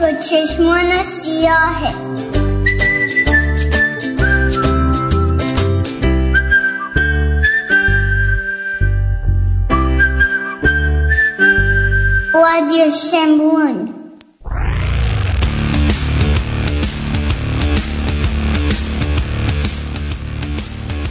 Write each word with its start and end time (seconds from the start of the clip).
با 0.00 0.12
چشمان 0.12 1.04
سیاهه. 1.04 1.94
رادیو 12.34 12.90
شمرون 13.10 13.94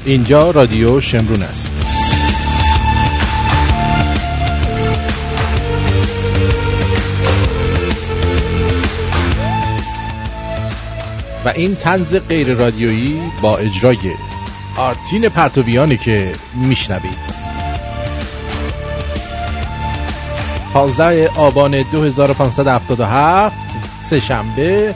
اینجا 0.05 0.51
رادیو 0.51 1.01
شمرون 1.01 1.41
است. 1.41 1.76
و 11.47 11.49
این 11.55 11.75
تنز 11.75 12.15
غیر 12.15 12.53
رادیویی 12.53 13.21
با 13.41 13.57
اجرای 13.57 13.97
آرتین 14.77 15.29
پرتویانی 15.29 15.97
که 15.97 16.31
میشنوید. 16.53 17.17
15 20.73 21.29
آبان 21.35 21.81
2577 21.81 23.55
سه 24.09 24.19
شنبه 24.19 24.95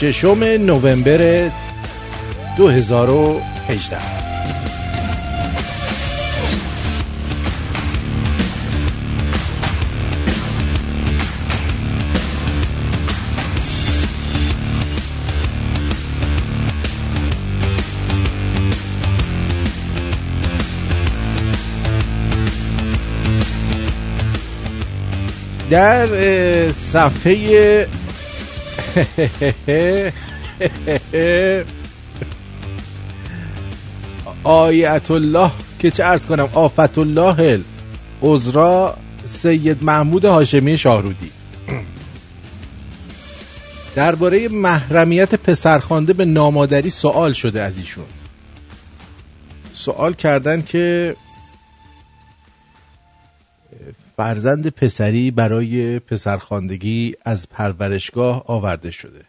ششم 0.00 0.44
نوامبر 0.44 1.50
2018 2.56 4.31
در 25.72 26.08
صفحه 26.68 27.86
آیت 34.44 35.10
الله 35.10 35.50
که 35.78 35.90
چه 35.90 36.04
ارز 36.04 36.26
کنم 36.26 36.48
آفت 36.52 36.98
الله 36.98 37.60
عذرا 38.22 38.96
سید 39.26 39.84
محمود 39.84 40.24
هاشمی 40.24 40.78
شاهرودی. 40.78 41.30
درباره 43.94 44.48
محرمیت 44.48 45.34
پسرخوانده 45.34 46.12
به 46.12 46.24
نامادری 46.24 46.90
سوال 46.90 47.32
شده 47.32 47.62
از 47.62 47.78
ایشون. 47.78 48.04
سوال 49.74 50.12
کردن 50.12 50.62
که 50.62 51.16
فرزند 54.16 54.68
پسری 54.68 55.30
برای 55.30 55.98
پسرخواندگی 55.98 57.14
از 57.24 57.48
پرورشگاه 57.48 58.44
آورده 58.46 58.90
شده. 58.90 59.24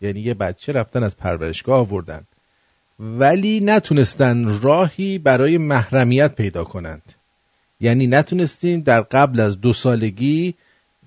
یعنی 0.00 0.20
یه 0.20 0.34
بچه 0.34 0.72
رفتن 0.72 1.02
از 1.02 1.16
پرورشگاه 1.16 1.78
آوردن. 1.78 2.22
ولی 3.00 3.60
نتونستن 3.60 4.60
راهی 4.60 5.18
برای 5.18 5.58
محرمیت 5.58 6.34
پیدا 6.34 6.64
کنند. 6.64 7.02
یعنی 7.80 8.06
نتونستیم 8.06 8.80
در 8.80 9.00
قبل 9.00 9.40
از 9.40 9.60
دو 9.60 9.72
سالگی 9.72 10.54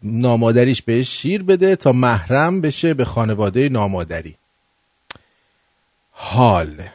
نامادریش 0.03 0.81
بهش 0.81 1.21
شیر 1.21 1.43
بده 1.43 1.75
تا 1.75 1.91
محرم 1.91 2.61
بشه 2.61 2.93
به 2.93 3.05
خانواده 3.05 3.69
نامادری. 3.69 4.35
حال. 6.11 6.89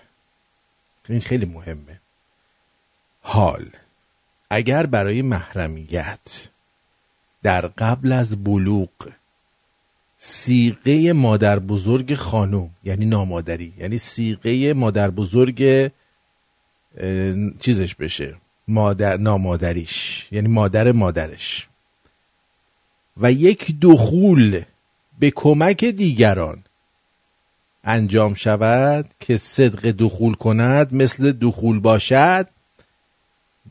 این 1.09 1.21
خیلی 1.21 1.47
مهمه. 1.47 2.01
حال. 3.21 3.67
اگر 4.51 4.87
برای 4.87 5.23
محرمیت 5.23 6.49
در 7.43 7.67
قبل 7.67 8.13
از 8.13 8.45
بلوغ 8.45 8.91
سیغه 10.19 11.13
مادر 11.13 11.59
بزرگ 11.59 12.15
خانم 12.15 12.71
یعنی 12.85 13.07
نامادری 13.07 13.73
یعنی 13.79 13.99
سیغه 13.99 14.75
مادر 14.75 15.11
بزرگ 15.11 15.91
چیزش 17.61 17.95
بشه 17.95 18.37
مادر 18.69 19.17
نامادریش 19.17 20.29
یعنی 20.33 20.49
مادر 20.49 20.93
مادرش. 20.93 21.69
و 23.17 23.33
یک 23.33 23.81
دخول 23.81 24.63
به 25.19 25.31
کمک 25.31 25.85
دیگران 25.85 26.65
انجام 27.85 28.35
شود 28.35 29.11
که 29.21 29.37
صدق 29.37 29.91
دخول 29.91 30.35
کند 30.35 30.95
مثل 30.95 31.33
دخول 31.33 31.81
باشد 31.81 32.49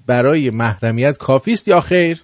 برای 0.05 0.49
محرمیت 0.49 1.17
کافی 1.17 1.51
است 1.51 1.67
یا 1.67 1.81
خیر؟ 1.81 2.21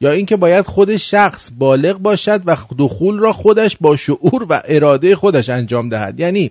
یا 0.00 0.10
اینکه 0.10 0.36
باید 0.36 0.66
خود 0.66 0.96
شخص 0.96 1.50
بالغ 1.58 1.98
باشد 1.98 2.42
و 2.44 2.56
دخول 2.78 3.18
را 3.18 3.32
خودش 3.32 3.76
با 3.80 3.96
شعور 3.96 4.46
و 4.48 4.62
اراده 4.64 5.16
خودش 5.16 5.48
انجام 5.48 5.88
دهد. 5.88 6.20
یعنی 6.20 6.50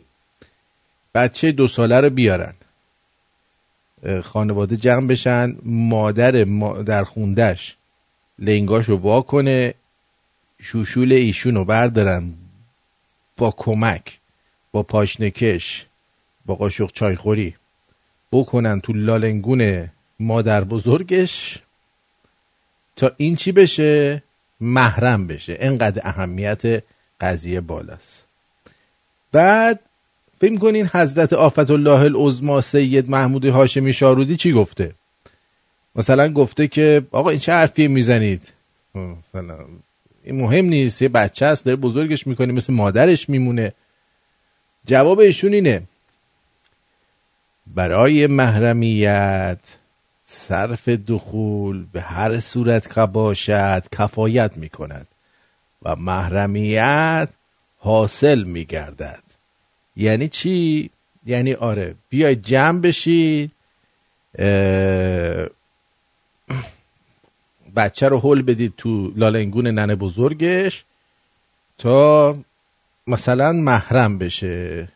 بچه 1.15 1.51
دو 1.51 1.67
ساله 1.67 1.99
رو 1.99 2.09
بیارن. 2.09 2.53
خانواده 4.23 4.77
جمع 4.77 5.07
بشن 5.07 5.55
مادر 5.63 6.31
در 6.85 7.03
خوندش 7.03 7.75
لنگاشو 8.39 8.95
وا 8.95 9.21
کنه 9.21 9.73
شوشول 10.61 11.13
ایشون 11.13 11.55
رو 11.55 11.65
بردارن 11.65 12.33
با 13.37 13.53
کمک 13.57 14.19
با 14.71 14.83
پاشنکش 14.83 15.85
با 16.45 16.55
قاشق 16.55 16.91
چایخوری. 16.93 17.55
بکنن 18.31 18.79
تو 18.79 18.93
لالنگون 18.93 19.89
مادر 20.19 20.63
بزرگش 20.63 21.59
تا 22.95 23.11
این 23.17 23.35
چی 23.35 23.51
بشه؟ 23.51 24.23
محرم 24.61 25.27
بشه. 25.27 25.57
انقدر 25.59 26.01
اهمیت 26.05 26.83
قضیه 27.21 27.61
بالاست. 27.61 28.25
بعد 29.31 29.79
فکر 30.41 30.57
کنین 30.57 30.89
حضرت 30.93 31.33
آفت 31.33 31.69
الله 31.69 32.01
العظما 32.01 32.61
سید 32.61 33.09
محمود 33.09 33.45
هاشمی 33.45 33.93
شارودی 33.93 34.35
چی 34.35 34.51
گفته؟ 34.51 34.93
مثلا 35.95 36.33
گفته 36.33 36.67
که 36.67 37.01
آقا 37.11 37.29
این 37.29 37.39
چه 37.39 37.51
حرفی 37.51 37.87
می‌زنید؟ 37.87 38.41
مثلا 38.95 39.57
این 40.23 40.41
مهم 40.41 40.65
نیست. 40.65 41.01
یه 41.01 41.09
بچه 41.09 41.45
هست 41.45 41.65
داره 41.65 41.77
بزرگش 41.77 42.27
می‌کنه 42.27 42.53
مثل 42.53 42.73
مادرش 42.73 43.29
میمونه. 43.29 43.73
جواب 44.85 45.19
ایشون 45.19 45.53
اینه. 45.53 45.81
برای 47.79 48.27
محرمیت 48.27 49.59
صرف 50.25 50.89
دخول 50.89 51.85
به 51.91 52.01
هر 52.01 52.39
صورت 52.39 52.93
که 52.95 53.05
باشد 53.05 53.83
کفایت 53.91 54.57
می 54.57 54.69
کند 54.69 55.07
و 55.83 55.95
محرمیت 55.95 57.29
حاصل 57.77 58.43
می 58.43 58.65
گردد 58.65 59.23
یعنی 59.95 60.27
چی؟ 60.27 60.89
یعنی 61.25 61.53
آره 61.53 61.95
بیای 62.09 62.35
جمع 62.35 62.79
بشید 62.81 63.51
بچه 67.75 68.07
رو 68.07 68.19
حل 68.19 68.41
بدید 68.41 68.73
تو 68.77 69.11
لالنگون 69.15 69.67
ننه 69.67 69.95
بزرگش 69.95 70.85
تا 71.77 72.37
مثلا 73.07 73.51
محرم 73.51 74.17
بشه. 74.17 74.87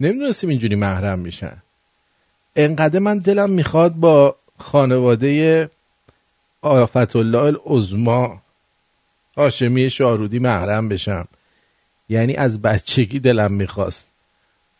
نمی‌دونستیم 0.00 0.50
اینجوری 0.50 0.74
محرم 0.74 1.18
میشن. 1.18 1.62
انقدر 2.58 2.98
من 2.98 3.18
دلم 3.18 3.50
می‌خواد 3.50 3.94
با 3.94 4.36
خانواده 4.58 5.70
آفت 6.62 7.16
الله 7.16 7.38
العظما 7.38 8.42
هاشمی 9.36 9.90
شارودی 9.90 10.38
محرم 10.38 10.88
بشم. 10.88 11.28
یعنی 12.08 12.34
از 12.34 12.62
بچگی 12.62 13.20
دلم 13.20 13.52
می‌خواست. 13.52 14.06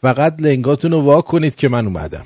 فقط 0.02 0.34
لنگاتون 0.38 0.90
رو 0.90 1.00
وا 1.00 1.20
کنید 1.20 1.54
که 1.54 1.68
من 1.68 1.86
اومدم. 1.86 2.22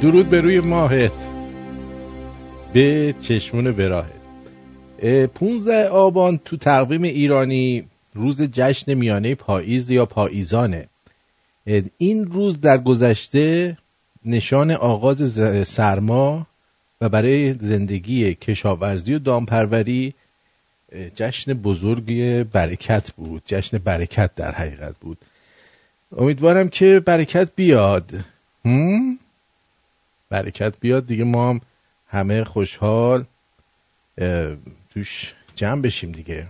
درود 0.00 0.28
به 0.28 0.40
روی 0.40 0.60
ماهت. 0.60 1.12
به 2.72 3.14
چشمون 3.20 3.72
براهت 3.72 4.20
15 5.34 5.88
آبان 5.88 6.38
تو 6.38 6.56
تقویم 6.56 7.02
ایرانی 7.02 7.84
روز 8.14 8.42
جشن 8.42 8.94
میانه 8.94 9.34
پاییز 9.34 9.90
یا 9.90 10.06
پاییزانه. 10.06 10.86
این 11.98 12.26
روز 12.26 12.60
در 12.60 12.78
گذشته 12.78 13.76
نشان 14.24 14.70
آغاز 14.70 15.32
سرما 15.68 16.46
و 17.00 17.08
برای 17.08 17.52
زندگی 17.52 18.34
کشاورزی 18.34 19.14
و 19.14 19.18
دامپروری 19.18 20.14
جشن 21.14 21.52
بزرگی 21.52 22.44
برکت 22.44 23.10
بود. 23.10 23.42
جشن 23.46 23.78
برکت 23.78 24.34
در 24.34 24.52
حقیقت 24.52 24.94
بود. 25.00 25.18
امیدوارم 26.16 26.68
که 26.68 27.00
برکت 27.00 27.48
بیاد. 27.56 28.24
برکت 30.30 30.80
بیاد. 30.80 31.06
دیگه 31.06 31.24
ما 31.24 31.50
هم 31.50 31.60
همه 32.06 32.44
خوشحال 32.44 33.24
توش 34.90 35.34
جمع 35.54 35.82
بشیم 35.82 36.12
دیگه. 36.12 36.46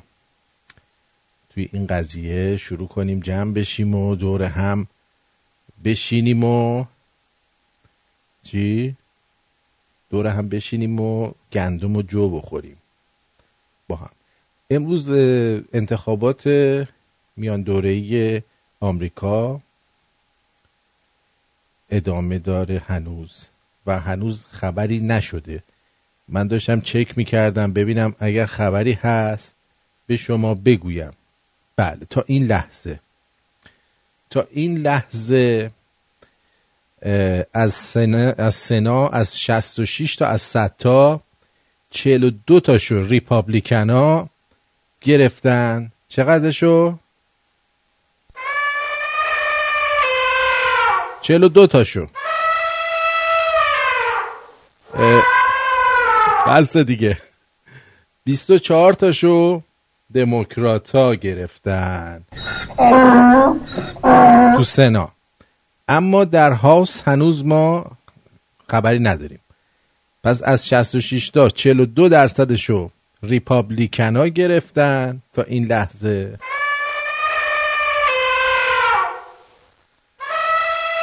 توی 1.50 1.68
این 1.72 1.86
قضیه 1.86 2.56
شروع 2.56 2.88
کنیم 2.88 3.20
جمع 3.20 3.52
بشیم 3.52 3.94
و 3.94 4.14
دور 4.16 4.42
هم 4.42 4.86
بشینیم 5.84 6.44
و 6.44 6.84
چی؟ 8.42 8.96
دور 10.10 10.26
هم 10.26 10.48
بشینیم 10.48 11.00
و 11.00 11.32
گندم 11.52 11.96
و 11.96 12.02
جو 12.02 12.30
بخوریم 12.30 12.76
با 13.88 13.96
هم. 13.96 14.10
امروز 14.70 15.10
انتخابات 15.72 16.46
میان 17.36 17.62
دورهی 17.62 18.42
آمریکا 18.80 19.60
ادامه 21.90 22.38
داره 22.38 22.78
هنوز. 22.78 23.46
و 23.86 24.00
هنوز 24.00 24.44
خبری 24.50 25.00
نشده. 25.00 25.62
من 26.28 26.48
داشتم 26.48 26.80
چک 26.80 27.18
می‌کردم 27.18 27.72
ببینم 27.72 28.14
اگر 28.20 28.46
خبری 28.46 28.92
هست 28.92 29.54
به 30.06 30.16
شما 30.16 30.54
بگویم. 30.54 31.12
بله 31.76 32.06
تا 32.10 32.24
این 32.26 32.46
لحظه. 32.46 33.00
تا 34.30 34.46
این 34.50 34.78
لحظه 34.78 35.70
از 37.52 37.74
سنا 37.74 38.32
از 38.38 38.54
سنا 38.54 39.08
از 39.08 39.40
66 39.40 40.16
تا 40.16 40.26
از 40.26 40.42
100 40.42 40.74
تا 40.78 41.20
42 41.90 42.60
تاشو 42.60 43.02
ریپابلیکنا 43.02 44.28
گرفتن. 45.00 45.92
چقدرشو؟ 46.08 46.98
42 51.22 51.66
تاشو. 51.66 52.06
بس 56.46 56.76
دیگه. 56.76 57.18
24 58.24 58.92
تاشو 58.92 59.62
دموکراتا 60.14 61.14
گرفتن. 61.14 62.24
تو 64.56 64.62
سنا. 64.64 65.08
اما 65.88 66.24
در 66.24 66.52
هاوس 66.52 67.02
هنوز 67.06 67.44
ما 67.44 67.86
خبری 68.68 68.98
نداریم. 68.98 69.40
پس 70.24 70.42
از 70.42 70.68
66 70.68 71.30
تا 71.30 71.48
42 71.48 72.08
درصدشو 72.08 72.90
ریپابلیکن 73.22 74.28
گرفتن 74.28 75.22
تا 75.32 75.42
این 75.42 75.66
لحظه. 75.66 76.38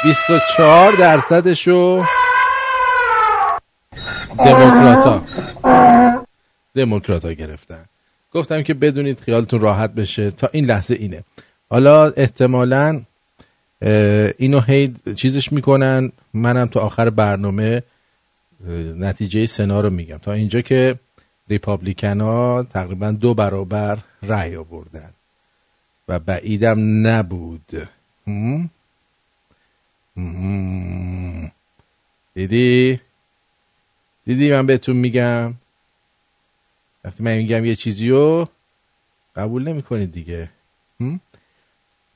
24 0.03 0.91
درصدشو 0.91 2.05
دموکراتا. 4.45 5.23
دموکراتا 6.75 7.31
گرفتن. 7.31 7.85
گفتم 8.33 8.63
که 8.63 8.73
بدونید 8.73 9.19
خیالتون 9.19 9.61
راحت 9.61 9.93
بشه. 9.93 10.31
تا 10.31 10.49
این 10.51 10.65
لحظه 10.65 10.95
اینه. 10.95 11.23
حالا 11.69 12.09
احتمالا 12.09 13.01
اینو 14.37 14.59
هی 14.59 14.93
چیزش 15.15 15.51
می‌کنن. 15.51 16.11
منم 16.33 16.67
تو 16.67 16.79
آخر 16.79 17.09
برنامه 17.09 17.83
نتیجه 18.95 19.45
سنا 19.45 19.81
رو 19.81 19.89
میگم. 19.89 20.17
تا 20.17 20.31
اینجا 20.31 20.61
که 20.61 20.95
ریپابلیکن 21.49 22.21
ها 22.21 22.67
تقریبا 22.73 23.11
دو 23.11 23.33
برابر 23.33 23.97
رأی 24.23 24.55
آوردن. 24.55 25.09
و 26.07 26.19
بعیدم 26.19 27.07
نبود. 27.07 27.89
دیدی؟ 32.33 32.99
دیدی 34.27 34.51
من 34.51 34.65
بهتون 34.65 34.95
میگم؟ 34.95 35.53
وقتی 37.03 37.23
من 37.23 37.37
میگم 37.37 37.65
یه 37.65 37.75
چیزی 37.75 38.09
رو 38.09 38.47
قبول 39.35 39.67
نمی‌کنید 39.67 40.11
دیگه. 40.11 40.49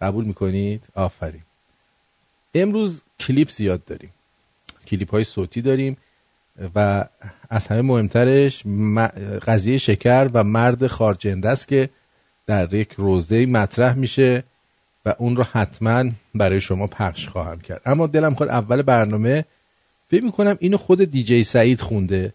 قبول 0.01 0.25
می‌کنید؟ 0.25 0.83
آفرین. 0.95 1.41
امروز 2.55 3.03
کلیپ 3.19 3.49
زیاد 3.49 3.85
داریم. 3.85 4.09
کلیپ 4.87 5.11
های 5.11 5.23
صوتی 5.23 5.61
داریم 5.61 5.97
و 6.75 7.05
از 7.49 7.67
همه 7.67 7.81
مهمترش 7.81 8.63
قضیه 9.47 9.77
شکر 9.77 10.29
و 10.33 10.43
مرد 10.43 10.87
خارجنده 10.87 11.49
است 11.49 11.67
که 11.67 11.89
در 12.45 12.73
یک 12.73 12.93
روزه 12.97 13.45
مطرح 13.45 13.93
میشه 13.93 14.43
و 15.05 15.15
اون 15.17 15.35
رو 15.35 15.43
حتما 15.43 16.11
برای 16.35 16.61
شما 16.61 16.87
پخش 16.87 17.27
خواهم 17.27 17.59
کرد. 17.59 17.81
اما 17.85 18.07
دلم 18.07 18.33
خود 18.33 18.47
اول 18.47 18.81
برنامه 18.81 19.45
فکر 20.11 20.23
می‌کنم 20.23 20.57
اینو 20.59 20.77
خود 20.77 21.03
دیجی 21.03 21.43
سعید 21.43 21.81
خونده. 21.81 22.33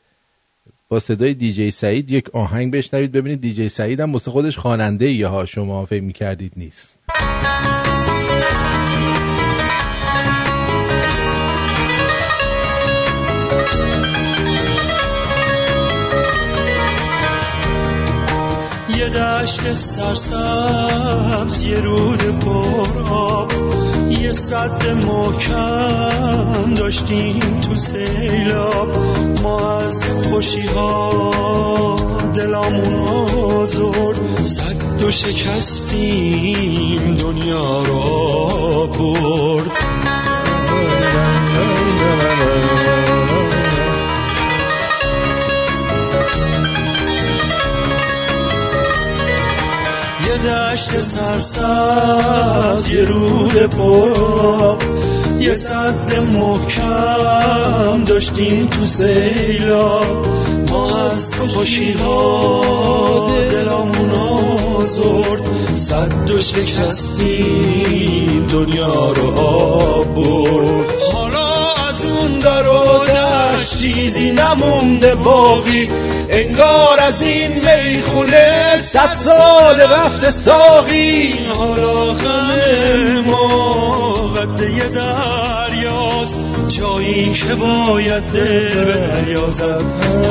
با 0.89 1.01
صدای 1.01 1.35
دیجی 1.35 1.71
سعید 1.71 2.11
یک 2.11 2.31
آهنگ 2.31 2.73
بشنوید 2.73 3.13
ببینید 3.13 3.41
دیجی 3.41 3.69
سعید 3.69 4.01
هم 4.01 4.11
مثل 4.11 4.31
خودش 4.31 4.59
خواننده 4.59 5.29
ها 5.29 5.45
شما 5.45 5.87
فکر 5.87 6.03
می‌کردید 6.03 6.53
نیست. 6.57 6.99
یه 18.99 19.09
دشت 19.09 19.75
سرسبز 19.75 21.63
یه 21.63 21.81
رود 21.81 22.41
پر 22.41 23.03
آب. 23.13 23.53
یه 24.11 24.33
صد 24.33 24.87
محکم 25.07 26.75
داشتیم 26.75 27.61
تو 27.61 27.77
سیلاب. 27.77 28.89
ما 29.43 29.79
از 29.79 30.05
خوشی 30.05 30.67
ها 30.67 31.97
دلامون 32.35 33.09
آزرد. 33.39 34.45
صد 34.45 35.03
و 35.03 35.11
شکستیم 35.11 37.17
دنیا 37.17 37.85
را 37.85 38.87
برد. 38.87 39.71
دشت 50.47 51.01
سرسبز 51.01 52.89
یه 52.89 53.05
رود 53.05 53.57
پر 53.57 54.11
یه 55.39 55.55
صد 55.55 56.19
محکم 56.33 58.05
داشتیم 58.05 58.67
تو 58.67 58.87
سیلا 58.87 59.89
ما 60.71 61.07
از 61.07 61.35
خوشی 61.35 61.93
ها 61.93 63.31
دلامون 63.51 64.11
آزرد 64.11 65.43
صد 65.75 66.31
و 66.31 66.41
شکستیم 66.41 68.47
دنیا 68.53 69.13
رو 69.13 69.41
آب 69.41 70.15
برد. 70.15 70.87
حالا 71.13 71.75
از 71.89 72.05
اون 72.05 72.39
در 72.39 72.67
دشت 73.67 73.79
چیزی 73.79 74.31
نمونده 74.31 75.15
باقی. 75.15 75.89
انگار 76.29 77.01
از 77.01 77.23
این 77.23 77.51
می‌خونه 77.51 78.81
صد 78.81 79.15
سال 79.15 79.81
رفته 79.81 80.31
ساقی. 80.31 81.35
حالا 81.55 82.05
غم 82.05 83.21
ما 83.27 84.13
قده 84.37 84.89
دریاست. 84.89 86.41
جایی 86.69 87.33
که 87.33 87.55
باید 87.55 88.23
دل 88.23 88.85
به 88.85 88.93
دریا 88.93 89.51
زد 89.51 89.83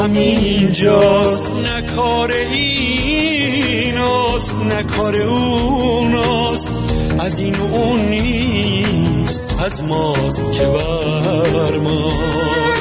همین 0.03 0.71
جاست. 0.71 1.41
نکار 1.77 2.31
ایناست 2.51 4.53
نکار 4.53 5.15
اوناست. 5.15 6.69
از 7.19 7.39
این 7.39 7.55
اون 7.55 7.99
نیست 7.99 9.55
از 9.65 9.83
ماست 9.83 10.53
که 10.53 10.65
بر 10.65 11.77
ماست 11.77 12.74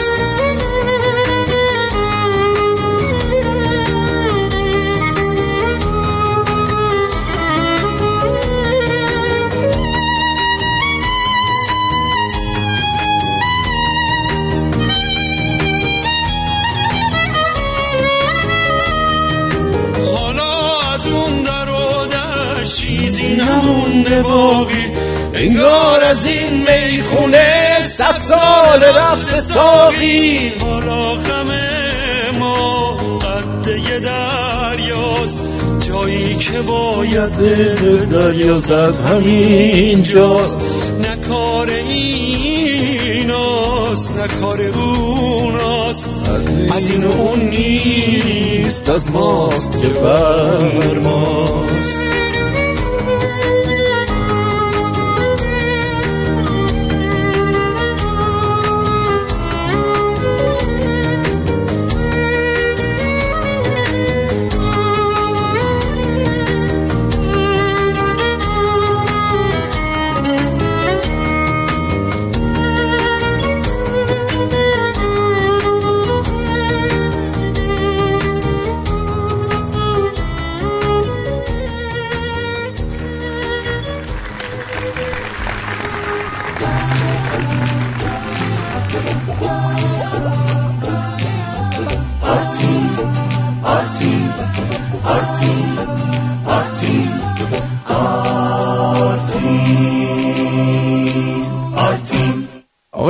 نمونده 23.41 24.23
باقی. 24.23 24.87
انگار 25.35 26.03
از 26.03 26.27
این 26.27 26.67
می‌خونه 26.67 27.87
صد 27.87 28.21
سال 28.21 28.83
رفته 28.83 29.37
ساقی. 29.37 30.53
حالا 30.61 31.15
غم 31.15 31.49
ما 32.39 32.97
قده 32.97 34.01
دریاست. 34.01 35.43
جایی 35.89 36.35
که 36.35 36.61
باید 36.61 37.33
به 37.33 38.07
دریا 38.07 38.59
زد 38.59 38.95
همین 39.11 40.03
جاست 40.03 40.59
نه 41.03 41.17
کار 41.29 41.71
ایناست 41.89 43.31
نه 44.11 44.29
کار 44.41 44.61
اوناست. 44.61 46.09
از 46.73 46.91
این 46.91 47.05
اون 47.05 47.41
نیست 47.41 48.89
از 48.89 49.11
ماست 49.11 49.83
که 49.83 49.89
بر 49.89 50.99
ماست. 50.99 52.04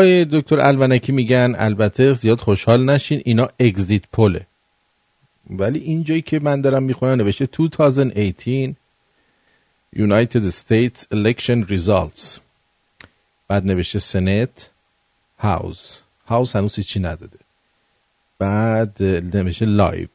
آقای 0.04 0.25
دکتر 0.25 0.61
الونکی 0.61 1.12
میگن 1.12 1.54
البته 1.58 2.14
زیاد 2.14 2.40
خوشحال 2.40 2.84
نشین 2.84 3.23
اینا 3.25 3.49
exit 3.61 4.02
poll 4.12 4.40
ه 4.40 4.47
ولی 5.50 5.78
اینجایی 5.78 6.23
که 6.23 6.38
من 6.38 6.61
دارم 6.61 6.82
می‌خونم 6.82 7.12
نوشته 7.12 7.46
2018 7.46 8.75
United 9.96 10.50
States 10.50 11.06
Election 11.14 11.68
Results. 11.68 12.38
بعد 13.49 13.66
نوشته 13.66 13.99
Senate 13.99 14.71
House 15.38 16.00
House 16.26 16.57
هنوز 16.56 16.80
چی 16.80 17.00
نداده. 17.00 17.38
بعد 18.38 19.02
نوشته 19.02 19.66
live 19.66 20.09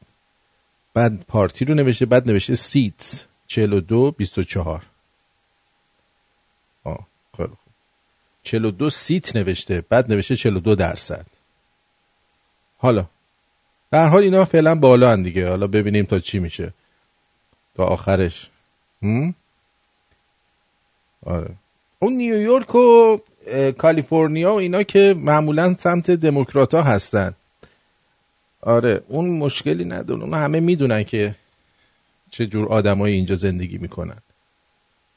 بعد 0.94 1.24
party 1.28 1.64
رو 1.64 1.74
نوشته 1.74 2.06
بعد 2.06 2.30
نوشته 2.30 2.54
seats 2.54 3.24
42 3.46 4.10
24 4.10 4.82
آه. 6.84 7.09
42 8.50 8.90
سیت 8.90 9.36
نوشته. 9.36 9.84
بعد 9.88 10.12
نوشته 10.12 10.36
42 10.36 10.74
درصد. 10.74 11.26
حالا 12.78 13.06
در 13.90 14.08
حال 14.08 14.22
اینا 14.22 14.44
فعلا 14.44 14.74
بالا 14.74 15.12
هن 15.12 15.22
دیگه. 15.22 15.48
حالا 15.48 15.66
ببینیم 15.66 16.04
تا 16.04 16.18
چی 16.18 16.38
میشه. 16.38 16.72
تا 17.76 17.84
آخرش. 17.84 18.50
هم؟ 19.02 19.34
آره. 21.26 21.54
اون 21.98 22.12
نیویورک 22.12 22.74
و 22.74 23.18
کالیفرنیا 23.78 24.54
و 24.54 24.58
اینا 24.58 24.82
که 24.82 25.14
معمولا 25.18 25.76
سمت 25.78 26.10
دموکرات 26.10 26.74
ها 26.74 26.82
هستن. 26.82 27.34
آره 28.60 29.02
اون 29.08 29.28
مشکلی 29.28 29.84
نداره. 29.84 30.22
اون 30.22 30.34
همه 30.34 30.60
می‌دونن 30.60 31.04
که 31.04 31.34
چه 32.30 32.46
جور 32.46 32.68
آدمایی 32.68 33.14
اینجا 33.14 33.34
زندگی 33.34 33.78
می‌کنن. 33.78 34.18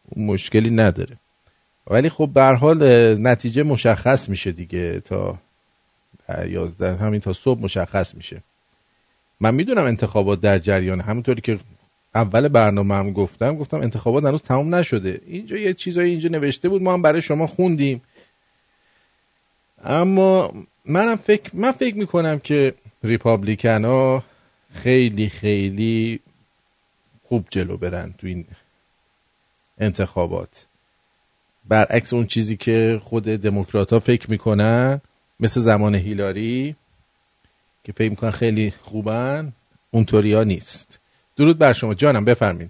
اون 0.10 0.26
مشکلی 0.26 0.70
نداره. 0.70 1.16
ولی 1.88 2.10
خب 2.10 2.30
به 2.34 2.44
حال 2.44 2.84
نتیجه 3.22 3.64
مشخص 3.64 4.30
میشه 4.30 4.52
دیگه 4.52 5.00
تا 5.00 5.38
یازده 6.48 6.96
همین 6.96 7.22
تا 7.22 7.34
صبح 7.34 7.62
مشخص 7.62 8.16
میشه. 8.16 8.44
من 9.40 9.56
می‌دونم 9.56 9.84
انتخابات 9.84 10.42
در 10.42 10.60
جریان 10.60 11.02
همونطوری 11.02 11.42
که 11.42 11.60
اول 12.16 12.48
برنامه 12.48 12.96
هم 12.96 13.12
گفتم 13.12 13.56
گفتم 13.56 13.82
انتخابات 13.82 14.24
هنوز 14.24 14.42
تمام 14.42 14.76
نشده. 14.76 15.22
اینجا 15.26 15.58
یه 15.58 15.74
چیزایی 15.74 16.12
اینجا 16.12 16.30
نوشته 16.30 16.70
بود 16.70 16.82
ما 16.82 16.94
هم 16.94 17.02
برای 17.02 17.22
شما 17.22 17.48
خوندیم. 17.48 18.02
اما 19.84 20.54
منم 20.86 21.16
فکر 21.16 21.52
من 21.54 21.72
فکر 21.72 21.96
می‌کنم 21.96 22.40
که 22.40 22.74
ریپابلیکن 23.04 23.86
ها 23.86 24.24
خیلی 24.74 25.30
خیلی 25.30 26.20
خوب 27.24 27.46
جلو 27.50 27.78
برن 27.78 28.14
تو 28.18 28.28
این 28.28 28.46
انتخابات. 29.78 30.66
برعکس 31.68 32.14
اون 32.14 32.28
چیزی 32.28 32.58
که 32.58 33.02
خود 33.04 33.24
دموکرات 33.24 33.94
ها 33.94 34.00
فکر 34.00 34.32
می‌کنن 34.32 35.02
مثل 35.40 35.62
زمان 35.62 35.96
هیلاری 35.96 36.76
که 37.84 37.92
فکر 37.92 38.10
می‌کنن 38.10 38.32
خیلی 38.32 38.74
خوبن 38.82 39.54
اونطوری 39.92 40.34
ها 40.34 40.44
نیست. 40.44 41.00
درود 41.36 41.58
بر 41.58 41.74
شما. 41.74 41.94
جانم 41.94 42.26
بفرمین. 42.26 42.70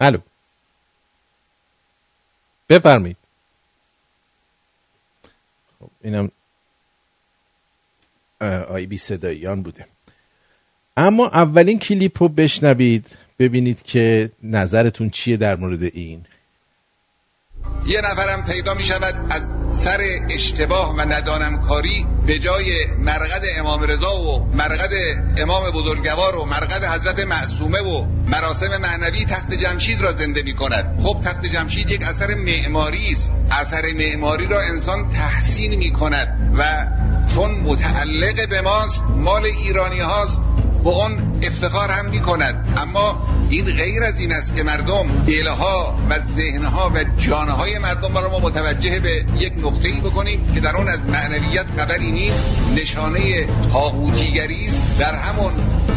الو 0.00 0.18
بفرمید 2.68 3.16
خب 5.80 5.90
اینم 6.02 6.30
آی 8.68 8.86
بی 8.86 8.98
صداییان 8.98 9.62
بوده. 9.62 9.86
اما 10.96 11.26
اولین 11.26 11.78
کلیپ 11.78 12.22
رو 12.22 12.28
بشنوید 12.28 13.18
ببینید 13.38 13.82
که 13.82 14.30
نظرتون 14.42 15.10
چیه 15.10 15.36
در 15.36 15.56
مورد 15.56 15.82
این. 15.82 16.26
یه 17.86 18.00
نفرم 18.00 18.44
پیدا 18.44 18.74
می 18.74 18.84
شود 18.84 19.14
از 19.30 19.52
سر 19.70 20.00
اشتباه 20.30 20.96
و 20.96 21.00
ندانمکاری 21.00 22.06
به 22.26 22.38
جای 22.38 22.86
مرقد 22.98 23.44
امام 23.58 23.82
رضا 23.82 24.16
و 24.16 24.50
مرقد 24.54 24.90
امام 25.38 25.70
بزرگوار 25.70 26.36
و 26.36 26.44
مرقد 26.44 26.84
حضرت 26.84 27.26
معصومه 27.26 27.80
و 27.80 28.06
مراسم 28.26 28.80
معنوی 28.82 29.24
تخت 29.24 29.54
جمشید 29.54 30.02
را 30.02 30.12
زنده 30.12 30.42
می 30.42 30.54
کند. 30.54 30.98
خب 31.02 31.20
تخت 31.24 31.46
جمشید 31.46 31.90
یک 31.90 32.02
اثر 32.02 32.34
معماری 32.34 33.10
است. 33.10 33.32
اثر 33.50 33.82
معماری 33.96 34.46
را 34.46 34.60
انسان 34.60 35.10
تحسین 35.12 35.74
می 35.74 35.90
کند 35.90 36.54
و 36.58 36.86
چون 37.34 37.50
متعلق 37.50 38.48
به 38.48 38.60
ماست 38.60 39.04
مال 39.10 39.44
ایرانی 39.44 40.00
هاست 40.00 40.40
به 40.86 40.92
اون 40.92 41.40
افتخار 41.42 41.90
هم 41.90 42.10
می 42.10 42.20
کند 42.20 42.78
اما 42.78 43.26
این 43.50 43.64
غیر 43.64 44.02
از 44.02 44.20
این 44.20 44.32
است 44.32 44.56
که 44.56 44.62
مردم 44.62 45.06
دلها 45.26 45.98
و 46.10 46.18
ذهنها 46.36 46.92
و 46.94 47.04
جانهای 47.18 47.78
مردم 47.78 48.18
را 48.18 48.30
ما 48.30 48.38
متوجه 48.38 49.00
به 49.00 49.24
یک 49.38 49.52
نقطه 49.56 49.88
ای 49.88 50.00
بکنیم 50.00 50.52
که 50.54 50.60
در 50.60 50.76
اون 50.76 50.88
از 50.88 51.06
معنویت 51.06 51.66
خبری 51.76 52.12
نیست 52.12 52.48
نشانه 52.76 53.46
تاغوتیگری 53.72 54.64
است. 54.64 54.98
در 54.98 55.14
همون 55.14 55.52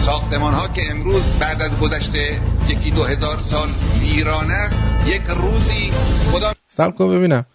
ساختمان 0.06 0.54
ها 0.54 0.68
که 0.68 0.92
امروز 0.92 1.24
بعد 1.40 1.62
از 1.62 1.80
گذشته 1.80 2.42
یکی 2.70 2.92
دو 2.92 3.04
هزار 3.04 3.40
سال 3.52 3.70
ویران 4.00 4.52
است 4.52 4.84
یک 5.06 5.22
روزی 5.22 5.92
خدا 6.32 6.54
سب 6.68 6.96
کن 6.96 7.16
ببینم. 7.18 7.46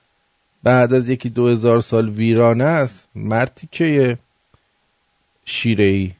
بعد 0.62 0.94
از 0.94 1.08
یکی 1.08 1.28
دو 1.28 1.48
هزار 1.48 1.80
سال 1.80 2.08
ویرانه 2.08 2.64
است 2.64 3.08
مرتی 3.14 3.68
که 3.72 4.18
شیره 5.44 5.84
ای 5.84 6.12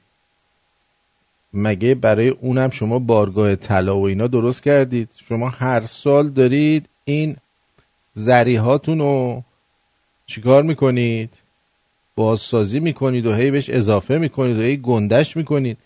مگه 1.54 1.94
برای 1.94 2.28
اونم 2.28 2.70
شما 2.70 2.99
بارگاه 2.99 3.56
طلا 3.56 3.99
و 3.99 4.06
اینا 4.06 4.26
درست 4.26 4.62
کردید؟ 4.62 5.08
شما 5.28 5.49
هر 5.49 5.80
سال 5.80 6.28
دارید 6.28 6.88
این 7.04 7.37
زریحاتون 8.12 8.99
رو 8.99 9.42
چیکار 10.26 10.62
می‌کنید؟ 10.62 11.30
بازسازی 12.16 12.80
می‌کنید 12.80 13.26
و 13.26 13.34
هی 13.34 13.50
بهش 13.50 13.70
اضافه 13.70 14.18
می‌کنید 14.18 14.58
و 14.58 14.62
هی 14.62 14.76
گندش 14.76 15.37
می‌کنید. 15.37 15.78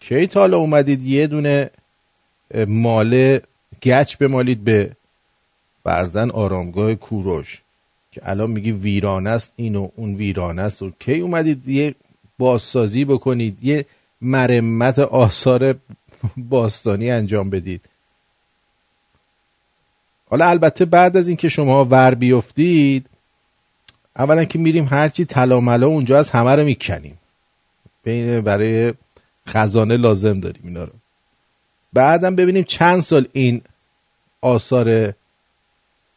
کی 0.00 0.26
تالا 0.26 0.58
اومدید 0.58 1.02
یه 1.02 1.26
دونه 1.26 1.70
ماله 2.68 3.42
گچ 3.82 4.16
بمالید 4.16 4.64
به 4.64 4.90
برزن 5.84 6.30
آرامگاه 6.30 6.94
کوروش 6.94 7.62
که 8.12 8.20
الان 8.24 8.50
میگی 8.50 8.72
ویرانه 8.72 9.30
است 9.30 9.52
اینو 9.56 9.88
اون 9.96 10.14
ویرانه 10.14 10.62
است. 10.62 10.82
و 10.82 10.90
کی 10.98 11.20
اومدید 11.20 11.68
یه 11.68 11.94
بازسازی 12.38 13.04
بکنید 13.04 13.64
یه 13.64 13.86
مرمت 14.24 14.98
آثار 14.98 15.74
باستانی 16.36 17.10
انجام 17.10 17.50
بدید. 17.50 17.80
حالا 20.30 20.48
البته 20.48 20.84
بعد 20.84 21.16
از 21.16 21.28
اینکه 21.28 21.48
شما 21.48 21.84
ور 21.84 22.14
بیفتید 22.14 23.06
اولا 24.16 24.44
که 24.44 24.58
میریم 24.58 24.84
هرچی 24.84 25.24
طلا 25.24 25.86
اونجا 25.86 26.18
از 26.18 26.30
همه 26.30 26.50
رو 26.50 26.64
می‌کنیم. 26.64 27.18
بین 28.02 28.40
برای 28.40 28.94
خزانه 29.48 29.96
لازم 29.96 30.40
داریم 30.40 30.62
اینا 30.64 30.84
رو. 30.84 30.92
بعدم 31.92 32.36
ببینیم 32.36 32.64
چند 32.64 33.00
سال 33.00 33.28
این 33.32 33.62
آثار 34.40 35.12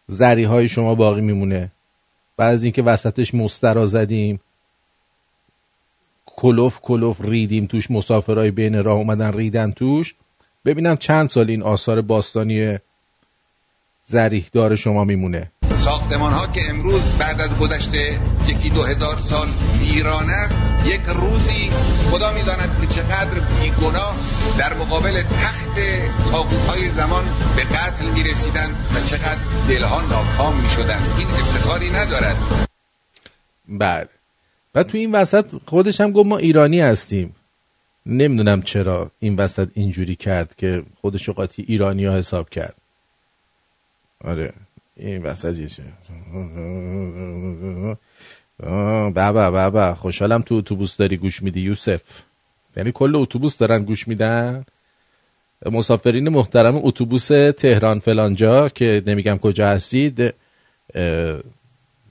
زری 0.08 0.44
های 0.44 0.68
شما 0.68 0.96
باقی 0.96 1.22
میمونه. 1.22 1.72
بعد 2.38 2.54
از 2.54 2.64
اینکه 2.64 2.82
وسطش 2.82 3.34
مسترا 3.34 3.86
زدیم 3.86 4.40
کلوف 6.38 6.80
کلوف 6.82 7.18
ریدیم 7.22 7.66
توش 7.66 7.92
مسافرهای 7.92 8.52
بین 8.52 8.84
راه 8.84 8.98
اومدن 8.98 9.34
ریدن 9.34 9.72
توش. 9.72 10.16
ببینم 10.66 10.98
چند 10.98 11.30
سال 11.30 11.50
این 11.50 11.64
آثار 11.64 12.02
باستانی 12.02 12.78
زریح 14.06 14.46
دار 14.54 14.76
شما 14.76 15.04
میمونه. 15.04 15.52
ساختمان 15.86 16.34
ها 16.34 16.48
که 16.48 16.70
امروز 16.70 17.02
بعد 17.20 17.42
از 17.42 17.58
گذشته 17.58 18.20
یکی 18.48 18.70
دو 18.70 18.84
هزار 18.84 19.18
سال 19.30 19.48
ویران 19.80 20.30
است 20.30 20.62
یک 20.86 21.02
روزی 21.02 21.70
خدا 22.12 22.34
می‌داند 22.34 22.82
که 22.82 22.88
چقدر 22.88 23.40
بیگناه 23.40 24.16
در 24.58 24.74
مقابل 24.74 25.22
تخت 25.22 25.80
تاقوت 26.32 26.66
های 26.68 26.90
زمان 26.90 27.24
به 27.56 27.64
قتل 27.64 28.06
می 28.06 28.24
رسیدن 28.24 28.70
و 28.70 29.00
چقدر 29.06 29.42
دلها 29.70 30.02
ناکام 30.02 30.62
می 30.62 30.70
شدن. 30.70 31.02
این 31.18 31.28
افتخاری 31.28 31.90
ندارد. 31.92 32.38
بله. 33.70 34.17
و 34.78 34.84
تو 34.84 34.98
این 34.98 35.12
وسط 35.12 35.52
خودش 35.66 36.02
هم 36.02 36.12
گفت 36.12 36.28
ما 36.30 36.38
ایرانی 36.38 36.82
هستیم. 36.82 37.36
نمی‌دونم 38.06 38.62
چرا 38.62 39.12
این 39.20 39.36
وسط 39.36 39.70
اینجوری 39.74 40.16
کرد 40.16 40.56
که 40.56 40.84
خودشو 41.02 41.34
قاطی 41.34 41.66
ایرانی 41.68 42.06
ها 42.06 42.18
حساب 42.18 42.50
کرد. 42.50 42.76
آره 44.24 44.54
این 44.96 45.24
وسط 45.24 45.60
یه 45.60 45.68
چه 45.68 45.84
بابا 49.14 49.52
بابا 49.52 49.96
خوشحالم 49.96 50.42
تو 50.42 50.56
اتوبوس 50.56 50.98
داری 50.98 51.18
گوش 51.18 51.44
میدی 51.44 51.62
یوسف. 51.62 52.02
یعنی 52.78 52.92
کل 52.92 53.16
اتوبوس 53.16 53.58
دارن 53.58 53.84
گوش 53.84 54.08
میدن؟ 54.08 54.66
مسافرین 55.66 56.30
محترم 56.30 56.76
اتوبوس 56.76 57.28
تهران 57.58 58.00
فلانجا 58.00 58.70
که 58.70 59.04
نمیگم 59.08 59.38
کجا 59.38 59.68
هستید 59.68 60.34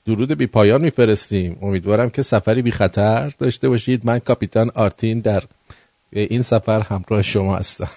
درود 0.07 0.31
بی 0.31 0.47
پایان 0.47 0.81
میفرستیم. 0.81 1.57
امیدوارم 1.61 2.09
که 2.09 2.21
سفری 2.21 2.61
بی 2.61 2.71
خطر 2.71 3.33
داشته 3.39 3.69
باشید. 3.69 4.05
من 4.05 4.19
کاپیتان 4.19 4.71
آرتین 4.75 5.19
در 5.19 5.43
این 6.11 6.41
سفر 6.41 6.81
همراه 6.81 7.21
شما 7.21 7.55
هستم. 7.55 7.89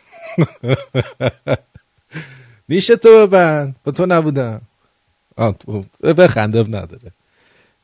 نیش 2.68 2.86
تو 2.86 3.26
ببند. 3.26 3.76
با 3.84 3.92
تو 3.92 4.06
نبودم. 4.06 4.60
بخندم 6.02 6.76
نداره. 6.76 7.12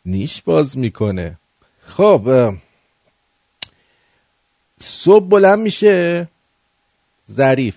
نیش 0.06 0.42
باز 0.42 0.78
می‌کنه. 0.78 1.38
خب 1.80 2.54
صبح 4.80 5.28
بلند 5.28 5.58
میشه. 5.58 6.28
ظریف. 7.30 7.76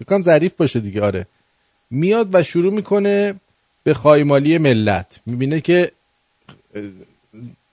بکنم 0.00 0.22
ظریف 0.22 0.52
باشه 0.52 0.80
دیگه. 0.80 1.02
آره. 1.02 1.26
میاد 1.90 2.34
و 2.34 2.42
شروع 2.42 2.72
می‌کنه 2.72 3.34
به 3.84 3.94
خایمالی 3.94 4.58
ملت. 4.58 5.20
می‌بینه 5.26 5.60
که 5.60 5.92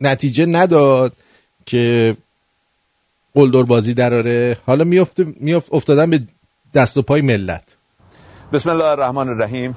نتیجه 0.01 0.45
نداد 0.45 1.13
که 1.65 2.15
قلدر 3.35 3.63
بازی 3.63 3.93
دراره. 3.93 4.57
حالا 4.65 4.83
میفته 4.83 5.25
میفت 5.39 5.73
افتادن 5.73 6.09
به 6.09 6.21
دست 6.73 6.97
و 6.97 7.01
پای 7.01 7.21
ملت. 7.21 7.63
بسم 8.53 8.69
الله 8.69 8.85
الرحمن 8.85 9.29
الرحیم. 9.29 9.75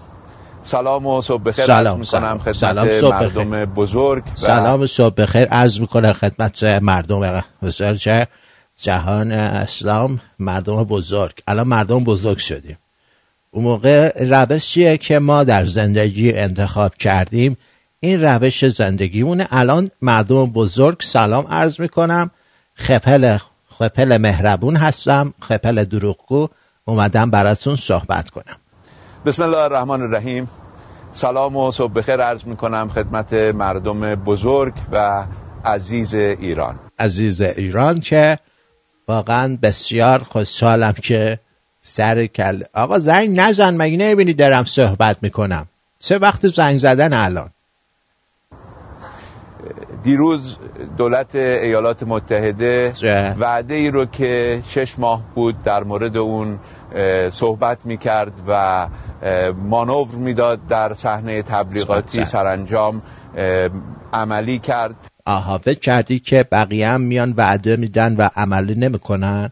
سلام 0.63 1.07
و 1.07 1.21
صبح 1.21 1.43
بخیر. 1.43 1.67
سلام 1.67 2.01
می‌کنم 2.01 2.39
خدمت 2.39 2.57
سلام 2.57 2.91
صبح 2.91 3.21
مردم 3.21 3.51
بخیر. 3.51 3.65
بزرگ 3.65 4.25
و 4.27 4.37
سلام 4.37 4.87
صبح 4.87 5.15
بخیر. 5.15 5.45
عرض 5.45 5.81
می‌کنه 5.81 6.13
خدمت 6.13 6.65
مردم 6.65 7.45
بزرگ 7.63 8.27
جهان 8.81 9.33
اسلام 9.33 10.21
مردم 10.39 10.85
بزرگ. 10.85 11.33
الان 11.47 11.69
مردم 11.69 12.05
بزرگ 12.05 12.39
شدیم. 12.39 12.77
اون 13.55 13.65
موقع 13.65 14.25
روشیه 14.25 14.97
که 14.99 15.19
ما 15.19 15.45
در 15.45 15.65
زندگی 15.65 16.33
انتخاب 16.33 16.95
کردیم؟ 16.95 17.57
این 18.01 18.25
روش 18.25 18.69
زندگیمونه. 18.69 19.49
الان 19.51 19.89
مردم 20.03 20.45
بزرگ 20.47 21.01
سلام 21.01 21.47
عرض 21.47 21.81
می‌کنم. 21.81 22.31
خپل 22.75 23.39
خپل 23.71 24.17
مهربون 24.17 24.77
هستم. 24.77 25.35
خپل 25.41 25.85
دروغگو 25.85 26.49
اومدم 26.85 27.31
براتون 27.31 27.77
صحبت 27.77 28.31
کنم. 28.31 28.57
بسم 29.27 29.43
الله 29.43 29.59
الرحمن 29.59 30.03
الرحیم. 30.03 30.49
سلام 31.13 31.57
و 31.57 31.71
صبح 31.71 31.93
بخیر 31.93 32.17
عرض 32.21 32.45
می‌کنم 32.45 32.89
خدمت 32.89 33.33
مردم 33.33 34.15
بزرگ 34.15 34.75
و 34.93 35.27
عزیز 35.65 36.15
ایران. 36.15 36.79
عزیز 36.99 37.41
ایران 37.41 38.01
که 38.01 38.39
واقعا 39.09 39.59
بسیار 39.63 40.19
خوشحالم 40.19 40.93
که 40.93 41.39
سر 41.87 42.27
کل 42.27 42.63
آقا 42.75 42.99
زنگ 42.99 43.41
نزن 43.41 43.77
مگه 43.77 43.97
نمی‌بینی 43.97 44.33
دارم 44.33 44.65
صحبت 44.65 45.17
می‌کنم 45.23 45.67
سه 45.99 46.19
وقت 46.19 46.47
زنگ 46.47 46.79
زدن 46.79 47.13
الان 47.13 47.51
دیروز 50.03 50.57
دولت 50.99 51.35
ایالات 51.35 52.03
متحده 52.03 52.93
چه؟ 52.95 53.35
وعده 53.39 53.75
ای 53.75 53.91
رو 53.91 54.07
که 54.07 54.63
شش 54.69 54.99
ماه 54.99 55.23
بود 55.35 55.63
در 55.63 55.85
مورد 55.85 56.17
اون 56.17 56.59
صحبت 57.31 57.79
می‌کرد 57.85 58.33
و 58.49 58.87
مانور 59.57 60.09
می‌داد 60.09 60.67
در 60.67 60.95
صحنه 60.95 61.43
تبلیغاتی 61.43 62.19
چه؟ 62.19 62.25
سرانجام 62.25 63.03
عملی 64.13 64.59
کرد 64.59 64.95
آها 65.27 65.59
فکر 65.59 65.81
کردی 65.81 66.19
که 66.19 66.49
بقیه 66.53 66.89
هم 66.89 67.01
میان 67.01 67.35
وعده 67.37 67.77
میدن 67.77 68.17
و 68.17 68.29
عملی 68.37 68.75
نمی‌کنن 68.75 69.51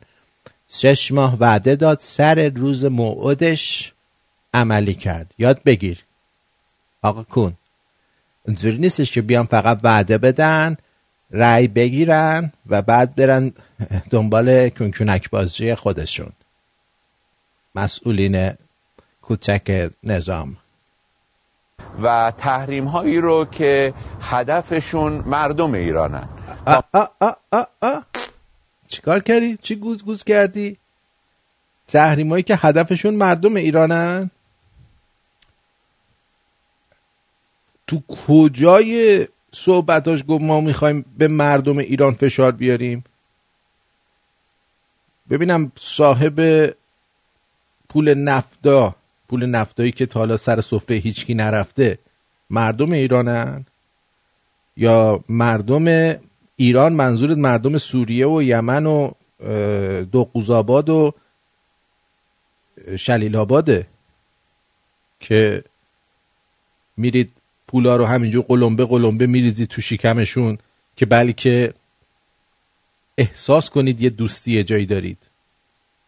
شش 0.74 1.12
ماه 1.12 1.36
وعده 1.40 1.76
داد 1.76 1.98
سر 2.00 2.48
روز 2.48 2.84
موعودش 2.84 3.92
عملی 4.54 4.94
کرد. 4.94 5.34
یاد 5.38 5.62
بگیر. 5.62 6.04
آقا 7.02 7.22
کن 7.22 7.52
اینجوری 8.46 8.78
نیستش 8.78 9.12
که 9.12 9.22
بیان 9.22 9.46
فقط 9.46 9.80
وعده 9.82 10.18
بدن 10.18 10.76
رأی 11.30 11.68
بگیرن 11.68 12.52
و 12.66 12.82
بعد 12.82 13.14
برن 13.14 13.52
دنبال 14.10 14.68
کنکونک 14.68 15.30
بازی 15.30 15.74
خودشون. 15.74 16.32
مسئولین 17.74 18.52
کوچک 19.22 19.90
نظام. 20.04 20.56
و 22.02 22.32
تحریم 22.38 22.84
هایی 22.84 23.18
رو 23.18 23.44
که 23.44 23.94
هدفشون 24.20 25.12
مردم 25.12 25.74
ایرانن. 25.74 26.28
آ 26.66 26.80
آ 26.92 27.04
آ 27.20 27.32
آ 27.52 27.62
آ. 27.80 28.00
چیکار 28.92 29.20
کردی؟ 29.20 29.58
چی 29.62 29.74
گوز 29.74 30.04
گوز 30.04 30.24
کردی؟ 30.24 30.76
تحریمایی 31.88 32.42
که 32.42 32.56
هدفشون 32.56 33.14
مردم 33.14 33.56
ایرانن 33.56 34.30
تو 37.86 38.02
کجای 38.08 39.26
صحبتاش 39.54 40.24
گفت 40.28 40.42
ما 40.42 40.60
می‌خوایم 40.60 41.04
به 41.18 41.28
مردم 41.28 41.78
ایران 41.78 42.12
فشار 42.12 42.52
بیاریم 42.52 43.04
ببینم 45.30 45.72
صاحب 45.80 46.66
پول 47.88 48.14
نفتا 48.14 48.94
پول 49.28 49.46
نفتایی 49.46 49.92
که 49.92 50.06
تا 50.06 50.20
حالا 50.20 50.36
سر 50.36 50.60
سفره 50.60 50.96
هیچکی 50.96 51.34
نرفته 51.34 51.98
مردم 52.50 52.92
ایرانن 52.92 53.66
یا 54.76 55.24
مردم 55.28 56.14
ایران 56.62 56.92
منظورت 56.92 57.38
مردم 57.38 57.78
سوریه 57.78 58.26
و 58.26 58.42
یمن 58.42 58.86
و 58.86 59.10
اه، 59.40 60.04
دوقوزآباد 60.04 60.90
و 60.90 61.12
شلیل 62.96 63.36
آباده 63.36 63.86
که 65.20 65.64
میرید 66.96 67.32
پولا 67.68 67.96
رو 67.96 68.04
همینجور 68.04 68.44
قلمبه 68.48 68.84
قلمبه 68.84 69.26
میریزید 69.26 69.68
تو 69.68 69.80
شکمشون 69.80 70.58
که 70.96 71.06
بلکه 71.06 71.74
احساس 73.18 73.70
کنید 73.70 74.00
یه 74.00 74.10
دوستی 74.10 74.64
جایی 74.64 74.86
دارید 74.86 75.18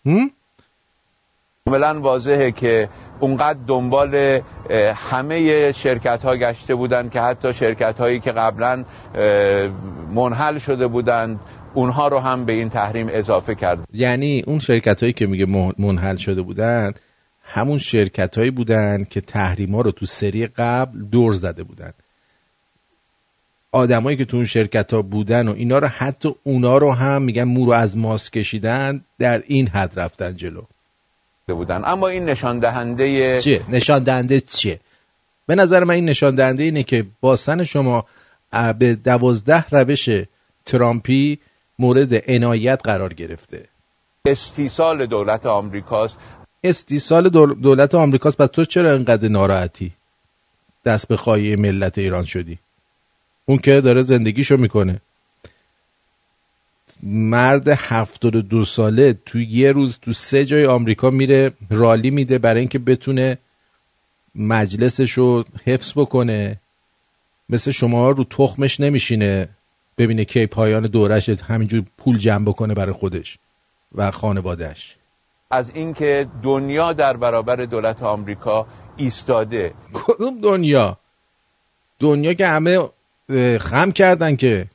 هم؟ 0.06 0.30
کاملا 1.68 2.00
واضحه 2.00 2.50
که 2.50 2.88
اونقدر 3.20 3.58
دنبال 3.66 4.40
همه 4.94 5.72
شرکت 5.72 6.24
ها 6.24 6.36
گشته 6.36 6.74
بودن 6.74 7.08
که 7.08 7.20
حتی 7.20 7.52
شرکت 7.52 8.00
هایی 8.00 8.20
که 8.20 8.32
قبلا 8.32 8.84
منحل 10.14 10.58
شده 10.58 10.86
بودند 10.86 11.40
اونها 11.74 12.08
رو 12.08 12.18
هم 12.18 12.44
به 12.44 12.52
این 12.52 12.68
تحریم 12.68 13.06
اضافه 13.10 13.54
کرد. 13.54 13.78
یعنی 13.94 14.42
اون 14.46 14.58
شرکت 14.58 15.00
هایی 15.00 15.12
که 15.12 15.26
میگه 15.26 15.46
من- 15.46 15.72
منحل 15.78 16.16
شده 16.16 16.42
بودن 16.42 16.92
همون 17.42 17.78
شرکت 17.78 18.38
هایی 18.38 18.50
بودن 18.50 19.04
که 19.10 19.20
تحریم 19.20 19.74
ها 19.74 19.80
رو 19.80 19.90
تو 19.90 20.06
سری 20.06 20.46
قبل 20.46 21.04
دور 21.04 21.32
زده 21.32 21.62
بودن. 21.64 21.92
آدمایی 23.72 24.16
که 24.16 24.24
تو 24.24 24.36
اون 24.36 24.46
شرکت 24.46 24.94
ها 24.94 25.02
بودن 25.02 25.48
و 25.48 25.52
اینا 25.52 25.78
رو 25.78 25.86
حتی 25.86 26.34
اونا 26.42 26.78
رو 26.78 26.92
هم 26.92 27.22
میگن 27.22 27.44
مو 27.44 27.66
رو 27.66 27.72
از 27.72 27.96
ماس 27.96 28.30
کشیدن 28.30 29.04
در 29.18 29.42
این 29.46 29.68
حد 29.68 30.00
رفتن 30.00 30.36
جلو. 30.36 30.62
بودن. 31.52 31.82
اما 31.84 32.08
این 32.08 32.24
نشان 32.24 32.58
دهنده 32.58 33.40
چیه؟ 33.40 33.62
نشان 33.68 34.02
دهنده 34.02 34.40
چیه؟ 34.40 34.80
به 35.46 35.54
نظر 35.54 35.84
من 35.84 35.94
این 35.94 36.04
نشان 36.04 36.34
دهنده 36.34 36.62
اینه 36.62 36.82
که 36.82 37.06
باسن 37.20 37.64
شما 37.64 38.04
به 38.78 38.94
دوازده 38.94 39.64
روش 39.70 40.08
ترامپی 40.66 41.38
مورد 41.78 42.30
عنایت 42.30 42.80
قرار 42.84 43.14
گرفته. 43.14 43.64
استیصال 44.26 45.06
دولت 45.06 45.46
آمریکاست. 45.46 46.18
استیصال 46.64 47.28
دول- 47.28 47.54
دولت 47.54 47.94
آمریکاست. 47.94 48.36
پس 48.36 48.48
تو 48.48 48.64
چرا 48.64 48.92
اینقدر 48.92 49.28
ناراحتی؟ 49.28 49.92
دست 50.84 51.08
به 51.08 51.16
خواهی 51.16 51.56
ملت 51.56 51.98
ایران 51.98 52.24
شدی. 52.24 52.58
اون 53.46 53.58
که 53.58 53.80
داره 53.80 54.02
زندگیشو 54.02 54.56
می‌کنه. 54.56 55.00
مرد 57.02 57.68
72 57.68 58.64
ساله 58.64 59.12
تو 59.26 59.38
یه 59.40 59.72
روز 59.72 59.98
تو 60.02 60.12
سه 60.12 60.44
جای 60.44 60.66
آمریکا 60.66 61.10
میره 61.10 61.52
رالی 61.70 62.10
میده 62.10 62.38
برای 62.38 62.60
اینکه 62.60 62.78
بتونه 62.78 63.38
مجلسش 64.34 65.12
رو 65.12 65.44
حفظ 65.64 65.92
بکنه. 65.96 66.60
مثل 67.48 67.70
شما 67.70 68.10
رو 68.10 68.24
تخمش 68.24 68.80
نمیشینه 68.80 69.48
ببینه 69.98 70.24
کی 70.24 70.46
پایان 70.46 70.82
دورش 70.82 71.28
همینجور 71.28 71.82
پول 71.98 72.18
جمع 72.18 72.44
بکنه 72.44 72.74
برای 72.74 72.92
خودش 72.92 73.38
و 73.94 74.10
خانوادهش 74.10 74.96
از 75.50 75.70
اینکه 75.74 76.26
دنیا 76.42 76.92
در 76.92 77.16
برابر 77.16 77.56
دولت 77.56 78.02
آمریکا 78.02 78.66
ایستاده. 78.96 79.74
کدوم 79.92 80.40
دنیا؟ 80.40 80.98
دنیا 81.98 82.34
که 82.34 82.46
همه 82.46 82.88
خم 83.60 83.92
کردن 83.92 84.36
که 84.36 84.66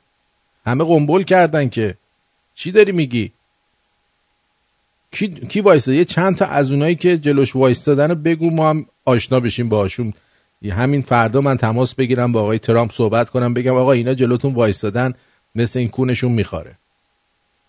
همه 0.66 0.84
قنبل 0.84 1.22
کردن 1.22 1.68
که. 1.68 1.96
چی 2.60 2.72
داری 2.72 2.92
میگی؟ 2.92 3.32
کی, 5.10 5.28
کی 5.28 5.60
وایستاد 5.60 5.94
یه 5.94 6.04
چند 6.04 6.36
تا 6.36 6.46
از 6.46 6.72
اونایی 6.72 6.94
که 6.94 7.18
جلوش 7.18 7.56
وایستادن 7.56 8.08
رو 8.08 8.14
بگو 8.14 8.50
ما 8.50 8.70
هم 8.70 8.86
آشنا 9.04 9.40
بشیم 9.40 9.68
باهاشون. 9.68 10.14
یه 10.62 10.74
همین 10.74 11.02
فردا 11.02 11.40
من 11.40 11.56
تماس 11.56 11.94
بگیرم 11.94 12.32
با 12.32 12.42
آقای 12.42 12.58
ترامپ 12.58 12.92
صحبت 12.92 13.30
کنم 13.30 13.54
بگم 13.54 13.74
آقا 13.74 13.92
اینا 13.92 14.14
جلوتون 14.14 14.54
وایستادن 14.54 15.14
مثل 15.54 15.78
این 15.78 15.88
کونشون 15.88 16.32
میخواره 16.32 16.78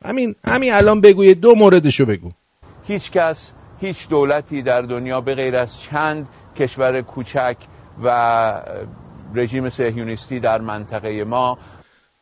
همین 0.05 0.35
همین 0.45 0.73
الان 0.73 1.01
بگو 1.01 1.25
یه 1.25 1.33
دو 1.33 1.55
موردشو 1.55 2.05
بگو. 2.05 2.31
هیچ 2.87 3.11
کس 3.11 3.53
هیچ 3.79 4.09
دولتی 4.09 4.61
در 4.61 4.81
دنیا 4.81 5.21
به 5.21 5.35
غیر 5.35 5.55
از 5.55 5.81
چند 5.81 6.27
کشور 6.55 7.01
کوچک 7.01 7.57
و 8.03 8.61
رژیم 9.35 9.69
صهیونیستی 9.69 10.39
در 10.39 10.61
منطقه 10.61 11.23
ما 11.23 11.57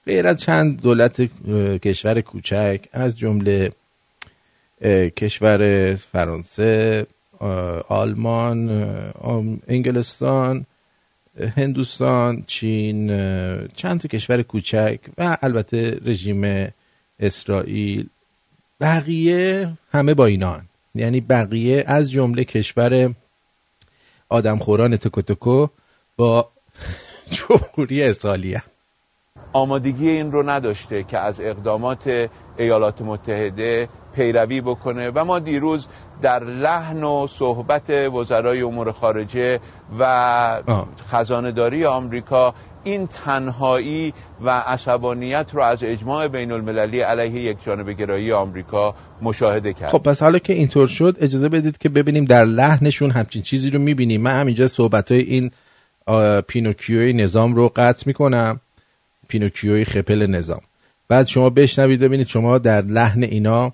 غیر 0.06 0.28
از 0.28 0.38
چند 0.38 0.82
دولت 0.82 1.22
کشور 1.82 2.22
کوچک 2.22 2.86
از 2.94 3.18
جمله 3.18 3.72
کشور 5.18 5.96
فرانسه 5.96 7.08
آلمان 7.88 8.70
انگلستان 9.68 10.66
هندوستان 11.56 12.44
چین 12.48 13.08
چند 13.68 14.00
تا 14.00 14.08
کشور 14.08 14.42
کوچک 14.42 15.00
و 15.18 15.38
البته 15.42 16.00
رژیم 16.06 16.72
اسرائیل 17.20 18.08
بقیه 18.82 19.72
همه 19.92 20.14
با 20.14 20.26
اینان 20.26 20.66
یعنی 20.96 21.22
بقیه 21.22 21.84
از 21.88 22.12
جمله 22.12 22.44
کشور 22.44 23.14
آدمخوران 24.30 24.98
تکو 24.98 25.22
تکو 25.22 25.68
با 26.18 26.52
جمهوری 27.32 28.04
اسرائیلی 28.04 28.54
هم. 28.54 28.69
آمادگی 29.54 30.10
این 30.10 30.32
رو 30.32 30.50
نداشته 30.50 31.04
که 31.04 31.18
از 31.18 31.42
اقدامات 31.42 32.30
ایالات 32.58 33.02
متحده 33.02 33.90
پیروی 34.16 34.62
بکنه. 34.62 35.12
و 35.16 35.26
ما 35.26 35.40
دیروز 35.40 35.88
در 36.22 36.44
لحن 36.44 37.04
و 37.04 37.28
صحبت 37.28 37.90
وزرای 37.90 38.62
امور 38.62 38.92
خارجه 38.92 39.60
و 40.00 40.04
آه. 40.68 40.88
خزانهداری 41.12 41.86
آمریکا 41.86 42.54
این 42.84 43.08
تنهایی 43.08 44.14
و 44.44 44.50
عصبانیت 44.50 45.50
رو 45.54 45.62
از 45.62 45.84
اجماع 45.84 46.28
بین 46.28 46.52
المللی 46.52 47.00
علیه 47.00 47.42
یک 47.42 47.64
جانب 47.64 47.90
گرایی 47.90 48.32
آمریکا 48.32 48.96
مشاهده 49.22 49.74
کرد. 49.74 49.90
خب 49.90 49.98
پس 49.98 50.22
حالا 50.24 50.40
که 50.40 50.54
اینطور 50.54 50.88
شد 50.88 51.18
اجازه 51.22 51.50
بدید 51.50 51.78
که 51.78 51.90
ببینیم 51.90 52.26
در 52.26 52.46
لحنشون 52.46 53.12
همچین 53.12 53.42
چیزی 53.42 53.70
رو 53.70 53.80
می‌بینیم. 53.80 54.22
من 54.22 54.40
همینجا 54.40 54.68
صحبت 54.68 55.12
های 55.12 55.22
این 55.22 55.52
پینوکیوی 56.48 57.14
نظام 57.14 57.56
رو 57.56 57.72
قطع 57.76 58.04
می‌کنم. 58.08 58.60
پینوکیوی 59.30 59.86
خپل 59.86 60.26
نظام 60.28 60.62
بعد 61.08 61.28
شما 61.28 61.50
بشنوید 61.50 62.00
ببینید 62.00 62.28
شما 62.28 62.58
در 62.58 62.82
لحن 62.82 63.24
اینا 63.24 63.74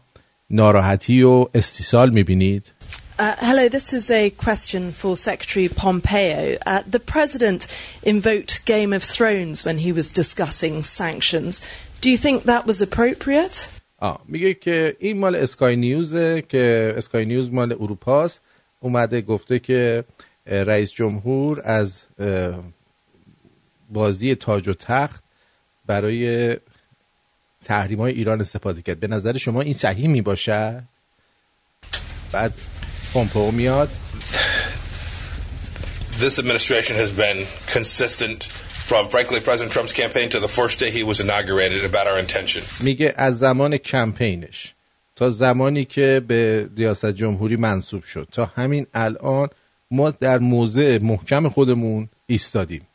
ناراحتی 0.49 1.23
و 1.23 1.45
استیصال 1.53 2.09
می‌بینید 2.09 2.71
Uh, 3.17 3.33
hello, 3.49 3.69
this 3.69 3.93
is 3.93 4.11
a 4.11 4.29
question 4.45 4.91
for 4.91 5.15
Secretary 5.15 5.69
Pompeo. 5.69 6.57
Uh, 6.65 6.83
the 6.95 6.99
President 6.99 7.61
invoked 8.03 8.53
Game 8.65 8.91
of 8.91 9.03
Thrones 9.03 9.63
when 9.67 9.77
he 9.77 9.91
was 9.93 10.07
discussing 10.09 10.83
sanctions. 10.83 11.53
Do 12.01 12.07
you 12.13 12.17
think 12.17 12.43
that 12.51 12.63
was 12.67 12.81
appropriate? 12.81 13.69
آه 13.99 14.21
میگه 14.27 14.53
که 14.53 14.95
این 14.99 15.17
مال 15.17 15.35
اسکای 15.35 15.75
نیوزه 15.75 16.43
که 16.49 16.93
اسکای 16.97 17.25
نیوز 17.25 17.53
مال 17.53 17.73
اروپاست 17.73 18.41
اومده 18.79 19.21
گفته 19.21 19.59
که 19.59 20.03
رئیس 20.45 20.91
جمهور 20.91 21.61
از 21.65 22.01
بازی 23.89 24.35
تاج 24.35 24.67
و 24.67 24.73
تخت 24.73 25.24
برای 25.87 26.57
تحریم 27.65 27.99
های 27.99 28.13
ایران 28.13 28.41
استفاده 28.41 28.81
کرد. 28.81 28.99
به 28.99 29.07
نظر 29.07 29.37
شما 29.37 29.61
این 29.61 29.73
صحیح 29.73 30.07
می 30.07 30.21
باشد 30.21 30.83
بعد 32.31 32.53
پومپئو 33.13 33.51
میاد. 33.51 33.89
This 36.19 36.39
administration 36.39 36.95
has 36.95 37.11
been 37.11 37.39
consistent 37.77 38.43
from, 38.89 39.03
frankly, 39.09 39.39
President 39.49 39.71
Trump's 39.75 39.95
campaign 40.03 40.29
to 40.29 40.39
the 40.39 40.47
first 40.59 40.75
day 40.79 40.89
he 40.99 41.03
was 41.03 41.19
inaugurated 41.19 41.83
about 41.91 42.07
our 42.07 42.19
intention. 42.19 42.63
میگه 42.79 43.13
از 43.17 43.39
زمان 43.39 43.77
کمپینش 43.77 44.73
تا 45.15 45.29
زمانی 45.29 45.85
که 45.85 46.21
به 46.27 46.69
ریاست 46.77 47.05
جمهوری 47.05 47.55
منصوب 47.55 48.03
شد. 48.03 48.27
تا 48.31 48.45
همین 48.45 48.87
الان 48.93 49.49
ما 49.91 50.11
در 50.11 50.37
موضع 50.39 50.97
محکم 51.01 51.49
خودمون 51.49 52.09
ایستادیم. 52.27 52.87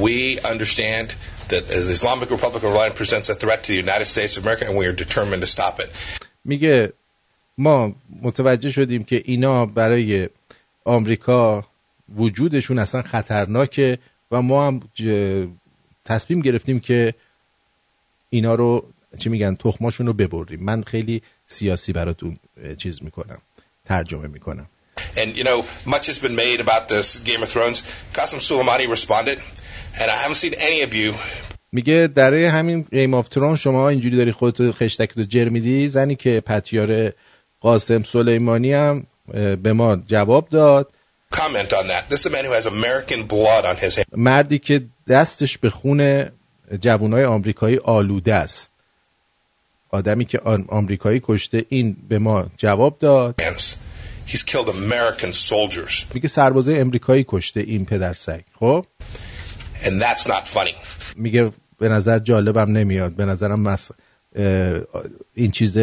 We 0.00 0.38
understand 0.44 1.08
that 1.52 1.64
the 1.68 1.92
Islamic 1.98 2.28
Republic 2.36 2.62
of 2.66 2.70
Iran 2.74 2.90
presents 3.00 3.28
a 3.34 3.36
threat 3.42 3.60
to 3.64 3.68
the 3.74 3.80
United 3.86 4.08
States 4.14 4.32
of 4.36 4.40
America, 4.44 4.64
and 4.68 4.74
we 4.80 4.84
are 4.90 4.96
determined 5.04 5.42
to 5.46 5.50
stop 5.56 5.74
it. 5.84 5.90
میگه 6.44 6.92
ما 7.58 7.92
متوجه 8.22 8.70
شدیم 8.70 9.04
که 9.04 9.22
اینا 9.24 9.66
برای 9.66 10.28
آمریکا 10.84 11.64
وجودشون 12.16 12.78
اصلا 12.78 13.02
خطرناکه 13.02 13.98
و 14.30 14.42
ما 14.42 14.66
هم 14.66 14.80
تصمیم 16.04 16.40
گرفتیم 16.40 16.80
که 16.80 17.14
اینا 18.30 18.54
رو 18.54 18.86
چی 19.18 19.28
میگن 19.28 19.54
تخماشون 19.54 20.06
رو 20.06 20.12
ببریم 20.12 20.60
من 20.60 20.82
خیلی 20.82 21.22
سیاسی 21.48 21.92
براتون 21.92 22.38
چیز 22.78 23.02
می‌کنم 23.02 23.38
ترجمه 23.84 24.28
می‌کنم 24.28 24.66
And, 25.16 25.36
you 25.36 25.44
know, 25.44 25.64
much 25.84 26.06
has 26.06 26.18
been 26.18 26.36
made 26.36 26.60
about 26.60 26.88
this 26.88 27.18
Game 27.18 27.42
of 27.42 27.48
Thrones. 27.54 27.78
Qasem 28.16 28.40
Soleimani 28.48 28.86
responded, 28.88 29.38
and 30.00 30.10
I 30.10 30.16
haven't 30.22 30.40
seen 30.44 30.54
any 30.54 30.80
of 30.82 30.94
you. 30.94 31.14
میگه 31.72 32.08
در 32.14 32.34
همین 32.34 32.82
گیم 32.82 33.14
آف 33.14 33.28
ترون 33.28 33.56
شما 33.56 33.88
اینجوری 33.88 34.16
داری 34.16 34.32
خودتو 34.32 34.72
خشتک 34.72 35.14
تو 35.14 35.22
جر 35.22 35.48
میدی؟ 35.48 35.88
زنی 35.88 36.16
که 36.16 36.40
پتیار 36.40 37.12
قاسم 37.60 38.02
سلیمانی 38.02 38.72
هم 38.72 39.06
به 39.62 39.72
ما 39.72 39.96
جواب 39.96 40.48
داد. 40.48 40.92
Comment 41.34 41.72
on 41.72 41.86
that. 41.88 42.10
This 42.10 42.20
is 42.20 42.26
a 42.26 42.30
man 42.30 42.44
who 42.44 42.52
has 42.52 42.66
American 42.66 43.20
blood 43.26 43.64
on 43.64 43.76
his 43.76 43.96
hands. 43.96 44.06
مردی 44.12 44.58
که 44.58 44.82
دستش 45.08 45.58
به 45.58 45.70
خون 45.70 46.24
جوانای 46.80 47.24
آمریکایی 47.24 47.78
آلوده 47.78 48.34
است. 48.34 48.70
آدمی 49.90 50.24
که 50.24 50.40
آمریکایی 50.68 51.20
کشته 51.24 51.64
این 51.68 51.96
به 52.08 52.18
ما 52.18 52.46
جواب 52.56 52.98
داد. 52.98 53.42
He's 54.26 54.42
killed 54.42 54.68
American 54.68 55.32
soldiers, 55.32 56.04
میگه 56.14 56.28
سربازای 56.28 56.80
امریکایی 56.80 57.24
کشته 57.28 57.60
این 57.60 57.84
پدر 57.84 58.14
سگ. 58.14 58.40
خب؟ 58.60 58.86
And 59.86 60.00
that's 60.00 60.26
not 60.26 60.48
funny. 60.48 60.74
میگه 61.16 61.52
به 61.78 61.88
نظر 61.88 62.18
جالبم 62.18 62.76
نمیاد 62.76 63.12
به 63.12 63.24
نظرم 63.24 63.60
مس... 63.60 63.88
این 65.34 65.50
چیز 65.50 65.78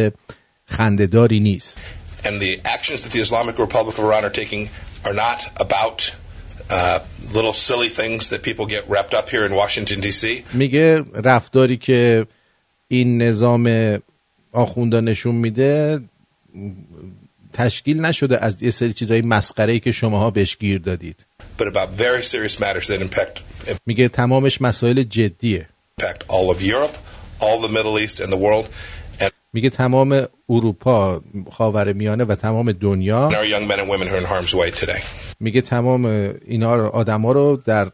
خندهداری 0.65 1.39
نیست 1.39 1.79
And 2.23 2.41
the 2.41 2.59
actions 2.75 3.01
that 3.01 3.11
the 3.11 3.21
Islamic 3.21 3.57
Republic 3.59 3.97
of 3.97 4.03
Iran 4.03 4.23
are 4.25 4.35
taking 4.41 4.69
are 5.05 5.13
not 5.13 5.39
about 5.65 6.15
uh, 6.69 6.99
little 7.33 7.53
silly 7.53 7.89
things 8.01 8.29
that 8.31 8.41
people 8.43 8.65
get 8.75 8.83
wrapped 8.89 9.13
up 9.19 9.29
here 9.29 9.45
in 9.45 9.53
Washington, 9.55 9.99
D.C. 10.01 10.43
میگه 10.53 11.03
رفتاری 11.13 11.77
که 11.77 12.27
این 12.87 13.21
نظام 13.21 13.97
آخوندا 14.51 14.99
نشون 14.99 15.35
میده 15.35 15.99
تشکیل 17.53 18.01
نشده 18.01 18.45
از 18.45 18.61
یه 18.61 18.71
سری 18.71 18.93
چیزای 18.93 19.21
مسخره 19.21 19.79
که 19.79 19.91
شماها 19.91 20.31
بهش 20.31 20.57
گیر 20.57 20.79
دادید 20.79 21.25
but 21.59 21.67
about 21.67 21.89
very 22.05 22.23
serious 22.23 22.55
matters 22.59 22.87
that 22.87 23.01
impact 23.01 23.41
میگه 23.85 24.07
تمامش 24.07 24.61
مسائل 24.61 25.03
جدیه. 25.03 25.69
impact 26.01 26.23
all 26.27 26.55
of 26.55 26.61
Europe, 26.61 26.95
all 27.41 27.59
the 27.67 27.71
Middle 27.77 27.99
East, 27.99 28.19
and 28.19 28.31
the 28.33 28.37
world, 28.37 28.65
and 29.19 29.31
میگه 29.53 29.69
تمام 29.69 30.27
اروپا 30.49 31.21
خاور 31.51 31.93
میانه 31.93 32.23
و 32.23 32.35
تمام 32.35 32.71
دنیا 32.71 33.29
our 33.29 33.45
young 33.45 33.67
men 33.67 33.79
and 33.79 33.89
women 33.89 34.07
who 34.07 34.15
are 34.15 34.21
in 34.21 34.25
harm's 34.25 34.53
way 34.53 34.71
today. 34.85 35.01
میگه 35.39 35.61
تمام 35.61 36.05
اینا 36.45 36.75
رو 36.75 36.87
آدما 36.87 37.31
رو 37.31 37.61
در 37.65 37.91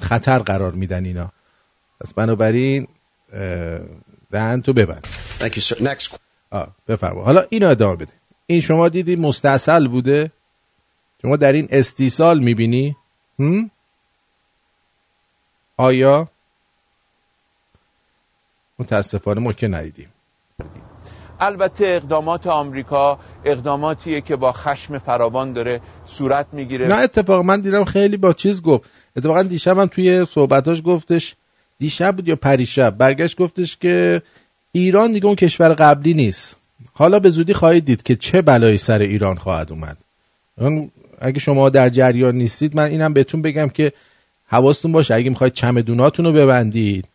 خطر 0.00 0.38
قرار 0.38 0.72
میدن 0.72 1.04
اینا. 1.04 1.32
پس 2.00 2.14
بنابراین 2.14 2.86
دهن 4.32 4.62
تو 4.62 4.72
ببند. 4.72 5.06
Thank 5.40 5.52
you, 5.56 5.60
sir. 5.60 5.76
Next. 5.76 6.16
بفرما. 6.88 7.22
حالا 7.22 7.44
اینو 7.50 7.68
ادامه 7.68 7.96
بده. 7.96 8.12
این 8.46 8.60
شما 8.60 8.88
دیدی 8.88 9.16
مستاصل 9.16 9.86
بوده؟ 9.88 10.32
شما 11.22 11.36
در 11.36 11.52
این 11.52 11.68
استیصال 11.70 12.38
می‌بینی؟ 12.38 12.96
هم؟ 13.38 13.70
آیا؟ 15.76 16.28
متاسفانه 18.78 19.40
ما 19.40 19.52
که 19.52 19.68
ندیدیم. 19.68 20.08
البته 21.40 21.86
اقدامات 21.86 22.46
آمریکا 22.46 23.18
اقداماتیه 23.44 24.20
که 24.20 24.36
با 24.36 24.52
خشم 24.52 24.98
فراوان 24.98 25.52
داره 25.52 25.80
صورت 26.04 26.46
می‌گیره. 26.52 26.86
نه 26.86 26.94
اتفاقا 26.94 27.42
من 27.42 27.60
دیدم 27.60 27.84
خیلی 27.84 28.16
با 28.16 28.32
چیز 28.32 28.62
گفت. 28.62 28.90
اتفاقا 29.16 29.42
دیشب 29.42 29.78
هم 29.78 29.86
توی 29.86 30.24
صحبتاش 30.24 30.82
گفتش 30.84 31.34
دیشب 31.78 32.16
بود 32.16 32.28
یا 32.28 32.36
پریشب 32.36 32.90
برگشت 32.90 33.36
گفتش 33.36 33.76
که 33.76 34.22
ایران 34.72 35.12
دیگه 35.12 35.26
اون 35.26 35.34
کشور 35.34 35.74
قبلی 35.74 36.14
نیست. 36.14 36.56
حالا 36.92 37.18
به 37.18 37.30
زودی 37.30 37.54
خواهید 37.54 37.84
دید 37.84 38.02
که 38.02 38.16
چه 38.16 38.42
بلایی 38.42 38.78
سر 38.78 38.98
ایران 38.98 39.36
خواهد 39.36 39.72
اومد. 39.72 39.96
اگه 41.20 41.38
شما 41.38 41.68
در 41.68 41.88
جریان 41.88 42.34
نیستید 42.34 42.76
من 42.76 42.84
اینم 42.84 43.12
بهتون 43.12 43.42
بگم 43.42 43.68
که 43.68 43.92
حواستون 44.46 44.92
باشه. 44.92 45.14
اگه 45.14 45.30
می‌خواید 45.30 45.52
چمدوناتون 45.52 46.26
رو 46.26 46.32
ببندید 46.32 47.08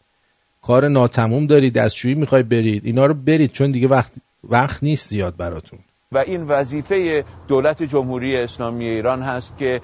کار 0.61 0.87
ناتموم 0.87 1.47
دارید 1.47 1.73
دستشویی 1.73 2.15
می‌خواید 2.15 2.49
برید 2.49 2.85
اینا 2.85 3.05
رو 3.05 3.13
برید 3.13 3.51
چون 3.51 3.71
دیگه 3.71 3.87
وقت 3.87 4.11
وقت 4.43 4.83
نیست 4.83 5.09
زیاد 5.09 5.37
براتون. 5.37 5.79
و 6.11 6.17
این 6.17 6.43
وظیفه 6.43 7.25
دولت 7.47 7.83
جمهوری 7.83 8.37
اسلامی 8.37 8.85
ایران 8.85 9.21
هست 9.21 9.57
که 9.57 9.81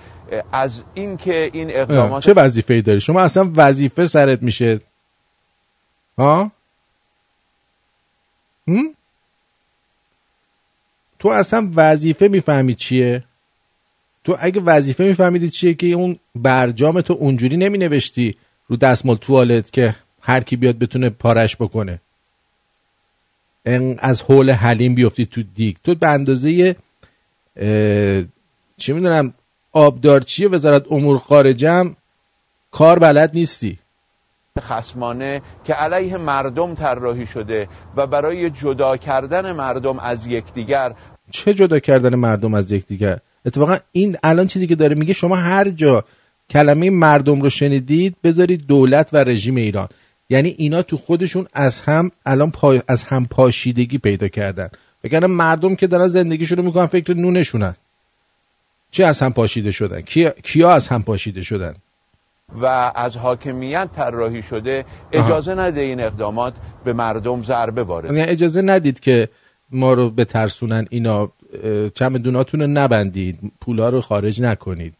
از 0.51 0.83
اینکه 0.93 1.49
این 1.53 1.69
اقدامات 1.71 2.23
چه 2.23 2.33
وظیفه 2.33 2.73
ای 2.73 2.81
داری؟ 2.81 2.99
شما 2.99 3.21
اصلا 3.21 3.51
وظیفه 3.55 4.05
سرت 4.05 4.43
میشه. 4.43 4.79
ها؟ 6.17 6.51
هم؟ 8.67 8.93
تو 11.19 11.29
اصلا 11.29 11.71
وظیفه 11.75 12.27
می‌فهمی 12.27 12.75
چیه؟ 12.75 13.23
تو 14.27 14.37
اگه 14.39 14.61
وظیفه 14.61 15.03
میفهمیدی 15.03 15.49
چیه 15.49 15.73
که 15.73 15.87
اون 15.87 16.17
برجام 16.35 17.01
تو 17.01 17.13
اونجوری 17.13 17.57
نمی 17.57 17.77
نوشتی 17.77 18.37
رو 18.67 18.75
دستمال 18.75 19.15
توالت 19.15 19.71
که 19.73 19.95
هر 20.21 20.43
کی 20.43 20.55
بیاد 20.55 20.79
بتونه 20.79 21.09
پارش 21.09 21.55
بکنه. 21.55 22.01
از 23.99 24.21
حول 24.21 24.51
حلیم 24.51 24.95
بیفتی 24.95 25.25
تو 25.25 25.43
دیگ. 25.55 25.75
تو 25.83 25.95
به 25.95 26.07
اندازه 26.07 26.75
اه، 27.55 28.23
چی 28.77 28.93
می‌دونم 28.93 29.33
آبدارچی 29.71 30.45
وزارت 30.45 30.91
امور 30.91 31.17
خارجه 31.17 31.71
هم 31.71 31.95
کار 32.71 32.99
بلد 32.99 33.31
نیستی. 33.33 33.79
خسمانه 34.59 35.41
که 35.63 35.73
علیه 35.73 36.17
مردم 36.17 36.75
طراحی 36.75 37.25
شده 37.25 37.67
و 37.95 38.07
برای 38.07 38.49
جدا 38.49 38.97
کردن 38.97 39.51
مردم 39.51 39.99
از 39.99 40.27
یکدیگر. 40.27 40.93
چه 41.31 41.53
جدا 41.53 41.79
کردن 41.79 42.15
مردم 42.15 42.53
از 42.53 42.71
یکدیگر؟ 42.71 43.19
اتفاقا 43.47 43.77
این 43.91 44.17
الان 44.23 44.47
چیزی 44.47 44.67
که 44.67 44.75
داره 44.75 44.95
میگه 44.95 45.13
شما 45.13 45.35
هر 45.35 45.69
جا 45.69 46.03
کلمه 46.49 46.89
مردم 46.89 47.41
رو 47.41 47.49
شنیدید 47.49 48.15
بذارید 48.23 48.67
دولت 48.67 49.09
و 49.13 49.17
رژیم 49.17 49.55
ایران. 49.55 49.87
یعنی 50.29 50.55
اینا 50.57 50.81
تو 50.81 50.97
خودشون 50.97 51.47
از 51.53 51.81
هم 51.81 52.11
الان 52.25 52.51
پا... 52.51 52.81
از 52.87 53.03
هم 53.03 53.25
پاشیدگی 53.25 53.97
پیدا 53.97 54.27
کردن. 54.27 54.69
وگرنه 55.03 55.27
مردم 55.27 55.75
که 55.75 55.87
دارن 55.87 56.07
زندگیشون 56.07 56.57
رو 56.57 56.63
می‌کنن 56.63 56.85
فکر 56.85 57.13
نونشونن. 57.13 57.73
چه 58.91 59.05
از 59.05 59.19
هم 59.19 59.33
پاشیده 59.33 59.71
شدن؟ 59.71 60.01
کیا, 60.01 60.29
کیا 60.29 60.71
از 60.71 60.87
هم 60.87 61.03
پاشیده 61.03 61.41
شدن؟ 61.41 61.75
و 62.61 62.65
از 62.95 63.17
حاکمیت 63.17 63.89
طراحی 63.95 64.41
شده 64.41 64.85
اجازه 65.11 65.55
نده 65.55 65.81
این 65.81 66.01
اقدامات 66.01 66.53
به 66.83 66.93
مردم 66.93 67.43
ضربه 67.43 67.83
وارد 67.83 68.05
یعنی 68.05 68.31
اجازه 68.31 68.61
ندید 68.61 68.99
که 68.99 69.29
ما 69.71 69.93
رو 69.93 70.09
بترسونن 70.09 70.87
اینا 70.89 71.21
اه، 71.21 71.29
چمدوناتون 71.93 72.61
رو 72.61 72.67
نبندید. 72.67 73.39
پولا 73.61 73.89
رو 73.89 74.01
خارج 74.01 74.41
نکنید. 74.41 74.93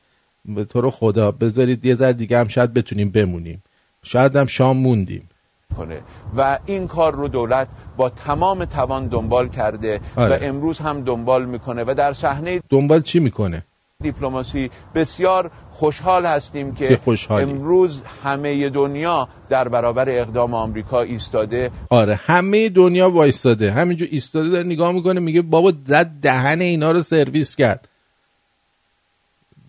به 0.45 0.65
تو 0.65 0.81
رو 0.81 0.91
خدا 0.91 1.31
بذارید 1.31 1.85
یه 1.85 1.95
ذره 1.95 2.13
دیگه 2.13 2.39
هم 2.39 2.47
شاید 2.47 2.73
بتونیم 2.73 3.09
بمونیم. 3.09 3.63
شاید 4.03 4.35
هم 4.35 4.45
شام 4.45 4.77
موندیم. 4.77 5.29
کنه. 5.77 6.01
و 6.37 6.59
این 6.65 6.87
کار 6.87 7.15
رو 7.15 7.27
دولت 7.27 7.67
با 7.97 8.09
تمام 8.09 8.65
توان 8.65 9.07
دنبال 9.07 9.47
کرده 9.47 9.99
آره. 10.15 10.35
و 10.35 10.39
امروز 10.41 10.79
هم 10.79 11.01
دنبال 11.01 11.45
می‌کنه 11.45 11.83
و 11.87 11.93
در 11.97 12.13
صحنه 12.13 12.61
دنبال 12.69 13.01
چی 13.01 13.19
می‌کنه؟ 13.19 13.63
دیپلماسی 14.01 14.71
بسیار 14.95 15.51
خوشحال 15.77 16.25
هستیم 16.25 16.75
که 16.75 16.97
خوشحالی. 17.03 17.51
امروز 17.51 18.01
همه 18.23 18.69
دنیا 18.69 19.27
در 19.49 19.67
برابر 19.67 20.09
اقدام 20.09 20.53
آمریکا 20.53 21.01
ایستاده. 21.01 21.71
آره 21.89 22.15
همه 22.15 22.69
دنیا 22.69 23.09
وایستاده. 23.09 23.71
همینجور 23.71 24.07
ایستاده 24.11 24.49
داره 24.49 24.63
نگاه 24.63 24.91
می‌کنه 24.91 25.19
میگه 25.19 25.41
بابا 25.41 25.73
زد 25.85 26.05
دهن 26.21 26.61
اینا 26.61 26.91
رو 26.91 27.01
سرویس 27.01 27.55
کرد. 27.55 27.87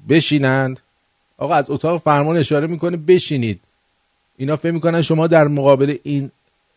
بشینند. 0.08 0.80
آقا 1.38 1.54
از 1.54 1.70
اتاق 1.70 2.00
فرمان 2.00 2.36
اشاره 2.36 2.66
می‌کنه 2.66 2.96
بشینید. 2.96 3.60
اینا 4.36 4.56
فکر 4.56 4.72
می‌کنن 4.72 5.02
شما 5.02 5.26
در 5.26 5.44
مقابل 5.48 5.96
این 6.02 6.30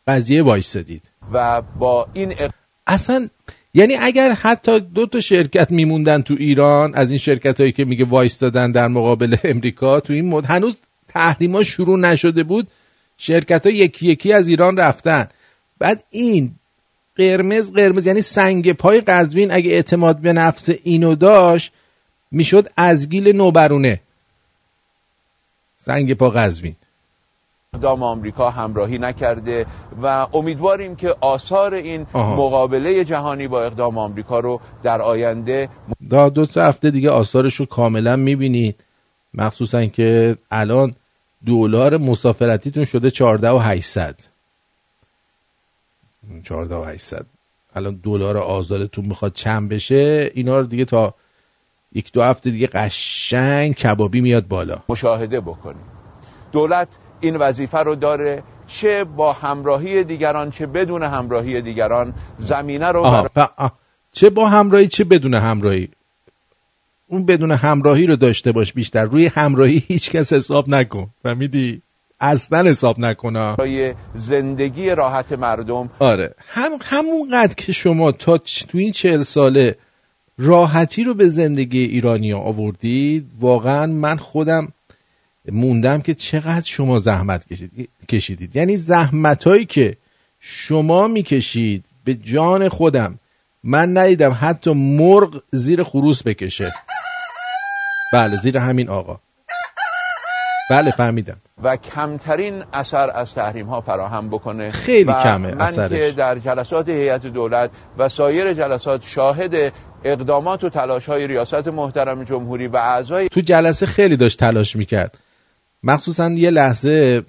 قضیه 0.08 0.44
وایستادید. 0.44 1.04
و 1.34 1.62
با 1.62 2.08
این 2.14 2.32
اق- 2.32 2.54
اصلا 2.88 3.28
یعنی 3.74 3.96
اگر 3.96 4.32
حتی 4.32 4.80
دو 4.80 5.06
تا 5.06 5.20
شرکت 5.20 5.72
میموندن 5.72 6.22
تو 6.22 6.36
ایران 6.40 6.96
از 6.96 7.12
این 7.12 7.20
شرکت 7.20 7.60
هایی 7.60 7.72
که 7.72 7.86
میگه 7.86 8.06
وایستادن 8.06 8.72
در 8.72 8.88
مقابل 8.88 9.36
امریکا 9.44 10.00
تو 10.00 10.14
این 10.14 10.30
مد 10.30 10.46
هنوز 10.46 10.76
تحریما 11.08 11.64
شروع 11.64 12.00
نشده 12.00 12.44
بود 12.44 12.68
شرکت 13.18 13.66
ها 13.66 13.72
یکی 13.72 14.08
یکی 14.08 14.34
از 14.34 14.48
ایران 14.48 14.78
رفتن. 14.78 15.28
بعد 15.80 16.04
این 16.10 16.56
قرمز 17.16 17.72
قرمز 17.72 18.08
یعنی 18.08 18.22
سنگ 18.22 18.74
پای 18.74 19.02
قزوین 19.02 19.52
اگه 19.52 19.72
اعتماد 19.72 20.18
به 20.18 20.34
نفس 20.34 20.70
اینو 20.84 21.16
داشت 21.16 21.72
می‌شد 22.32 22.68
ازگیل 22.78 23.36
نوبرونه. 23.36 24.02
سنگ 25.86 26.14
پا 26.14 26.30
قزوین. 26.30 26.76
اقدام 27.76 28.04
آمریکا 28.04 28.50
همراهی 28.50 28.98
نکرده 28.98 29.66
و 30.02 30.28
امیدواریم 30.34 30.96
که 30.96 31.16
آثار 31.22 31.74
این 31.74 32.08
آها. 32.14 32.36
مقابله 32.36 33.06
جهانی 33.06 33.48
با 33.48 33.64
اقدام 33.64 33.98
آمریکا 33.98 34.40
رو 34.40 34.62
در 34.84 35.02
آینده 35.02 35.70
دا 36.10 36.30
دو 36.30 36.46
سه 36.46 36.62
هفته 36.64 36.92
دیگه 36.92 37.10
آثارش 37.10 37.56
رو 37.56 37.66
کاملا 37.66 38.16
می‌بینید. 38.16 38.76
مخصوصا 39.34 39.86
که 39.86 40.36
الان 40.52 40.94
دلار 41.46 41.98
مسافرتیتون 41.98 42.86
شده 42.86 43.12
14 43.12 43.50
و 43.50 43.58
800 43.58 44.16
14 46.44 46.76
و 46.76 46.84
800 46.84 47.26
الان 47.76 48.00
دلار 48.04 48.38
آزادتون 48.38 49.06
می‌خواد 49.06 49.34
چند 49.34 49.70
بشه 49.70 50.32
اینا 50.34 50.60
رو 50.60 50.66
دیگه 50.66 50.86
تا 50.86 51.14
یک 51.94 52.12
دو 52.12 52.24
هفته 52.24 52.50
دیگه 52.50 52.68
قشنگ 52.68 53.74
کبابی 53.76 54.22
میاد 54.22 54.48
بالا. 54.48 54.80
مشاهده 54.90 55.42
بکنیم. 55.42 55.86
دولت 56.52 56.88
این 57.22 57.36
وظیفه 57.36 57.78
رو 57.78 57.96
داره 57.96 58.44
چه 58.68 59.04
با 59.04 59.34
همراهی 59.34 60.04
دیگران 60.04 60.52
چه 60.52 60.66
بدون 60.66 61.04
همراهی 61.04 61.62
دیگران 61.62 62.14
زمینه 62.40 62.88
رو 62.88 63.00
آها 63.00 63.22
برای 63.24 63.48
ف- 63.48 63.52
آه. 63.58 63.72
چه 64.12 64.30
با 64.30 64.50
همراهی 64.50 64.88
چه 64.88 65.04
بدون 65.04 65.34
همراهی؟ 65.34 65.90
اون 67.08 67.26
بدون 67.26 67.52
همراهی 67.52 68.08
رو 68.08 68.16
داشته 68.16 68.52
باش 68.52 68.74
بیشتر. 68.74 69.06
روی 69.06 69.26
همراهی 69.28 69.84
هیچ 69.88 70.12
کس 70.12 70.34
حساب 70.34 70.70
نکن. 70.70 71.08
فهمیدی؟ 71.24 71.82
اصلا 72.20 72.70
حساب 72.70 73.00
نکنه 73.00 73.56
زندگی 74.16 74.90
راحت 74.90 75.32
مردم. 75.32 75.90
آره. 76.00 76.34
هم 76.48 76.72
همونقدر 76.82 77.54
که 77.54 77.72
شما 77.72 78.12
تا 78.12 78.38
تو 78.38 78.78
این 78.78 78.92
چهل 78.92 79.22
ساله 79.22 79.76
راحتی 80.38 81.04
رو 81.04 81.14
به 81.14 81.30
زندگی 81.30 81.80
ایرانی 81.84 82.34
آوردید 82.34 83.32
واقعا 83.40 83.86
من 83.88 84.18
خودم 84.18 84.68
موندم 85.52 86.02
که 86.02 86.14
چقدر 86.14 86.66
شما 86.66 87.00
زحمت 87.00 87.46
کشید- 87.46 87.90
کشیدید. 88.10 88.56
یعنی 88.56 88.78
زحمت 88.78 89.44
هایی 89.44 89.66
که 89.66 89.98
شما 90.40 91.08
می‌کشید 91.08 91.86
به 92.06 92.16
جان 92.16 92.70
خودم 92.70 93.20
من 93.64 93.98
ندیدم 93.98 94.38
حتی 94.42 94.74
مرغ 94.74 95.44
زیر 95.52 95.84
خروس 95.84 96.24
بکشه. 96.24 96.72
بله 98.14 98.38
زیر 98.38 98.58
همین 98.58 98.90
آقا. 98.90 99.20
بله 100.70 100.92
فهمیدم. 100.92 101.38
و 101.64 101.76
کمترین 101.76 102.64
اثر 102.74 103.12
از 103.16 103.34
تحریم 103.34 103.66
ها 103.66 103.82
فراهم 103.82 104.30
بکنه. 104.30 104.72
خیلی 104.72 105.14
کمه 105.14 105.56
من 105.56 105.62
اثرش. 105.62 105.92
که 105.92 106.12
در 106.12 106.40
جلسات 106.40 106.90
هیئت 106.90 107.26
دولت 107.26 107.70
و 107.98 108.10
سایر 108.10 108.54
جلسات 108.54 109.04
شاهد 109.08 109.74
اقدامات 110.04 110.64
و 110.64 110.70
تلاش 110.70 111.06
های 111.06 111.28
ریاست 111.28 111.68
محترم 111.68 112.24
جمهوری 112.24 112.68
و 112.68 112.76
اعضای 112.76 113.30
تو 113.30 113.42
جلسه 113.42 113.86
خیلی 113.86 114.18
داشت 114.18 114.40
تلاش 114.40 114.76
می‌کرد. 114.76 115.18
مخصوصا 115.84 116.30
یه 116.30 116.50
لحظه 116.50 117.24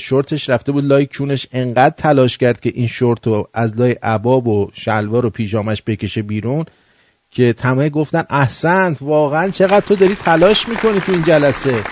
شورتش 0.00 0.50
رفته 0.50 0.72
بود 0.72 0.84
لای 0.84 1.06
کونش 1.06 1.46
انقدر 1.52 1.94
تلاش 1.98 2.38
کرد 2.38 2.60
که 2.60 2.72
این 2.74 2.86
شورت 2.86 3.26
رو 3.26 3.48
از 3.54 3.80
لای 3.80 3.92
عباب 3.92 4.48
و 4.48 4.70
شلوار 4.72 5.26
و 5.26 5.30
پیژامش 5.30 5.82
بکشه 5.86 6.22
بیرون 6.22 6.64
که 7.30 7.52
تمام 7.52 7.88
گفتن 7.88 8.24
احسنت 8.30 9.02
واقعا 9.02 9.50
چقدر 9.50 9.80
تو 9.80 9.94
داری 9.94 10.14
تلاش 10.14 10.68
می‌کنی 10.68 11.00
تو 11.00 11.12
این 11.12 11.22
جلسه؟ 11.22 11.82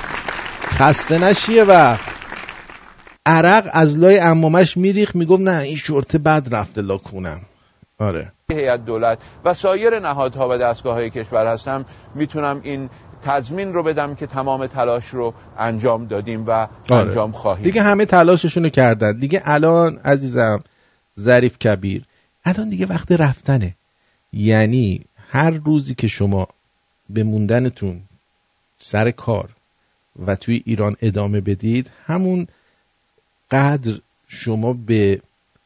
خسته 0.63 1.25
نشیه 1.25 1.65
و 1.65 1.97
عرق 3.27 3.71
از 3.73 3.99
لای 3.99 4.19
امامش 4.19 4.77
میریخ 4.77 5.17
می‌گفت 5.17 5.43
نه 5.43 5.59
این 5.59 5.77
شورت 5.77 6.17
بد 6.17 6.49
رفته 6.51 6.83
لا 6.83 6.97
کونم. 6.97 7.41
آره. 7.99 8.33
هیئت 8.53 8.85
دولت 8.85 9.19
و 9.45 9.55
سایر 9.55 9.99
نهادها 9.99 10.49
و 10.49 10.57
دستگاه 10.59 10.95
های 10.95 11.11
کشور 11.11 11.47
هستم 11.47 11.85
می‌تونم 12.15 12.61
این 12.63 12.91
تضمین 13.23 13.73
رو 13.73 13.83
بدم 13.83 14.15
که 14.15 14.27
تمام 14.27 14.67
تلاش 14.67 15.09
رو 15.09 15.35
انجام 15.59 16.07
دادیم 16.07 16.47
و 16.47 16.51
آره. 16.51 16.69
انجام 16.91 17.33
خواهیم. 17.33 17.65
دیگه 17.65 17.83
همه 17.83 18.05
تلاششون 18.05 18.63
رو 18.63 18.69
کردن. 18.69 19.19
دیگه 19.19 19.43
الان 19.45 19.99
عزیزم 20.05 20.65
ظریف 21.21 21.59
کبیر 21.59 22.05
الان 22.45 22.69
دیگه 22.69 22.87
وقت 22.87 23.13
رفتنه. 23.13 23.75
یعنی 24.33 25.05
هر 25.29 25.51
روزی 25.51 25.95
که 25.95 26.07
شما 26.09 26.49
به 27.11 27.23
موندنتون 27.23 28.01
سر 28.79 29.11
کار 29.11 29.49
و 30.27 30.37
توی 30.37 30.63
ایران 30.67 30.97
ادامه 31.03 31.41
بدید 31.41 31.91
همون 32.07 32.47
قدر 33.51 34.01
شما 34.29 34.73
به 34.73 35.21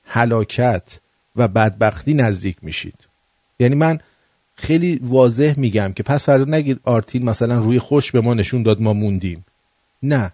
هلاکت 0.04 0.98
و 1.36 1.48
بدبختی 1.48 2.14
نزدیک 2.14 2.56
میشید. 2.62 3.06
یعنی 3.58 3.74
من 3.74 3.98
خیلی 4.56 5.00
واضح 5.02 5.54
میگم 5.56 5.92
که 5.92 6.02
پس 6.02 6.26
فردا 6.26 6.44
نگید 6.44 6.80
آرتین 6.84 7.24
مثلا 7.24 7.58
روی 7.58 7.78
خوش 7.78 8.12
به 8.12 8.20
ما 8.20 8.34
نشون 8.34 8.62
داد 8.62 8.80
ما 8.80 8.92
موندیم. 8.92 9.44
نه 10.02 10.32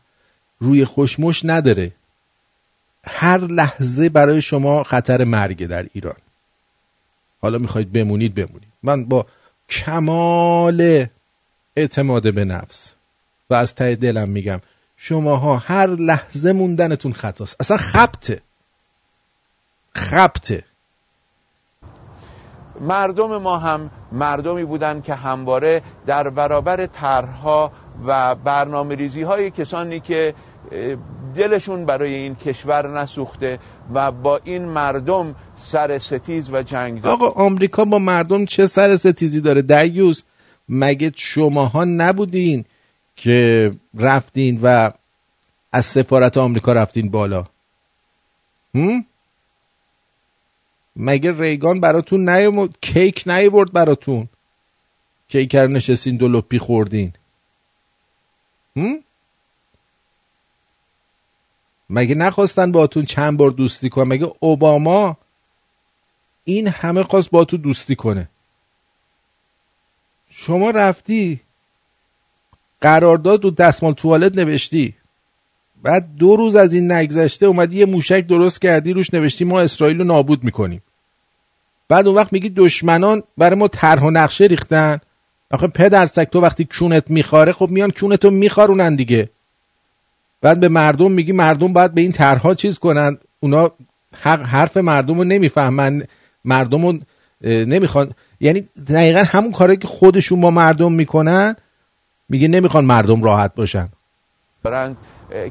روی 0.61 0.85
خوشمش 0.85 1.45
نداره. 1.45 1.93
هر 3.05 3.39
لحظه 3.39 4.09
برای 4.09 4.43
شما 4.43 4.83
خطر 4.83 5.25
مرگه 5.25 5.67
در 5.67 5.87
ایران. 5.93 6.17
حالا 7.41 7.59
می‌خواید 7.59 7.93
بمونید 7.93 8.35
بمونید. 8.35 8.73
من 8.83 9.05
با 9.05 9.27
کمال 9.69 11.07
اعتماد 11.77 12.35
به 12.35 12.45
نفس 12.45 12.93
و 13.51 13.55
از 13.55 13.75
ته 13.75 13.95
دلم 13.95 14.29
میگم 14.29 14.61
شماها 14.97 15.57
هر 15.57 15.87
لحظه 15.87 16.53
موندنتون 16.53 17.13
خطاست. 17.13 17.57
اصلا 17.61 17.77
خبته 17.77 18.43
خبته 19.95 20.65
مردم 22.83 23.37
ما 23.37 23.59
هم 23.59 23.91
مردمی 24.13 24.65
بودند 24.65 25.05
که 25.05 25.15
همواره 25.15 25.83
در 26.07 26.31
برابر 26.31 26.87
طرحها 26.87 27.73
و 28.07 28.35
برنامه 28.35 28.95
ریزی 28.95 29.23
های 29.23 29.51
کسانی 29.51 30.01
که 30.01 30.35
دلشون 31.37 31.87
برای 31.87 32.15
این 32.15 32.35
کشور 32.35 33.01
نسوخته 33.01 33.59
و 33.95 34.13
با 34.13 34.41
این 34.45 34.65
مردم 34.65 35.35
سر 35.57 35.99
ستیز 35.99 36.53
و 36.53 36.63
جنگ 36.63 37.03
داشت 37.03 37.23
آقا 37.23 37.45
آمریکا 37.45 37.85
با 37.85 37.99
مردم 37.99 38.45
چه 38.45 38.67
سر 38.67 38.97
ستیزی 38.97 39.41
داره؟ 39.41 39.63
دیوز 39.63 40.25
مگه 40.69 41.13
شماها 41.17 41.85
نبودین 41.85 42.65
که 43.17 43.71
رفتین 43.99 44.61
و 44.63 44.91
از 45.73 45.85
سفارت 45.85 46.37
آمریکا 46.39 46.73
رفتین 46.73 47.11
بالا؟ 47.11 47.45
هم؟ 48.75 49.05
مگه 50.97 51.41
ریگان 51.41 51.81
براتون 51.81 52.29
نیومد 52.29 52.71
کیک 52.81 53.23
نیورد 53.27 53.73
براتون. 53.73 54.29
کیک 55.29 55.55
رو 55.55 55.69
نشستین 55.69 56.17
دو 56.17 56.29
لپی 56.29 56.59
خوردین. 56.59 57.13
هم؟ 58.77 59.05
مگه 61.91 62.15
نخواستن 62.15 62.73
باتون 62.73 63.05
چند 63.05 63.39
بار 63.39 63.51
دوستی 63.51 63.89
کنن؟ 63.89 64.09
مگه 64.09 64.33
اوباما 64.41 65.17
این 66.45 66.69
همه 66.69 67.03
خواست 67.03 67.31
با 67.31 67.45
تو 67.45 67.57
دوستی 67.57 67.97
کنه؟ 67.97 68.29
شما 70.29 70.71
رفتی؟ 70.71 71.41
قرارداد 72.81 73.45
رو 73.45 73.51
دستمال 73.51 73.93
توالت 73.93 74.39
نوشتی؟ 74.39 74.95
بعد 75.83 76.09
دو 76.19 76.37
روز 76.37 76.57
از 76.57 76.75
این 76.75 76.93
نگذشته 76.93 77.47
اومدی 77.47 77.79
یه 77.79 77.87
موشک 77.87 78.27
درست 78.27 78.61
کردی 78.61 78.93
روش 78.93 79.15
نوشتی 79.15 79.45
ما 79.45 79.61
اسرائیل 79.61 79.99
رو 79.99 80.05
نابود 80.05 80.45
می‌کنیم. 80.45 80.83
بعد 81.89 82.07
اون 82.07 82.17
وقت 82.17 82.33
میگی 82.33 82.49
دشمنان 82.49 83.23
برای 83.39 83.57
ما 83.57 83.69
طرح 83.69 84.03
و 84.03 84.11
نقشه 84.11 84.45
ریختن. 84.45 84.99
آخه 85.51 85.67
پدر 85.67 86.07
تو 86.07 86.41
وقتی 86.41 86.69
کونت 86.79 87.11
میخاره 87.11 87.53
خب 87.53 87.71
میان 87.71 87.91
کونتو 87.91 88.31
میخارونن 88.31 88.95
دیگه. 88.95 89.31
بعد 90.41 90.61
به 90.61 90.69
مردم 90.69 91.13
میگی 91.13 91.33
مردم 91.33 91.73
باید 91.73 91.95
به 91.95 92.01
این 92.01 92.13
طرحها 92.13 92.55
چیز 92.55 92.79
کنن. 92.79 93.19
اونا 93.41 93.71
حق 94.21 94.43
حرف 94.43 94.77
مردم 94.77 95.19
رو 95.19 95.25
نمی‌فهمن. 95.25 96.03
مردم 96.45 96.87
رو 96.87 96.99
نمی‌خوان. 97.43 98.11
یعنی 98.41 98.69
دقیقا 98.89 99.23
همون 99.27 99.53
کاری 99.53 99.77
که 99.77 99.89
خودشون 99.89 100.41
با 100.41 100.51
مردم 100.51 100.93
می‌کنن 100.93 101.57
میگه 102.29 102.49
نمی‌خوان 102.49 102.85
مردم 102.85 103.23
راحت 103.23 103.55
باشن. 103.55 103.89
اه، 104.65 104.95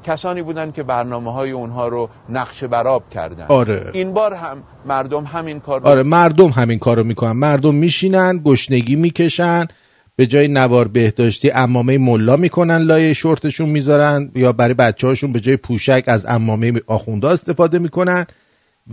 کسانی 0.04 0.42
بودند 0.42 0.74
که 0.74 0.84
برنامه 0.84 1.34
های 1.34 1.52
اونها 1.52 1.88
رو 1.88 2.10
نقشه 2.30 2.68
براب 2.68 3.10
کردن. 3.10 3.46
آره. 3.48 3.90
این 3.94 4.14
بار 4.14 4.34
هم 4.34 4.64
مردم 4.86 5.24
همین 5.24 5.60
کار 5.60 5.82
رو 5.82 5.88
آره 5.88 6.04
مردم 6.04 6.50
همین 6.50 6.80
کارو 6.80 7.04
می‌کنن. 7.04 7.32
مردم 7.32 7.76
میشینن 7.76 8.42
گشنگی 8.46 8.96
می‌کشن 8.96 9.68
به 10.16 10.28
جای 10.28 10.48
نوار 10.48 10.88
بهداشتی 10.88 11.52
امامه 11.52 11.98
ملا 11.98 12.36
می‌کنن 12.36 12.78
لای 12.78 13.16
شورتشون 13.16 13.70
می‌ذارن 13.70 14.32
یا 14.36 14.54
برای 14.54 14.74
بچه 14.74 15.08
هاشون 15.08 15.32
به 15.32 15.40
جای 15.40 15.58
پوشک 15.58 16.04
از 16.08 16.26
امامه 16.26 16.74
آخونده 16.88 17.28
استفاده 17.28 17.80
می‌کنن 17.80 18.26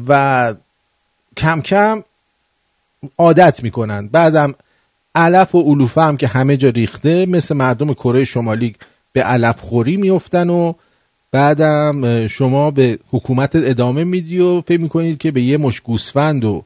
و 0.09 0.55
کم 1.37 1.61
کم 1.61 2.03
عادت 3.18 3.62
می‌کنن. 3.62 4.09
بعدم 4.09 4.55
علف 5.14 5.55
و 5.55 5.62
علوفه 5.62 6.01
هم 6.01 6.16
که 6.16 6.27
همه 6.27 6.57
جا 6.57 6.68
ریخته 6.68 7.27
مثل 7.27 7.57
مردم 7.57 7.92
کره 7.92 8.24
شمالی 8.24 8.74
به 9.12 9.23
علف 9.23 9.61
خوری 9.61 9.97
میفتن 9.97 10.51
و 10.51 10.73
بعدم 11.33 12.27
شما 12.27 12.71
به 12.71 12.99
حکومت 13.11 13.57
ادامه 13.57 14.05
میدی 14.05 14.38
و 14.38 14.61
فکر 14.61 14.81
می‌کنید 14.81 15.18
که 15.18 15.31
به 15.31 15.42
یه 15.42 15.57
مش 15.57 15.81
گوسفند 15.81 16.44
و 16.44 16.64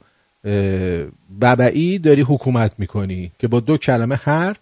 ببعی 1.41 1.99
داری 1.99 2.23
حکومت 2.23 2.73
می‌کنی 2.79 3.33
که 3.39 3.49
با 3.49 3.61
دو 3.61 3.77
کلمه 3.77 4.21
هر 4.23 4.57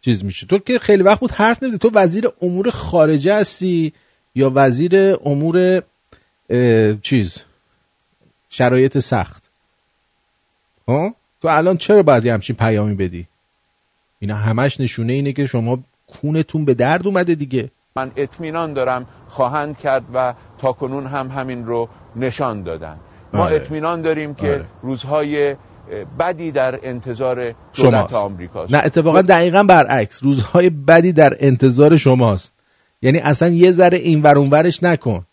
چیز 0.00 0.24
میشه. 0.24 0.46
تو 0.46 0.58
که 0.58 0.78
خیلی 0.78 1.02
وقت 1.02 1.20
بود 1.20 1.30
حرف 1.30 1.62
نمیدی 1.62 1.78
تو 1.78 1.90
وزیر 1.94 2.28
امور 2.42 2.70
خارجه 2.70 3.34
هستی 3.34 3.92
یا 4.34 4.52
وزیر 4.54 5.16
امور 5.24 5.82
چیز 7.02 7.42
شرایط 8.50 8.98
سخت؟ 8.98 9.42
ها؟ 10.88 11.14
تو 11.42 11.48
الان 11.48 11.76
چرا 11.76 12.02
باید 12.02 12.26
همچین 12.26 12.56
پیامی 12.56 12.94
بدی؟ 12.94 13.26
اینا 14.20 14.36
همش 14.36 14.80
نشونه 14.80 15.12
اینه 15.12 15.32
که 15.32 15.46
شما 15.46 15.78
کونتون 16.20 16.64
به 16.64 16.74
درد 16.74 17.06
اومده 17.06 17.34
دیگه. 17.34 17.70
من 17.96 18.10
اطمینان 18.16 18.72
دارم 18.72 19.06
خواهند 19.28 19.78
کرد 19.78 20.02
و 20.14 20.34
تا 20.58 20.72
کنون 20.72 21.06
هم 21.06 21.28
همین 21.28 21.66
رو 21.66 21.88
نشان 22.16 22.62
دادن. 22.62 22.96
ما 23.32 23.44
آره. 23.44 23.56
اطمینان 23.56 24.02
داریم 24.02 24.34
که 24.34 24.48
آره. 24.48 24.64
روزهای 24.82 25.56
بدی 26.18 26.50
در 26.50 26.78
انتظار 26.82 27.34
دولت 27.34 27.54
شماست. 27.72 28.14
آمریکاست. 28.14 28.74
نه 28.74 28.80
اتفاقا 28.84 29.22
دقیقا 29.22 29.62
برعکس. 29.62 30.22
روزهای 30.22 30.70
بدی 30.70 31.12
در 31.12 31.36
انتظار 31.40 31.96
شماست. 31.96 32.54
یعنی 33.02 33.18
اصلا 33.18 33.48
یه 33.48 33.70
ذره 33.70 33.98
این 33.98 34.22
ور 34.22 34.38
اون 34.38 34.50
ورش 34.50 34.82
نکن. 34.82 35.26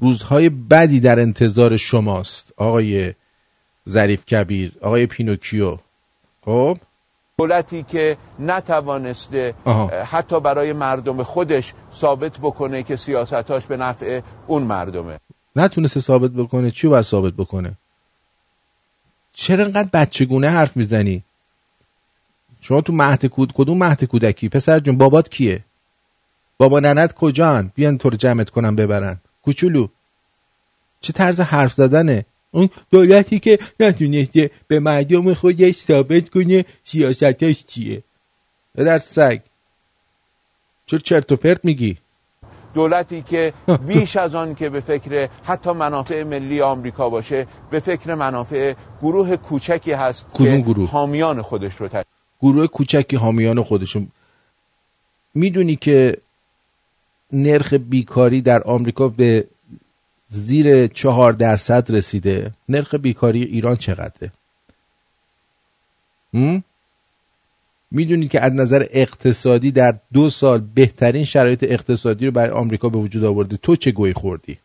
روزهای 0.00 0.48
بدی 0.48 1.00
در 1.00 1.20
انتظار 1.20 1.76
شماست. 1.76 2.52
آقای 2.56 3.14
ظریف 3.88 4.24
کبیر 4.24 4.72
آقای 4.80 5.06
پینوکیو. 5.06 5.76
خب؟ 6.44 6.78
دولتی 7.38 7.82
که 7.82 8.16
نتوانسته 8.38 9.54
آها. 9.64 10.04
حتی 10.04 10.40
برای 10.40 10.72
مردم 10.72 11.22
خودش 11.22 11.74
ثابت 11.94 12.38
بکنه 12.38 12.82
که 12.82 12.96
سیاستاش 12.96 13.66
به 13.66 13.76
نفع 13.76 14.20
اون 14.46 14.62
مردمه. 14.62 15.18
نتونسته 15.56 16.00
ثابت 16.00 16.30
بکنه 16.30 16.70
چی 16.70 16.88
باید 16.88 17.04
ثابت 17.04 17.32
بکنه؟ 17.32 17.72
چرا 19.32 19.64
انقدر 19.64 19.88
بچگونه 19.92 20.50
حرف 20.50 20.76
می‌زنی؟ 20.76 21.22
شما 22.60 22.80
تو 22.80 22.92
مهد 22.92 23.26
کود 23.26 23.52
کدوم 23.52 23.78
مهد 23.78 24.04
کودکی؟ 24.04 24.48
پسر 24.48 24.80
جون 24.80 24.98
بابات 24.98 25.28
کیه؟ 25.28 25.64
بابا 26.58 26.80
ننت 26.80 27.14
کجان؟ 27.14 27.72
بیان 27.74 27.98
تو 27.98 28.10
رو 28.10 28.16
جمعت 28.16 28.50
کنم 28.50 28.76
ببرن. 28.76 29.20
کوچولو. 29.42 29.88
چه 31.00 31.12
طرز 31.12 31.40
حرف 31.40 31.72
زدنه؟ 31.72 32.24
اون 32.50 32.68
دولتی 32.90 33.38
که 33.38 33.58
نتونسته 33.80 34.50
به 34.68 34.80
مردم 34.80 35.34
خودش 35.34 35.76
ثابت 35.76 36.28
کنه 36.28 36.64
سیاستاش 36.84 37.64
چیه. 37.64 38.02
در 38.74 38.98
سگ 38.98 39.40
چرا 40.86 40.98
چرت 40.98 41.32
و 41.32 41.36
پرت 41.36 41.64
میگی؟ 41.64 41.96
دولتی 42.74 43.22
که 43.22 43.52
بیش 43.88 44.16
از 44.16 44.34
آن 44.34 44.54
که 44.54 44.68
به 44.68 44.80
فکر 44.80 45.28
حتی 45.44 45.72
منافع 45.72 46.22
ملی 46.22 46.60
آمریکا 46.60 47.10
باشه 47.10 47.46
به 47.70 47.80
فکر 47.80 48.14
منافع 48.14 48.74
گروه 49.02 49.36
کوچکی 49.36 49.92
هست 49.92 50.26
که 50.34 50.56
گروه؟ 50.56 50.90
حامیان 50.90 51.42
خودش 51.42 51.76
رو 51.76 51.88
تشکیل 51.88 52.04
گروه 52.40 52.66
کوچکی 52.66 53.16
حامیان 53.16 53.62
خودشون. 53.62 54.08
می‌دونی 55.34 55.76
که 55.76 56.16
نرخ 57.32 57.74
بیکاری 57.74 58.40
در 58.40 58.62
آمریکا 58.62 59.08
به 59.08 59.44
زیر 60.28 60.86
چهار 60.86 61.32
درصد 61.32 61.94
رسیده. 61.94 62.50
نرخ 62.68 62.94
بیکاری 62.94 63.42
ایران 63.42 63.76
چقدره؟ 63.76 64.32
می‌دونید 67.90 68.30
که 68.30 68.40
از 68.40 68.52
نظر 68.52 68.86
اقتصادی 68.90 69.70
در 69.70 69.94
دو 70.12 70.30
سال 70.30 70.60
بهترین 70.74 71.24
شرایط 71.24 71.64
اقتصادی 71.68 72.26
رو 72.26 72.32
برای 72.32 72.50
آمریکا 72.50 72.88
به 72.88 72.98
وجود 72.98 73.24
آورده. 73.24 73.56
تو 73.56 73.76
چه 73.76 73.90
گوی 73.90 74.12
خوردی؟ 74.12 74.58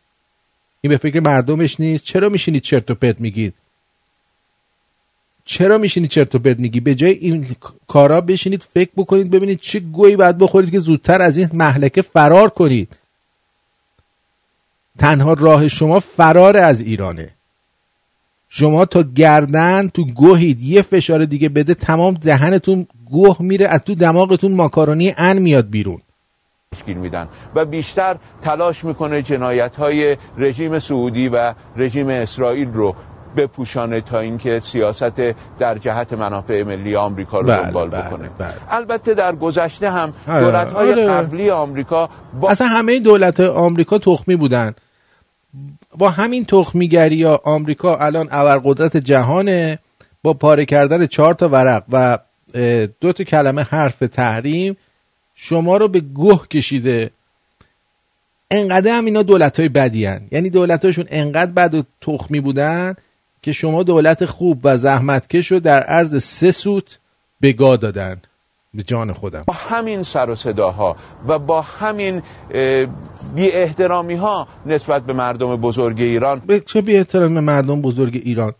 این 0.80 0.90
به 0.90 0.96
فکر 0.96 1.20
مردمش 1.20 1.80
نیست. 1.80 2.04
چرا 2.04 2.28
میشینید 2.28 2.62
چرت 2.62 2.90
و 2.90 2.94
پرت 2.94 3.20
میگید؟ 3.20 3.54
چرا 5.44 5.78
میشینید 5.78 6.10
چرت 6.10 6.34
و 6.34 6.38
پرت 6.38 6.58
میگی 6.58 6.80
به 6.80 6.94
جای 6.94 7.12
این 7.12 7.56
کارا 7.88 8.20
بشینید 8.20 8.62
فکر 8.62 8.90
بکنید 8.96 9.30
ببینید 9.30 9.60
چه 9.60 9.80
گویی 9.80 10.16
باید 10.16 10.38
بخورید 10.38 10.70
که 10.70 10.78
زودتر 10.78 11.22
از 11.22 11.36
این 11.36 11.50
محلکه 11.52 12.02
فرار 12.02 12.48
کنید. 12.48 12.98
تنها 14.98 15.32
راه 15.32 15.68
شما 15.68 16.00
فرار 16.00 16.56
از 16.56 16.80
ایرانه. 16.80 17.30
شما 18.48 18.84
تا 18.84 19.02
گردن 19.02 19.88
تو 19.88 20.04
گوهید 20.04 20.60
یه 20.60 20.82
فشار 20.82 21.24
دیگه 21.24 21.48
بده 21.48 21.74
تمام 21.74 22.14
دهنتون 22.14 22.86
گوه 23.04 23.36
میره 23.40 23.68
از 23.68 23.80
تو 23.80 23.94
دماغتون 23.94 24.52
ماکارونی 24.52 25.14
ان 25.16 25.38
میاد 25.38 25.70
بیرون. 25.70 26.00
تشکیل 26.72 26.96
میدن. 26.96 27.28
و 27.54 27.64
بیشتر 27.64 28.16
تلاش 28.42 28.84
می‌کنه 28.84 29.22
جنایت 29.22 29.76
های 29.76 30.16
رژیم 30.38 30.78
سعودی 30.78 31.28
و 31.28 31.54
رژیم 31.76 32.08
اسرائیل 32.08 32.72
رو 32.72 32.94
بپوشانه 33.36 34.00
تا 34.00 34.20
اینکه 34.20 34.58
سیاست 34.58 35.20
در 35.58 35.78
جهت 35.78 36.12
منافع 36.12 36.62
ملی 36.62 36.96
آمریکا 36.96 37.40
رو 37.40 37.46
بله، 37.46 37.62
دنبال 37.62 37.88
بله، 37.88 38.02
بکنه 38.02 38.28
بله. 38.38 38.54
البته 38.70 39.14
در 39.14 39.36
گذشته 39.36 39.90
هم 39.90 40.12
آره، 40.28 40.44
دولت 40.44 40.72
های 40.72 40.90
آره. 40.90 41.08
قبلی 41.08 41.50
آمریکا 41.50 42.10
با 42.40 42.48
اصلا 42.50 42.66
همه 42.66 42.98
دولت 42.98 43.40
آمریکا 43.40 43.98
تخمی 43.98 44.36
بودن 44.36 44.74
با 45.98 46.10
همین 46.10 46.44
تخمیگری 46.44 47.22
ها 47.22 47.40
آمریکا 47.44 47.96
الان 47.96 48.28
ابرقدرت 48.30 48.96
جهانه 48.96 49.78
با 50.22 50.34
پاره 50.34 50.64
کردن 50.64 51.06
چهار 51.06 51.34
تا 51.34 51.48
ورق 51.48 51.84
و 51.92 52.18
دو 53.00 53.12
تا 53.12 53.24
کلمه 53.24 53.62
حرف 53.62 53.98
تحریم 53.98 54.76
شما 55.34 55.76
رو 55.76 55.88
به 55.88 56.00
گوه 56.00 56.48
کشیده 56.48 57.10
انقدر 58.50 58.98
هم 58.98 59.04
اینا 59.04 59.22
دولت 59.22 59.60
های 59.60 59.68
بدی 59.68 60.04
هن. 60.04 60.28
یعنی 60.30 60.50
دولت 60.50 60.84
هاشون 60.84 61.04
انقدر 61.10 61.52
بد 61.52 61.74
و 61.74 61.82
تخمی 62.00 62.40
بودن 62.40 62.94
که 63.42 63.52
شما 63.52 63.82
دولت 63.82 64.24
خوب 64.24 64.60
و 64.64 64.76
زحمتکش 64.76 65.52
رو 65.52 65.60
در 65.60 65.82
عرض 65.82 66.22
سه 66.22 66.50
سوت 66.50 66.98
به 67.40 67.52
گاه 67.52 67.76
دادن. 67.76 68.22
به 68.74 68.82
جان 68.82 69.12
خودم. 69.12 69.44
با 69.46 69.54
همین 69.54 70.02
سر 70.02 70.30
و 70.30 70.34
صداها 70.34 70.96
و 71.28 71.38
با 71.38 71.60
همین 71.60 72.22
بی 73.34 73.52
احترامی 73.52 74.14
ها 74.14 74.48
نسبت 74.66 75.02
به 75.02 75.12
مردم 75.12 75.56
بزرگ 75.56 76.00
ایران. 76.00 76.42
به 76.46 76.60
چه 76.60 76.80
بی 76.80 76.96
احترامی 76.96 77.40
مردم 77.40 77.80
بزرگ 77.80 78.20
ایران؟ 78.24 78.52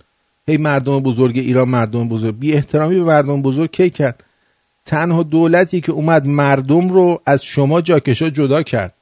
هی 0.47 0.57
مردم 0.57 1.01
بزرگ 1.01 1.39
ایران 1.39 1.68
مردم 1.68 2.09
بزرگ. 2.09 2.39
بی 2.39 2.53
احترامی 2.53 2.95
به 2.95 3.05
مردم 3.05 3.43
بزرگ 3.43 3.70
کی 3.70 3.91
کرد؟ 3.91 4.24
تنها 4.87 5.22
دولتی 5.22 5.80
که 5.80 5.93
اومد 5.93 6.26
مردم 6.26 6.89
رو 6.89 7.20
از 7.26 7.45
شما 7.45 7.80
جاکشا 7.80 8.30
جدا 8.30 8.62
کرد. 8.62 8.95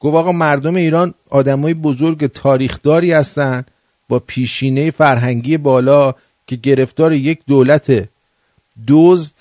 گفت 0.00 0.16
آقا 0.16 0.32
مردم 0.32 0.74
ایران 0.74 1.14
آدمای 1.30 1.74
بزرگ 1.74 2.26
تاریخداری 2.26 3.12
هستند 3.12 3.70
با 4.08 4.18
پیشینه 4.18 4.90
فرهنگی 4.90 5.56
بالا 5.56 6.14
که 6.46 6.56
گرفتار 6.56 7.12
یک 7.12 7.40
دولت 7.46 8.08
دزد 8.88 9.34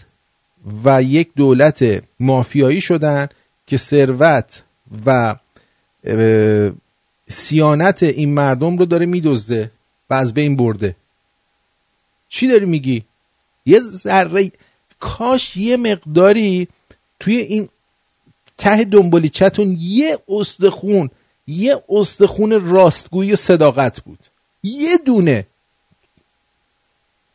و 0.84 1.04
یک 1.04 1.30
دولت 1.36 2.04
مافیایی 2.20 2.82
شدن 2.82 3.28
که 3.68 3.78
ثروت 3.78 4.64
و 5.06 5.36
سیانت 7.30 8.04
این 8.04 8.34
مردم 8.34 8.78
رو 8.78 8.86
داره 8.86 9.06
میدزده 9.06 9.72
و 10.10 10.14
از 10.14 10.34
بین 10.34 10.56
برده. 10.56 10.96
چی 12.30 12.48
داری 12.48 12.66
میگی؟ 12.66 13.04
یه 13.66 13.80
ذره 13.80 14.52
کاش 15.00 15.58
یه 15.58 15.78
مقداری 15.78 16.68
توی 17.20 17.36
این 17.36 17.70
ته 18.58 18.84
دنبالیچتون 18.84 19.78
یه 19.80 20.20
استخون 20.30 21.10
یه 21.48 21.84
استخون 21.90 22.70
راستگویی 22.70 23.34
و 23.34 23.36
صداقت 23.36 24.02
بود. 24.02 24.20
یه 24.64 24.98
دونه 25.06 25.46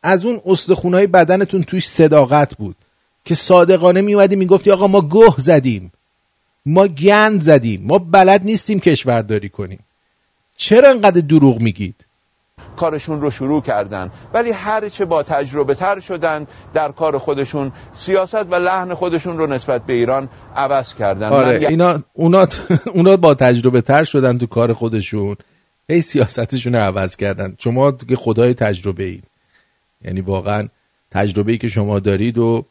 از 0.03 0.25
اون 0.25 0.41
استخونهای 0.45 1.07
بدنتون 1.07 1.63
توش 1.63 1.87
صداقت 1.89 2.57
بود 2.57 2.75
که 3.25 3.35
صادقانه 3.35 4.01
میومدی 4.01 4.35
می‌گفتی 4.35 4.71
آقا 4.71 4.87
ما 4.87 5.01
گه 5.01 5.33
زدیم 5.37 5.91
ما 6.65 6.87
گند 6.87 7.41
زدیم 7.41 7.83
ما 7.83 7.97
بلد 7.97 8.43
نیستیم 8.43 8.79
کشورداری 8.79 9.49
کنیم. 9.49 9.79
چرا 10.57 10.89
انقدر 10.89 11.21
دروغ 11.21 11.59
میگید؟ 11.59 11.95
کارشون 12.75 13.21
رو 13.21 13.31
شروع 13.31 13.61
کردن 13.61 14.11
ولی 14.33 14.51
هرچه 14.51 15.05
با 15.05 15.23
تجربه 15.23 15.75
تر 15.75 15.99
شدند 15.99 16.47
در 16.73 16.91
کار 16.91 17.17
خودشون 17.17 17.71
سیاست 17.91 18.35
و 18.51 18.55
لحن 18.55 18.93
خودشون 18.93 19.37
رو 19.37 19.47
نسبت 19.47 19.85
به 19.85 19.93
ایران 19.93 20.29
عوض 20.55 20.93
کردن. 20.93 21.29
آره 21.29 21.67
اینا 21.67 21.99
اونا 22.13 22.47
اونا 22.95 23.17
با 23.17 23.33
تجربه 23.33 23.81
تر 23.81 24.03
شدن 24.03 24.37
تو 24.37 24.45
کار 24.45 24.73
خودشون. 24.73 25.35
هی 25.89 26.01
سیاستشون 26.01 26.75
رو 26.75 26.79
عوض 26.79 27.15
کردن. 27.15 27.55
شما 27.59 27.91
که 27.91 28.15
خدای 28.15 28.53
تجربه 28.53 29.03
اید 29.03 29.23
یعنی 30.01 30.21
واقعا 30.21 30.67
تجربه 31.11 31.51
ای 31.51 31.57
که 31.57 31.67
شما 31.67 31.99
دارید 31.99 32.37
و 32.37 32.65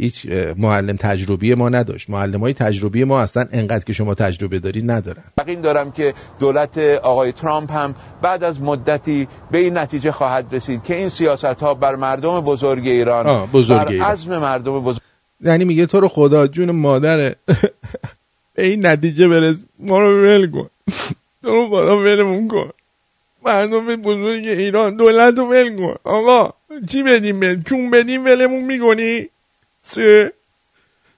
هیچ 0.00 0.26
معلم 0.56 0.96
تجربی 0.96 1.54
ما 1.54 1.68
نداشت. 1.68 2.10
معلم 2.10 2.40
های 2.40 2.52
تجربی 2.52 3.04
ما 3.04 3.20
اصلا 3.20 3.46
انقدر 3.52 3.84
که 3.84 3.92
شما 3.92 4.14
تجربه 4.14 4.58
دارید 4.58 4.90
ندارن. 4.90 5.22
یقین 5.40 5.60
دارم 5.60 5.92
که 5.92 6.14
دولت 6.38 6.78
آقای 6.78 7.32
ترامپ 7.32 7.72
هم 7.72 7.94
بعد 8.22 8.44
از 8.44 8.62
مدتی 8.62 9.28
به 9.50 9.58
این 9.58 9.78
نتیجه 9.78 10.12
خواهد 10.12 10.54
رسید 10.54 10.84
که 10.84 10.96
این 10.96 11.08
سیاست 11.08 11.44
ها 11.44 11.74
بر 11.74 11.96
مردم 11.96 12.40
بزرگ 12.40 12.86
ایران 12.86 13.46
بزرگ 13.46 13.78
بر 13.78 13.88
ایران. 13.88 14.10
عزم 14.10 14.38
مردم 14.38 14.80
بزرگ 14.80 15.02
یعنی 15.40 15.64
میگه 15.64 15.86
تو 15.86 16.00
رو 16.00 16.08
خدا 16.08 16.46
جون 16.46 16.70
مادره. 16.70 17.36
به 18.54 18.66
این 18.66 18.86
نتیجه 18.86 19.28
برس. 19.28 19.66
ما 19.78 20.00
رو 20.00 20.22
ول 20.22 20.50
کن. 20.50 20.70
تو 21.42 21.50
رو 21.50 21.66
خدا 21.68 21.98
ولمون 21.98 22.48
کن 22.48 22.70
مردم 23.42 23.96
بزرگ 23.96 24.48
ایران 24.48 24.96
دولت 24.96 25.38
رو 25.38 25.44
ول 25.44 25.76
کن. 25.76 25.94
آقا 26.04 26.50
چی 26.88 27.02
بدیم 27.02 27.40
به؟ 27.40 27.58
چون 27.68 27.90
بدیم 27.90 28.24
ولمون 28.24 28.64
می‌کنی؟ 28.64 29.28
سه. 29.82 30.32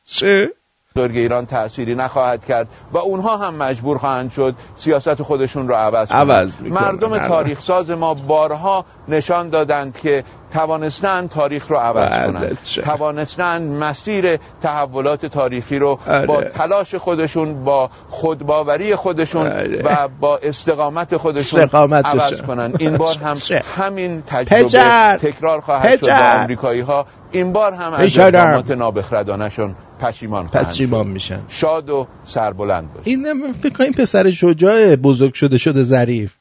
سه. 0.04 0.52
بزرگ 0.96 1.16
ایران 1.16 1.46
تأثیری 1.46 1.94
نخواهد 1.94 2.44
کرد. 2.44 2.68
و 2.92 2.98
اونها 2.98 3.36
هم 3.36 3.54
مجبور 3.54 3.98
خواهند 3.98 4.30
شد 4.30 4.54
سیاست 4.74 5.22
خودشون 5.22 5.68
رو 5.68 5.74
عوض 5.74 6.08
کنند. 6.08 6.30
عوض. 6.30 6.56
مردم. 6.60 7.18
تاریخ 7.18 7.60
ساز 7.60 7.90
ما 7.90 8.14
بارها 8.14 8.84
نشان 9.08 9.50
دادند 9.50 9.98
که 9.98 10.24
توانستند 10.53 11.28
تاریخ 11.28 11.68
رو 11.68 11.76
عوض 11.76 12.12
بله، 12.12 12.32
کنند 12.32 12.59
چه. 12.62 12.82
توانستند 12.82 13.82
مسیر 13.82 14.38
تحولات 14.61 15.26
تاریخی 15.26 15.78
رو 15.78 15.98
آره. 16.07 16.26
با 16.26 16.42
تلاش 16.42 16.94
خودشون 16.94 17.64
با 17.64 17.90
خودباوری 18.09 18.96
خودشون 18.96 19.46
آره. 19.46 19.82
و 19.82 20.09
با 20.20 20.38
استقامت 20.42 21.16
خودشون. 21.16 21.61
عوض 21.61 22.42
کنند 22.42 22.76
این 22.78 22.96
بار 22.96 23.16
هم. 23.16 23.36
همین 23.76 24.22
تجربه 24.22 24.64
پجر. 24.64 25.16
تکرار 25.16 25.61
خواهد 25.61 25.98
شد. 25.98 26.07
با 26.07 26.40
آمریکایی 26.42 26.80
ها 26.80 27.07
این 27.30 27.53
بار 27.53 27.72
هم 27.72 27.92
از. 27.92 28.18
اقدامات 28.18 28.70
نابخردانشون 28.70 29.74
پشیمان. 30.00 30.48
پشیمان 30.48 31.07
میشن 31.07 31.40
شاد 31.48 31.90
و 31.90 32.07
سربلند 32.24 32.92
باش 32.92 33.03
این 33.07 33.53
فکر 33.53 33.82
این 33.82 33.92
پسر 33.92 34.30
شجاع 34.30 34.96
بزرگ 34.96 35.34
شده 35.34 35.59
شده 35.59 35.82
ظریف 35.82 36.34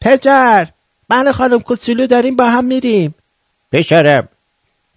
پجر 0.00 0.64
من 1.10 1.32
خانم 1.32 1.58
کوچولو 1.58 2.06
داریم 2.06 2.36
با 2.36 2.50
هم 2.50 2.64
میریم. 2.64 3.14
پسرم 3.72 4.28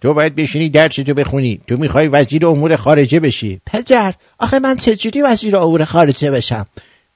تو 0.00 0.14
باید 0.14 0.34
بشینی 0.34 0.68
درستو 0.68 1.14
بخونی. 1.14 1.60
تو 1.66 1.76
می‌خوای 1.76 2.08
وزیر 2.08 2.46
امور 2.46 2.76
خارجه 2.76 3.20
بشی. 3.20 3.60
پجر 3.66 4.12
آخه 4.38 4.58
من 4.58 4.76
چجوری 4.76 5.22
وزیر 5.22 5.56
امور 5.56 5.84
خارجه 5.84 6.30
بشم؟ 6.30 6.66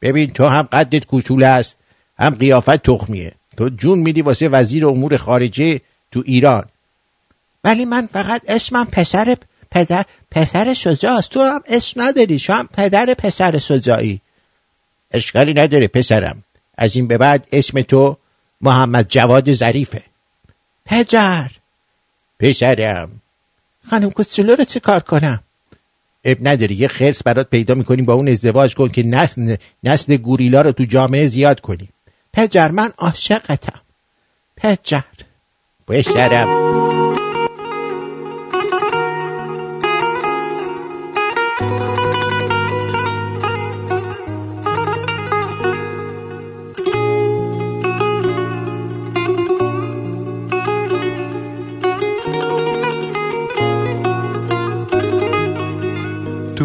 ببین 0.02 0.30
تو 0.30 0.46
هم 0.46 0.62
قدت 0.62 1.06
کوچولو 1.06 1.46
است 1.46 1.76
هم 2.18 2.34
قیافت 2.34 2.82
تخمیه. 2.82 3.32
تو 3.56 3.68
جون 3.68 3.98
میدی 3.98 4.22
واسه 4.22 4.48
وزیر 4.48 4.86
امور 4.86 5.16
خارجه 5.16 5.80
تو 6.12 6.22
ایران. 6.26 6.64
ولی 7.64 7.84
من 7.84 8.06
فقط 8.06 8.42
اسمم 8.48 8.84
پسر 8.84 9.36
پدر 9.70 10.04
پسر 10.30 10.74
شجاع 10.74 11.18
است 11.18 11.30
تو 11.30 11.40
هم 11.40 11.60
اسم 11.66 12.02
نداری 12.02 12.38
شو 12.38 12.52
هم 12.52 12.68
پدر 12.74 13.14
پسر 13.14 13.58
شجاعی. 13.58 14.20
اشکالی 15.10 15.54
نداره 15.54 15.88
پسرم. 15.88 16.42
از 16.78 16.96
این 16.96 17.06
به 17.06 17.18
بعد 17.18 17.46
اسم 17.52 17.82
تو 17.82 18.16
محمد 18.60 19.08
جواد 19.08 19.52
ظریفه. 19.52 20.02
پجر 20.86 21.48
پسرم 22.38 23.10
خانم 23.90 24.10
کوچولو 24.10 24.54
رو 24.54 24.64
چه 24.64 24.80
کار 24.80 25.00
کنم؟ 25.00 25.40
اب 26.24 26.48
نداری 26.48 26.74
یه 26.74 26.88
خرس 26.88 27.22
برات 27.22 27.50
پیدا 27.50 27.74
می‌کنیم 27.74 28.04
با 28.04 28.12
اون 28.12 28.28
ازدواج 28.28 28.74
کن 28.74 28.88
که 28.88 29.02
نسل, 29.02 29.56
نسل 29.84 30.16
گوریلا 30.16 30.62
رو 30.62 30.72
تو 30.72 30.84
جامعه 30.84 31.26
زیاد 31.26 31.60
کنیم. 31.60 31.88
پجر 32.32 32.70
من 32.70 32.92
عاشقتم. 32.98 33.80
پجر 34.56 35.00
پسرم. 35.86 37.07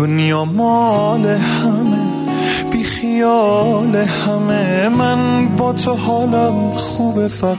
دنیا 0.04 0.46
مال 0.46 1.26
همه 1.26 2.26
بی 2.72 2.84
خیال 2.84 3.96
همه. 3.96 4.90
من 4.90 5.48
با 5.58 5.74
تو 5.74 5.96
حالم 5.96 6.72
خوبه 6.74 7.28
فقط. 7.28 7.58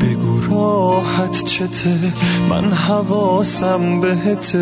بگو 0.00 0.40
راحت 0.50 1.44
چته 1.44 1.98
من 2.50 2.72
حواسم 2.72 4.00
بهت 4.00 4.52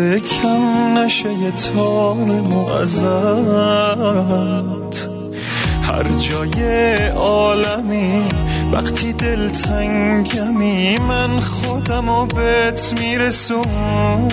کم 0.41 0.97
نشه 0.97 1.33
یه 1.33 1.51
تار 1.51 2.15
معذرت. 2.41 3.53
هر 5.83 6.03
جای 6.03 7.07
عالمی 7.07 8.23
وقتی 8.71 9.13
دل 9.13 9.49
تنگمی 9.49 10.97
من 10.97 11.39
خودم 11.39 12.09
و 12.09 12.25
بهت 12.25 12.93
میرسونم. 12.99 14.27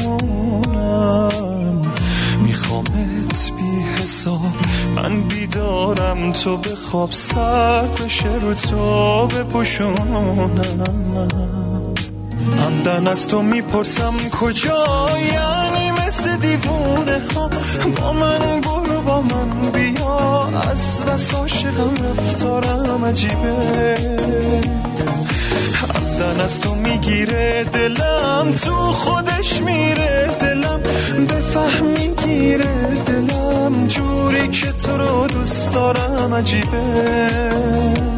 میخوامت 2.43 3.51
بی 3.57 4.03
حساب 4.03 4.41
من 4.97 5.23
بیدارم 5.23 6.33
تو 6.33 6.57
به 6.57 6.75
خواب 6.75 7.13
سر 7.13 7.83
بشه 7.83 8.35
رو 8.43 8.55
تو 8.55 9.27
بپوشونم. 9.27 10.51
همدن 12.59 13.07
از 13.09 13.29
تو 13.29 13.43
می‌پرسم 13.43 14.13
کجا 14.41 15.09
یعنی 15.33 15.90
مثل 16.11 16.37
دیوونه 16.37 17.23
ها. 17.37 17.51
با 17.97 18.13
من 18.13 18.61
برو 18.61 19.01
با 19.01 19.21
من 19.21 19.71
بیا. 19.71 20.49
از 20.71 21.05
بس 21.05 21.35
عاشقم 21.35 21.95
رفتارم 22.11 23.05
عجیبه. 23.05 23.97
همدن 25.75 26.41
از 26.45 26.61
تو 26.61 26.75
می‌گیره 26.75 27.65
دلم 27.65 28.53
تو 28.65 28.75
خودش 28.75 29.63
میره. 29.63 30.31
دلم 30.41 30.81
بفهم 31.29 31.87
می‌گیره. 31.87 33.03
دلم 33.07 33.87
جوری 33.87 34.49
که 34.49 34.73
تو 34.73 34.97
رو 34.99 35.27
دوست 35.27 35.73
دارم 35.73 36.35
عجیبه. 36.35 38.10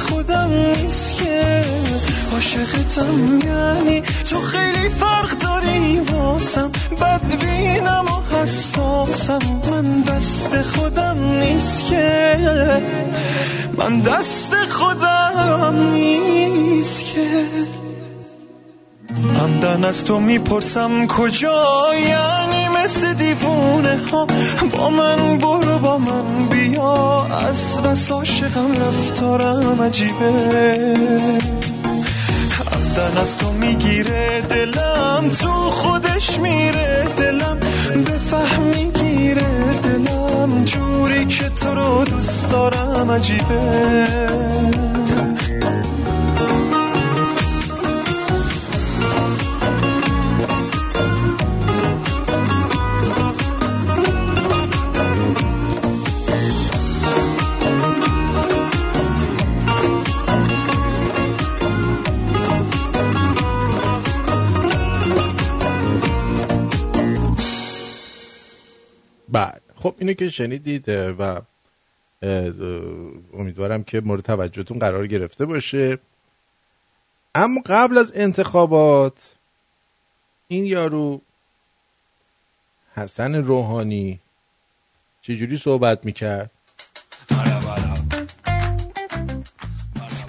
خودم 0.00 0.50
نیست 0.50 1.16
که 1.16 1.64
عاشقتم 2.32 3.38
یعنی 3.46 4.02
تو 4.30 4.40
خیلی 4.40 4.88
فرق 4.88 5.30
داری 5.38 6.00
واسم. 6.00 6.70
بدبینم 7.00 8.04
و 8.04 8.36
حساسم. 8.36 9.38
من 9.70 10.00
دست 10.00 10.62
خودم 10.62 11.18
نیست 11.40 11.88
که 11.88 12.36
من 13.76 14.00
دست 14.00 14.54
خودم 14.54 15.90
نیست 15.92 17.14
که. 17.14 17.44
همدن 19.40 19.84
از 19.84 20.04
تو 20.04 20.20
می‌پرسم 20.20 21.06
کجا 21.06 21.64
یعنی 21.94 22.68
مثل 22.84 23.12
دیوونه 23.12 24.00
ها 24.12 24.26
با 24.72 24.90
من 24.90 25.38
برو 25.38 25.78
با 25.78 25.98
من 25.98 26.29
بیا 26.70 27.26
از 27.48 27.82
بس 27.82 28.12
عاشقم 28.12 28.72
رفتارم 28.72 29.82
عجیبه. 29.82 30.96
همدن 32.58 33.20
از 33.20 33.38
تو 33.38 33.52
می‌گیره 33.52 34.40
دلم 34.40 35.28
تو 35.40 35.50
خودش 35.50 36.38
میره. 36.40 37.06
دلم 37.16 37.58
بفهم 38.06 38.62
می‌گیره 38.62 39.80
دلم 39.82 40.64
جوری 40.64 41.26
که 41.26 41.48
تو 41.48 41.74
رو 41.74 42.04
دوست 42.04 42.50
دارم 42.50 43.10
عجیبه. 43.10 44.06
اینو 70.10 70.18
که 70.18 70.30
شنیدید 70.30 70.88
و 70.88 71.40
امیدوارم 73.34 73.82
که 73.82 74.00
مورد 74.00 74.22
توجهتون 74.22 74.78
قرار 74.78 75.06
گرفته 75.06 75.46
باشه. 75.46 75.98
اما 77.34 77.60
قبل 77.66 77.98
از 77.98 78.12
انتخابات 78.14 79.34
این 80.48 80.64
یارو 80.64 81.20
حسن 82.94 83.34
روحانی 83.34 84.20
چجوری 85.22 85.58
صحبت 85.58 86.04
می‌کرد؟ 86.04 86.50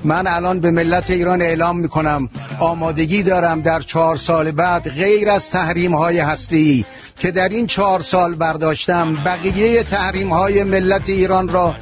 من 0.04 0.28
الان 0.28 0.60
به 0.60 0.72
ملت 0.72 1.10
ایران 1.10 1.42
اعلام 1.42 1.80
می‌کنم 1.80 2.30
آمادگی 2.60 3.24
دارم 3.24 3.62
در 3.62 3.80
چهار 3.80 4.16
سال 4.16 4.52
بعد 4.52 4.90
غیر 4.90 5.30
از 5.30 5.52
تحریم 5.52 5.96
های 5.96 6.20
هستی. 6.20 6.86
که 7.22 7.32
در 7.32 7.50
این 7.50 7.68
چهار 7.68 8.02
سال 8.02 8.36
برداشتم 8.36 9.16
بقیه 9.16 9.84
تحریم 9.84 10.34
های 10.34 10.64
ملت 10.64 11.10
ایران 11.10 11.48
را 11.48 11.76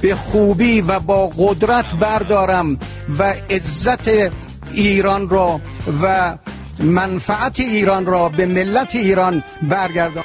به 0.00 0.14
خوبی 0.14 0.80
و 0.80 1.00
با 1.00 1.26
قدرت 1.38 1.94
بردارم 1.94 2.78
و 3.18 3.34
عزت 3.50 4.32
ایران 4.72 5.28
را 5.28 5.60
و 6.02 6.36
منفعت 6.78 7.60
ایران 7.60 8.06
را 8.06 8.28
به 8.28 8.46
ملت 8.46 8.94
ایران 8.94 9.44
برگردانم. 9.62 10.24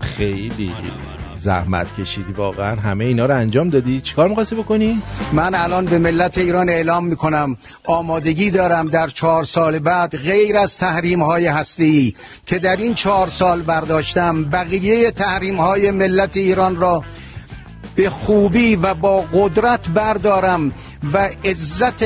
خیلی. 0.00 1.03
زحمت 1.44 1.96
کشیدی 2.00 2.32
واقعا. 2.32 2.80
همه 2.80 3.04
اینا 3.04 3.26
رو 3.26 3.34
انجام 3.34 3.70
دادی. 3.70 4.00
چیکار 4.00 4.28
می‌خواستی 4.28 4.54
بکنی؟ 4.54 5.02
من 5.32 5.54
الان 5.54 5.84
به 5.84 5.98
ملت 5.98 6.38
ایران 6.38 6.68
اعلام 6.68 7.06
می‌کنم. 7.06 7.56
آمادگی 7.86 8.50
دارم 8.50 8.88
در 8.88 9.08
چهار 9.08 9.44
سال 9.44 9.78
بعد 9.78 10.16
غیر 10.16 10.56
از 10.56 10.78
تحریم 10.78 11.22
های 11.22 11.46
هستی 11.46 12.16
که 12.46 12.58
در 12.58 12.76
این 12.76 12.94
چهار 12.94 13.28
سال 13.28 13.62
برداشتم 13.62 14.44
بقیه 14.44 15.10
تحریم 15.10 15.60
های 15.60 15.90
ملت 15.90 16.36
ایران 16.36 16.76
را 16.76 17.04
به 17.96 18.10
خوبی 18.10 18.76
و 18.76 18.94
با 18.94 19.20
قدرت 19.20 19.88
بردارم 19.88 20.72
و 21.12 21.28
عزت 21.44 22.04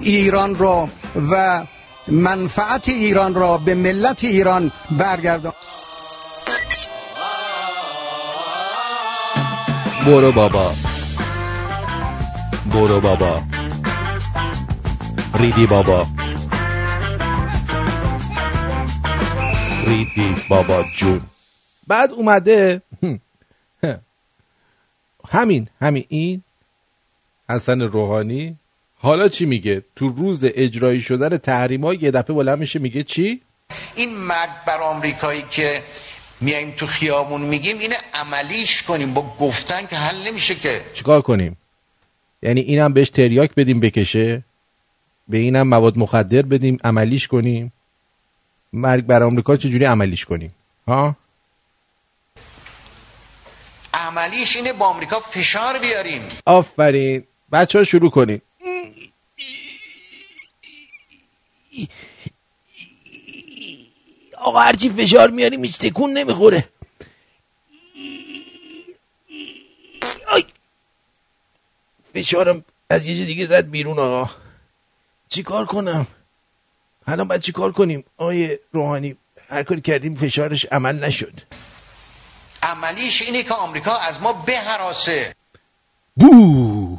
ایران 0.00 0.58
را 0.58 0.88
و 1.30 1.64
منفعت 2.08 2.88
ایران 2.88 3.34
را 3.34 3.58
به 3.58 3.74
ملت 3.74 4.24
ایران 4.24 4.72
برگردانم. 4.98 5.54
برو 10.06 10.32
بابا. 10.32 10.72
برو 12.72 13.00
بابا. 13.00 13.42
ریدی 15.34 15.66
بابا. 15.66 16.06
ریدی 19.86 20.36
بابا 20.50 20.84
جون. 20.96 21.20
بعد 21.86 22.12
اومده. 22.12 22.82
همین 25.28 25.68
همین. 25.80 26.04
این 26.08 26.42
حسن 27.50 27.80
روحانی. 27.80 28.56
حالا 29.00 29.28
چی 29.28 29.46
میگه؟ 29.46 29.84
تو 29.96 30.08
روز 30.08 30.44
اجرایی 30.44 31.00
شدن 31.00 31.36
تحریم 31.36 31.84
ها 31.84 31.94
یه 31.94 32.10
دفعه 32.10 32.36
بلند 32.36 32.58
میشه 32.58 32.78
میگه 32.78 33.02
چی؟ 33.02 33.42
این 33.94 34.16
مرگ 34.16 34.50
بر 34.66 34.80
آمریکایی 34.80 35.44
که 35.56 35.82
میایم 36.40 36.70
تو 36.70 36.86
خیابون 36.86 37.40
میگیم 37.40 37.78
اینه 37.78 37.96
عملیش 38.14 38.82
کنیم. 38.82 39.14
با 39.14 39.36
گفتن 39.40 39.86
که 39.86 39.96
حل 39.96 40.28
نمیشه 40.28 40.54
که. 40.54 40.82
چیکار 40.94 41.22
کنیم؟ 41.22 41.56
یعنی 42.42 42.60
اینم 42.60 42.92
بهش 42.92 43.10
تریاک 43.10 43.54
بدیم 43.54 43.80
بکشه؟ 43.80 44.44
به 45.28 45.38
اینم 45.38 45.68
مواد 45.68 45.98
مخدر 45.98 46.42
بدیم 46.42 46.78
عملیش 46.84 47.28
کنیم؟ 47.28 47.72
مرگ 48.72 49.04
بر 49.04 49.22
آمریکا 49.22 49.56
چجوری 49.56 49.84
عملیش 49.84 50.24
کنیم؟ 50.24 50.54
ها؟ 50.88 51.16
عملیش 53.94 54.56
اینه 54.56 54.72
با 54.72 54.86
آمریکا 54.86 55.20
فشار 55.20 55.78
بیاریم. 55.78 56.22
آفرین. 56.46 57.24
بچه 57.52 57.78
ها 57.78 57.84
شروع 57.84 58.10
کنیم 58.10 58.42
آقا 64.40 64.60
هرچی 64.60 64.90
فشار 64.90 65.30
میاریم 65.30 65.64
هیچ 65.64 65.78
تکون 65.78 66.12
نمی‌خوره. 66.12 66.68
فشارم 72.14 72.64
از 72.90 73.06
یه 73.06 73.24
دیگه 73.24 73.46
زد 73.46 73.70
بیرون 73.70 73.98
آقا. 73.98 74.30
چی 75.28 75.42
کار 75.42 75.66
کنم؟ 75.66 76.06
الان 77.06 77.28
باید 77.28 77.40
چی 77.40 77.52
کار 77.52 77.72
کنیم؟ 77.72 78.04
آیه 78.16 78.60
روحانی 78.72 79.16
هر 79.48 79.62
کاری 79.62 79.80
کردیم 79.80 80.14
فشارش 80.14 80.66
عمل 80.72 81.04
نشد. 81.04 81.40
عملیش 82.62 83.22
اینه 83.22 83.42
که 83.42 83.54
آمریکا 83.54 83.96
از 83.96 84.20
ما 84.20 84.44
بهراسه. 84.46 85.34
بو. 86.16 86.98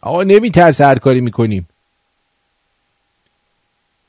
آقا 0.00 0.22
نمیترس 0.22 0.80
هر 0.80 0.98
کاری 0.98 1.20
می‌کنیم. 1.20 1.68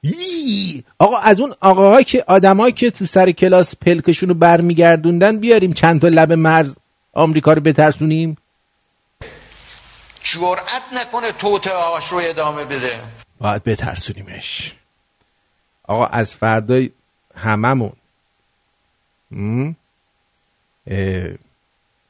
یی. 0.05 0.83
آقا 0.99 1.17
از 1.17 1.39
اون 1.39 1.55
آقاها 1.59 2.01
که 2.01 2.23
آدمایی 2.27 2.73
که 2.73 2.91
تو 2.91 3.05
سر 3.05 3.31
کلاس 3.31 3.75
پلکشون 3.75 4.29
رو 4.29 4.35
برمیگردوندن 4.35 5.37
بیاریم 5.37 5.73
چند 5.73 6.01
تا 6.01 6.07
لب 6.07 6.33
مرز 6.33 6.77
آمریکا 7.13 7.53
رو 7.53 7.61
بترسونیم. 7.61 8.37
جرأت 10.23 10.83
نکنه 10.93 11.31
توته 11.31 11.69
آش 11.71 12.11
رو 12.11 12.19
ادامه 12.23 12.65
بده. 12.65 12.99
باید 13.39 13.63
بترسونیمش. 13.63 14.75
آقا 15.83 16.05
از 16.05 16.35
فردای 16.35 16.91
هممون. 17.35 17.93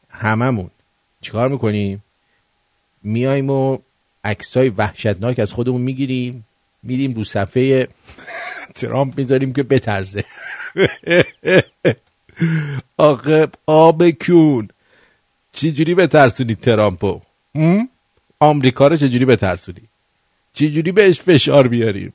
هممون. 0.09 0.69
چیکار 1.21 1.49
می‌کنیم؟ 1.49 2.03
میایم 3.03 3.49
و 3.49 3.77
عکسای 4.23 4.69
وحشتناک 4.69 5.39
از 5.39 5.51
خودمون 5.51 5.81
می‌گیریم. 5.81 6.45
میریم 6.85 7.13
رو 7.13 7.23
صفحه 7.23 7.87
ترامپ 8.75 9.17
می‌ذاریم 9.17 9.53
که 9.53 9.63
بترسه 9.63 10.23
آقا 12.97 13.47
آب 13.67 14.09
کون 14.09 14.67
چجوری 15.53 15.95
بترسونی 15.95 16.55
ترامپو? 16.55 17.21
آمریکا 18.39 18.87
رو 18.87 18.95
چجوری 18.95 19.25
بترسونی 19.25 19.81
چجوری 20.53 20.91
بهش 20.91 21.21
فشار 21.21 21.67
بیاریم 21.67 22.13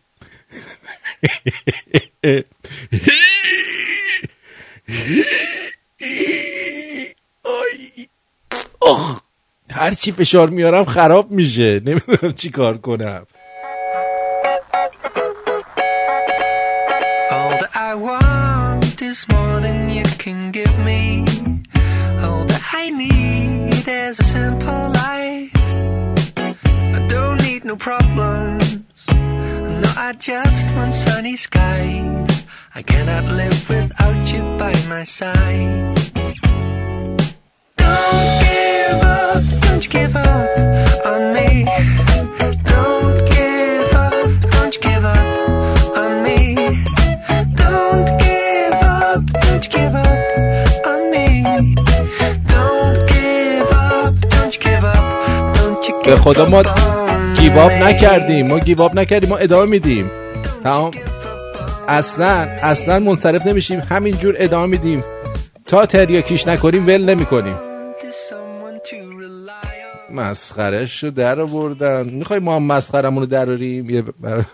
آی. 7.45 8.09
آخ. 8.81 9.21
هر 9.73 9.91
چی 9.95 10.13
فشار 10.13 10.51
میارم 10.51 10.85
خراب 10.85 11.31
میشه 11.31 11.81
نمی‌دونم 11.85 12.33
چی 12.33 12.51
کار 12.51 12.79
کنم 12.79 13.27
is 19.11 19.27
more 19.29 19.61
than 19.61 19.91
you 19.91 20.05
can 20.25 20.53
give 20.53 20.79
me. 20.79 21.25
All 22.23 22.45
that 22.45 22.63
I 22.73 22.91
need 22.91 23.89
is 23.89 24.21
a 24.21 24.23
simple 24.23 24.85
life. 25.05 25.51
I 26.97 27.07
don't 27.09 27.43
need 27.43 27.65
no 27.65 27.75
problems. 27.75 28.79
No, 29.83 29.91
I 30.09 30.13
just 30.17 30.65
want 30.77 30.95
sunny 30.95 31.37
skies. 31.37 32.45
I 32.75 32.83
cannot 32.83 33.25
live 33.25 33.69
without 33.69 34.33
you 34.33 34.43
by 34.63 34.75
my 34.89 35.03
side. 35.03 35.97
Don't 37.79 38.33
give 38.47 39.01
up, 39.19 39.45
don't 39.63 39.85
you 39.85 39.91
give 39.91 40.15
up 40.15 40.90
به 56.11 56.17
خدا 56.17 56.47
ما 56.47 56.63
گیواب. 57.35 57.73
نکردیم 57.73 58.49
ما 58.49 58.59
گیواب 58.59 58.99
نکردیم 58.99 59.31
ما 59.31 59.37
ادامه 59.37 59.71
میدیم. 59.71 60.11
تمام. 60.63 60.93
اصلا 61.89 62.49
اصلا 62.63 62.99
منصرف 62.99 63.47
نمیشیم 63.47 63.81
همینجور 63.81 64.35
ادامه 64.39 64.67
میدیم. 64.67 65.05
تا 65.65 65.87
تریاکیش 65.87 66.47
نکنیم 66.47 66.87
ول 66.87 67.05
نمی‌کنیم. 67.05 67.57
مسخرش 70.11 71.05
رو 71.05 71.11
در 71.11 71.41
آوردن 71.41 72.09
می‌خوای 72.09 72.39
ما 72.39 72.57
هم 72.57 72.63
مسخرمون 72.63 73.23
رو 73.23 73.27
دراریم 73.27 73.91
یه 73.91 74.03
بر... 74.03 74.45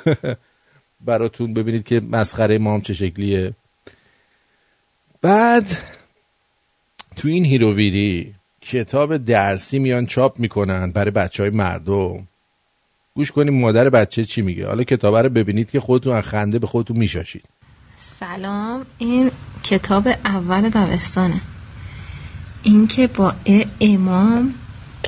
براتون 1.06 1.54
ببینید 1.54 1.84
که 1.84 2.00
مسخره 2.10 2.58
ما 2.58 2.74
هم 2.74 2.80
چه 2.80 2.94
شکلیه. 2.94 3.52
بعد 5.22 5.66
تو 7.16 7.28
این 7.28 7.44
هیروویری 7.44 8.35
کتاب 8.70 9.16
درسی 9.16 9.78
میان 9.78 10.06
چاپ 10.06 10.38
می‌کنن 10.38 10.90
برای 10.90 11.10
بچه 11.10 11.42
های 11.42 11.50
مردم. 11.50 12.28
گوش 13.14 13.32
کنیم 13.32 13.60
مادر 13.60 13.90
بچه 13.90 14.24
چی 14.24 14.42
میگه. 14.42 14.66
حالا 14.66 14.84
کتاب 14.84 15.16
رو 15.16 15.28
ببینید 15.28 15.70
که 15.70 15.80
خودتون 15.80 16.16
از 16.16 16.24
خنده 16.24 16.58
به 16.58 16.66
خودتون 16.66 16.96
میشاشید. 16.96 17.44
سلام 17.96 18.86
این 18.98 19.30
کتاب 19.62 20.08
اول 20.24 20.68
دبستانه. 20.68 21.40
این 22.62 22.86
که 22.86 23.06
با 23.06 23.34
ا 23.46 23.62
امام. 23.80 24.54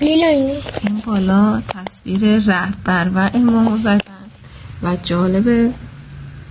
این 0.00 0.60
بالا 1.06 1.62
تصویر 1.68 2.38
رهبر 2.38 3.10
و 3.14 3.30
امام 3.34 3.76
زدن. 3.76 4.00
و 4.82 4.96
جالبه 5.02 5.70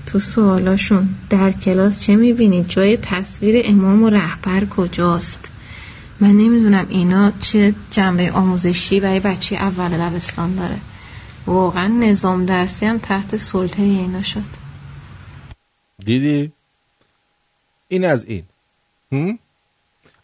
تو 0.05 0.19
سوالاشون 0.19 1.09
در 1.29 1.51
کلاس 1.51 2.03
چه 2.03 2.15
می‌بینید 2.15 2.67
جای 2.67 2.97
تصویر 2.97 3.61
امام 3.65 4.03
و 4.03 4.09
رهبر 4.09 4.65
کجاست؟ 4.65 5.51
من 6.19 6.31
نمی‌دونم 6.31 6.87
اینا 6.89 7.31
چه 7.39 7.75
جنبه 7.91 8.31
آموزشی 8.31 8.99
برای 8.99 9.19
بچه 9.19 9.55
اول 9.55 9.89
دبستان 9.89 10.55
داره. 10.55 10.77
واقعا 11.47 11.87
نظام 11.87 12.45
درسی 12.45 12.85
هم 12.85 12.97
تحت 12.97 13.35
سلطه 13.35 13.81
اینا 13.81 14.21
شد. 14.21 14.67
دیدی؟ 16.05 16.51
این 17.87 18.05
از 18.05 18.25
این. 18.25 18.43
هم؟ 19.11 19.39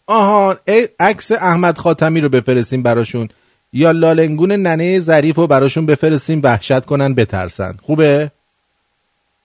آها 0.06 0.56
عکس 1.00 1.32
احمد 1.32 1.78
خاتمی 1.78 2.20
رو 2.20 2.28
بفرستیم 2.28 2.82
براشون. 2.82 3.28
یا 3.72 3.90
لالنگون 3.90 4.52
ننه 4.52 4.98
ظریف 4.98 5.36
رو 5.36 5.46
براشون 5.46 5.86
بفرستیم 5.86 6.40
وحشت 6.42 6.84
کنن 6.84 7.14
بترسن. 7.14 7.78
خوبه؟ 7.82 8.30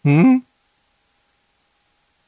هم؟ 0.06 0.44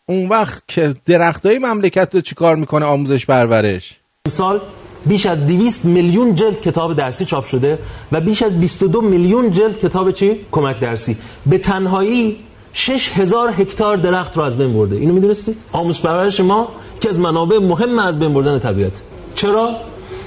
اون 0.05 0.29
وقت 0.29 0.63
که 0.67 0.93
درختای 1.05 1.59
مملکت 1.59 2.15
رو 2.15 2.21
چیکار 2.21 2.55
می‌کنه 2.55 2.85
آموزش 2.85 3.25
پرورش؟ 3.25 4.00
سال 4.29 4.61
بیش 5.05 5.25
از 5.25 5.47
200 5.47 5.85
میلیون 5.85 6.35
جلد 6.35 6.61
کتاب 6.61 6.93
درسی 6.93 7.25
چاپ 7.25 7.45
شده 7.45 7.79
و 8.11 8.21
بیش 8.21 8.43
از 8.43 8.59
22 8.59 9.01
میلیون 9.01 9.51
جلد 9.51 9.79
کتاب 9.79 10.11
چی؟ 10.11 10.39
کمک 10.51 10.79
درسی 10.79 11.17
به 11.45 11.57
تنهایی 11.57 12.37
6000 12.73 13.49
هکتار 13.49 13.97
درخت 13.97 14.37
رو 14.37 14.43
از 14.43 14.57
بین 14.57 14.73
برده 14.73 14.95
اینو 14.95 15.13
می‌دونستید؟ 15.13 15.57
آموزش 15.71 16.01
پرورش 16.01 16.39
ما 16.39 16.67
که 16.99 17.09
از 17.09 17.19
منابع 17.19 17.57
مهم 17.57 17.99
از 17.99 18.19
بین 18.19 18.33
بردن 18.33 18.59
طبیعت 18.59 19.01
چرا؟ 19.35 19.75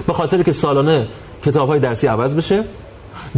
به 0.06 0.12
خاطر 0.12 0.42
که 0.42 0.52
سالانه 0.52 1.06
کتاب 1.44 1.68
های 1.68 1.80
درسی 1.80 2.06
عوض 2.06 2.34
بشه 2.34 2.64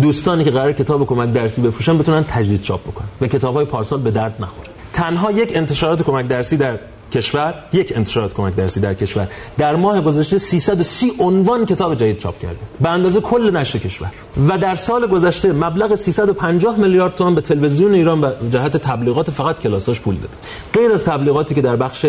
دوستانی 0.03 0.45
که 0.45 0.51
قرار 0.51 0.73
کتاب 0.73 1.07
کمک 1.07 1.33
درسی 1.33 1.61
بفروشن 1.61 1.99
بتونن 1.99 2.25
تجدید 2.25 2.63
چاپ 2.63 2.81
بکنن 2.83 3.09
و 3.21 3.27
کتاب 3.27 3.55
های 3.55 3.65
پارسال 3.65 4.01
به 4.01 4.11
درد 4.11 4.35
نخوره 4.41 4.69
تنها 4.93 5.33
یک 5.33 5.53
انتشارات 5.55 6.03
کمک 6.03 6.29
درسی 6.29 6.57
در 6.57 6.79
کشور 7.13 7.55
یک 7.73 7.93
انتشارات 7.97 8.35
کمک 8.35 8.55
درسی 8.55 8.81
در 8.81 8.95
کشور. 8.95 9.29
در 9.59 9.77
ماه 9.77 10.01
گذشته 10.01 10.39
330 10.39 11.13
عنوان 11.19 11.67
کتاب 11.67 11.95
جدید 11.95 12.19
چاپ 12.19 12.39
کرده. 12.39 12.57
به 12.81 12.89
اندازه 12.89 13.21
کل 13.21 13.57
نشر 13.57 13.79
کشور. 13.79 14.09
و 14.49 14.59
در 14.59 14.77
سال 14.77 15.07
گذشته 15.07 15.53
مبلغ 15.53 15.95
350 15.95 16.79
میلیارد 16.79 17.15
تومان 17.15 17.35
به 17.35 17.41
تلویزیون 17.41 17.95
ایران 17.95 18.25
و 18.25 18.31
جهت 18.51 18.77
تبلیغات 18.77 19.31
فقط 19.31 19.61
کلاساش 19.61 20.01
پول 20.01 20.15
داده. 20.15 20.35
غیر 20.73 20.93
از 20.93 21.05
تبلیغاتی 21.05 21.55
که 21.55 21.63
در 21.63 21.77
بخش 21.77 22.07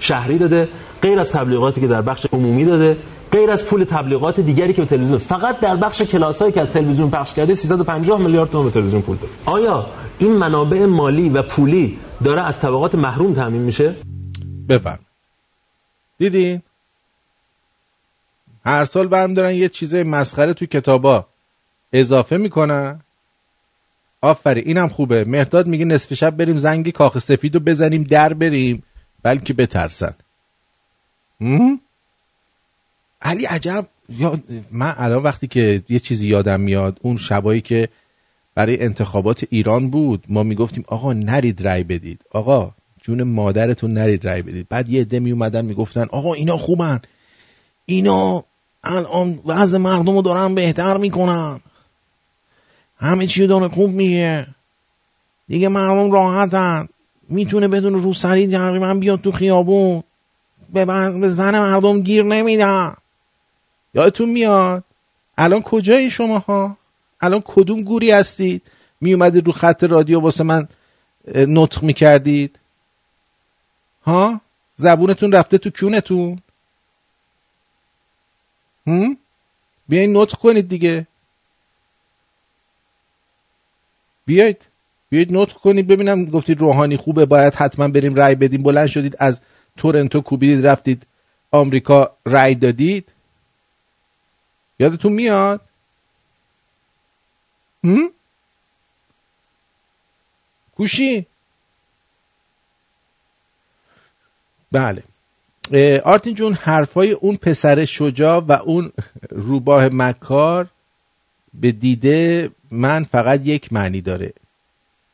شهری 0.00 0.38
داده 0.38 0.68
غیر 1.02 1.18
از 1.18 1.30
تبلیغاتی 1.30 1.80
که 1.80 1.86
در 1.86 2.02
بخش 2.02 2.26
عمومی 2.32 2.64
داده 2.64 2.96
غیر 3.32 3.50
از 3.50 3.64
پول 3.64 3.84
تبلیغات 3.84 4.40
دیگری 4.40 4.72
که 4.72 4.82
به 4.82 4.88
تلویزیون 4.88 5.18
فقط 5.18 5.60
در 5.60 5.76
بخش 5.76 6.02
کلاسایی 6.02 6.52
که 6.52 6.60
از 6.60 6.68
تلویزیون 6.68 7.10
پخش 7.10 7.34
کرده 7.34 7.54
350 7.54 8.20
میلیارد 8.20 8.50
تومان 8.50 8.66
به 8.66 8.72
تلویزیون 8.72 9.02
پول 9.02 9.16
داده. 9.16 9.32
آیا 9.46 9.86
این 10.18 10.32
منابع 10.32 10.86
مالی 10.86 11.28
و 11.28 11.42
پولی 11.42 11.98
داره 12.24 12.42
از 12.42 12.58
طبقات 12.58 12.94
محروم 12.94 13.34
تامین 13.34 13.62
میشه؟ 13.62 13.94
بفرم 14.70 15.06
دیدین؟ 16.18 16.62
هر 18.64 18.84
سال 18.84 19.08
برمیدارن 19.08 19.54
یه 19.54 19.68
چیزای 19.68 20.02
مسخره 20.02 20.54
تو 20.54 20.66
کتابا 20.66 21.26
اضافه 21.92 22.36
می‌کنن. 22.36 23.00
آفرین 24.20 24.64
اینم 24.66 24.88
خوبه. 24.88 25.24
مهداد 25.24 25.66
میگه 25.66 25.84
نصف 25.84 26.14
شب 26.14 26.36
بریم 26.36 26.58
زنگ 26.58 26.90
کاخ 26.90 27.18
سفید 27.18 27.54
رو 27.54 27.60
بزنیم 27.60 28.02
در 28.02 28.34
بریم. 28.34 28.82
بلکه 29.22 29.54
بترسن. 29.54 30.14
هم؟ 31.40 31.80
علی 33.22 33.44
عجب. 33.44 33.86
من 34.70 34.94
الان 34.96 35.22
وقتی 35.22 35.46
که 35.46 35.82
یه 35.88 35.98
چیزی 35.98 36.28
یادم 36.28 36.60
میاد 36.60 36.98
اون 37.02 37.16
شبایی 37.16 37.60
که 37.60 37.88
برای 38.54 38.82
انتخابات 38.82 39.44
ایران 39.50 39.90
بود 39.90 40.24
ما 40.28 40.42
می‌گفتیم 40.42 40.84
آقا 40.88 41.12
نرید 41.12 41.66
رای 41.68 41.84
بدید. 41.84 42.24
آقا 42.30 42.74
جون 43.02 43.22
مادرتون 43.22 43.92
نرید 43.92 44.24
رای 44.24 44.42
بدید. 44.42 44.68
بعد 44.68 44.88
یه 44.88 45.00
عده 45.00 45.20
می 45.20 45.32
اومدن 45.32 45.64
می‌گفتن 45.64 46.06
آقا 46.10 46.34
اینا 46.34 46.56
خوبن. 46.56 47.00
اینا 47.86 48.44
الان 48.84 49.38
وضع 49.46 49.78
مردم 49.78 50.16
رو 50.16 50.22
دارن 50.22 50.54
بهتر 50.54 50.96
می‌کنن. 50.96 51.60
همه 52.96 53.26
چی 53.26 53.46
داره 53.46 53.68
خوب 53.68 53.90
میگه. 53.90 54.46
دیگه 55.48 55.68
مردم 55.68 56.12
راحتن. 56.12 56.88
می‌تونه 57.28 57.68
بدون 57.68 57.94
روسری 57.94 58.46
تقریبا 58.46 58.94
بیاد 58.94 59.20
تو 59.20 59.32
خیابون. 59.32 60.02
به, 60.72 60.84
زن 61.28 61.58
مردم 61.58 62.00
گیر 62.00 62.22
نمیدن. 62.22 62.94
یادتون 63.94 64.30
میاد؟ 64.30 64.84
الان 65.38 65.62
کجایی 65.62 66.10
شما 66.10 66.38
ها 66.38 66.76
الان 67.20 67.42
کدوم 67.44 67.82
گوری 67.82 68.10
هستید؟ 68.10 68.62
میومدید 69.00 69.46
رو 69.46 69.52
خط 69.52 69.84
رادیو 69.84 70.20
واسه 70.20 70.44
من 70.44 70.68
نطق 71.34 71.82
می‌کردید؟ 71.82 72.59
ها؟ 74.02 74.40
زبونتون 74.76 75.32
رفته 75.32 75.58
تو 75.58 75.70
کونتون؟ 75.70 76.42
هم؟ 78.86 79.16
بیاین 79.88 80.16
نطق 80.16 80.38
کنید 80.38 80.68
دیگه. 80.68 81.06
بیاید. 84.26 84.66
بیاید 85.08 85.36
نطق 85.36 85.52
کنید 85.52 85.86
ببینم 85.86 86.24
گفتید 86.24 86.60
روحانی 86.60 86.96
خوبه 86.96 87.26
باید 87.26 87.54
حتما 87.54 87.88
بریم 87.88 88.14
رای 88.14 88.34
بدیم. 88.34 88.62
بلند 88.62 88.86
شدید 88.86 89.16
از 89.18 89.40
تورنتو 89.76 90.20
کوبیدید 90.20 90.66
رفتید 90.66 91.06
آمریکا 91.50 92.16
رای 92.24 92.54
دادید. 92.54 93.12
یادتون 94.78 95.12
میاد؟ 95.12 95.60
هم؟ 97.84 98.10
گوشی 100.74 101.26
بله. 104.72 105.02
آرتین 106.04 106.34
جون 106.34 106.52
حرفای 106.52 107.12
اون 107.12 107.36
پسر 107.36 107.84
شجاع 107.84 108.38
و 108.38 108.52
اون 108.52 108.92
روباه 109.30 109.88
مکار 109.88 110.68
به 111.54 111.72
دیده 111.72 112.50
من 112.70 113.04
فقط 113.04 113.40
یک 113.46 113.72
معنی 113.72 114.00
داره. 114.00 114.32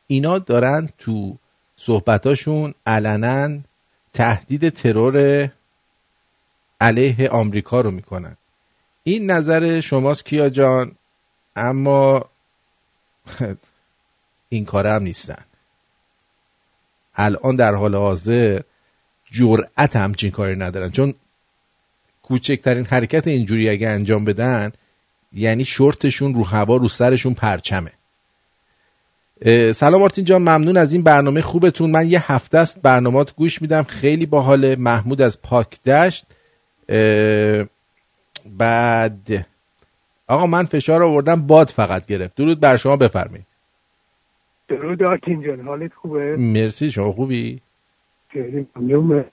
اینا 0.07 0.39
دارن 0.39 0.89
تو 0.97 1.37
صحبتاشون 1.75 2.73
علنا 2.85 3.59
تهدید 4.13 4.69
ترور 4.69 5.49
علیه 6.81 7.29
آمریکا 7.29 7.81
رو 7.81 7.91
می‌کنن. 7.91 8.37
این 9.03 9.31
نظر 9.31 9.81
شماست 9.81 10.25
کیا 10.25 10.49
جان 10.49 10.91
اما 11.55 12.25
این 14.49 14.65
کاره 14.65 14.91
هم 14.93 15.03
نیستن. 15.03 15.43
الان 17.15 17.55
در 17.55 17.75
حال 17.75 17.95
حاضر 17.95 18.61
جرأت 19.31 19.95
همچین 19.95 20.31
کاری 20.31 20.55
ندارن. 20.55 20.91
چون 20.91 21.13
کوچکترین 22.23 22.85
حرکت 22.85 23.27
اینجوری 23.27 23.69
اگه 23.69 23.89
انجام 23.89 24.25
بدن 24.25 24.71
یعنی 25.33 25.65
شورتشون 25.65 26.33
رو 26.33 26.43
هوا 26.43 26.77
رو 26.77 26.87
سرشون 26.87 27.33
پرچمه. 27.33 27.91
سلام 29.73 30.01
آرتین 30.01 30.25
جان 30.25 30.41
ممنون 30.41 30.77
از 30.77 30.93
این 30.93 31.01
برنامه 31.01 31.41
خوبتون. 31.41 31.91
من 31.91 32.09
یه 32.09 32.31
هفته 32.31 32.57
است 32.57 32.81
برنامات 32.81 33.35
گوش 33.35 33.61
میدم. 33.61 33.83
خیلی 33.83 34.25
باحال 34.25 34.75
محمود 34.75 35.21
از 35.21 35.41
پاک 35.41 35.83
دشت. 35.83 36.25
بعد 38.45 39.45
آقا 40.27 40.47
من 40.47 40.65
فشار 40.65 41.03
آوردم 41.03 41.47
باد 41.47 41.69
فقط 41.69 42.05
گرفت. 42.05 42.35
درود 42.35 42.59
بر 42.59 42.77
شما 42.77 42.95
بفرمایید. 42.95 43.45
درود 44.69 45.03
آرتین 45.03 45.43
جان 45.43 45.61
حالت 45.61 45.93
خوبه؟ 45.93 46.35
مرسی 46.37 46.91
شما 46.91 47.11
خوبی؟ 47.11 47.61
ممنون 48.75 49.25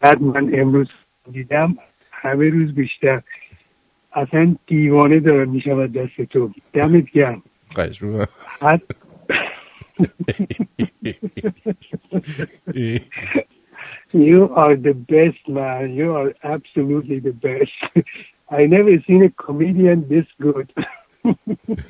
بعد 0.00 0.22
من 0.22 0.60
امروز 0.60 0.88
دیدم 1.32 1.76
همه 2.12 2.50
روز 2.50 2.74
بیشتر. 2.74 3.22
اصلا 4.12 4.56
دیوانه 4.66 5.20
داره 5.20 5.44
می‌شود 5.44 5.92
دست 5.92 6.22
تو. 6.22 6.50
دمت 6.72 7.10
گرم. 7.10 7.42
you 14.12 14.48
are 14.62 14.76
the 14.76 14.94
best 15.12 15.42
man. 15.48 15.84
You 16.00 16.08
are 16.20 16.30
absolutely 16.54 17.18
the 17.20 17.34
best. 17.46 17.78
I 18.48 18.60
never 18.74 18.94
seen 19.06 19.22
a 19.28 19.30
comedian 19.44 19.98
this 20.12 20.28
good. 20.44 20.68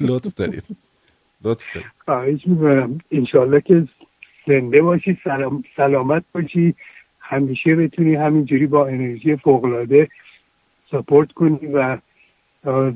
لطف 0.01 0.35
دارید. 0.35 0.65
لطف 1.45 1.75
دارید. 1.75 1.91
خواهش 2.05 2.47
می‌کنم. 2.47 2.99
انشالله 3.11 3.61
که 3.61 3.89
زنده 4.47 4.82
باشی 4.82 5.18
سلام 5.24 5.64
سلامت 5.76 6.24
باشی. 6.34 6.74
همیشه 7.20 7.76
بتونی 7.76 8.14
همینجوری 8.14 8.66
با 8.66 8.86
انرژی 8.86 9.36
فوقلاده 9.36 10.09
سپورت 10.90 11.32
کنی 11.32 11.66
و 11.66 11.99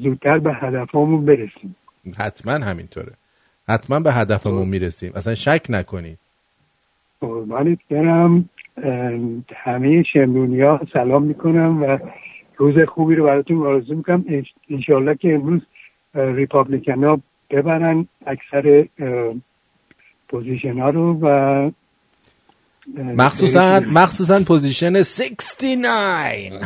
زودتر 0.02 0.38
به 0.38 0.54
هدفمون 0.54 1.24
برسیم. 1.24 1.76
حتما 2.18 2.52
همینطوره. 2.52 3.12
حتما 3.68 4.00
به 4.00 4.12
هدفمون 4.12 4.68
می‌رسیم. 4.68 5.12
اصلا 5.14 5.34
شک 5.34 5.66
نکنید 5.68 6.18
قربانت 7.20 7.78
برم. 7.90 8.48
همه 9.56 10.02
شمرونی 10.02 10.60
ها 10.60 10.80
سلام 10.92 11.22
می‌کنم 11.22 11.82
و 11.82 11.98
روز 12.56 12.74
خوبی 12.88 13.14
رو 13.14 13.24
براتون 13.24 13.66
آرزو 13.66 13.94
می‌کنم. 13.94 14.24
انشالله 14.70 15.14
که 15.14 15.34
امروز 15.34 15.60
ریپابلیکن 16.14 17.04
ها 17.04 17.20
ببرن 17.50 18.08
اکثر 18.26 18.86
position 20.30 20.78
ها 20.78 20.90
رو 20.90 21.18
و 21.22 21.70
مخصوصا 22.96 23.80
مخصوصا 23.80 24.40
position 24.40 25.02
69 25.02 26.60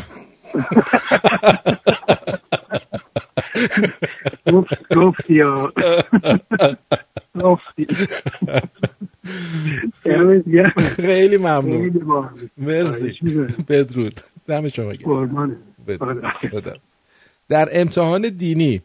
گفتی 4.97 5.35
یا 5.35 5.73
گفتی. 7.41 7.87
خیلی 10.97 11.37
ممنون. 11.37 12.41
مرسی. 12.57 13.19
بدرود. 13.69 14.21
دم 14.47 14.69
شما 14.69 14.93
در 17.49 17.69
امتحان 17.73 18.23
دینی 18.29 18.83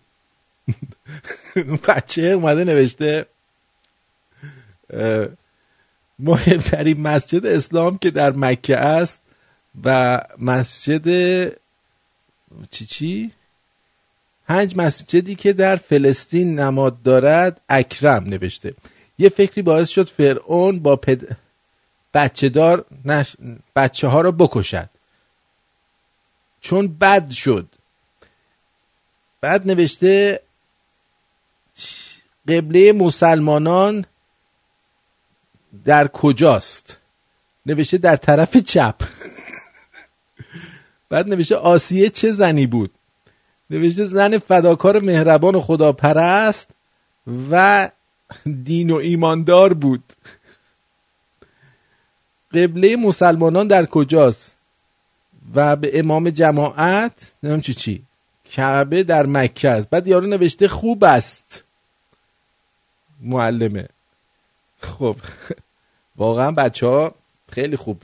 بچه 1.88 2.22
اومده 2.22 2.64
نوشته 2.64 3.26
مهمترین 6.20 7.02
مسجد 7.02 7.46
اسلام 7.46 7.98
که 7.98 8.12
در 8.12 8.32
مکه 8.32 8.78
است 8.78 9.22
و 9.84 10.22
مسجد 10.38 11.08
چی 12.72 12.86
چی؟ 12.86 13.32
پنج 14.48 14.78
مسجدی 14.78 15.36
که 15.36 15.54
در 15.54 15.76
فلسطین 15.76 16.60
نماد 16.60 17.02
دارد 17.02 17.62
اکرم 17.70 18.24
نوشته. 18.24 18.74
یه 19.18 19.30
فکری 19.30 19.62
باعث 19.62 19.90
شد 19.90 20.10
فرعون 20.10 20.80
با 20.80 20.96
پد... 20.96 21.38
بچه 22.14 22.50
دار 22.50 22.86
نش... 23.06 23.36
بچه 23.76 24.08
ها 24.08 24.22
را 24.22 24.32
بکشد. 24.32 24.90
چون 26.62 26.88
بد 26.88 27.32
شد. 27.32 27.68
بعد 29.42 29.68
نوشته 29.68 30.42
قبله 32.48 32.94
مسلمانان 32.94 34.06
در 35.86 36.08
کجاست؟ 36.08 36.98
نوشته 37.66 37.98
در 37.98 38.16
طرف 38.16 38.58
چپ. 38.58 38.96
بعد 41.10 41.28
نوشته 41.30 41.56
آسیه 41.56 42.10
چه 42.10 42.32
زنی 42.32 42.68
بود؟ 42.68 42.92
نوشته 43.70 44.04
زن 44.04 44.38
فداکار 44.38 45.00
مهربان 45.00 45.56
و 45.56 45.62
خداپرست 45.62 46.70
و 47.52 47.90
دین 48.64 48.92
و 48.92 48.96
ایماندار 48.96 49.74
بود. 49.74 50.04
قبله 52.54 52.96
مسلمانان 52.96 53.68
در 53.68 53.86
کجاست؟ 53.86 54.56
و 55.56 55.76
به 55.76 56.00
امام 56.00 56.30
جماعت؟ 56.30 57.32
نمیم 57.44 57.62
چی 57.62 57.74
چی. 57.74 58.04
کعبه 58.52 59.04
در 59.04 59.26
مکه 59.26 59.70
است. 59.70 59.90
بعد 59.90 60.08
یارو 60.08 60.28
نوشته 60.28 60.68
خوب 60.68 61.04
است. 61.04 61.64
معلمه. 63.22 63.90
خب 64.80 65.16
واقعا 66.18 66.52
بچه 66.52 66.88
ها 66.88 67.16
خیلی 67.52 67.76
خوب 67.76 68.04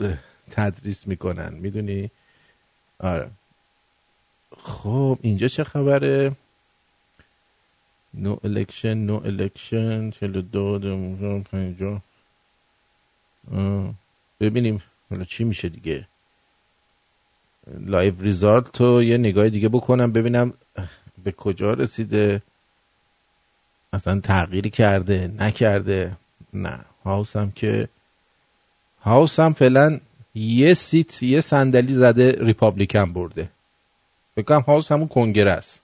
تدریس 0.52 1.08
می‌کنن 1.08 1.54
می‌دونی؟ 1.54 2.12
آره. 3.00 3.32
خب 4.58 5.20
اینجا 5.22 5.48
چه 5.48 5.64
خبره؟ 5.64 6.32
no 8.14 8.38
election 8.44 8.94
no 8.94 9.22
election 9.26 10.10
چلو 10.12 10.42
دو 10.42 10.80
پنجا 11.52 12.02
ببینیم 14.40 14.84
حالا 15.10 15.24
چی 15.24 15.44
میشه 15.44 15.70
دیگه. 15.70 16.08
live 17.68 18.22
result 18.22 18.72
تو 18.72 19.04
یه 19.04 19.18
نگاه 19.18 19.50
دیگه 19.50 19.70
بکنم 19.70 20.12
ببینم 20.12 20.54
به 21.24 21.32
کجا 21.32 21.74
رسیده. 21.74 22.42
اصلا 23.94 24.20
تغییری 24.20 24.70
کرده 24.70 25.28
نکرده. 25.28 26.18
نه. 26.56 26.80
House 27.04 27.36
هم 27.36 27.52
که 27.52 27.90
House 29.02 29.40
هم 29.40 29.54
فعلا 29.54 30.00
یه 30.36 30.74
seat 30.74 31.24
یه 31.24 31.42
صندلی 31.42 31.94
زده 31.94 32.36
Republican 32.40 33.14
برده. 33.14 33.50
بکنم 34.38 34.60
House 34.60 34.92
همون 34.92 35.08
کنگره 35.08 35.52
است. 35.52 35.82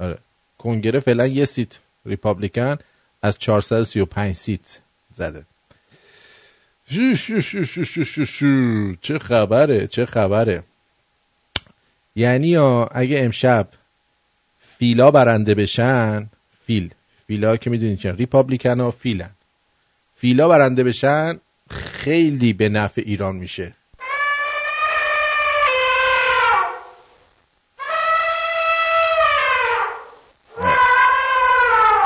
آره. 0.00 0.18
کنگره 0.58 1.00
فعلا 1.00 1.26
یه 1.26 1.44
seat 1.44 1.78
Republican 2.06 2.76
از 3.22 3.38
435 3.38 4.34
seat 4.34 4.80
زده. 5.14 5.46
شو 6.90 7.14
شو 7.14 8.24
شو. 8.24 8.94
چه 9.00 9.18
خبره 9.18 9.86
چه 9.86 10.06
خبره. 10.06 10.62
یعنی 12.16 12.56
اگه 12.56 13.24
امشب 13.24 13.68
فیلا 14.60 15.10
برنده 15.10 15.54
بشن 15.54 16.30
فیل. 16.66 16.94
فیلا 17.26 17.56
که 17.56 17.70
می‌دونید 17.70 17.98
چه 17.98 18.12
Republican 18.12 18.80
ها 18.80 18.90
فیلن. 18.90 19.30
فیلا 20.20 20.48
برنده 20.48 20.84
بشن 20.84 21.40
خیلی 21.70 22.52
به 22.52 22.68
نفع 22.68 23.02
ایران 23.06 23.36
میشه. 23.36 23.74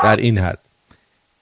در 0.03 0.15
این 0.15 0.37
حد. 0.37 0.59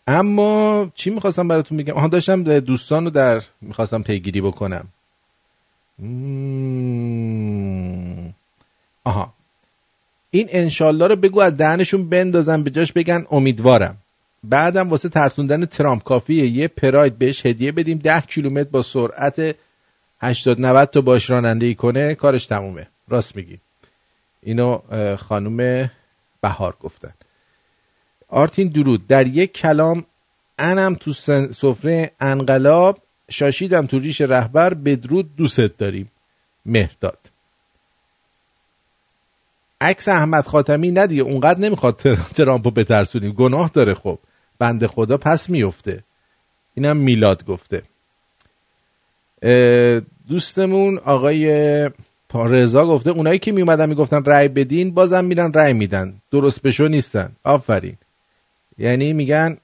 اما 0.08 0.88
چی 0.96 1.10
می‌خواستم 1.10 1.48
براتون 1.48 1.78
بگم؟ 1.78 1.94
آها 1.94 2.08
داشتم 2.08 2.60
دوستان 2.60 3.04
رو 3.04 3.10
در 3.10 3.42
می‌خواستم 3.62 4.04
پیگیری 4.04 4.42
بکنم. 4.42 4.88
آها. 9.04 9.34
این 10.32 10.48
انشالله 10.52 11.08
رو 11.08 11.16
بگو 11.16 11.42
از 11.42 11.58
دهنشون 11.58 12.10
بندازم 12.10 12.64
به 12.64 12.70
جاش 12.70 12.94
بگن 12.94 13.26
امیدوارم. 13.32 13.98
بعدم 14.44 14.90
واسه 14.90 15.10
ترسوندن 15.10 15.66
ترامپ 15.66 16.04
کافیه 16.04 16.48
یه 16.48 16.68
پراید 16.68 17.18
بهش 17.18 17.46
هدیه 17.46 17.72
بدیم. 17.72 17.98
ده 17.98 18.22
کیلومتر 18.22 18.70
با 18.70 18.84
سرعت 18.84 19.56
80 20.22 20.62
90 20.62 20.90
تا 20.90 21.02
باش 21.02 21.30
رانندگی 21.30 21.76
کنه 21.76 22.16
کارش 22.16 22.46
تمومه. 22.46 22.88
راست 23.08 23.36
میگی. 23.36 23.60
اینو 24.42 24.80
خانم 25.18 25.90
بهار 26.42 26.78
گفتن. 26.80 27.14
آرتین 28.28 28.68
درود. 28.68 29.08
در 29.08 29.28
یک 29.28 29.54
کلام 29.54 30.06
انم 30.60 30.96
تو 30.96 31.14
سفره 31.54 32.12
انقلاب 32.20 32.98
شاشیدم 33.30 33.86
تو 33.86 34.00
ریش 34.00 34.22
رهبر 34.22 34.74
بدرود 34.74 35.36
دوست 35.36 35.60
داریم. 35.60 36.12
مهداد 36.66 37.18
عکس 39.82 40.08
احمد 40.08 40.48
خاتمی 40.48 40.92
ندیگه 40.92 41.22
اونقدر 41.22 41.60
نمی‌خواد 41.60 41.96
ترامپو 42.36 42.72
بترسونیم. 42.72 43.32
گناه 43.32 43.72
داره 43.74 43.94
خب. 43.94 44.20
بند 44.60 44.86
خدا 44.86 45.18
پس 45.18 45.50
میفته. 45.50 46.04
اینم 46.74 46.98
میلاد 46.98 47.46
گفته. 47.46 47.82
دوستمون 50.28 50.98
آقای 50.98 51.90
رضا 52.34 52.86
گفته 52.86 53.10
اونایی 53.10 53.40
که 53.40 53.52
میومدن 53.52 53.90
می‌گفتن 53.90 54.24
رأی 54.24 54.48
بدین 54.48 54.92
بازم 54.92 55.26
میرن 55.26 55.54
رأی 55.54 55.74
میدن. 55.74 56.22
درست 56.32 56.62
بشو 56.62 56.88
نیستن. 56.88 57.36
آفرین. 57.44 57.98
یعنی 58.78 59.14
میگن 59.14 59.58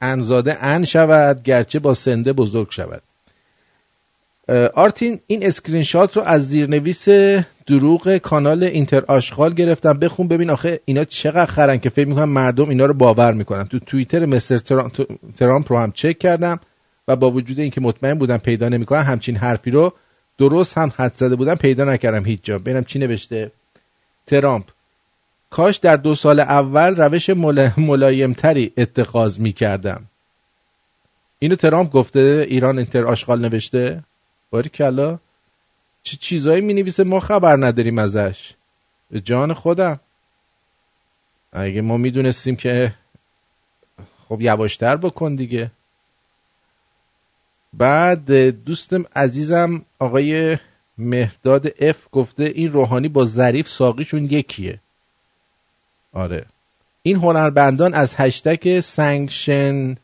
عن‌زاده 0.00 0.64
عن 0.64 0.84
شود 0.84 1.42
گرچه 1.42 1.78
با 1.78 1.94
سنده 1.94 2.32
بزرگ 2.32 2.70
شود. 2.70 3.02
آرتین 4.74 5.20
این 5.26 5.46
اسکرین 5.46 5.82
شات 5.82 6.16
رو 6.16 6.22
از 6.22 6.48
زیرنویس 6.48 7.08
دروغ 7.66 8.16
کانال 8.16 8.62
اینتر 8.64 9.04
آشغال 9.08 9.54
گرفتم. 9.54 9.92
بخون 9.92 10.28
ببین 10.28 10.50
آخه 10.50 10.80
اینا 10.84 11.04
چقدر 11.04 11.46
خرن 11.46 11.78
که 11.78 11.88
فکر 11.88 12.08
می‌کنن 12.08 12.24
مردم 12.24 12.68
اینا 12.68 12.86
رو 12.86 12.94
باور 12.94 13.32
می‌کنن. 13.32 13.64
تو 13.64 13.78
توییتر 13.78 14.24
مستر 14.24 14.56
ترامپ 15.36 15.72
رو 15.72 15.78
هم 15.78 15.92
چک 15.92 16.18
کردم 16.18 16.60
و 17.08 17.16
با 17.16 17.30
وجود 17.30 17.60
اینکه 17.60 17.80
مطمئن 17.80 18.14
بودم 18.14 18.36
پیدا 18.36 18.68
نمی‌کنن 18.68 19.02
همچین 19.02 19.36
حرفی 19.36 19.70
رو 19.70 19.92
درست 20.38 20.78
هم 20.78 20.92
حد 20.96 21.14
زده 21.14 21.36
بودم 21.36 21.54
پیدا 21.54 21.84
نکردم 21.84 22.24
هیچ 22.24 22.40
جا. 22.42 22.58
ببینم 22.58 22.84
چی 22.84 22.98
نوشته. 22.98 23.50
ترامپ 24.26 24.64
کاش 25.50 25.76
در 25.76 25.96
دو 25.96 26.14
سال 26.14 26.40
اول 26.40 26.96
روش 26.96 27.30
ملایمتری 27.76 28.72
اتخاذ 28.76 29.38
می‌کردم. 29.38 30.04
اینو 31.38 31.54
ترامپ 31.54 31.92
گفته 31.92 32.46
ایران 32.48 32.78
اینتر 32.78 33.04
آشغال 33.04 33.40
نوشته. 33.40 34.02
باری 34.50 34.68
کلا 34.68 35.18
چه 36.06 36.16
چیزایی 36.16 36.60
می 36.60 36.74
نویسه 36.74 37.04
ما 37.04 37.20
خبر 37.20 37.56
نداریم 37.66 37.98
ازش. 37.98 38.52
به 39.10 39.20
جان 39.20 39.54
خودم. 39.54 40.00
اگه 41.52 41.80
ما 41.80 41.96
می‌دونستیم 41.96 42.56
که 42.56 42.94
خب 44.28 44.40
یواشتر 44.40 44.96
بکن 44.96 45.34
دیگه. 45.34 45.70
بعد 47.72 48.30
دوستم 48.64 49.04
عزیزم 49.16 49.84
آقای 49.98 50.58
مهداد 50.98 51.66
اف 51.78 52.06
گفته 52.12 52.44
این 52.44 52.72
روحانی 52.72 53.08
با 53.08 53.24
ظریف 53.24 53.68
ساقیشون 53.68 54.24
یکیه. 54.24 54.80
آره. 56.12 56.46
این 57.02 57.16
هنربندان 57.16 57.94
از 57.94 58.14
هشتگ 58.18 58.80
sanction 58.80 59.96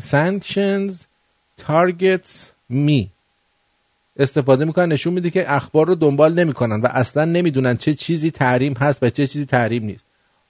sanctions 0.00 1.02
targets 1.56 2.52
me 2.68 3.10
استفاده 4.16 4.64
می‌کنن 4.64 4.92
نشون 4.92 5.12
میده 5.12 5.30
که 5.30 5.52
اخبار 5.52 5.86
رو 5.86 5.94
دنبال 5.94 6.34
نمی‌کنن 6.34 6.80
و 6.80 6.86
اصلا 6.86 7.24
نمی‌دونن 7.24 7.76
چه 7.76 7.94
چیزی 7.94 8.30
تحریم 8.30 8.72
هست 8.72 9.02
و 9.02 9.10
چه 9.10 9.26
چیزی 9.26 9.44
تحریم 9.44 9.84
نیست. 9.84 10.04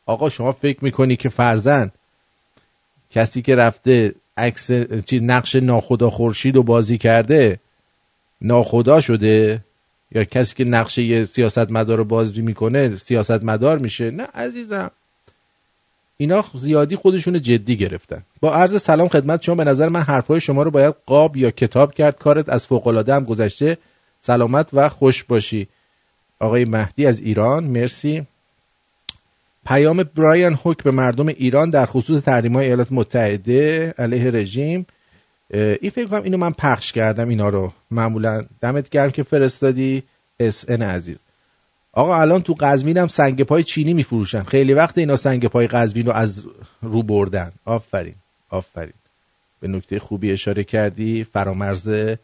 آقا 0.07 0.29
شما 0.29 0.53
فکر 0.53 0.85
می‌کنی 0.85 1.16
که 1.16 1.29
فرزن 1.29 1.91
کسی 3.11 3.43
که 3.43 3.57
رفته 3.57 4.14
عکس 4.37 4.71
چی 5.07 5.21
نقش 5.21 5.55
ناخدا 5.57 6.11
خورشید 6.11 6.57
رو 6.57 6.62
بازی 6.62 6.99
کرده 6.99 7.61
ناخدا 8.41 9.01
شده؟ 9.01 9.64
یا 10.12 10.25
کسی 10.25 10.55
که 10.55 10.64
نقشه 10.64 11.03
یه 11.03 11.25
سیاست 11.25 11.71
مدار 11.71 11.99
رو 11.99 12.05
بازی 12.05 12.43
می‌کنه 12.43 12.97
سیاست 12.97 13.45
مدار 13.45 13.79
میشه؟ 13.79 14.11
نه 14.11 14.23
عزیزم. 14.35 14.91
اینا 16.21 16.45
زیادی 16.55 16.97
خودشون 16.97 17.43
جدی 17.43 17.77
گرفتن. 17.77 18.23
با 18.41 18.55
عرض 18.55 18.83
سلام 18.83 19.09
خدمت 19.09 19.43
شما 19.43 19.55
به 19.55 19.64
نظر 19.64 19.89
من 19.89 20.01
حرفای 20.03 20.41
شما 20.41 20.62
رو 20.62 20.71
باید 20.71 20.95
قاب 21.07 21.37
یا 21.37 21.51
کتاب 21.51 21.95
کرد. 21.95 22.19
کارت 22.19 22.49
از 22.49 22.66
فوق 22.66 22.87
العاده 22.87 23.14
هم 23.14 23.25
گذشته. 23.25 23.79
سلامت 24.21 24.69
و 24.73 24.89
خوش 24.89 25.25
باشی. 25.25 25.69
آقای 26.41 26.64
مهدی 26.64 27.07
از 27.07 27.21
ایران 27.21 27.64
مرسی. 27.64 28.27
پیام 29.66 30.03
برایان 30.03 30.55
هوک 30.64 30.83
به 30.83 30.91
مردم 30.91 31.29
ایران 31.29 31.71
در 31.71 31.87
خصوص 31.87 32.23
تحریم 32.23 32.55
های 32.55 32.66
ایالات 32.66 32.89
متحده 32.91 33.95
علیه 33.99 34.31
رژیم. 34.31 34.87
این 35.51 35.91
فکر 35.91 36.07
کنم 36.07 36.23
اینو 36.23 36.37
من 36.37 36.53
پخش 36.53 36.93
کردم 36.93 37.29
اینا 37.29 37.49
رو. 37.49 37.73
معمولا 37.91 38.45
دمت 38.61 38.89
گرم 38.89 39.11
که 39.11 39.23
فرستادی. 39.23 40.03
اس 40.41 40.64
ان 40.69 40.83
عزیز. 40.83 41.19
آقا 41.93 42.20
الان 42.20 42.43
تو 42.43 42.55
قزوین 42.61 42.97
هم 42.97 43.09
سنگ 43.09 43.43
پای 43.43 43.62
چینی 43.62 43.95
میفروشن. 43.95 44.43
خیلی 44.43 44.74
وقت 44.74 44.99
اینا 44.99 45.16
سنگ 45.16 45.47
پای 45.47 45.66
قزوین 45.66 46.07
رو 46.07 46.12
از 46.12 46.43
رو 46.82 47.03
بردن. 47.03 47.53
آفرین 47.64 48.14
آفرین. 48.51 48.93
به 49.61 49.68
نکته 49.68 49.99
خوبی 49.99 50.32
اشاره 50.32 50.64
کردی 50.64 51.24
فرامرز 51.24 52.16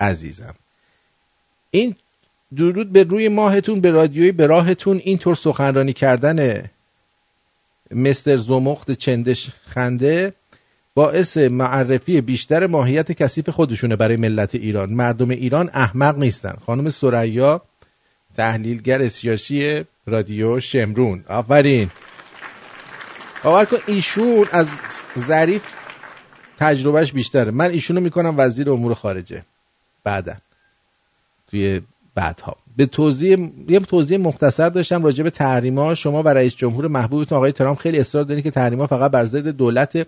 عزیزم. 0.00 0.54
این 1.70 1.96
درود 2.56 2.92
به 2.92 3.02
روی 3.02 3.28
ماهتون 3.28 3.80
به 3.80 3.90
رادیوی 3.90 4.32
به 4.32 4.46
راهتون. 4.46 5.00
اینطور 5.04 5.34
سخنرانی 5.34 5.92
کردن 5.92 6.70
مستر 7.90 8.36
زمخت 8.36 8.90
چندش 8.90 9.50
خنده 9.66 10.32
باعث 10.94 11.36
معرفی 11.36 12.20
بیشتر 12.20 12.66
ماهیت 12.66 13.12
کثیف 13.12 13.48
خودشونه 13.48 13.96
برای 13.96 14.16
ملت 14.16 14.54
ایران. 14.54 14.90
مردم 14.90 15.30
ایران 15.30 15.70
احمق 15.72 16.18
نیستن. 16.18 16.56
خانم 16.66 16.88
سریا 16.88 17.62
تحلیلگر 18.38 19.08
سیاسی 19.08 19.84
رادیو 20.06 20.60
شمرون. 20.60 21.24
آفرین. 21.28 21.90
باور 23.44 23.64
کن 23.64 23.76
ایشون 23.86 24.46
از 24.52 24.68
ظریف 25.18 25.62
تجربهش 26.56 27.12
بیشتره. 27.12 27.50
من 27.50 27.70
ایشونو 27.70 28.00
می‌کنم 28.00 28.34
وزیر 28.36 28.70
امور 28.70 28.94
خارجه. 28.94 29.42
بعدا. 30.04 30.34
توی 31.50 31.80
بعدها. 32.14 32.56
به 32.76 32.86
توضیح 32.86 33.50
یه 33.68 33.80
توضیح 33.80 34.18
مختصر 34.18 34.68
داشتم 34.68 35.04
راجع 35.04 35.24
به 35.24 35.30
تحریما. 35.30 35.94
شما 35.94 36.22
و 36.22 36.28
رئیس 36.28 36.56
جمهور 36.56 36.88
محبوبتون 36.88 37.38
آقای 37.38 37.52
ترامپ 37.52 37.78
خیلی 37.78 37.98
اصرار 37.98 38.24
دارید 38.24 38.44
که 38.44 38.50
تحریما 38.50 38.86
فقط 38.86 39.10
بر 39.10 39.24
ضد 39.24 39.48
دولت 39.48 40.06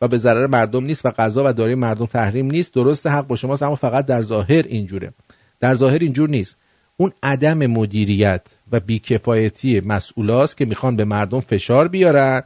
و 0.00 0.08
به 0.08 0.18
ضرر 0.18 0.46
مردم 0.46 0.84
نیست 0.84 1.06
و 1.06 1.10
غذا 1.10 1.42
و 1.46 1.52
دارای 1.52 1.74
مردم 1.74 2.06
تحریم 2.06 2.50
نیست. 2.50 2.74
درست 2.74 3.06
حق 3.06 3.26
با 3.26 3.36
شماست 3.36 3.62
اما 3.62 3.76
فقط 3.76 4.06
در 4.06 4.22
ظاهر 4.22 4.64
اینجوره. 4.68 5.12
در 5.60 5.74
ظاهر 5.74 5.98
اینجور 5.98 6.28
نیست. 6.28 6.56
اون 6.96 7.12
عدم 7.22 7.66
مدیریت 7.66 8.42
و 8.72 8.80
بیکفایتی 8.80 9.80
مسئولاست 9.80 10.56
که 10.56 10.64
می‌خوان 10.64 10.96
به 10.96 11.04
مردم 11.04 11.40
فشار 11.40 11.88
بیارن. 11.88 12.42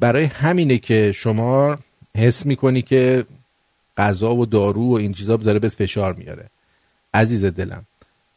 برای 0.00 0.24
همینه 0.24 0.78
که 0.78 1.12
شما 1.12 1.78
حس 2.16 2.46
می‌کنی 2.46 2.82
که 2.82 3.24
غذا 3.96 4.34
و 4.34 4.46
دارو 4.46 4.88
و 4.88 4.92
این 4.92 5.12
چیزا 5.12 5.36
داره 5.36 5.58
به 5.58 5.68
فشار 5.68 6.12
میاره. 6.12 6.50
عزیز 7.14 7.44
دلم 7.44 7.82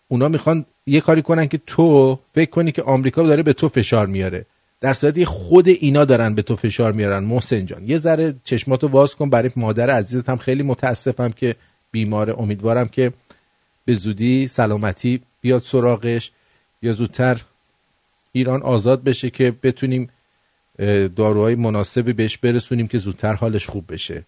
اونا 0.07 0.27
می‌خوان 0.27 0.65
یه 0.85 1.01
کاری 1.01 1.21
کنن 1.21 1.47
که 1.47 1.59
تو 1.67 2.19
فکر 2.35 2.49
کنی 2.49 2.71
که 2.71 2.83
آمریکا 2.83 3.23
داره 3.23 3.43
به 3.43 3.53
تو 3.53 3.69
فشار 3.69 4.07
میاره. 4.07 4.45
در 4.81 4.93
صورتی 4.93 5.25
خود 5.25 5.67
اینا 5.67 6.05
دارن 6.05 6.35
به 6.35 6.41
تو 6.41 6.55
فشار 6.55 6.91
میارن. 6.91 7.23
محسن 7.23 7.65
جان 7.65 7.89
یه 7.89 7.97
ذره 7.97 8.35
چشماتو 8.43 8.87
باز 8.87 9.15
کن. 9.15 9.29
برای 9.29 9.49
مادر 9.55 9.89
عزیزت 9.89 10.29
هم 10.29 10.37
خیلی 10.37 10.63
متاسفم 10.63 11.31
که 11.31 11.55
بیماره 11.91 12.39
امیدوارم 12.39 12.87
که 12.87 13.11
به 13.85 13.93
زودی 13.93 14.47
سلامتی 14.47 15.21
بیاد 15.41 15.61
سراغش 15.63 16.31
یا 16.81 16.93
زودتر 16.93 17.41
ایران 18.31 18.63
آزاد 18.63 19.03
بشه 19.03 19.29
که 19.29 19.53
بتونیم 19.63 20.09
داروهای 21.15 21.55
مناسبی 21.55 22.13
بهش 22.13 22.37
برسونیم 22.37 22.87
که 22.87 22.97
زودتر 22.97 23.33
حالش 23.33 23.67
خوب 23.67 23.93
بشه. 23.93 24.25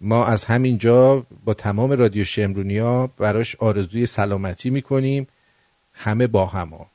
ما 0.00 0.26
از 0.26 0.44
همینجا 0.44 1.26
با 1.44 1.54
تمام 1.54 1.92
رادیو 1.92 2.24
شمرونیا 2.24 3.06
براش 3.06 3.56
آرزوی 3.56 4.06
سلامتی 4.06 4.70
می‌کنیم. 4.70 5.26
همه 5.92 6.26
با 6.26 6.46
هما 6.46 6.86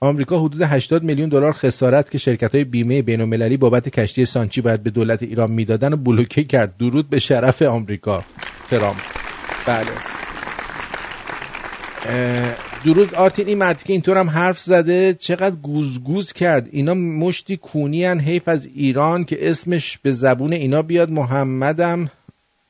آمریکا 0.00 0.40
حدود 0.40 0.62
80 0.62 1.04
میلیون 1.04 1.28
دلار 1.28 1.52
خسارت 1.52 2.10
که 2.10 2.18
شرکت 2.18 2.54
های 2.54 2.64
بیمه 2.64 3.02
بین 3.02 3.20
المللی 3.20 3.56
بابت 3.56 3.88
کشتی 3.88 4.24
سانچی 4.24 4.60
باید 4.60 4.82
به 4.82 4.90
دولت 4.90 5.22
ایران 5.22 5.50
می‌دادن 5.50 5.92
و 5.92 5.96
بلوکه 5.96 6.44
کرد. 6.44 6.76
درود 6.76 7.10
به 7.10 7.18
شرف 7.18 7.62
آمریکا. 7.62 8.24
ترامپ 8.70 9.00
بله. 9.66 10.19
درود 12.84 13.14
آرتین 13.14 13.48
این 13.48 13.58
مردی 13.58 13.84
که 13.84 13.92
اینطور 13.92 14.18
هم 14.18 14.30
حرف 14.30 14.58
زده 14.60 15.14
چقدر 15.14 15.56
گوزگوز 15.56 16.32
کرد. 16.32 16.68
اینا 16.70 16.94
مشتی 16.94 17.56
کونی 17.56 18.04
هن 18.04 18.20
حیف 18.20 18.48
از 18.48 18.66
ایران 18.66 19.24
که 19.24 19.50
اسمش 19.50 19.98
به 19.98 20.10
زبون 20.10 20.52
اینا 20.52 20.82
بیاد. 20.82 21.10
محمدم 21.10 22.10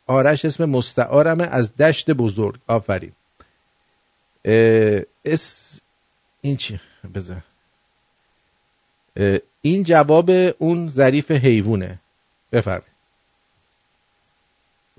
آرش 0.07 0.45
اسم 0.45 0.65
مستعارمه 0.65 1.45
از 1.45 1.77
دشت 1.77 2.11
بزرگ. 2.11 2.61
آفرین. 2.67 3.13
اس 5.25 5.81
این 6.41 6.57
چی؟ 6.57 6.81
بذار. 7.15 7.43
این 9.63 9.83
جواب 9.83 10.31
اون 10.59 10.89
ظریف 10.89 11.31
حیوونه 11.31 12.01
بفرمایید. 12.53 12.85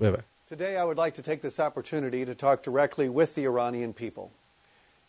بفرمایید 0.00 0.31
Today, 0.51 0.77
I 0.77 0.85
would 0.85 0.97
like 0.97 1.15
to 1.15 1.21
take 1.21 1.41
this 1.41 1.59
opportunity 1.59 2.23
to 2.23 2.33
talk 2.33 2.63
directly 2.63 3.09
with 3.09 3.35
the 3.35 3.45
Iranian 3.51 3.93
people. 3.93 4.31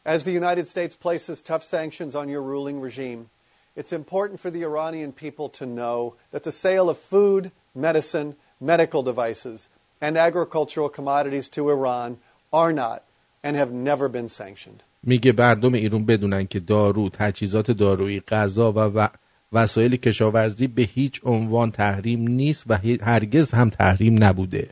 As 0.05 0.25
the 0.25 0.33
United 0.33 0.67
States 0.67 0.97
places 0.97 1.43
tough 1.43 1.63
sanctions 1.63 2.15
on 2.15 2.29
your 2.29 2.43
ruling 2.43 2.81
regime, 2.81 3.31
it's 3.77 3.93
important 3.93 4.41
for 4.41 4.51
the 4.51 4.65
Iranian 4.65 5.13
people 5.13 5.49
to 5.51 5.65
know 5.67 6.15
that 6.33 6.43
the 6.43 6.51
sale 6.51 6.91
of 6.91 6.99
food, 6.99 7.53
medicine, 7.75 8.35
medical 8.61 9.03
devices, 9.05 9.69
and 10.01 10.17
agricultural 10.17 10.89
commodities 10.89 11.49
to 11.51 11.71
Iran 11.71 12.19
are 12.53 12.73
not 12.73 13.05
and 13.45 13.57
have 13.57 13.73
never 13.73 14.09
been 14.09 14.29
sanctioned. 14.29 14.83
میگه 15.03 15.33
مردم 15.39 15.75
ایران 15.75 16.05
بدونن 16.05 16.47
که 16.47 16.61
دارو، 16.61 17.09
تجهیزات 17.09 17.71
دارویی، 17.71 18.21
غذا 18.21 18.73
و 18.73 19.09
وسایل 19.53 19.97
کشاورزی 19.97 20.67
به 20.67 20.83
هیچ 20.83 21.21
عنوان 21.25 21.71
تحریم 21.71 22.29
نیست 22.29 22.65
و 22.67 22.79
هرگز 23.03 23.55
هم 23.55 23.71
تحریم 23.71 24.25
نبوده. 24.25 24.69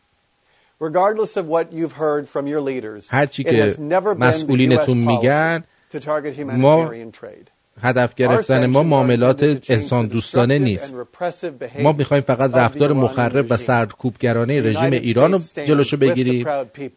هرچی 3.10 3.44
it 3.44 3.50
که 3.50 3.72
has 3.72 3.76
never 3.76 3.80
been 3.80 4.18
the 4.18 4.18
US 4.18 4.20
مسئولینتون 4.20 4.98
میگن 4.98 5.64
policy 5.92 5.96
to 5.96 6.00
target 6.00 6.40
ما 6.40 6.86
humanitarian 6.86 7.12
trade. 7.12 7.50
هدف 7.82 8.16
گرفتن 8.16 8.66
ما 8.66 8.84
معاملات 8.84 9.70
انسان 9.70 10.08
دوستانه 10.08 10.60
نیست. 10.60 10.96
ما 11.80 11.92
می‌خوایم 11.92 12.24
فقط 12.24 12.56
رفتار 12.56 12.94
مخرب 12.94 13.46
و 13.50 13.58
سرکوبگرانه 13.58 14.62
رژیم 14.62 14.92
ایران 14.92 15.32
رو 15.32 15.40
جلوشو 15.68 15.98
بگیریم 15.98 16.46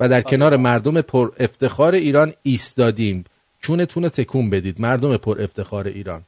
و 0.00 0.08
در 0.08 0.22
کنار 0.22 0.56
مردم 0.56 1.00
پر 1.00 1.30
افتخار 1.40 1.94
ایران 1.94 2.32
ایستادیم. 2.42 3.24
چونتون 3.60 4.08
تکون 4.08 4.50
بدید 4.50 4.80
مردم 4.80 5.16
پر 5.16 5.42
افتخار 5.42 5.86
ایران. 5.86 6.22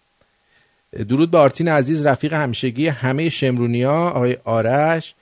درود 1.08 1.30
به 1.30 1.38
آرتین 1.38 1.68
عزیز 1.68 2.06
رفیق 2.06 2.32
همشگی 2.32 2.86
همه 2.88 3.28
شمرونیا 3.28 3.92
آقای 3.92 4.36
آرش. 4.44 5.14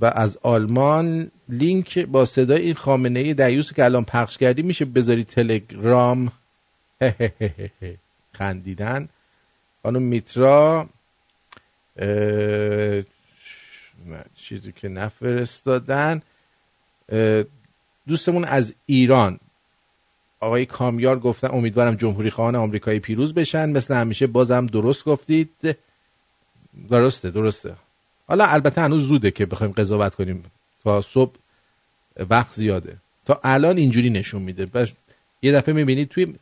و 0.00 0.12
از 0.14 0.38
آلمان 0.42 1.30
لینک 1.48 1.98
با 1.98 2.24
صدای 2.24 2.62
این 2.62 2.74
خامنه 2.74 3.20
ای 3.20 3.34
دیوس 3.34 3.72
که 3.72 3.84
الان 3.84 4.04
پخش 4.04 4.38
کردی 4.38 4.62
میشه 4.62 4.84
بذاری 4.84 5.24
تلگرام. 5.24 6.32
خندیدن. 8.38 9.08
خانم 9.82 10.02
میترا 10.02 10.88
چیزی 14.36 14.72
که 14.72 14.88
نفرستادن. 14.88 16.22
دوستمون 18.08 18.44
از 18.44 18.74
ایران. 18.86 19.38
آقای 20.40 20.66
کامیار 20.66 21.18
گفتن 21.18 21.48
امیدوارم 21.48 21.94
جمهوری 21.94 22.30
خواهان 22.30 22.54
آمریکایی 22.54 23.00
پیروز 23.00 23.34
بشن. 23.34 23.68
مثل 23.68 23.94
همیشه 23.94 24.26
بازم 24.26 24.66
درست 24.66 25.04
گفتید. 25.04 25.76
درسته 26.90 27.30
درسته. 27.30 27.74
حالا 28.26 28.46
البته 28.46 28.80
هنوز 28.80 29.08
زوده 29.08 29.30
که 29.30 29.46
بخوایم 29.46 29.72
قضاوت 29.72 30.14
کنیم. 30.14 30.44
تا 30.84 31.00
صبح 31.00 31.32
وقت 32.30 32.54
زیاده. 32.54 32.96
تا 33.24 33.40
الان 33.44 33.76
اینجوری 33.76 34.10
نشون 34.10 34.42
میده. 34.42 34.88
یه 35.42 35.52
دفعه 35.52 35.74
می‌بینید 35.74 36.08
توی 36.08 36.34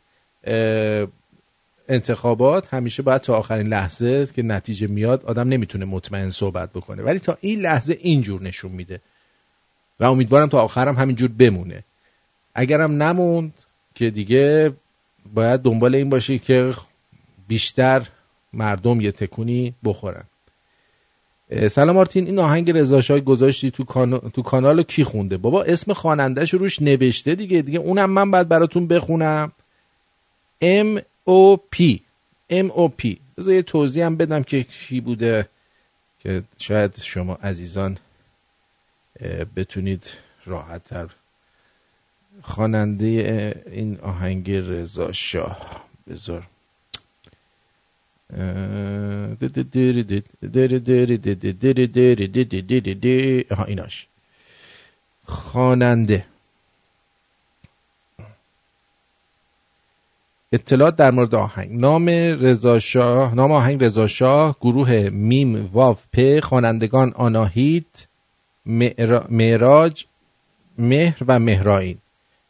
انتخابات 1.89 2.73
همیشه 2.73 3.03
باید 3.03 3.21
تا 3.21 3.35
آخرین 3.35 3.67
لحظه 3.67 4.25
که 4.25 4.43
نتیجه 4.43 4.87
میاد 4.87 5.25
آدم 5.25 5.49
نمی‌تونه 5.49 5.85
مطمئن 5.85 6.29
صحبت 6.29 6.69
بکنه. 6.69 7.03
ولی 7.03 7.19
تا 7.19 7.37
این 7.41 7.59
لحظه 7.59 7.97
اینجور 8.01 8.41
نشون 8.41 8.71
میده. 8.71 9.01
و 9.99 10.05
امیدوارم 10.05 10.47
تا 10.47 10.61
آخرم 10.61 10.97
همینجور 10.97 11.31
بمونه. 11.37 11.83
اگرم 12.55 13.03
نموند 13.03 13.53
که 13.95 14.09
دیگه 14.09 14.73
باید 15.33 15.61
دنبال 15.61 15.95
این 15.95 16.09
باشی 16.09 16.39
که 16.39 16.73
بیشتر 17.47 18.07
مردم 18.53 19.01
یه 19.01 19.11
تکونی 19.11 19.73
بخورن. 19.83 20.23
سلام 21.53 21.97
آرتین 21.97 22.25
این 22.25 22.39
آهنگ 22.39 22.71
رضا 22.71 23.19
گذاشتی 23.19 23.71
تو, 23.71 23.83
کان... 23.83 24.19
تو 24.19 24.41
کانال 24.41 24.83
کی 24.83 25.03
خونده؟ 25.03 25.37
بابا 25.37 25.63
اسم 25.63 25.93
خوانندهش 25.93 26.53
روش 26.53 26.81
نوشته 26.81 27.35
دیگه 27.35 27.61
دیگه 27.61 27.79
اونم 27.79 28.09
من 28.09 28.31
باید 28.31 28.47
براتون 28.47 28.87
بخونم. 28.87 29.51
M 30.63 31.01
O 31.29 31.57
P 31.75 31.99
M 32.51 32.69
O 32.69 32.89
P. 33.01 33.17
بذار 33.37 33.53
یه 33.53 33.61
توضیح 33.61 34.05
هم 34.05 34.15
بدم 34.15 34.43
که 34.43 34.63
کی 34.63 35.01
بوده 35.01 35.49
که 36.19 36.43
شاید 36.57 36.99
شما 37.01 37.33
عزیزان 37.33 37.97
بتونید 39.55 40.09
راحت 40.45 40.83
تر. 40.83 41.09
خواننده 42.41 43.63
این 43.71 43.99
آهنگ 43.99 44.51
رضا 44.51 45.11
شاه 45.11 45.83
بذار 46.07 46.43
ها 53.51 53.63
ایناش 53.67 54.07
خواننده 55.25 56.25
اطلاعات 60.51 60.95
در 60.95 61.11
مورد 61.11 61.35
آهنگ 61.35 61.79
نام 61.79 62.09
رضا 62.09 62.79
شاه 62.79 63.35
نام 63.35 63.51
آهنگ 63.51 63.83
رضا 63.83 64.07
شاه 64.07 64.57
گروه 64.61 65.09
میم 65.09 65.69
واف 65.73 66.01
پ 66.13 66.39
خوانندگان 66.39 67.13
آناهید 67.13 68.07
معراج 69.29 70.05
مهر 70.77 71.17
و 71.27 71.39
مهرائین 71.39 71.97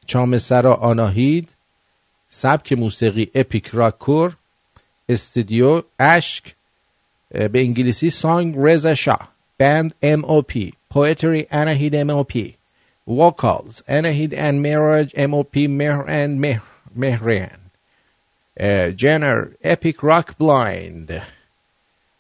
چامسرا 0.05 0.73
آناهید 0.73 1.49
سبک 2.29 2.73
موسیقی 2.73 3.31
اپیک 3.35 3.67
راکور 3.67 4.37
استودیو 5.09 5.81
اشک 5.99 6.55
به 7.29 7.59
انگلیسی 7.61 8.09
سانگ 8.09 8.55
رزا 8.57 8.95
شاه. 8.95 9.33
بند 9.57 9.95
ام 10.01 10.25
او 10.25 10.41
پی 10.41 10.73
پویتری 10.89 11.47
اناهید 11.51 11.95
ام 11.95 12.09
او 12.09 12.23
پی 12.23 12.55
وکالز 13.07 13.81
اناهید 13.87 14.35
and 14.35 14.61
Mirage 14.61 15.13
MOP 15.15 15.67
Mehr 15.67 16.01
and 16.07 16.41
Mehran 16.95 17.63
uh, 18.59 18.89
Jenner 18.91 19.55
Epic 19.63 20.03
Rock 20.03 20.37
Blind. 20.37 21.21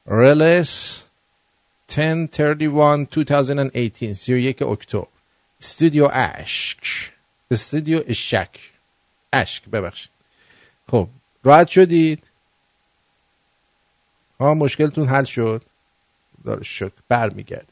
Release 0.05 1.05
1031 1.87 3.05
2018 3.05 4.13
31 4.13 4.61
اکتبر 4.61 5.07
استودیو 5.61 6.09
اشک. 6.13 7.11
استودیو 7.51 8.01
اشک 8.07 8.59
اشک 9.33 9.69
ببخشید. 9.69 10.11
خب 10.87 11.07
راحت 11.43 11.67
شدید؟ 11.67 12.23
ها 14.43 14.53
مشکلتون 14.53 15.07
حل 15.07 15.23
شد. 15.23 15.63
داره 16.45 16.63
شک 16.63 16.91
برمیگردیم. 17.09 17.67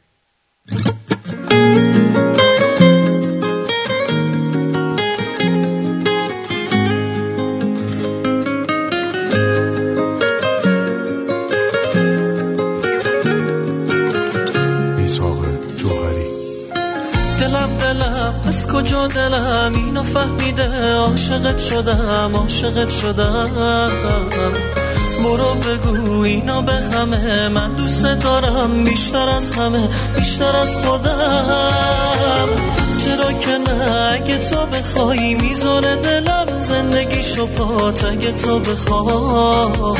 از 18.47 18.67
کجا 18.67 19.07
دلم؟ 19.07 19.73
اینو 19.75 20.03
فهمیده 20.03 20.93
عاشقت 20.93 21.57
شدم 21.57 22.31
عاشقت 22.35 22.89
شدم. 22.89 24.80
برو 25.23 25.53
بگو 25.53 26.21
اینا 26.21 26.61
به 26.61 26.73
همه. 26.73 27.47
من 27.49 27.73
دوست 27.73 28.05
دارم 28.05 28.83
بیشتر 28.83 29.29
از 29.29 29.51
همه 29.51 29.89
بیشتر 30.15 30.55
از 30.55 30.77
خودم. 30.77 32.49
چرا 33.03 33.31
که 33.31 33.57
نه؟ 33.57 34.11
اگه 34.13 34.37
تو 34.37 34.65
بخوای 34.65 35.33
می‌ذاره 35.33 35.95
دلم 35.95 36.61
زندگیشو 36.61 37.47
پات 37.47 38.03
اگه 38.03 38.31
تو 38.31 38.59
بخوای. 38.59 39.95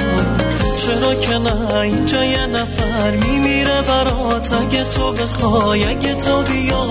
چرا 0.81 1.15
که 1.15 1.37
نه؟ 1.37 1.75
اینجا 1.75 2.23
یه 2.23 2.45
نفر 2.45 3.11
میمیره 3.11 3.81
برات 3.81 4.53
اگه 4.53 4.83
تو 4.83 5.11
بخوای 5.11 5.83
اگه 5.83 6.15
تو 6.15 6.41
بیا. 6.41 6.85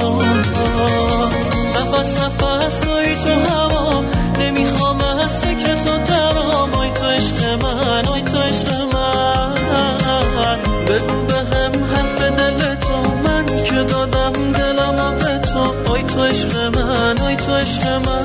نفس 1.77 2.17
نفس 2.21 2.79
توی 2.79 3.15
تو 3.25 3.51
هوا. 3.51 4.05
نمی‌خوام 4.39 5.01
از 5.01 5.41
فکر 5.41 5.75
تو 5.85 5.99
آی 8.09 8.23
تو 8.23 8.39
عشق 8.39 8.73
من. 8.73 9.55
بگو 10.89 11.23
به 11.23 11.35
هم 11.35 11.85
حرف 11.85 12.23
دل 12.23 12.75
تو. 12.75 12.97
من 13.25 13.47
که 13.47 13.75
دادم 13.75 14.33
دلم 14.53 15.17
به 15.19 15.39
تو. 15.39 15.93
آی 15.93 16.03
تو 16.03 16.25
عشق 16.25 16.77
من 16.77 17.19
آی 17.19 17.37
تو 17.37 17.55
عشق 17.55 17.87
من. 17.93 18.25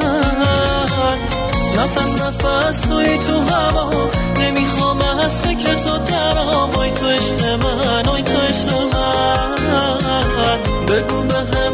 نفس 1.78 2.22
نفس 2.22 2.82
توی 2.82 3.18
تو 3.18 3.40
هوا. 3.54 3.90
نمی‌خوام 4.40 5.02
از 5.02 5.42
فکر 5.42 5.74
تو 5.76 5.98
درام. 5.98 6.76
آی 6.76 6.92
تو 6.92 7.06
عشق 7.06 7.46
من 7.64 8.10
آی 8.10 8.24
تو 8.24 8.38
عشق 8.38 8.70
من. 8.94 9.56
بگو 10.88 11.22
به 11.22 11.36
هم 11.58 11.65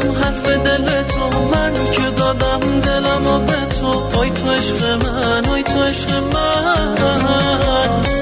عشق 4.62 4.84
من 4.84 5.46
آی 5.46 5.62
تو 5.62 5.82
عشق 5.82 6.10
من. 6.34 8.21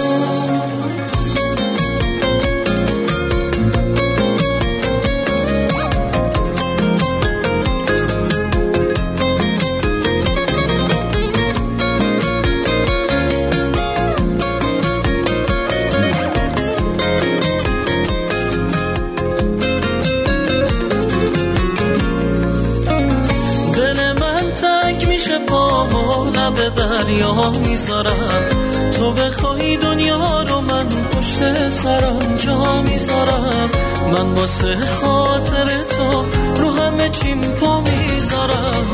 واسه 34.50 34.76
خاطر 35.00 35.68
تو 35.82 36.24
رو 36.62 36.70
همه 36.70 37.08
چیم 37.08 37.40
پا 37.40 37.80
می‌ذارم. 37.80 38.86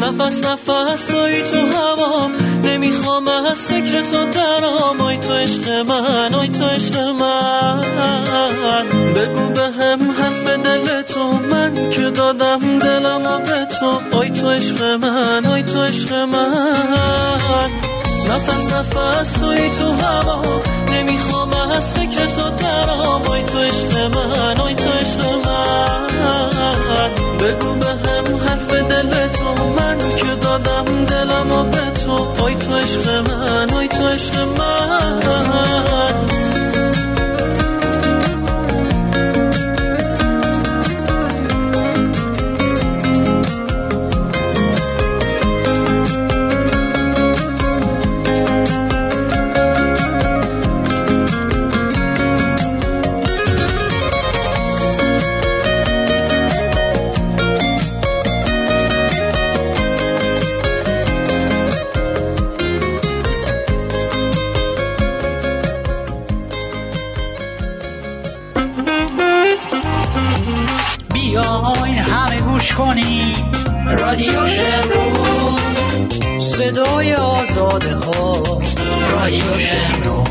نفس 0.00 0.44
نفس 0.44 1.04
توی 1.04 1.42
تو 1.42 1.56
هوا. 1.56 2.30
نمی‌خوام 2.64 3.28
از 3.28 3.66
فکر 3.66 4.02
تو 4.02 4.24
درام. 4.30 5.00
آی 5.00 5.16
تو 5.16 5.32
عشق 5.32 5.68
من 5.68 6.34
آی 6.34 6.48
تو 6.48 6.64
عشق 6.64 6.96
من. 6.96 7.80
بگو 9.14 9.48
به 9.48 9.60
هم 9.60 10.10
حرف 10.10 10.46
دل 10.46 11.02
تو. 11.02 11.24
من 11.50 11.90
که 11.90 12.10
دادم 12.10 12.78
دلم 12.78 13.22
به 13.22 13.66
تو. 13.80 14.18
آی 14.18 14.30
تو 14.30 14.50
عشق 14.50 14.82
من 14.82 15.46
آی 15.46 15.62
تو 15.62 15.82
عشق 15.82 16.12
من. 16.12 17.70
نفس 18.30 18.72
نفس 18.72 19.32
توی 19.32 19.70
تو 19.78 19.92
هوا. 19.92 20.42
نمی‌خوام 20.92 21.53
از 21.70 21.92
فکر 21.92 22.26
تو 22.26 22.50
درام 22.50 23.22
آی 23.22 23.42
تو 23.42 23.58
عشق 23.58 23.98
من 24.16 24.60
آی 24.60 24.74
تو 24.74 24.90
عشق 24.90 25.20
من. 25.44 26.04
بگو 27.38 27.74
به 27.74 27.86
هم 27.86 28.36
حرف 28.36 28.72
دل 28.72 29.28
تو 29.28 29.64
من 29.78 29.98
که 30.16 30.34
دادم 30.40 31.04
دلم 31.04 31.70
به 31.70 32.00
تو. 32.04 32.44
آی 32.44 32.54
تو 32.54 32.76
عشق 32.76 33.30
من 33.30 33.74
آی 33.74 33.88
تو 33.88 34.08
عشق 34.08 34.34
من. 34.58 36.53
رادیو 79.24 79.58
شمرون 79.58 80.24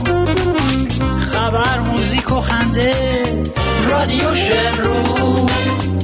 خبر 1.19 1.79
موزیک 1.79 2.31
و 2.31 2.41
خنده 2.41 2.93
رادیو 3.89 4.35
شمرون 4.35 5.45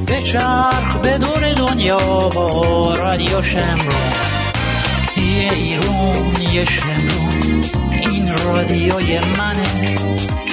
به 0.05 0.21
چرخ 0.21 0.95
به 0.95 1.17
دور 1.17 1.53
دنیا 1.53 1.97
رادیو 2.93 3.41
شمرون 3.41 4.11
یه 5.17 5.53
ایرون 5.53 6.41
یه 6.53 6.65
شمرون 6.65 7.63
این 8.01 8.29
رادیوی 8.45 9.19
منه. 9.19 9.95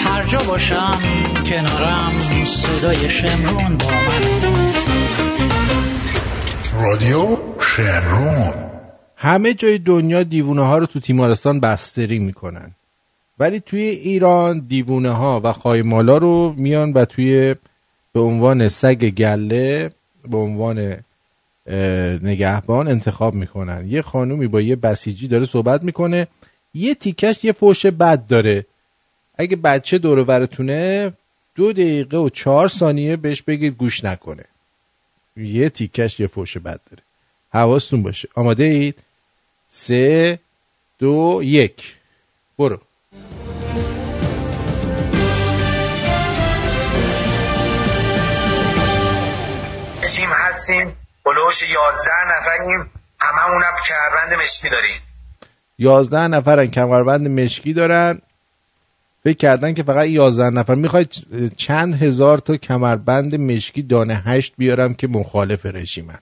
هر 0.04 0.22
جا 0.22 0.38
باشم 0.38 1.00
کنارم 1.46 2.44
صدای 2.44 3.10
شمرون 3.10 3.76
با 3.76 3.86
منه 3.86 4.72
رادیو 6.82 7.36
شمرون. 7.60 8.65
همه 9.26 9.54
جای 9.54 9.78
دنیا 9.78 10.22
دیوونه 10.22 10.62
ها 10.62 10.78
رو 10.78 10.86
تو 10.86 11.00
تیمارستان 11.00 11.60
بستری 11.60 12.18
می‌کنن. 12.18 12.70
ولی 13.38 13.60
توی 13.60 13.82
ایران 13.82 14.58
دیوونه 14.58 15.10
ها 15.10 15.40
و 15.44 15.52
خایمالا 15.52 16.18
رو 16.18 16.54
میان 16.56 16.92
و 16.92 17.04
توی 17.04 17.54
به 18.12 18.20
عنوان 18.20 18.68
سگ 18.68 19.10
گله 19.10 19.90
به 20.28 20.36
عنوان 20.36 20.96
نگهبان 22.22 22.88
انتخاب 22.88 23.34
می‌کنن. 23.34 23.86
یه 23.88 24.02
خانومی 24.02 24.46
با 24.46 24.60
یه 24.60 24.76
بسیجی 24.76 25.28
داره 25.28 25.46
صحبت 25.46 25.82
می‌کنه. 25.82 26.26
یه 26.74 26.94
تیکش 26.94 27.44
یه 27.44 27.52
فوش 27.52 27.86
بد 27.86 28.26
داره. 28.26 28.66
اگه 29.38 29.56
بچه 29.56 29.98
دور 29.98 30.24
براتونه 30.24 31.12
دو 31.54 31.72
دقیقه 31.72 32.16
و 32.16 32.28
چهار 32.28 32.68
ثانیه 32.68 33.16
بهش 33.16 33.42
بگید 33.42 33.74
گوش 33.74 34.04
نکنه. 34.04 34.44
یه 35.36 35.68
تیکش 35.68 36.20
یه 36.20 36.26
فوش 36.26 36.56
بد 36.56 36.80
داره. 36.90 37.02
حواستون 37.50 38.02
باشه. 38.02 38.28
آماده 38.34 38.64
اید؟ 38.64 38.98
سه 39.78 40.38
دو 40.98 41.40
یک. 41.44 41.96
برو. 42.58 42.76
تیم 50.02 50.30
هستیم. 50.32 50.96
بلوش 51.24 51.62
یازده 51.62 52.12
نفریم. 52.28 52.90
هممونم 53.20 53.74
کمربند 53.88 54.42
مشکی 54.42 54.68
داریم. 54.68 55.00
یازده 55.78 56.28
نفرن. 56.28 56.66
کمربند 56.66 57.28
مشکی 57.28 57.72
دارن. 57.72 58.20
فکر 59.24 59.36
کردن 59.36 59.74
که 59.74 59.82
فقط 59.82 60.06
یازده 60.06 60.50
نفر. 60.50 60.74
می‌خوای 60.74 61.06
چند 61.56 62.02
هزار 62.02 62.38
تا 62.38 62.56
کمربند 62.56 63.34
مشکی 63.34 63.82
دانه 63.82 64.14
هشت 64.14 64.54
بیارم 64.58 64.94
که 64.94 65.06
مخالف 65.08 65.66
رژیمن. 65.66 66.18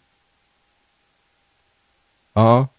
آه؟ 2.35 2.73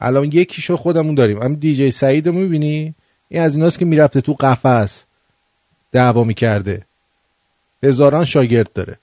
الان 0.00 0.24
یکیشو 0.24 0.76
خودمون 0.76 1.14
داریم. 1.14 1.42
هم 1.42 1.54
دیجی 1.54 1.90
سعید 1.90 2.26
رو 2.26 2.32
می‌بینی؟ 2.32 2.94
این 3.28 3.42
از 3.42 3.56
ایناست 3.56 3.78
که 3.78 3.84
می‌رفته 3.84 4.20
تو 4.20 4.36
قفس 4.40 5.04
دعوا 5.92 6.24
می‌کرده. 6.24 6.86
هزاران 7.82 8.24
شاگرد 8.24 8.72
داره. 8.72 8.98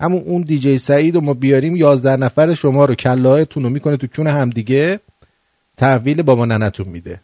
همون 0.00 0.22
اون 0.22 0.42
دیجی 0.42 0.78
سعید 0.78 1.14
رو 1.14 1.20
ما 1.20 1.34
بیاریم 1.34 1.76
یازده 1.76 2.16
نفر 2.16 2.54
شما 2.54 2.84
رو 2.84 2.94
کلاهتون 2.94 3.62
رو 3.62 3.70
می‌کنه 3.70 3.96
تو 3.96 4.06
چون 4.06 4.26
همدیگه 4.26 5.00
تحویل 5.76 6.22
بابا 6.22 6.44
ننتون 6.44 6.88
میده. 6.88 7.20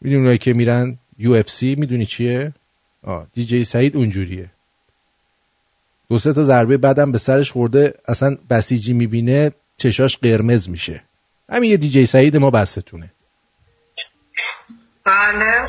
می‌دونی 0.00 0.20
اونایی 0.20 0.38
که 0.38 0.52
میرن؟ 0.52 0.98
یو 1.18 1.32
اف 1.32 1.50
سی 1.50 1.74
می‌دونی 1.74 2.06
چیه؟ 2.06 2.52
آه 3.02 3.26
دیجی 3.34 3.64
سعید 3.64 3.96
اونجوریه. 3.96 4.50
دو 6.08 6.18
سه 6.18 6.32
تا 6.32 6.42
ضربه 6.42 6.76
بعدم 6.76 7.12
به 7.12 7.18
سرش 7.18 7.52
خورده 7.52 7.94
اصلا 8.08 8.36
بسیجی 8.50 8.92
می‌بینه 8.92 9.52
چشاش 9.76 10.16
قرمز 10.16 10.68
میشه. 10.68 11.02
همین 11.54 11.70
یه 11.70 11.76
دیجی 11.76 12.06
سعید 12.06 12.36
ما 12.36 12.50
بستونه 12.50 13.10
بله. 15.04 15.64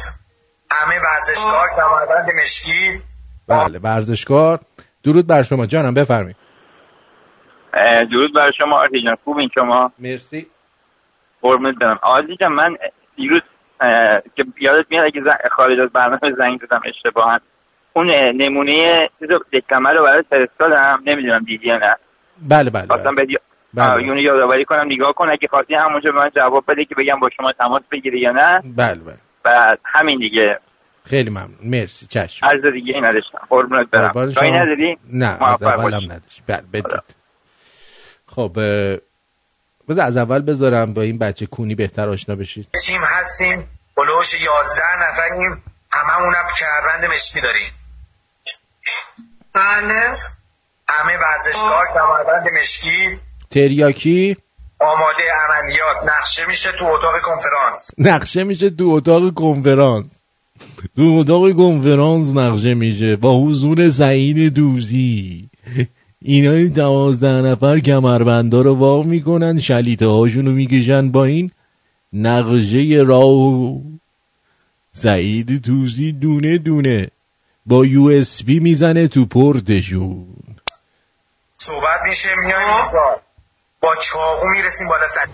همه 0.72 0.96
ورزشکار 1.04 1.68
کمربند 1.78 2.30
مشکی. 2.36 3.02
بله 3.48 3.80
ورزشکار. 3.80 4.60
درود 5.04 5.28
بر 5.28 5.44
شما 5.44 5.66
جانم 5.66 5.94
بفرمایید. 5.94 6.36
درود 8.12 8.34
بر 8.34 8.52
شما 8.58 8.80
آرتی 8.80 9.04
جان 9.04 9.16
خوبین 9.24 9.50
شما؟ 9.56 9.92
مرسی. 10.00 10.48
قربونت 11.42 11.76
برم. 11.76 12.00
آرتی 12.02 12.36
جان 12.40 12.52
من 12.52 12.76
دیروز 13.16 13.42
که 14.36 14.44
یادت 14.62 14.86
میاد 14.92 15.06
اگه 15.06 15.22
زن- 15.22 15.50
خارج 15.52 15.80
از 15.80 15.90
برنامه 15.90 16.36
زنگ 16.38 16.60
زدم 16.66 16.82
اشتباها. 16.86 17.40
اون 17.94 18.10
نمونه 18.42 19.10
چیز 19.20 19.30
دکمه 19.54 19.90
رو 19.90 20.04
برای 20.04 20.24
فرستادم. 20.30 21.04
نمی‌دونم 21.06 21.44
دیدی 21.44 21.68
یا 21.68 21.78
نه. 21.78 21.96
بله 22.50 22.70
بله, 22.70 22.86
بله. 22.88 23.04
بله. 23.76 23.92
آه، 23.92 24.02
یونو 24.02 24.22
یادآوری 24.22 24.66
کنم 24.66 24.86
نگاه 24.86 25.14
کن 25.14 25.30
اگه 25.30 25.48
خواستی 25.48 25.76
همونجا 25.76 26.12
به 26.12 26.20
من 26.20 26.30
جواب 26.36 26.64
بده 26.68 26.86
که 26.86 26.96
بگم 26.96 27.20
با 27.20 27.30
شما 27.38 27.54
تماس 27.54 27.84
بگیری 27.92 28.20
یا 28.20 28.32
نه. 28.32 28.62
بله 28.76 28.96
بله. 28.96 29.18
بعد 29.44 29.80
همین 29.86 30.20
دیگه. 30.20 30.60
خیلی 31.06 31.30
ممنون. 31.30 31.58
مرسی 31.64 32.08
چشم. 32.08 32.46
عرض 32.48 32.74
دیگه 32.74 32.94
ای 32.94 33.02
نداشتم. 33.02 33.40
قربونت 33.50 33.90
برم. 33.90 34.32
شما. 34.32 34.58
نداری؟ 34.58 34.98
نه 35.14 35.44
از 35.44 35.64
اولم 35.64 35.92
باشی. 35.92 36.08
نداشت. 36.08 36.44
بله 36.48 36.64
بدید 36.74 37.04
خب 38.28 38.52
بذار 39.90 40.06
از 40.06 40.18
اول 40.18 40.42
بذارم 40.42 40.94
با 40.94 41.02
این 41.02 41.18
بچه 41.20 41.46
کونی 41.46 41.76
بهتر 41.76 42.10
آشنا 42.10 42.36
بشید. 42.36 42.68
تیم 42.86 43.02
هستیم. 43.04 43.70
بلوش 43.98 44.34
11 44.34 44.84
نفریم. 45.10 45.64
هممونم 45.92 46.44
کمربند 46.60 47.12
مشکی 47.12 47.42
داریم. 47.42 47.72
بله. 49.54 50.16
همه 50.88 51.14
ورزشکار 51.18 51.86
کمربند 51.94 52.48
مشکی. 52.60 53.20
تریاکی؟ 53.50 54.38
آماده 54.80 55.24
عملیات. 55.50 56.18
نقشه 56.18 56.48
میشه 56.48 56.70
تو 56.80 56.86
اتاق 56.86 57.22
کنفرانس. 57.22 57.92
نقشه 57.98 58.44
میشه 58.44 58.70
تو 58.70 58.90
اتاق 58.90 59.34
کنفرانس. 59.34 60.06
تو 60.96 61.04
اتاق 61.20 61.52
کنفرانس 61.52 62.36
نقشه 62.36 62.74
میشه. 62.74 63.16
با 63.16 63.42
حضور 63.42 63.90
سعید 63.90 64.54
دوزی. 64.54 65.50
اینا 66.22 66.52
این 66.52 66.68
دوازده 66.68 67.42
نفر 67.42 67.80
کمربندا 67.80 68.62
رو 68.62 68.74
وا 68.76 69.04
می‌کنن. 69.04 69.60
شلیته 69.60 70.08
هاشون 70.08 70.46
رو 70.46 70.52
می‌کشن 70.52 71.12
با 71.12 71.24
این 71.24 71.52
نقشه 72.14 73.04
راه. 73.08 73.82
سعید 74.94 75.62
دوزی 75.62 76.12
دونه 76.12 76.58
دونه 76.58 77.08
با 77.66 77.86
یو 77.86 78.04
اس 78.06 78.44
بی 78.44 78.60
می‌زنه 78.60 79.08
تو 79.08 79.26
پورتشون. 79.26 80.26
صحبت 81.56 82.00
میشه. 82.10 82.30
میایم. 82.46 82.86
با 83.86 83.96
چاقو 83.96 84.50
می‌رسیم 84.50 84.88
بالا 84.88 85.08
سر. 85.08 85.28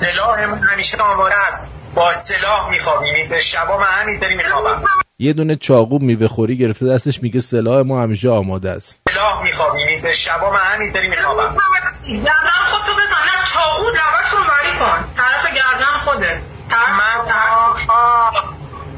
سلاحمون 0.00 0.58
همیشه 0.58 0.96
آماده 0.96 1.34
است. 1.48 1.72
با 1.94 2.16
سلاح 2.16 2.70
میخوابیم. 2.70 3.28
به 3.28 3.40
شبا 3.40 3.78
من 3.78 3.86
همین 3.86 4.18
داری 4.18 4.36
میخوابم. 4.36 4.82
یه 5.18 5.32
دونه 5.32 5.56
چاقو 5.56 5.98
میوه 5.98 6.28
خوری 6.28 6.58
گرفته 6.58 6.86
دستش 6.86 7.22
میگه 7.22 7.40
سلاح 7.40 7.82
ما 7.82 8.02
همیشه 8.02 8.28
آماده 8.28 8.70
است. 8.70 9.00
سلاح 9.10 9.42
میخوابیم. 9.42 10.02
به 10.02 10.12
شبا 10.12 10.50
من 10.50 10.58
همین 10.58 10.92
داری 10.92 11.08
میخوابم. 11.08 11.56
گردن 12.06 12.60
خودتو 12.66 12.92
بزن. 12.92 13.22
نه 13.26 13.44
چاقو 13.54 13.84
رو 13.84 14.44
وری 14.44 14.78
کن. 14.78 15.04
طرف 15.16 15.46
گردن 15.46 15.98
خوده. 16.04 16.42
من 16.70 17.20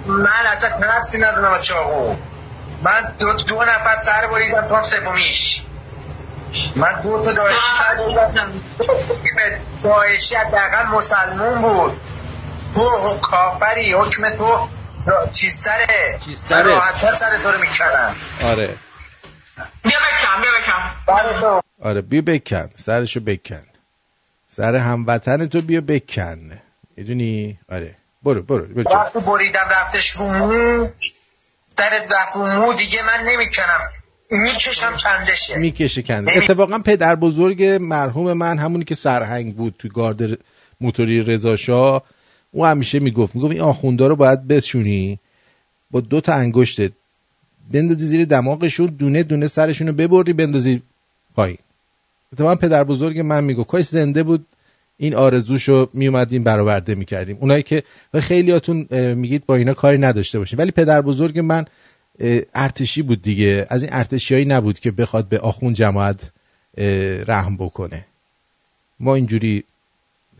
من 0.06 0.46
اصلا 0.52 0.70
ترسی 0.70 1.18
ندارم 1.18 1.52
از 1.52 1.64
چاقو. 1.64 2.14
من 2.82 3.14
دو, 3.18 3.32
دو 3.32 3.62
نفر 3.62 3.96
سر 3.96 4.26
بریدم 4.26 4.68
تا 4.68 4.82
سومیش. 4.82 5.62
من 6.76 7.00
دو 7.02 7.22
تا 7.24 7.32
داعشی 7.32 7.68
بریدم 7.98 8.52
داعشی 9.82 10.34
حداقل 10.34 10.86
مسلمون 10.86 11.62
بود. 11.62 12.00
تو 12.74 13.18
کافری 13.22 13.92
حکم 13.92 14.30
تو 14.30 14.68
چیز 15.32 15.54
سره. 15.54 16.18
سره؟ 16.48 16.62
راحت‌تر 16.62 17.14
سر 17.14 17.38
تو 17.42 17.50
رو 17.50 17.58
می‌کنم 17.60 18.16
آره. 18.44 18.74
بیا 19.82 19.98
بکن 19.98 20.42
بیا 20.42 20.50
بکن. 20.60 21.60
آره 21.82 22.00
بیا 22.00 22.22
بکن. 22.22 22.70
سرشو 22.76 23.20
بکن. 23.20 23.62
سر 24.56 24.76
هموطن 24.76 25.46
تو 25.46 25.60
بیا 25.60 25.80
بکن. 25.80 26.60
می‌دونی؟ 26.96 27.58
آره. 27.72 27.94
برو 28.22 28.42
برو. 28.42 28.66
وقتی 28.84 29.18
بریدم 29.18 29.68
رفتش 29.70 30.10
رو 30.10 30.26
مو 30.32 30.88
سرت 31.76 32.12
رفت 32.12 32.36
رو 32.36 32.46
مو 32.46 32.72
دیگه 32.72 33.02
من 33.02 33.20
نمی‌کنم. 33.26 33.90
می‌کشم 34.32 34.96
چندشه 34.96 35.58
می‌کشه 35.58 36.02
کنده. 36.02 36.36
اتفاقا 36.36 36.78
پدر 36.78 37.16
بزرگ 37.16 37.64
مرحوم 37.64 38.32
من 38.32 38.58
همونی 38.58 38.84
که 38.84 38.94
سرهنگ 38.94 39.56
بود 39.56 39.74
تو 39.78 39.88
گارد 39.88 40.38
موتوری 40.80 41.20
رضا 41.20 41.56
شاه 41.56 42.02
او 42.52 42.66
همیشه 42.66 42.98
می‌گفت 42.98 43.34
می‌گفت 43.34 43.52
این 43.52 43.60
آخوندا 43.60 44.06
رو 44.06 44.16
باید 44.16 44.48
بشونی 44.48 45.18
با 45.90 46.00
دو 46.00 46.20
تا 46.20 46.32
انگشتت 46.34 46.92
بندازی 47.72 48.06
زیر 48.06 48.24
دماغشون 48.24 48.86
دونه 48.86 49.22
دونه 49.22 49.46
سرشون 49.46 49.86
رو 49.86 49.92
ببری 49.92 50.32
بندازی 50.32 50.82
پایین. 51.34 51.58
اتفاقا 52.32 52.54
پدر 52.54 52.84
بزرگ 52.84 53.20
من 53.20 53.44
می‌گفت 53.44 53.68
کاش 53.68 53.84
زنده 53.84 54.22
بود 54.22 54.46
این 54.98 55.14
آرزوشو 55.14 55.88
میومدیم 55.92 56.44
برآورده 56.44 56.94
می‌کردیم. 56.94 57.36
اونایی 57.40 57.62
که 57.62 57.82
خیلیاتون 58.20 58.86
میگید 59.14 59.46
با 59.46 59.56
اینا 59.56 59.74
کاری 59.74 59.98
نداشته 59.98 60.38
باشین. 60.38 60.58
ولی 60.58 60.70
پدر 60.70 61.00
بزرگ 61.00 61.38
من 61.38 61.64
ارتشی 62.54 63.02
بود 63.02 63.22
دیگه. 63.22 63.66
از 63.70 63.82
این 63.82 63.92
ارتشیایی 63.92 64.44
نبود 64.44 64.80
که 64.80 64.90
بخواد 64.90 65.28
به 65.28 65.38
آخون 65.38 65.72
جماعت 65.74 66.30
رحم 67.26 67.56
بکنه. 67.56 68.06
ما 69.00 69.14
اینجوری 69.14 69.64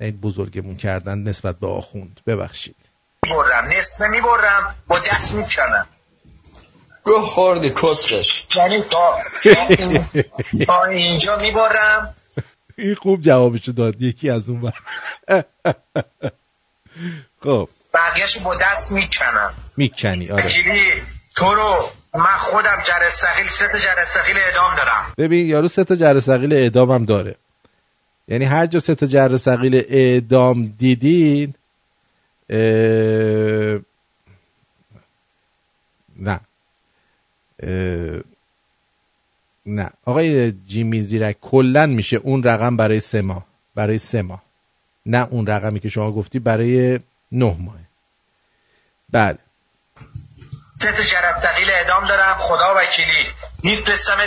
اه، 0.01 0.11
بزرگمون 0.11 0.77
کردن 0.77 1.19
نسبت 1.19 1.59
به 1.59 1.67
آخوند. 1.67 2.21
ببخشید. 2.27 2.77
می‌برم. 3.27 3.65
نصفه 3.79 4.09
می‌برم. 4.09 4.75
با 4.87 4.99
دست 4.99 5.35
می‌کنم 5.35 5.87
رو 7.05 7.21
خوردی 7.21 7.71
کسکش 7.71 8.47
یعنی 8.57 8.83
تا 8.83 9.19
تا- 10.67 10.85
اینجا 10.85 11.37
می‌برم. 11.37 12.15
این 12.79 12.95
خوب 12.95 13.21
جوابشو 13.21 13.73
داد. 13.73 14.03
یکی 14.03 14.31
از 14.31 14.49
اون 14.49 14.61
بر 14.61 14.73
خب. 17.43 17.69
بقیهش 17.95 18.39
با 18.39 18.57
دست 18.57 18.93
می‌کنم 18.93 19.55
می‌کنی. 19.77 20.31
آره. 20.31 20.51
تو 21.37 21.55
رو 21.55 21.77
من 22.15 22.37
خودم 22.39 22.83
جرثقیل 22.85 23.47
سه 23.47 23.69
تا 23.69 23.79
جرثقیل 23.79 24.37
اعدام 24.37 24.77
دارم. 24.77 25.13
ببین 25.19 25.47
یارو 25.47 25.69
سه 25.69 25.85
تا 25.85 25.95
جره 25.95 26.21
ثقیل 26.21 26.53
اعدام 26.53 26.91
هم 26.91 27.05
داره. 27.05 27.37
یعنی 28.29 28.45
هر 28.45 28.67
جا 28.67 28.81
سه 28.81 28.95
تا 28.95 29.07
جره 29.07 29.37
ثقیل 29.37 29.85
اعدام 29.89 30.67
دیدین 30.79 31.55
اه، 32.51 33.81
نه. 36.17 36.41
اه، 37.63 38.21
نه. 39.67 39.91
آقای 40.05 40.53
جیمی 40.53 41.01
زیرک 41.03 41.37
کلا 41.41 41.87
میشه 41.87 42.17
اون 42.17 42.43
رقم 42.43 42.77
برای 42.77 43.01
سه 43.01 43.23
ماه. 43.23 43.47
برای 43.75 43.99
سه 43.99 44.23
ماه. 44.23 44.43
نه 45.07 45.29
اون 45.31 45.47
رقمی 45.47 45.81
که 45.81 45.89
شما 45.89 46.13
گفتی 46.13 46.39
برای 46.39 47.01
نه 47.33 47.57
ماه. 47.61 47.77
بله. 49.11 49.39
سه 50.83 50.93
تا 50.93 51.03
جرثقیل 51.03 51.71
اعدام 51.71 52.07
دارم. 52.07 52.37
خدا 52.39 52.75
وکیلی. 52.77 53.27
میفرستم 53.63 54.19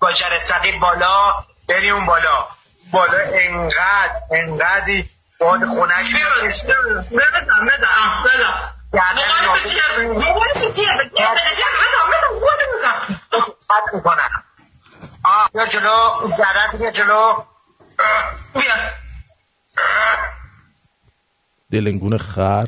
با 0.00 0.12
جرثقیل 0.12 0.78
بالا. 0.78 1.32
بری 1.68 1.90
اون 1.90 2.06
بالا. 2.06 2.48
بالا 2.92 3.18
انقدر 3.32 4.12
انقدری 4.30 5.10
باد 5.40 5.60
قطع 13.70 13.96
می‌کنم 13.96 14.44
آه 15.24 15.50
بیا 15.52 15.66
جلو. 15.66 15.88
اون 15.90 16.30
گردن 16.30 16.78
بیا 16.78 16.90
جلو. 16.90 17.44
بیا. 18.54 18.74
دلنگون 21.72 22.18
خر. 22.18 22.66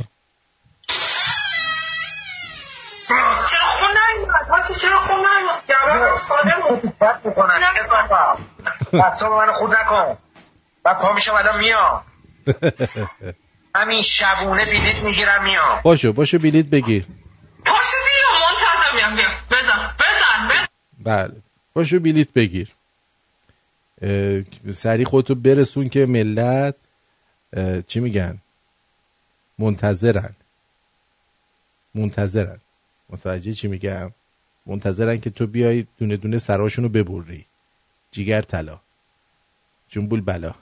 حاجی 4.67 4.81
چرا 4.81 4.99
خون 4.99 5.17
نمیاد 5.17 5.67
گردن 5.69 6.17
ساده 6.17 6.55
بود. 6.69 6.93
کسافم 7.83 8.39
دستام 8.93 9.39
منو 9.39 9.53
خود 9.53 9.71
نکن. 9.75 10.19
و 10.85 10.95
پا 10.95 11.13
میشم 11.15 11.35
الان 11.35 11.59
میام. 11.59 12.05
همین 13.75 14.03
شبونه 14.03 14.65
بلیت 14.65 15.03
می‌گیرم 15.03 15.43
میام. 15.45 15.81
باشو 15.83 16.13
باشو 16.13 16.39
بلیت 16.39 16.67
بگیر. 16.67 17.07
پاشو 17.67 17.97
بیا. 18.07 18.39
منتظر 18.49 18.97
میام. 18.97 19.17
بیا. 19.17 19.29
بزن. 19.51 19.95
بزن. 19.99 20.49
بزن. 20.49 20.67
بله. 20.99 21.43
باشو 21.75 22.01
بلیت 22.01 22.33
بگیر. 22.33 22.69
اه، 24.03 24.73
سریع 24.73 25.07
خودتو 25.07 25.35
برسون 25.35 25.89
که 25.89 26.07
ملت 26.07 26.77
چی 27.87 28.01
میگن؟ 28.01 28.39
منتظرن. 29.59 30.37
منتظرن. 31.95 32.61
متوجه 33.11 33.53
چی 33.53 33.69
میگم؟ 33.69 34.13
منتظرن 34.67 35.21
که 35.21 35.31
تو 35.31 35.47
بیای 35.47 35.87
دونه 35.99 36.17
دونه 36.17 36.39
سراشونو 36.39 36.89
ببری. 36.89 37.47
جیگر 38.11 38.43
طلا. 38.43 38.81
جنبول 39.89 40.21
بلا. 40.21 40.55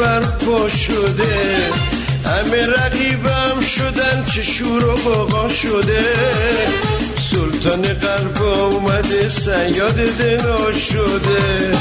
بلبله 0.00 0.20
برپا 0.20 0.68
شده. 0.68 1.56
همه 2.24 2.66
رقیبم 2.66 3.60
شدن 3.76 4.24
چه 4.34 4.42
شور 4.42 4.84
و 4.84 4.96
باقا 4.96 5.48
شده. 5.48 6.04
سلطان 7.30 7.82
قلب 7.82 8.42
اومده 8.42 9.28
سیاد 9.28 9.94
دنا 9.94 10.72
شده. 10.72 11.78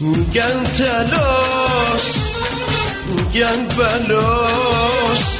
میگن 0.00 0.62
تلاس 0.78 2.16
میگن 3.16 3.66
بلاس 3.78 5.38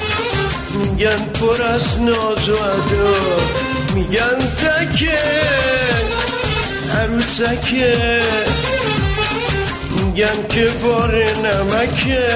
میگن 0.75 1.25
پر 1.41 1.63
از 1.63 2.01
ناز 2.01 2.49
و 2.49 2.55
ادا. 2.55 3.37
میگن 3.95 4.39
تکه 4.39 5.19
عروسکه. 7.01 8.21
میگن 10.11 10.47
که 10.49 10.69
بار 10.83 11.15
نمکه. 11.15 12.27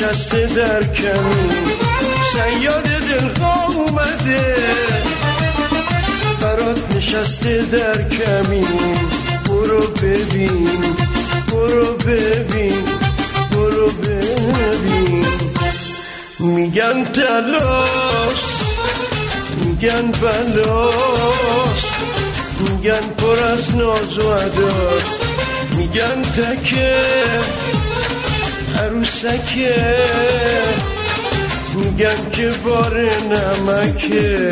نشسته 0.00 0.46
در 0.46 0.82
کمین. 0.82 1.70
سیاد 2.32 2.82
دلها 2.82 3.66
اومده. 3.66 4.56
برات 6.40 6.96
نشسته 6.96 7.62
در 7.62 8.08
کمین. 8.08 8.98
برو 9.46 9.80
ببین 9.80 10.68
برو 11.52 11.94
ببین 11.94 12.84
برو 13.52 13.90
ببین. 13.90 15.24
میگن 16.38 17.04
تلاس 17.04 18.62
میگن 19.64 20.10
بلاس 20.10 21.84
میگن 22.60 23.00
پر 23.18 23.44
از 23.44 23.76
ناز 23.76 24.18
و 24.18 24.32
عداس 24.32 25.04
میگن 25.76 26.22
تکه. 26.22 27.00
عروسکه 29.00 29.96
میگن 31.74 32.30
که 32.32 32.50
بار 32.64 33.00
نمکه. 33.00 34.50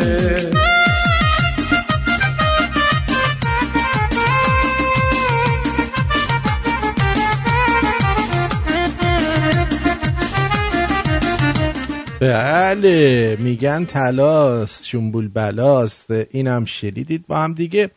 بله 12.19 13.37
میگن 13.39 13.85
تلاست 13.85 14.85
شنبول 14.85 15.27
بلاست. 15.27 16.11
اینم 16.31 16.65
شنیدید 16.65 17.27
با 17.27 17.37
هم 17.37 17.53
دیگه. 17.53 17.89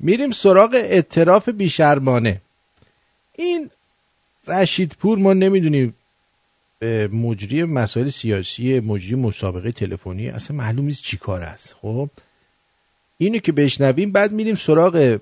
میریم 0.00 0.30
سراغ 0.30 0.74
اعتراف 0.74 1.48
بیشرمانه. 1.48 2.40
این 3.32 3.70
رشید 4.48 4.96
پور 5.00 5.18
ما 5.18 5.32
نمی‌دونیم 5.32 5.94
مجری 7.12 7.64
مسائل 7.64 8.08
سیاسی 8.08 8.80
مجری 8.80 9.14
مسابقه 9.14 9.72
تلفنی 9.72 10.28
اصلا 10.28 10.56
معلوم 10.56 10.84
نیست 10.84 11.02
چی 11.02 11.16
کار 11.16 11.42
است. 11.42 11.76
خب 11.80 12.10
اینو 13.18 13.38
که 13.38 13.52
بشنویم 13.52 14.12
بعد 14.12 14.32
میریم 14.32 14.54
سراغ 14.54 15.18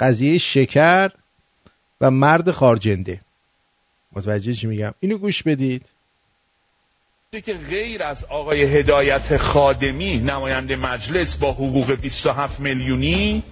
قضیه 0.00 0.38
شکر 0.38 1.10
و 2.00 2.10
مرد 2.10 2.50
خارجنده. 2.50 3.20
متوجه 4.12 4.52
چی 4.52 4.66
میگم؟ 4.66 4.94
اینو 5.00 5.18
گوش 5.18 5.42
بدید. 5.42 5.82
که 7.32 7.54
غیر 7.70 8.02
از 8.02 8.24
آقای 8.24 8.64
هدایت 8.64 9.36
خادمی 9.36 10.18
نماینده 10.18 10.76
مجلس 10.76 11.36
با 11.36 11.52
حقوق 11.52 11.92
27 11.92 12.60
میلیونی 12.60 13.42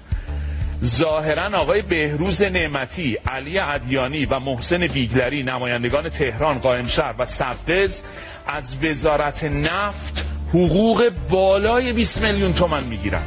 ظاهرا 0.85 1.59
آقای 1.59 1.83
بهروز 1.83 2.43
نعمتی 2.43 3.15
علی 3.27 3.59
عدیانی 3.59 4.25
و 4.25 4.39
محسن 4.39 4.87
بیگلری 4.87 5.43
نمایندگان 5.43 6.09
تهران 6.09 6.59
قائم 6.59 6.89
شهر 6.89 7.15
و 7.19 7.25
سبدز 7.25 8.03
از 8.47 8.77
وزارت 8.85 9.45
نفت 9.45 10.27
حقوق 10.49 11.11
بالای 11.31 11.93
20 11.93 12.23
میلیون 12.23 12.53
تومن 12.53 12.85
می‌گیرن. 12.85 13.27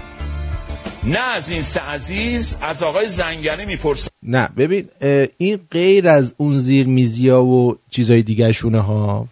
نه 1.04 1.20
از 1.20 1.50
این 1.50 1.62
سه 1.62 1.80
عزیز 1.80 2.58
از 2.62 2.84
آقای 2.84 3.10
زنگنه 3.10 3.66
می‌پرسن 3.66 4.10
نه 4.24 4.50
ببین 4.58 4.90
این 5.38 5.60
غیر 5.72 6.08
از 6.08 6.34
اون 6.38 6.58
زیر 6.58 6.88
میزیا 6.88 7.44
و 7.44 7.78
چیزای 7.90 8.24
دیگه 8.24 8.52
شونه 8.52 8.80
ها 8.80 9.28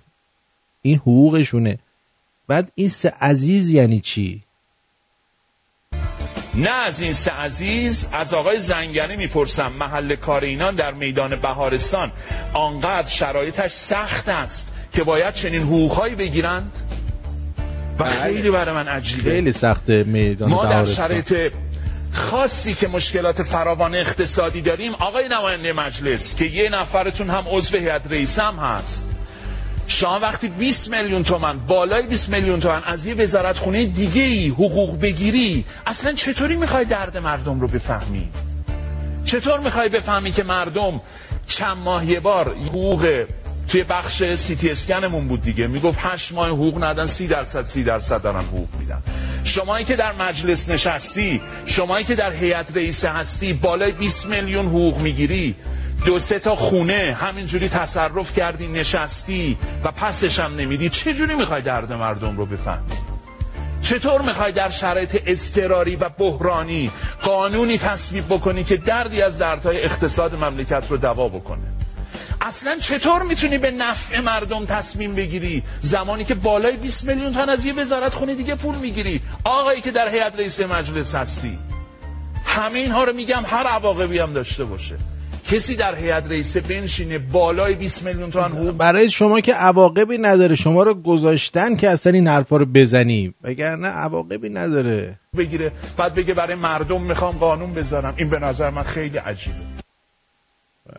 این 0.82 0.96
حقوقشونه. 0.96 1.80
بعد 2.48 2.72
این 2.76 2.90
سه 2.90 3.14
عزیز 3.22 3.70
یعنی 3.70 4.00
چی؟ 4.00 4.44
نه 6.58 6.70
از 6.70 7.00
این 7.00 7.14
سه 7.14 7.32
عزیز 7.32 8.08
از 8.12 8.34
آقای 8.34 8.60
زنگنه 8.60 9.16
می‌پرسم 9.16 9.72
محل 9.80 10.16
کار 10.16 10.44
اینان 10.44 10.76
در 10.76 10.92
میدان 10.92 11.36
بهارستان 11.36 12.12
آنقدر 12.54 13.10
شرایطش 13.10 13.72
سخت 13.72 14.30
است 14.30 14.74
که 14.94 15.04
باید 15.04 15.34
چنین 15.34 15.62
حقوقهایی 15.62 16.16
بگیرند؟ 16.16 16.72
و 18.00 18.04
خیلی 18.04 18.50
برای 18.50 18.76
من 18.76 18.88
عجیبه. 18.88 19.32
خیلی 19.32 19.52
سخته 19.52 20.04
میدان 20.04 20.50
ما 20.50 20.66
در. 20.66 20.86
شرایط 20.86 21.52
خاصی 22.14 22.74
که 22.74 22.88
مشکلات 22.88 23.44
فراوان 23.44 23.96
اقتصادی 23.96 24.62
داریم 24.62 24.94
آقای 24.94 25.28
نماینده 25.28 25.74
مجلس 25.74 26.36
که 26.36 26.46
یه 26.46 26.70
نفرتون 26.70 27.30
هم 27.30 27.44
عضو 27.48 27.78
هیئت 27.78 28.12
رئیس 28.12 28.40
هم 28.40 28.56
هست. 28.56 29.08
شما 29.88 30.20
وقتی 30.20 30.48
20 30.48 30.90
میلیون 30.90 31.24
تومن 31.24 31.60
بالای 31.60 32.08
20 32.08 32.30
میلیون 32.30 32.60
تومن 32.60 32.82
از 32.86 33.06
یه 33.06 33.14
وزارت 33.14 33.58
خونه 33.58 33.86
دیگه 33.86 34.22
ای 34.22 34.48
حقوق 34.48 35.00
بگیری 35.00 35.66
اصلا 35.86 36.14
چطوری 36.14 36.56
می‌خوای 36.56 36.86
درد 36.86 37.18
مردم 37.18 37.60
رو 37.60 37.68
بفهمی؟ 37.68 38.30
چطور 39.26 39.60
می‌خوای 39.60 39.90
بفهمی 39.90 40.32
که 40.32 40.44
مردم 40.44 41.02
چند 41.46 41.78
ماه 41.78 42.06
یه 42.06 42.20
بار 42.20 42.56
حقوق 42.56 43.26
توی 43.68 43.84
بخش 43.84 44.24
سی 44.36 44.56
تی 44.56 44.70
اسکنمون 44.70 45.28
بود 45.28 45.42
دیگه؟ 45.42 45.68
می‌گفت 45.68 46.00
8 46.02 46.32
ماه 46.32 46.48
حقوق 46.48 46.84
ندن 46.84 47.06
30 47.06 47.28
درصد 47.28 47.66
30 47.66 47.84
درصد 47.84 48.22
دارن 48.22 48.42
حقوق 48.42 48.68
میدن. 48.80 49.02
شمایی 49.44 49.86
که 49.86 49.96
در 49.96 50.12
مجلس 50.12 50.70
نشستی 50.70 51.42
شمایی 51.66 52.06
که 52.06 52.16
در 52.16 52.32
هیئت 52.32 52.76
رئیسه 52.76 53.10
هستی 53.10 53.54
بالای 53.54 53.92
20 53.92 54.26
میلیون 54.26 54.66
حقوق 54.66 55.00
می‌گیری. 55.00 55.56
دو 56.06 56.20
سه 56.20 56.40
تا 56.40 56.56
خونه 56.56 57.18
همینجوری 57.22 57.70
تصرف 57.70 58.34
کردی 58.34 58.68
نشستی 58.68 59.58
و 59.84 59.92
پسش 59.92 60.40
هم 60.40 60.56
نمیدی. 60.56 60.90
چه 60.90 61.14
جوری 61.14 61.36
می‌خوای 61.36 61.62
درد 61.62 61.94
مردم 61.94 62.38
رو 62.38 62.46
بفهمی؟ 62.46 62.92
چطور 63.82 64.22
می‌خوای 64.22 64.52
در 64.52 64.70
شرایط 64.70 65.22
اضطراری 65.26 65.96
و 65.96 66.10
بحرانی 66.10 66.92
قانونی 67.22 67.78
تصویب 67.78 68.26
بکنی 68.30 68.64
که 68.64 68.78
دردی 68.78 69.22
از 69.22 69.38
دردهای 69.38 69.82
اقتصاد 69.84 70.36
مملکت 70.36 70.84
رو 70.90 70.98
دوا 70.98 71.30
بکنه؟ 71.30 71.68
اصلا 72.42 72.78
چطور 72.82 73.24
می‌تونی 73.24 73.58
به 73.58 73.72
نفع 73.72 74.20
مردم 74.20 74.66
تصمیم 74.66 75.16
بگیری؟ 75.16 75.64
زمانی 75.82 76.26
که 76.26 76.36
بالای 76.36 76.78
20 76.78 77.04
میلیون 77.04 77.34
تومن 77.34 77.50
از 77.50 77.66
یه 77.66 77.74
وزارت 77.74 78.14
خونه 78.14 78.36
دیگه 78.36 78.56
پول 78.56 78.76
می‌گیری. 78.76 79.22
آقایی 79.44 79.82
که 79.82 79.92
در 79.92 80.08
هیئت 80.08 80.40
رئیس 80.40 80.60
مجلس 80.60 81.16
هستی. 81.16 81.60
همه 82.46 82.80
اینها 82.80 83.04
رو 83.04 83.14
میگم 83.14 83.44
هر 83.48 83.68
عواقبی 83.68 84.20
هم 84.20 84.34
داشته 84.34 84.66
باشه. 84.66 84.96
کسی 85.48 85.76
در 85.76 85.96
هیئت 85.96 86.28
رئیسه 86.28 86.62
بنشینه 86.62 87.18
بالای 87.18 87.76
20 87.76 88.04
میلیون 88.04 88.32
تومن 88.32 88.52
حقوق 88.52 88.78
برای 88.78 89.12
شما 89.12 89.42
که 89.42 89.54
عواقبی 89.54 90.18
نداره 90.18 90.56
شما 90.56 90.84
رو 90.84 90.94
گذاشتن 90.94 91.76
که 91.76 91.90
اصلا 91.90 92.14
این 92.14 92.28
حرفا 92.28 92.58
رو 92.58 92.66
بزنی. 92.66 93.34
وگرنه 93.44 93.88
عواقبی 93.88 94.50
نداره. 94.50 95.20
بگیره 95.38 95.72
بعد 95.98 96.14
بگه 96.14 96.34
برای 96.34 96.56
مردم 96.56 97.02
می‌خوام 97.02 97.38
قانون 97.38 97.74
بذارم. 97.74 98.14
این 98.18 98.30
به 98.30 98.40
نظر 98.40 98.70
من 98.70 98.84
خیلی 98.84 99.18
عجیبه. 99.18 99.58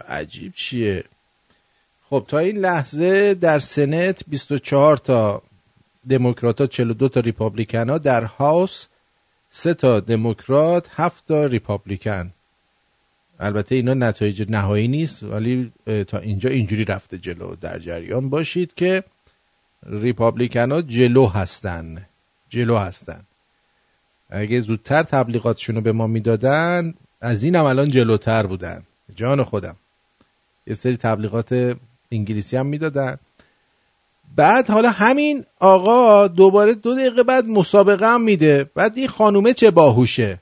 عجیب 0.08 0.52
چیه؟ 0.54 1.04
خب 2.10 2.24
تا 2.28 2.38
این 2.38 2.56
لحظه 2.56 3.34
در 3.34 3.58
سنت 3.58 4.22
24 4.28 4.96
تا 4.96 5.42
دموکرات 6.08 6.60
ها 6.60 6.66
42 6.66 7.08
تا 7.08 7.20
ریپابلیکن 7.20 7.90
ها 7.90 7.98
در 7.98 8.24
هاوس 8.24 8.86
3 9.50 9.74
تا 9.74 10.00
دموکرات 10.00 10.88
7 10.96 11.26
تا 11.26 11.44
ریپابلیکن. 11.44 12.32
البته 13.40 13.74
اینا 13.74 13.94
نتایج 13.94 14.47
نهایی 14.48 14.89
نیست 14.89 15.23
ولی 15.23 15.73
تا 16.09 16.19
اینجا 16.19 16.51
اینجوری 16.51 16.85
رفته 16.85 17.19
جلو. 17.19 17.55
در 17.55 17.78
جریان 17.78 18.31
باشید 18.31 18.74
که 18.74 19.05
ریپابلیکن 19.86 20.73
ها 20.73 20.82
جلو 20.82 21.27
هستن. 21.27 22.06
جلو 22.48 22.77
هستن. 22.77 23.20
اگه 24.31 24.60
زودتر 24.60 25.02
تبلیغاتشون 25.02 25.77
رو 25.77 25.81
به 25.81 25.93
ما 25.93 26.06
می‌دادن 26.06 26.94
از 27.20 27.44
این 27.44 27.56
هم 27.56 27.65
الان 27.65 27.90
جلوتر 27.90 28.47
بودن. 28.47 28.82
جان 29.15 29.43
خودم. 29.43 29.77
یه 30.66 30.74
سری 30.74 30.97
تبلیغات 30.97 31.77
انگلیسی 32.12 32.56
هم 32.56 32.66
می‌دادن. 32.66 33.16
بعد 34.36 34.70
حالا 34.70 34.90
همین 34.90 35.44
آقا 35.60 36.28
دوباره 36.28 36.74
دو 36.74 36.94
دقیقه 36.94 37.23
بعد 37.23 37.47
مسابقه 37.47 38.06
هم 38.06 38.23
میده. 38.23 38.70
بعد 38.74 38.98
این 38.98 39.09
خانومه 39.09 39.52
چه 39.52 39.70
باهوشه؟ 39.70 40.40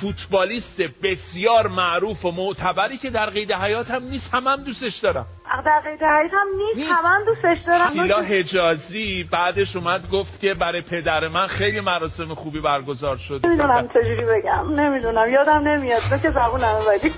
فوتبالیست 0.00 0.82
بسیار 1.02 1.68
معروف 1.68 2.24
و 2.24 2.30
معتبری 2.30 2.96
که 2.96 3.10
در 3.10 3.26
قید 3.26 3.52
حیات 3.52 3.90
هم 3.90 4.04
نیست 4.04 4.34
هم, 4.34 4.46
هم 4.46 4.56
دوستش 4.56 4.96
دارم 4.96 5.26
در 5.64 5.80
قید 5.80 6.02
حیات 6.02 6.32
هم 6.32 6.46
نیست, 6.56 6.90
هم 6.90 7.24
دوستش 7.24 7.66
دارم 7.66 7.88
تیلا 7.88 8.22
حجازی 8.22 9.28
بعدش 9.30 9.76
اومد 9.76 10.10
گفت 10.10 10.40
که 10.40 10.54
برای 10.54 10.80
پدر 10.80 11.28
من 11.28 11.46
خیلی 11.46 11.80
مراسم 11.80 12.34
خوبی 12.34 12.60
برگزار 12.60 13.16
شد. 13.16 13.46
نمی‌دونم 13.46 13.88
چجوری 13.88 14.24
بگم. 14.24 14.80
نمی‌دونم. 14.80 15.30
یادم 15.30 15.68
نمیاد. 15.68 16.00
که 16.22 16.30
زبونم 16.30 16.80
ولی 16.88 17.12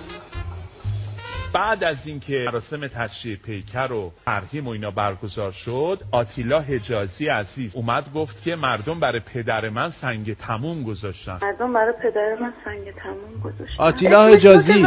بعد 1.56 1.84
از 1.84 2.06
اینکه 2.06 2.44
مراسم 2.46 2.86
تشریح 2.86 3.36
پیکر 3.36 3.92
و 3.92 4.12
ترهیم 4.26 4.66
و 4.68 4.70
اینا 4.70 4.90
برگزار 4.90 5.50
شد 5.50 6.00
آتیلا 6.12 6.60
حجازی 6.60 7.28
عزیز 7.28 7.76
اومد 7.76 8.12
گفت 8.14 8.42
که 8.42 8.56
مردم 8.56 9.00
برای 9.00 9.20
پدر 9.34 9.68
من 9.68 9.90
سنگ 9.90 10.36
تموم 10.36 10.82
گذاشتن. 10.82 11.38
مردم 11.42 11.72
برای 11.72 11.94
پدر 12.02 12.36
من 12.40 12.52
سنگ 12.64 12.94
تموم 13.02 13.40
گذاشتن. 13.44 13.74
آتیلا 13.78 14.26
حجازی. 14.26 14.82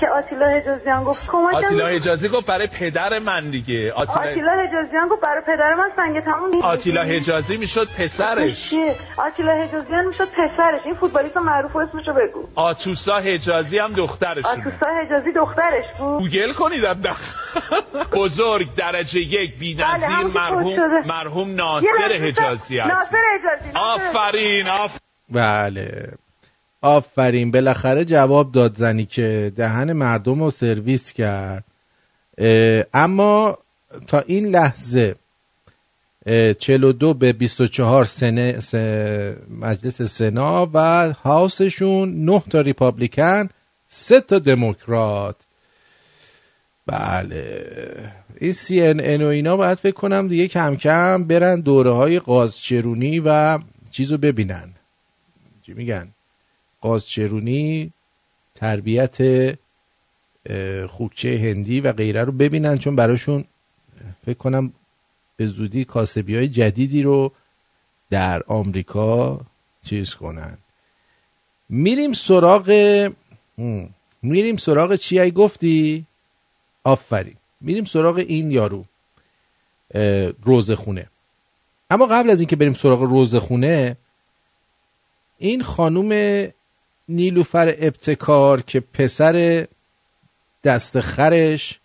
که 0.00 0.08
آتیلا 0.08 0.46
حجازی 0.46 0.90
هم 0.90 1.04
گفت؟ 1.04 1.26
کمکم 1.28 1.56
آتیلا 1.56 1.86
حجازی 1.88 2.28
گفت 2.28 2.46
برای 2.46 2.68
پدر 2.80 3.18
من 3.18 3.50
دیگه. 3.50 3.92
آتیلا, 3.92 4.30
آتیلا 4.30 4.52
حجازی 4.52 4.96
هم 4.96 5.08
گفت 5.08 5.22
برای 5.22 5.42
پدر 5.46 5.74
من 5.74 5.90
سنگ 5.96 6.24
تموم 6.24 6.62
آتیلا 6.62 7.02
حجازی 7.02 7.56
می‌شد 7.56 7.86
پسرش. 7.98 8.74
آتیلا 9.16 9.52
حجازی 9.52 9.92
هم 9.92 10.08
می‌شد 10.08 10.28
پسرش. 10.28 10.80
این 10.84 10.94
فوتبالیست 10.94 11.36
معروف 11.36 11.76
اسمشو 11.76 12.12
بگو. 12.12 12.48
آتوسا 12.54 13.16
حجازی 13.16 13.78
هم 13.78 13.92
دخترش 13.92 14.44
آتوسا 14.44 14.86
حجازی 15.02 15.32
دخترش 15.32 15.84
بود. 15.98 16.05
گوگل 16.18 16.52
کنید 16.52 16.84
بزرگ 18.12 18.74
درجه 18.74 19.20
یک 19.20 19.58
بی 19.58 19.74
نظیر 19.74 20.08
بله، 20.08 20.22
مرحوم 20.22 21.06
مرحوم 21.06 21.54
ناصر 21.54 22.12
حجازی 22.20 22.78
هست 22.78 22.90
ناصر 22.90 23.22
حجازی 23.38 23.78
آفرین 23.78 24.68
آف... 24.68 24.98
بله. 25.28 26.12
آفرین. 26.82 27.50
بالاخره 27.50 28.04
جواب 28.04 28.52
داد 28.52 28.76
زنی 28.76 29.06
که 29.06 29.52
دهن 29.56 29.92
مردم 29.92 30.42
رو 30.42 30.50
سرویس 30.50 31.12
کرد. 31.12 31.64
اما 32.94 33.58
تا 34.06 34.20
این 34.20 34.46
لحظه 34.46 35.14
42 36.58 37.14
به 37.14 37.32
24 37.32 38.04
سنه 38.04 38.60
مجلس 39.60 40.02
سنا 40.02 40.70
و 40.74 41.12
هاوسشون 41.12 42.24
9 42.24 42.42
تا 42.50 42.60
ریپابلیکن 42.60 43.48
3 43.88 44.20
تا 44.20 44.38
دموکرات. 44.38 45.36
بله. 46.86 48.12
این 48.40 48.52
سی 48.52 48.82
ان 48.82 49.00
ان 49.04 49.22
و 49.22 49.26
اینا 49.26 49.56
باید 49.56 49.78
فکر 49.78 49.94
کنم 49.94 50.28
دیگه 50.28 50.48
کم 50.48 50.76
کم 50.76 51.24
برن 51.24 51.60
دوره 51.60 51.90
های 51.90 52.18
قازچرونی 52.18 53.20
و 53.24 53.58
چیزو 53.90 54.18
ببینن. 54.18 54.70
چی 55.62 55.74
میگن؟ 55.74 56.08
قازچرونی 56.80 57.92
تربیت 58.54 59.18
خوکچه 60.88 61.38
هندی 61.38 61.80
و 61.80 61.92
غیره 61.92 62.24
رو 62.24 62.32
ببینن 62.32 62.78
چون 62.78 62.96
براشون 62.96 63.44
فکر 64.26 64.38
کنم 64.38 64.72
به 65.36 65.46
زودی 65.46 65.84
کاسبی 65.84 66.36
های 66.36 66.48
جدیدی 66.48 67.02
رو 67.02 67.32
در 68.10 68.42
آمریکا 68.42 69.40
چیز 69.84 70.14
کنن. 70.14 70.58
میریم 71.68 72.12
سراغ 72.12 72.70
میریم 74.22 74.56
سراغ 74.56 74.96
چی 74.96 75.20
ای 75.20 75.30
گفتی؟ 75.30 76.06
آفرین. 76.86 77.36
میریم 77.60 77.84
سراغ 77.84 78.16
این 78.16 78.50
یارو 78.50 78.84
روزخونه 80.44 81.06
اما 81.90 82.06
قبل 82.06 82.30
از 82.30 82.40
اینکه 82.40 82.56
بریم 82.56 82.74
سراغ 82.74 83.02
روزخونه 83.02 83.96
این 85.38 85.62
خانوم 85.62 86.10
نیلوفر 87.08 87.74
ابتکار 87.78 88.62
که 88.62 88.80
پسر 88.80 89.66
دست 90.64 91.00
خرش 91.00 91.80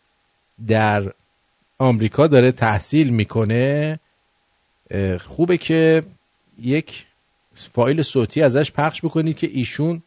در 0.68 1.14
آمریکا 1.80 2.28
داره 2.28 2.52
تحصیل 2.52 3.10
می‌کنه 3.10 4.00
خوبه 5.28 5.58
که 5.58 6.04
یک 6.60 7.06
فایل 7.54 8.02
صوتی 8.02 8.42
ازش 8.42 8.72
پخش 8.72 9.02
بکنید 9.02 9.38
که 9.38 9.48
ایشون 9.48 10.04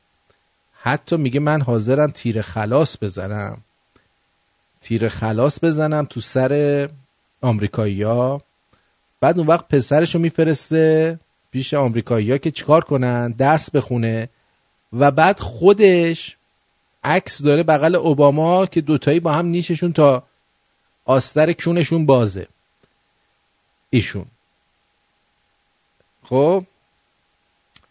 حتی 0.72 1.16
میگه 1.16 1.40
من 1.40 1.60
حاضرم 1.60 2.10
تیر 2.10 2.42
خلاص 2.42 2.96
بزنم. 3.02 3.58
تیر 4.84 5.08
خلاص 5.08 5.64
بزنم 5.64 6.04
تو 6.04 6.20
سر 6.20 6.88
آمریکایی‌ها. 7.42 8.42
بعد 9.20 9.38
اون 9.38 9.46
وقت 9.46 9.68
پسرش 9.68 10.14
رو 10.14 10.20
میفرسته 10.20 11.18
پیش 11.50 11.74
آمریکایی‌ها 11.74 12.38
که 12.38 12.50
چیکار 12.50 12.84
کنن 12.84 13.30
درس 13.30 13.70
بخونه. 13.70 14.28
و 14.92 15.10
بعد 15.10 15.40
خودش 15.40 16.36
عکس 17.04 17.42
داره 17.42 17.62
بغل 17.62 17.96
اوباما 17.96 18.66
که 18.66 18.80
دوتایی 18.80 19.20
با 19.20 19.32
هم 19.32 19.46
نیششون 19.46 19.92
تا 19.92 20.22
آستر 21.04 21.52
کونشون 21.52 22.06
بازه. 22.06 22.46
ایشون. 23.90 24.26
خب؟ 26.24 26.64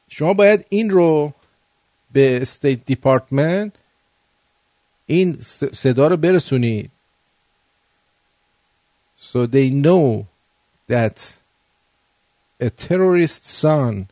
شما 0.09 0.33
باید 0.33 0.65
این 0.69 0.89
رو 0.89 1.33
به 2.11 2.41
استیت 2.41 2.85
دیپارتمنت 2.85 3.71
این 5.06 5.38
صدا 5.72 6.08
رو 6.08 6.16
برسونید 6.16 6.90
so 9.18 9.46
they 9.46 9.70
know 9.70 10.26
that 10.86 11.36
a 12.60 12.70
terrorist 12.70 13.46
son 13.46 14.08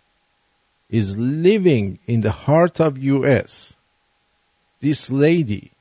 is 0.89 1.16
living 1.16 1.99
in 2.07 2.20
the 2.20 2.35
heart 2.47 2.81
of 2.81 2.99
US 2.99 3.74
this 4.81 5.11
lady 5.11 5.73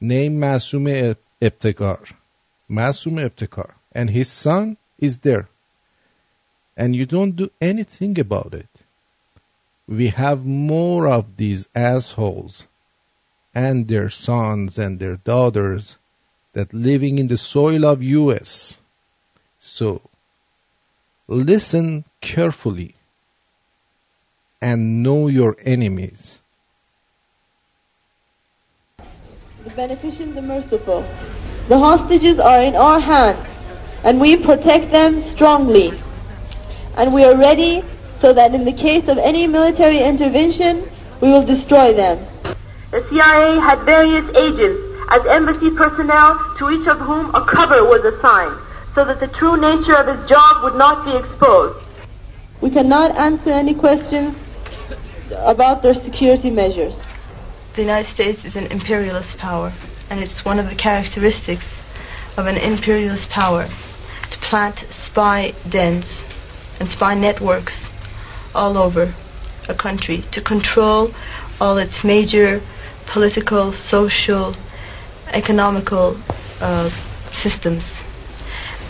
named 0.00 0.40
Masum 0.42 0.86
Ebtekar 1.40 2.12
Masum 2.70 3.16
Ebtekar 3.26 3.70
and 3.92 4.10
his 4.10 4.28
son 4.28 4.76
is 4.98 5.18
there 5.18 5.48
and 6.76 6.94
you 6.94 7.06
don't 7.06 7.36
do 7.36 7.50
anything 7.60 8.18
about 8.18 8.52
it 8.52 8.68
we 9.88 10.08
have 10.08 10.44
more 10.44 11.06
of 11.08 11.36
these 11.36 11.68
assholes 11.74 12.66
and 13.53 13.87
their 13.87 14.09
sons 14.09 14.77
and 14.77 14.99
their 14.99 15.17
daughters 15.17 15.97
that 16.53 16.73
living 16.73 17.17
in 17.17 17.27
the 17.27 17.37
soil 17.37 17.85
of 17.85 18.01
US. 18.03 18.77
So 19.57 20.01
listen 21.27 22.05
carefully 22.19 22.95
and 24.61 25.03
know 25.03 25.27
your 25.27 25.55
enemies. 25.63 26.39
The 29.63 29.69
beneficent, 29.71 30.35
the 30.35 30.41
merciful. 30.41 31.05
The 31.69 31.77
hostages 31.77 32.39
are 32.39 32.61
in 32.61 32.75
our 32.75 32.99
hands 32.99 33.47
and 34.03 34.19
we 34.19 34.37
protect 34.37 34.91
them 34.91 35.35
strongly. 35.35 36.01
And 36.95 37.13
we 37.13 37.23
are 37.23 37.37
ready 37.37 37.83
so 38.21 38.33
that 38.33 38.53
in 38.53 38.65
the 38.65 38.73
case 38.73 39.07
of 39.07 39.17
any 39.17 39.47
military 39.47 39.99
intervention, 39.99 40.89
we 41.21 41.29
will 41.29 41.45
destroy 41.45 41.93
them. 41.93 42.27
The 42.91 43.07
CIA 43.09 43.57
had 43.59 43.79
various 43.83 44.29
agents 44.35 44.81
as 45.11 45.25
embassy 45.27 45.71
personnel 45.71 46.37
to 46.57 46.69
each 46.71 46.85
of 46.87 46.99
whom 46.99 47.33
a 47.33 47.45
cover 47.45 47.85
was 47.85 48.03
assigned 48.03 48.59
so 48.93 49.05
that 49.05 49.21
the 49.21 49.29
true 49.29 49.55
nature 49.55 49.95
of 49.95 50.07
his 50.07 50.29
job 50.29 50.61
would 50.61 50.75
not 50.75 51.05
be 51.05 51.15
exposed. 51.15 51.85
We 52.59 52.69
cannot 52.69 53.15
answer 53.15 53.51
any 53.51 53.73
questions 53.73 54.35
about 55.37 55.83
their 55.83 55.93
security 55.93 56.49
measures. 56.49 56.93
The 57.75 57.81
United 57.81 58.11
States 58.11 58.43
is 58.43 58.57
an 58.57 58.67
imperialist 58.67 59.37
power, 59.37 59.73
and 60.09 60.19
it's 60.19 60.43
one 60.43 60.59
of 60.59 60.69
the 60.69 60.75
characteristics 60.75 61.65
of 62.35 62.45
an 62.45 62.57
imperialist 62.57 63.29
power 63.29 63.69
to 64.31 64.37
plant 64.39 64.85
spy 65.05 65.53
dens 65.69 66.07
and 66.81 66.89
spy 66.89 67.13
networks 67.13 67.85
all 68.53 68.77
over 68.77 69.15
a 69.69 69.73
country 69.73 70.25
to 70.31 70.41
control 70.41 71.13
all 71.61 71.77
its 71.77 72.03
major 72.03 72.61
political, 73.11 73.73
social, 73.73 74.55
economical 75.27 76.17
uh, 76.61 76.89
systems 77.43 77.83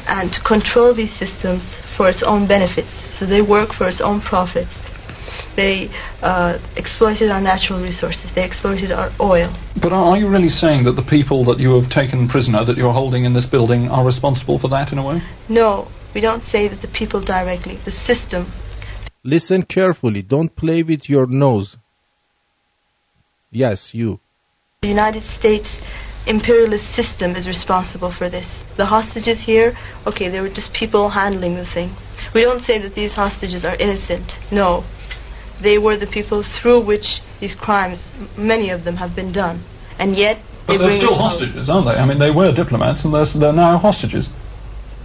and 0.07 0.31
to 0.33 0.41
control 0.41 0.93
these 0.93 1.13
systems 1.17 1.65
for 1.95 2.09
its 2.09 2.21
own 2.23 2.47
benefits. 2.47 2.89
So 3.17 3.25
they 3.25 3.41
work 3.41 3.73
for 3.73 3.87
its 3.87 4.01
own 4.01 4.21
profits. 4.21 4.73
They 5.55 5.89
uh, 6.21 6.59
exploited 6.75 7.29
our 7.31 7.41
natural 7.41 7.79
resources. 7.79 8.31
They 8.35 8.43
exploited 8.43 8.91
our 8.91 9.11
oil. 9.19 9.53
But 9.75 9.93
are 9.93 10.11
are 10.11 10.17
you 10.17 10.27
really 10.27 10.49
saying 10.49 10.83
that 10.85 10.95
the 10.95 11.03
people 11.03 11.43
that 11.45 11.59
you 11.59 11.79
have 11.79 11.89
taken 11.89 12.27
prisoner, 12.27 12.63
that 12.65 12.77
you're 12.77 12.93
holding 12.93 13.25
in 13.25 13.33
this 13.33 13.45
building, 13.45 13.89
are 13.89 14.05
responsible 14.05 14.59
for 14.59 14.67
that 14.69 14.91
in 14.91 14.97
a 14.97 15.03
way? 15.03 15.21
No, 15.47 15.87
we 16.13 16.21
don't 16.21 16.43
say 16.45 16.67
that 16.67 16.81
the 16.81 16.87
people 16.87 17.21
directly. 17.21 17.79
The 17.85 17.91
system. 17.91 18.51
Listen 19.23 19.63
carefully. 19.63 20.21
Don't 20.21 20.55
play 20.55 20.83
with 20.83 21.09
your 21.09 21.27
nose. 21.27 21.77
Yes, 23.51 23.93
you. 23.93 24.21
The 24.81 24.87
United 24.87 25.25
States 25.25 25.69
imperialist 26.25 26.95
system 26.95 27.35
is 27.35 27.47
responsible 27.47 28.11
for 28.11 28.29
this. 28.29 28.47
The 28.77 28.85
hostages 28.85 29.39
here, 29.39 29.77
okay, 30.07 30.29
they 30.29 30.39
were 30.39 30.49
just 30.49 30.71
people 30.71 31.09
handling 31.09 31.55
the 31.55 31.65
thing. 31.65 31.95
We 32.33 32.41
don't 32.41 32.65
say 32.65 32.77
that 32.77 32.95
these 32.95 33.11
hostages 33.11 33.65
are 33.65 33.75
innocent. 33.75 34.37
No. 34.51 34.85
They 35.59 35.77
were 35.77 35.97
the 35.97 36.07
people 36.07 36.43
through 36.43 36.81
which 36.81 37.21
these 37.39 37.53
crimes, 37.53 37.99
many 38.37 38.69
of 38.69 38.85
them, 38.85 38.95
have 38.95 39.15
been 39.15 39.31
done. 39.31 39.63
And 39.99 40.15
yet, 40.15 40.39
But 40.65 40.77
they're 40.77 40.97
still 40.97 41.15
hostages, 41.15 41.69
aren't 41.69 41.87
they? 41.87 41.95
I 41.95 42.05
mean, 42.05 42.19
they 42.19 42.31
were 42.31 42.51
diplomats 42.53 43.03
and 43.03 43.13
they're, 43.13 43.25
they're 43.25 43.53
now 43.53 43.77
hostages. 43.77 44.27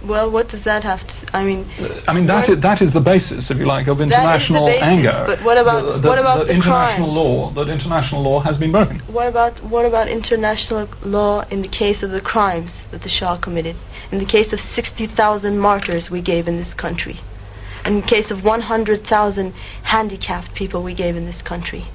Well, 0.07 0.31
what 0.31 0.47
does 0.49 0.63
that 0.63 0.83
have 0.83 1.05
to... 1.05 1.13
I 1.35 1.43
mean... 1.43 1.67
I 2.07 2.13
mean, 2.13 2.27
that 2.27 2.47
is, 2.49 2.59
that 2.61 2.81
is 2.81 2.93
the 2.93 3.01
basis, 3.01 3.49
if 3.51 3.57
you 3.57 3.65
like, 3.65 3.87
of 3.87 3.97
That 3.97 4.05
is 4.05 4.09
the 4.11 4.15
international 4.15 4.65
basis, 4.67 4.83
anger. 4.83 5.23
but 5.27 5.39
what 5.43 5.57
about- 5.57 5.83
The- 5.85 5.97
the- 5.99 6.07
what 6.09 6.19
about 6.19 6.47
the 6.47 6.53
international 6.53 7.07
crimes? 7.07 7.13
law? 7.15 7.49
That 7.51 7.67
international 7.69 8.21
law 8.23 8.39
has 8.39 8.57
been 8.57 8.71
broken. 8.71 8.99
What 9.17 9.27
about 9.27 9.63
what 9.63 9.85
about 9.85 10.07
international 10.07 10.87
law 11.03 11.41
in 11.51 11.61
the 11.61 11.67
case 11.67 12.01
of 12.03 12.11
the 12.11 12.21
crimes 12.21 12.71
that 12.91 13.01
the 13.01 13.09
Shah 13.09 13.35
committed? 13.37 13.75
In 14.11 14.19
the 14.19 14.25
case 14.25 14.53
of 14.53 14.59
60,000 14.75 15.59
martyrs 15.59 16.09
we 16.09 16.21
gave 16.21 16.47
in 16.47 16.57
this 16.63 16.73
country. 16.73 17.17
In 17.85 18.01
the 18.01 18.07
case 18.07 18.31
of 18.31 18.43
100,000 18.43 19.53
handicapped 19.83 20.53
people 20.53 20.83
we 20.83 20.93
gave 20.93 21.15
in 21.15 21.25
this 21.25 21.41
country. 21.41 21.85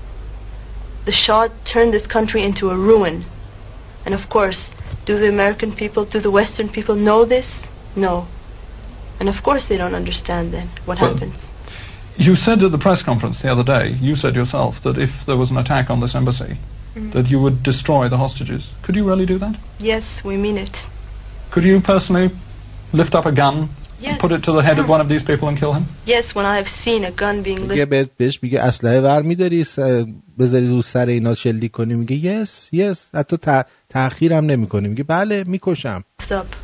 The 1.05 1.13
Shah 1.13 1.49
turned 1.65 1.93
this 1.95 2.07
country 2.07 2.43
into 2.43 2.71
a 2.71 2.77
ruin. 2.77 3.25
And 4.05 4.15
of 4.15 4.29
course, 4.29 4.67
do 5.05 5.19
the 5.19 5.29
American 5.29 5.75
people, 5.75 6.05
do 6.05 6.21
the 6.21 6.31
Western 6.31 6.69
people 6.69 6.95
know 6.95 7.25
this? 7.25 7.47
No. 7.96 8.28
And 9.20 9.28
of 9.30 9.38
course 9.44 9.64
they 9.70 9.78
don't 9.78 9.96
understand 9.96 10.46
then 10.54 10.68
what 10.86 11.00
Well, 11.02 11.14
happens. 11.14 11.36
You 12.18 12.36
said 12.36 12.58
at 12.64 12.72
the 12.72 12.78
press 12.88 13.02
conference 13.10 13.38
the 13.42 13.52
other 13.52 13.64
day, 13.64 13.86
you 14.08 14.16
said 14.16 14.34
yourself 14.36 14.82
that 14.84 14.98
if 14.98 15.12
there 15.28 15.38
was 15.38 15.50
an 15.52 15.58
attack 15.58 15.86
on 15.94 16.00
this 16.04 16.14
embassy, 16.16 16.54
Mhm. 16.96 17.12
that 17.16 17.26
you 17.32 17.40
would 17.44 17.58
destroy 17.72 18.04
the 18.14 18.18
hostages. 18.18 18.62
Could 18.84 18.96
you 19.00 19.06
really 19.12 19.26
do 19.34 19.38
that? 19.46 19.56
Yes, 19.80 20.04
we 20.30 20.36
mean 20.46 20.58
it. 20.58 20.76
Could 21.52 21.64
you 21.64 21.80
personally 21.94 22.28
lift 23.00 23.14
up 23.20 23.26
a 23.26 23.32
gun, 23.32 23.56
Yes. 24.02 24.18
put 24.24 24.32
it 24.32 24.42
to 24.48 24.52
the 24.58 24.64
head 24.68 24.78
of 24.80 24.86
one 24.90 25.02
of 25.04 25.08
these 25.14 25.24
people 25.30 25.48
and 25.50 25.58
kill 25.62 25.74
him? 25.78 25.86
Yes, 26.06 26.26
when 26.36 26.46
I 26.54 26.56
have 26.62 26.70
seen 26.86 27.02
a 27.06 27.12
gun 27.24 27.36
being 27.44 27.62
میگه 27.68 27.86
lifted. 27.86 27.90
بهت 27.90 28.10
بهش 28.18 28.40
میگه 28.44 28.62
اسلحه 28.62 29.00
ور 29.02 29.22
میداری 29.22 29.66
بذاری 30.40 30.68
رو 30.68 30.82
سر 30.82 31.08
اینا 31.08 31.34
شلیک 31.34 31.72
کنی 31.72 31.94
میگه 31.94 32.16
یس 32.16 32.70
یس 32.72 33.10
حتی 33.16 33.38
تا- 33.93 34.09
تأخیر 34.09 34.33
هم 34.33 34.47
نمی‌کنی 34.47 34.89
میگه 34.89 35.05
بله 35.05 35.45
می‌کشم 35.47 36.05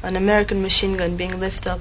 an 0.05 0.17
American 0.17 0.63
machine 0.69 0.97
gun 0.97 1.17
being 1.17 1.41
lifted 1.41 1.67
up 1.67 1.81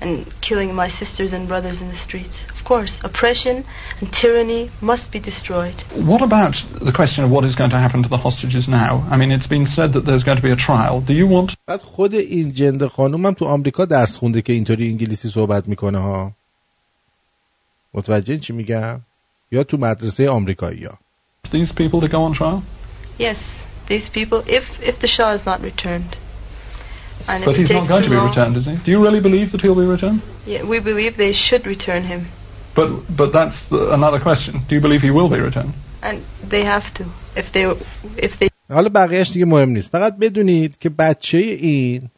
and 0.00 0.10
killing 0.40 0.70
my 0.82 0.88
sisters 1.00 1.30
and 1.36 1.42
brothers 1.52 1.78
in 1.82 1.88
the 1.94 2.00
streets. 2.06 2.36
Of 2.56 2.60
course, 2.70 2.92
oppression 3.08 3.56
and 3.98 4.06
tyranny 4.20 4.62
must 4.90 5.06
be 5.14 5.20
destroyed. 5.30 5.78
What 6.12 6.22
about 6.30 6.54
the 6.88 6.94
question 7.00 7.20
of 7.26 7.30
what 7.36 7.44
is 7.50 7.54
going 7.60 7.72
to 7.76 7.80
happen 7.84 8.00
to 8.06 8.10
the 8.16 8.22
hostages 8.26 8.64
now? 8.82 8.92
I 9.12 9.16
mean, 9.20 9.30
it's 9.36 9.50
been 9.56 9.66
said 9.76 9.88
that 9.94 10.04
there's 10.08 10.24
going 10.28 10.40
to 10.42 10.46
be 10.48 10.54
a 10.58 10.60
trial. 10.68 10.94
Do 11.10 11.14
you 11.20 11.26
want 11.26 11.56
بعد 11.66 11.82
خود 11.82 12.14
این 12.14 12.52
جند 12.52 12.86
خانوم 12.86 13.26
هم 13.26 13.32
تو 13.32 13.44
آمریکا 13.44 13.84
درس 13.84 14.16
خونده 14.16 14.42
که 14.42 14.52
اینطوری 14.52 14.88
انگلیسی 14.90 15.28
صحبت 15.28 15.68
می‌کنه 15.68 15.98
ها 15.98 16.32
متوجه 17.94 18.36
چی 18.36 18.52
میگم 18.52 19.00
یا 19.52 19.64
تو 19.64 19.76
مدرسه 19.76 20.30
آمریکایی 20.30 20.84
ها 20.84 20.98
these 21.52 21.72
people 21.72 22.00
to 22.00 22.08
go 22.08 22.20
on 22.28 22.34
trial? 22.34 22.62
Yes, 23.18 23.40
these 23.92 24.08
people, 24.18 24.38
if 24.58 24.64
if 24.90 24.94
the 25.02 25.08
Shah 25.14 25.30
is 25.38 25.44
not 25.50 25.58
returned, 25.70 26.12
and 27.28 27.44
But 27.44 27.56
he's 27.56 27.70
not 27.70 27.88
going 27.92 28.04
to 28.04 28.10
be 28.10 28.16
long, 28.16 28.28
returned, 28.30 28.56
is 28.60 28.66
he? 28.70 28.76
Do 28.86 28.90
you 28.94 29.00
really 29.06 29.22
believe 29.28 29.46
that 29.52 29.60
he'll 29.64 29.80
be 29.84 29.88
returned? 29.96 30.20
yeah, 30.52 30.62
we 30.72 30.78
believe 30.90 31.10
they 31.26 31.34
should 31.46 31.64
return 31.74 32.02
him, 32.12 32.20
But 32.78 32.88
but 33.20 33.28
that's 33.38 33.58
the, 33.72 33.80
another 33.98 34.20
question. 34.28 34.52
Do 34.68 34.72
you 34.76 34.82
believe 34.86 35.02
he 35.08 35.12
will 35.18 35.30
be 35.36 35.40
returned? 35.50 35.74
and 36.08 36.16
they 36.52 36.62
have 36.74 36.86
to. 36.98 37.04
If 37.42 37.46
they 37.54 37.64
if 38.26 38.32
they 38.40 38.48
حالا 38.70 38.88
بقیهش 38.88 39.30
دیگه 39.32 39.44
مهم 39.44 39.68
نیست 39.68 39.90
فقط 39.90 40.16
بدونید 40.16 40.78
که 40.78 40.88
بچه 40.88 41.38
این 41.38 42.10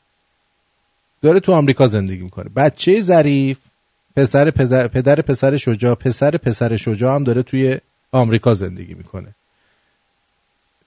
داره 1.23 1.41
تو 1.41 1.53
آمریکا 1.53 1.87
زندگی 1.89 2.23
می‌کنه 2.23 2.51
بچه 2.57 3.01
ظریف 3.01 3.59
پسر 4.17 4.51
پدر, 4.51 4.89
پدر 4.89 5.21
پسر 5.21 5.57
شجاع 5.57 5.95
پسر 5.95 6.37
پسر 6.37 6.77
شجاع 6.77 7.15
هم 7.15 7.25
داره 7.25 7.43
توی 7.43 7.79
آمریکا 8.13 8.55
زندگی 8.55 8.95
می‌کنه 8.95 9.35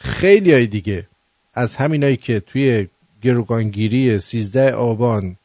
خیلی 0.03 0.53
های 0.53 0.67
دیگه 0.67 1.07
از 1.53 1.75
همینایی 1.75 2.17
که 2.17 2.39
توی 2.39 2.87
گروگانگیری 3.21 4.19
13 4.19 4.71
آبان 4.71 5.35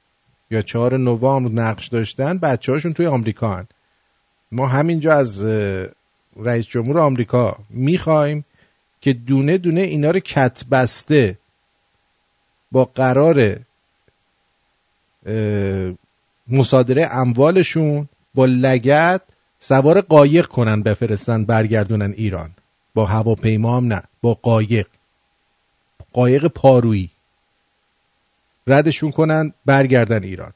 یا 0.50 0.62
4 0.62 0.96
نوامبر 0.96 1.62
نقش 1.62 1.88
داشتن 1.88 2.38
بچه 2.38 2.72
هاشون 2.72 2.92
توی 2.92 3.06
آمریکا 3.06 3.52
هن. 3.52 3.66
ما 4.52 4.66
همینجا 4.66 5.12
از 5.12 5.44
رئیس 6.36 6.66
جمهور 6.66 6.98
آمریکا 6.98 7.56
می‌خوایم 7.70 8.44
که 9.00 9.12
دونه 9.12 9.58
دونه 9.58 9.80
اینا 9.80 10.10
رو 10.10 10.20
کت 10.20 10.64
بسته 10.70 11.38
با 12.72 12.84
قرار 12.84 13.56
مصادره 16.48 17.08
اموالشون 17.10 18.08
با 18.34 18.46
لگت 18.46 19.22
سوار 19.58 20.00
قایق 20.00 20.46
کنن 20.46 20.82
بفرستن 20.82 21.44
برگردونن 21.44 22.14
ایران 22.16 22.50
با 22.94 23.04
هواپیما 23.04 23.76
هم 23.76 23.84
نه 23.84 24.02
با 24.22 24.34
قایق. 24.34 24.86
قایق 26.12 26.46
پارویی. 26.46 27.10
ردشون 28.66 29.10
کنن 29.10 29.52
برگردن 29.66 30.22
ایران. 30.22 30.52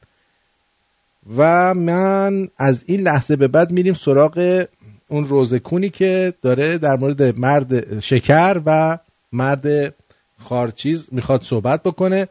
و 1.36 1.74
من 1.74 2.48
از 2.58 2.84
این 2.86 3.00
لحظه 3.00 3.36
به 3.36 3.48
بعد 3.48 3.70
میریم 3.70 3.94
سراغ 3.94 4.66
اون 5.08 5.24
روزکونی 5.24 5.90
که 5.90 6.34
داره 6.42 6.78
در 6.78 6.96
مورد 6.96 7.38
مرد 7.38 8.00
شکر 8.00 8.60
و 8.66 8.98
مرد 9.32 9.94
خارچیز 10.38 11.08
می‌خواد 11.12 11.42
صحبت 11.42 11.82
بکنه. 11.82 12.28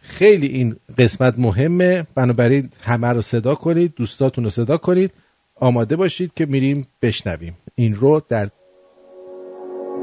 خیلی 0.00 0.46
این 0.46 0.76
قسمت 0.98 1.34
مهمه. 1.38 2.06
بنابراین 2.14 2.70
همه 2.80 3.08
رو 3.08 3.22
صدا 3.22 3.54
کنید 3.54 3.94
دوستاتون 3.96 4.44
رو 4.44 4.50
صدا 4.50 4.76
کنید. 4.76 5.10
آماده 5.54 5.96
باشید 5.96 6.32
که 6.36 6.46
میریم 6.46 6.86
بشنویم. 7.02 7.56
این 7.74 7.94
رو 7.94 8.22
در 8.28 8.48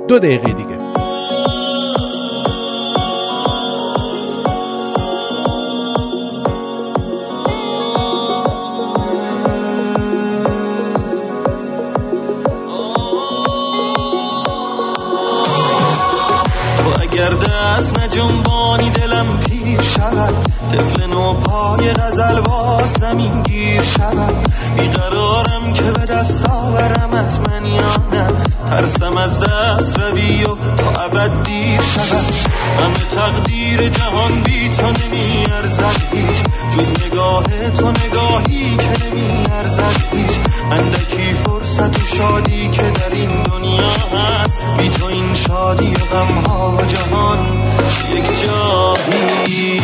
دو 0.07 0.19
دقیقه 0.19 0.53
دیگه. 0.53 0.82
دست 17.82 17.99
نجنبانی 17.99 18.90
دلم 18.90 19.40
پیر 19.40 19.82
شود 19.82 20.34
طفل 20.72 21.06
نو 21.06 21.34
پای 21.34 21.94
غزل 21.94 22.41
با 22.41 22.82
زمین 22.86 23.41
گیر 23.41 23.82
شود. 23.82 24.51
بیقرارم 24.77 25.73
که 25.73 25.84
به 25.84 26.06
دست 26.06 26.49
آورمت 26.49 27.49
من 27.49 27.65
یا 27.65 27.95
نه. 28.11 28.27
ترسم 28.69 29.18
از 29.18 29.39
دست 29.39 29.99
روی 29.99 30.43
و 30.43 30.48
تا 30.77 31.02
ابد 31.02 31.43
دیر 31.43 31.81
شود. 31.81 32.34
همه 32.80 33.06
تقدیر 33.15 33.89
جهان 33.89 34.41
بی 34.43 34.69
تو 34.69 34.85
نمی 34.85 35.45
ارزد 35.52 36.02
هیچ. 36.14 36.43
جز 36.72 37.06
نگاه 37.06 37.43
تو 37.77 37.91
نگاهی 37.91 38.77
که 38.77 39.06
نمی 39.06 39.45
ارزد 39.52 40.07
هیچ. 40.11 40.39
اندکی 40.72 41.34
فرصت 41.34 41.99
و 41.99 42.06
شادی 42.18 42.69
که 42.69 42.81
در 42.81 43.15
این 43.15 43.43
دنیا 43.43 43.91
هست. 44.14 44.60
بی 44.77 44.89
تو 44.89 45.06
این 45.06 45.34
شادی 45.34 45.93
و 45.93 46.15
غم 46.15 46.52
ها 46.52 46.72
و 46.72 46.85
جهان 46.85 47.61
یک 48.14 48.43
جایی 48.43 49.81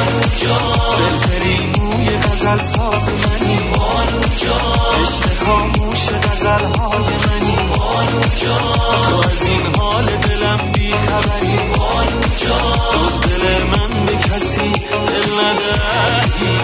بانو 0.00 1.79
موی 2.00 2.16
غزل 2.16 2.58
ساز 2.58 3.08
منی. 3.08 3.56
بانو 3.56 4.20
جان 4.36 5.02
عشق 5.02 5.44
خاموش 5.44 6.08
غزل 6.08 6.64
های 6.78 7.14
منی. 7.24 7.56
بانو 7.68 8.20
جان 8.36 9.10
تو 9.10 9.16
از 9.16 9.42
این 9.42 9.66
حال 9.78 10.04
دلم 10.04 10.72
بی 10.72 10.92
خبری 10.92 11.56
بانو 11.56 12.20
جان 12.36 12.72
جز 12.92 13.20
دل 13.20 13.64
من 13.66 14.06
به 14.06 14.16
کسی 14.16 14.72
دل 15.06 15.30
ندهی. 15.40 16.58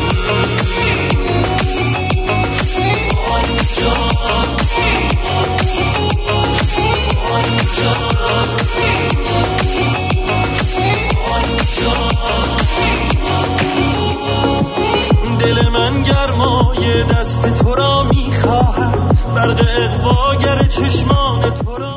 بانو 3.10 3.56
جان 3.78 4.56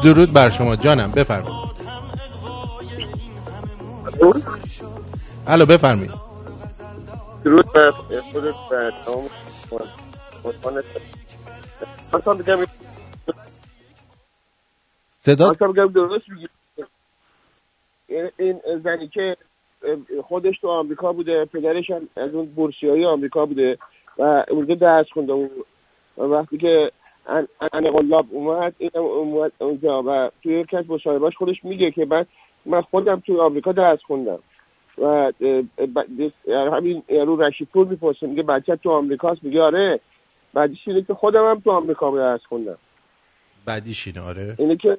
درود 0.03 0.33
بر 0.33 0.49
شما 0.49 0.75
جانم 0.75 1.11
بفرمایید. 1.11 1.69
الو 5.47 5.65
بفرمایید. 5.65 6.11
درود 7.45 7.65
بر 7.73 7.91
خودت 8.31 8.55
و 8.71 8.91
تمام 9.05 9.29
صدا؟ 15.19 15.51
درست 15.87 16.25
این 18.37 18.61
زنی 18.83 19.07
که 19.07 19.37
خودش 20.27 20.59
تو 20.61 20.69
آمریکا 20.69 21.13
بوده 21.13 21.45
پدرش 21.45 21.89
هم 21.89 22.09
از 22.15 22.33
اون 22.33 22.45
بورسیایی 22.45 23.05
آمریکا 23.05 23.45
بوده. 23.45 23.77
و 24.19 24.43
اونجا 24.49 24.75
درس 24.75 25.05
خونده 25.13 25.33
و 25.33 25.47
وقتی 26.23 26.57
که 26.57 26.91
ان- 27.27 27.47
انقلاب 27.73 28.25
اومد 28.31 28.73
این 28.77 28.91
اومد 28.97 29.51
اونجا 29.59 30.03
و 30.03 30.31
توی 30.43 30.59
یکی 30.59 30.77
از 30.77 30.89
مصاحبهاش 30.89 31.37
خودش 31.37 31.65
میگه 31.65 31.91
که 31.91 32.05
من 32.05 32.25
من 32.65 32.81
خودم 32.81 33.19
توی 33.25 33.39
آمریکا 33.39 33.71
درس 33.71 33.99
خوندم. 34.07 34.39
و 34.97 35.31
همین 36.49 37.03
یارو 37.09 37.41
رشید 37.41 37.67
پور 37.73 37.87
می‌پرسه 37.87 38.27
میگه 38.27 38.43
بچه 38.43 38.75
تو 38.75 38.91
آمریکاست؟ 38.91 39.43
میگه 39.43 39.61
آره. 39.61 39.99
بعدش 40.53 40.87
اینه 40.87 41.01
که 41.01 41.13
خودم 41.13 41.49
هم 41.49 41.59
تو 41.59 41.71
آمریکا 41.71 42.11
درس 42.11 42.41
خوندم. 42.49 42.77
بعدیش 43.65 44.07
اینه 44.07 44.21
آره؟ 44.21 44.55
اینه 44.57 44.75
که 44.75 44.97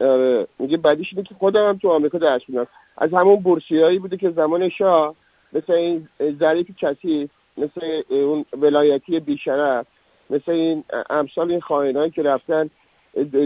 آره. 0.00 0.46
میگه 0.58 0.76
بعدیش 0.76 1.08
اینه 1.12 1.24
که 1.28 1.34
خودم 1.34 1.68
هم 1.68 1.78
تو 1.78 1.88
آمریکا 1.90 2.18
درس 2.18 2.42
خوندم. 2.46 2.66
از 2.98 3.14
همون 3.14 3.36
بورسیایی 3.36 3.98
بوده 3.98 4.16
که 4.16 4.30
زمان 4.30 4.68
شاه 4.68 5.14
مثل 5.52 5.72
این 5.72 6.08
ظریف 6.38 6.66
کثیف 6.80 7.30
مثل 7.58 8.02
اون 8.08 8.44
ولایتی 8.60 9.20
بیشرف 9.20 9.86
مثل 10.30 10.52
این 10.52 10.84
امثال 11.10 11.50
این 11.50 11.60
خائنایی 11.60 12.10
که 12.10 12.22
رفتن 12.22 12.70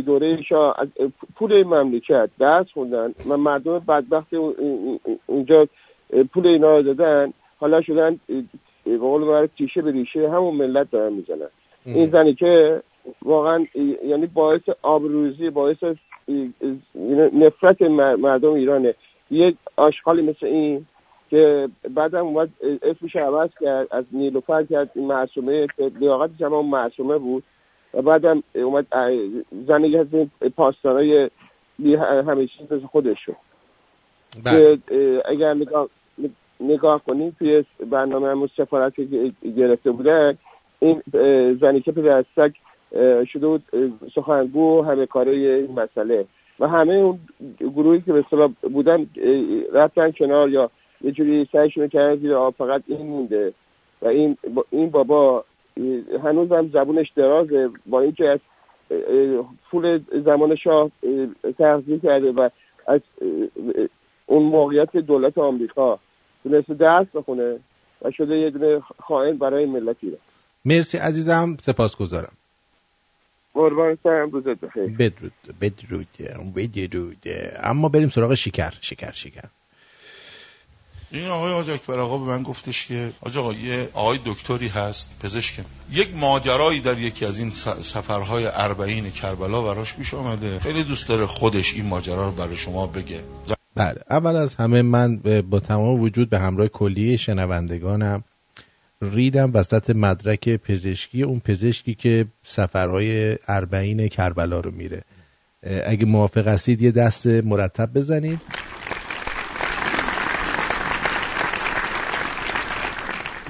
دوره 0.07 0.43
شاه 0.43 0.77
از 0.79 0.89
پول 1.37 1.53
این 1.53 1.67
مملکت 1.67 2.31
درس 2.39 2.67
خوندن 2.75 3.15
و 3.29 3.37
مردم 3.37 3.79
بدبخت 3.79 4.35
اون- 4.35 4.55
اون- 4.59 5.01
اونجا 5.27 5.67
پول 6.33 6.47
اینا 6.47 6.77
رو 6.77 6.83
دادن. 6.83 7.33
حالا 7.61 7.83
شدن 7.83 8.21
به 8.85 8.99
قول 8.99 9.47
تیشه 9.47 9.83
به 9.83 9.91
ریشه 9.91 10.31
همون 10.31 10.55
ملت 10.55 10.91
دارن 10.91 11.13
می‌زنن. 11.13 11.49
این 11.85 12.11
زنی 12.11 12.35
که 12.35 12.83
واقعا 13.23 13.67
یعنی 14.05 14.27
باعث 14.27 14.61
آبروزی 14.83 15.51
باعث 15.51 15.77
نفرت 17.33 17.83
مر- 17.83 18.17
مردم 18.17 18.53
ایرانه. 18.53 18.95
یک 19.31 19.57
آشغالی 19.77 20.23
مثل 20.23 20.47
این 20.47 20.87
که 21.33 21.69
بعدم 21.91 22.27
اومد 22.27 22.49
اسمش 22.83 23.17
عوض 23.17 23.51
کرد 23.61 23.89
از 23.91 24.05
نیلوفر 24.13 24.65
کرد 24.65 24.91
این 24.95 25.07
معصومه 25.07 25.67
که 25.77 25.91
لیاقت 26.01 26.31
جمع 26.39 26.61
معصومه 26.61 27.19
بود. 27.19 27.43
و 27.95 28.03
بعدم 28.03 28.43
اومد 28.55 28.87
زنی 29.67 29.97
از 29.97 30.07
این 30.15 30.31
همه 31.99 32.47
چیز 32.47 32.73
مثل 32.73 32.87
خودش 32.87 33.17
شد 33.25 33.37
که 34.45 34.79
اه، 34.91 35.33
اگر 35.33 35.55
نگاه 35.55 35.89
نگاه 36.61 37.05
کنیم 37.07 37.37
توی 37.39 37.65
برنامه 37.91 38.29
همون 38.29 38.49
سفارت 38.57 38.95
که 38.95 39.33
گرفته 39.57 39.91
بودن 39.91 40.39
این 40.81 41.03
زنی 41.61 41.81
که 41.81 41.93
پدر 41.93 42.25
سگ 42.37 42.53
اه، 42.93 43.25
شده 43.25 43.47
بود 43.47 43.63
سخنگو 44.15 44.83
همه 44.83 45.07
کاره 45.07 45.33
این 45.33 45.81
مسئله. 45.81 46.27
و 46.61 46.69
همه 46.69 46.95
اون 46.95 47.19
گروهی 47.61 48.01
که 48.01 48.13
به 48.13 48.19
اصطلاح 48.19 48.51
بودن 48.73 49.07
رفتن 49.73 50.11
کنار 50.11 50.49
یا 50.51 50.71
یه 51.05 51.11
جوری 51.13 51.49
سعیشون 51.53 51.89
کردن 51.89 52.17
زیر 52.21 52.35
آب 52.35 52.55
فقط 52.59 52.83
این 52.87 53.07
مونده. 53.07 53.53
و 54.03 54.07
این 54.07 54.37
با- 54.55 54.67
این 54.71 54.91
بابا 54.91 55.45
هنوز 56.25 56.53
هم 56.53 56.69
زبونش 56.69 57.11
درازه. 57.17 57.71
با 57.87 58.01
اینکه 58.01 58.29
از 58.29 58.41
پول 59.71 60.01
زمان 60.25 60.57
شاه 60.57 60.91
اه، 61.03 61.53
تغذیه 61.59 61.99
کرده 61.99 62.33
و 62.33 62.49
از 62.87 63.01
اون 64.27 64.43
موقعیت 64.43 64.97
دولت 64.97 65.39
آمریکا 65.39 65.99
تونسته 66.43 66.75
درس 66.75 67.07
بخونه 67.15 67.59
و 68.03 68.11
شده 68.11 68.37
یه 68.37 68.51
دونه 68.51 68.81
خائن 68.81 69.37
برای 69.39 69.67
ملت 69.67 69.97
ایران 70.01 70.19
مرسی 70.65 70.99
عزیزم. 70.99 71.57
سپاسگزارم. 71.61 72.33
قربان 73.55 73.99
سرم. 74.03 74.31
روزت 74.31 74.61
بخیر. 74.61 74.83
بدرود 74.99 75.33
بدرود 75.61 76.07
بدرود. 76.67 77.17
اما 77.63 77.89
بریم 77.89 78.09
سراغ 78.09 78.35
شکر. 78.35 78.71
شکر 78.81 79.11
شکر. 79.11 79.49
این 81.13 81.29
آقای 81.29 81.53
حاج 81.53 81.71
اکبر 81.71 82.01
آقا 82.01 82.19
به 82.19 82.25
من 82.25 82.43
گفتش 82.43 82.87
که 82.87 83.13
حاج 83.21 83.39
آقا 83.39 83.53
یه 83.53 83.89
آقای 83.93 84.19
دکتری 84.25 84.69
هست 84.69 85.17
پزشک. 85.23 85.55
یک 85.93 86.17
ماجرایی 86.17 86.81
در 86.81 86.99
یکی 86.99 87.25
از 87.25 87.39
این 87.39 87.51
سفرهای 87.83 88.47
اربعین 88.47 89.11
کربلا 89.11 89.63
براش 89.63 89.95
پیش 89.95 90.15
آمده. 90.15 90.59
خیلی 90.59 90.85
دوست 90.85 91.09
داره 91.09 91.27
خودش 91.27 91.75
این 91.75 91.87
ماجرا 91.87 92.27
رو 92.27 92.31
برای 92.31 92.57
شما 92.57 92.87
بگه. 92.87 93.21
بله 93.75 94.01
اول 94.11 94.37
از 94.37 94.55
همه 94.55 94.83
من 94.83 95.17
با 95.51 95.61
تمام 95.61 96.01
وجود 96.01 96.31
به 96.31 96.39
همراه 96.39 96.69
کلیه 96.69 97.17
شنوندگانم 97.17 98.25
ریدم 99.03 99.51
وسط 99.55 99.91
مدرک 99.91 100.49
پزشکی 100.49 101.23
اون 101.23 101.41
پزشکی 101.41 101.95
که 101.95 102.27
سفرهای 102.45 103.37
اربعین 103.49 104.09
کربلا 104.09 104.61
رو 104.61 104.71
میره. 104.71 105.03
اگه 105.87 106.07
موافق 106.07 106.49
هستید 106.49 106.83
یه 106.83 106.91
دست 106.91 107.27
مرتب 107.27 107.93
بزنید. 107.95 108.41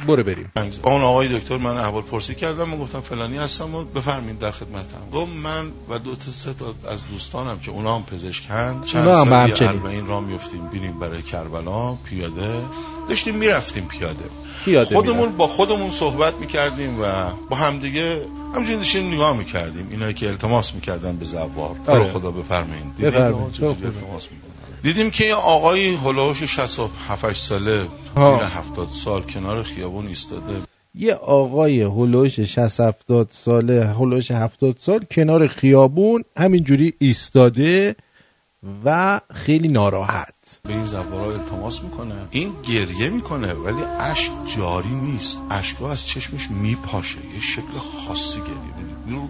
برو 0.07 0.23
بریم. 0.23 0.53
اون 0.85 1.03
آقای 1.03 1.39
دکتر 1.39 1.57
من 1.57 1.77
احوال 1.77 2.03
پرسی 2.03 2.35
کردم 2.35 2.69
من 2.69 2.79
گفتم 2.79 3.01
فلانی 3.01 3.37
هستم 3.37 3.75
و 3.75 3.85
بفرمایید 3.85 4.39
در 4.39 4.51
خدمتم. 4.51 5.11
گفت 5.13 5.33
من 5.43 5.71
و 5.89 5.99
دو 5.99 6.15
تا 6.15 6.31
سه 6.31 6.55
تا 6.55 6.67
از 6.67 6.99
دوستانم 7.13 7.59
که 7.59 7.71
اونا 7.71 7.97
هم 7.97 8.03
پزشکن 8.03 8.83
چند 8.85 9.05
سال. 9.05 9.33
اربعین 9.69 10.07
راه 10.07 10.21
میفتیم 10.21 10.69
بریم 10.69 10.99
برای 10.99 11.23
کربلا 11.23 11.95
پیاده. 11.95 12.63
داشتیم 13.09 13.35
می‌رفتیم 13.35 13.85
پیاده. 13.85 14.25
پیاده 14.65 14.95
خودمون 14.95 15.37
با 15.37 15.47
خودمون 15.47 15.91
صحبت 15.91 16.35
می‌کردیم 16.35 17.01
و 17.03 17.31
با 17.51 17.57
همدیگه 17.57 18.23
همجوری 18.55 18.77
داشتیم 18.77 19.15
نگاه 19.15 19.37
می‌کردیم. 19.37 19.89
اینایی 19.91 20.15
که 20.15 20.29
التماس 20.29 20.75
می‌کردن 20.75 21.17
به 21.17 21.25
زوار. 21.25 21.77
تو 21.87 21.93
رو 21.93 21.99
آره. 21.99 22.13
خدا 22.13 22.31
بفرمایید. 22.31 22.85
چجوری 22.97 23.75
خب،. 23.75 23.85
التماس. 23.85 24.29
دیدیم 24.83 25.11
که 25.11 25.25
یه 25.25 25.35
آقای 25.35 25.95
هلوش 25.95 26.43
67 26.43 27.33
ساله. 27.33 27.87
زیر 28.17 28.45
70 28.45 28.89
سال 28.91 29.23
کنار 29.23 29.63
خیابون 29.63 30.07
ایستاده. 30.07 30.55
یه 30.95 31.15
آقای 31.15 31.83
هلوش 31.83 32.41
60 32.41 32.81
70 32.81 33.29
ساله 33.33 33.87
هلوش 33.87 34.31
70 34.31 34.77
سال 34.81 35.05
کنار 35.11 35.47
خیابون 35.47 36.25
همینجوری 36.37 36.95
ایستاده 36.99 37.97
و 38.85 39.21
خیلی 39.35 39.69
ناراحت. 39.69 40.35
به 40.63 40.73
این 40.73 40.87
زوارا 40.87 41.33
التماس 41.33 41.83
می‌کنه. 41.83 42.15
این 42.31 42.53
گریه 42.69 43.09
می‌کنه 43.09 43.53
ولی 43.53 43.83
اشک 44.01 44.31
جاری 44.57 44.95
نیست. 44.95 45.43
اشکا 45.51 45.91
از 45.91 46.07
چشمش 46.07 46.51
میپاشه. 46.51 47.19
یه 47.35 47.41
شکل 47.41 47.79
خاصی 48.07 48.41
گریه 48.41 48.87
می‌کنه. 49.07 49.29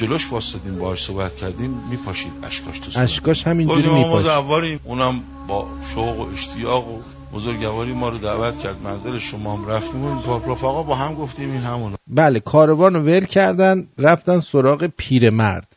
جلوش 0.00 0.32
واسطیم 0.32 0.78
باهاش 0.78 1.04
صحبت 1.04 1.36
کردیم 1.36 1.70
میپاشید 1.90 2.32
اشکاش 2.42 2.78
تو 2.78 2.90
صورت. 2.90 3.04
اشکاش 3.04 3.46
همینجوری 3.46 3.88
ما 3.88 3.98
میپاشه 3.98 4.22
زواریم 4.22 4.80
اونم 4.84 5.20
با 5.48 5.66
شوق 5.94 6.18
و 6.18 6.32
اشتیاق 6.32 6.88
و 6.88 6.98
بزرگواری 7.34 7.92
ما 7.92 8.08
رو 8.08 8.18
دعوت 8.18 8.58
کرد. 8.58 8.82
منزل 8.84 9.18
شما 9.18 9.56
هم 9.56 9.66
رفتیم 9.68 10.04
و 10.04 10.38
رفقا 10.52 10.82
با 10.82 10.94
هم 10.94 11.14
گفتیم 11.14 11.52
این 11.52 11.60
همون 11.60 11.94
بله 12.06 12.40
کاروان 12.40 12.94
رو 12.94 13.00
ول 13.00 13.24
کردن 13.24 13.88
رفتن 13.98 14.40
سراغ 14.40 14.86
پیرمرد. 14.86 15.76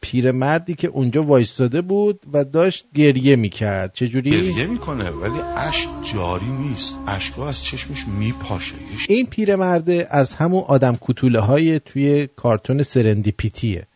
پیرمردی 0.00 0.74
که 0.74 0.88
اونجا 0.88 1.22
وایستاده 1.22 1.80
بود 1.80 2.20
و 2.32 2.44
داشت 2.44 2.86
گریه 2.94 3.36
می‌کرد. 3.36 3.92
چجوری؟ 3.94 4.30
گریه 4.30 4.66
می‌کنه 4.66 5.10
ولی 5.10 5.40
اشک 5.56 5.88
جاری 6.12 6.46
نیست. 6.46 7.00
اشکا 7.06 7.48
از 7.48 7.64
چشمش 7.64 8.04
میپاشه. 8.18 8.74
این 9.08 9.26
پیرمرده 9.26 10.06
از 10.10 10.34
همون 10.34 10.64
آدم 10.66 10.98
کتوله 11.00 11.40
های 11.40 11.80
توی 11.80 12.26
کارتون 12.36 12.82
سرندیپیتیه. 12.82 13.86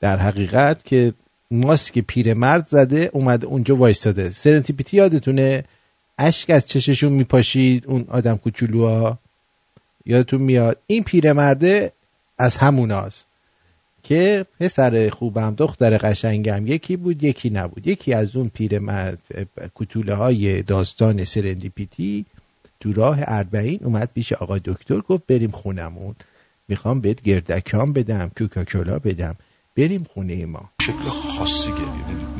در 0.00 0.16
حقیقت 0.16 0.84
که 0.84 1.14
ماسک 1.50 1.98
پیرمرد 1.98 2.66
زده 2.68 3.10
اومده 3.12 3.46
اونجا 3.46 3.76
وایستاده. 3.76 4.30
سرندیپیتی 4.30 4.96
یادتونه؟ 4.96 5.64
اشک 6.18 6.50
از 6.50 6.66
چششون 6.66 7.12
میپاشید 7.12 7.86
اون 7.86 8.04
آدم 8.08 8.36
کوچولوها؟ 8.36 9.18
یادتون 10.06 10.42
میاد؟ 10.42 10.78
این 10.86 11.04
پیرمرده 11.04 11.92
از 12.38 12.56
هموناست. 12.56 13.25
که 14.08 14.46
پسر 14.60 15.10
خوبم 15.10 15.54
دختر 15.54 15.98
قشنگم 15.98 16.66
یکی 16.66 16.96
بود 16.96 17.24
یکی 17.24 17.50
نبود. 17.50 17.86
یکی 17.86 18.12
از 18.12 18.36
اون 18.36 18.48
پیرمرد 18.48 19.18
کتوله 19.74 20.14
های 20.14 20.62
داستان 20.62 21.24
سرندیپیتی 21.24 22.24
تو 22.80 22.92
راه 22.92 23.18
اربعین 23.20 23.80
اومد 23.84 24.10
پیش 24.14 24.32
آقا 24.32 24.58
دکتر 24.58 25.00
گفت 25.00 25.26
بریم 25.26 25.50
خونمون. 25.50 26.14
می‌خوام 26.68 27.00
بهت 27.00 27.22
گردکان 27.22 27.92
بدم 27.92 28.30
کوکاکولا 28.38 28.98
بدم. 28.98 29.36
بریم 29.76 30.06
خونه 30.14 30.46
ما. 30.46 30.70
شکل 30.82 31.08
خاصی. 31.38 31.70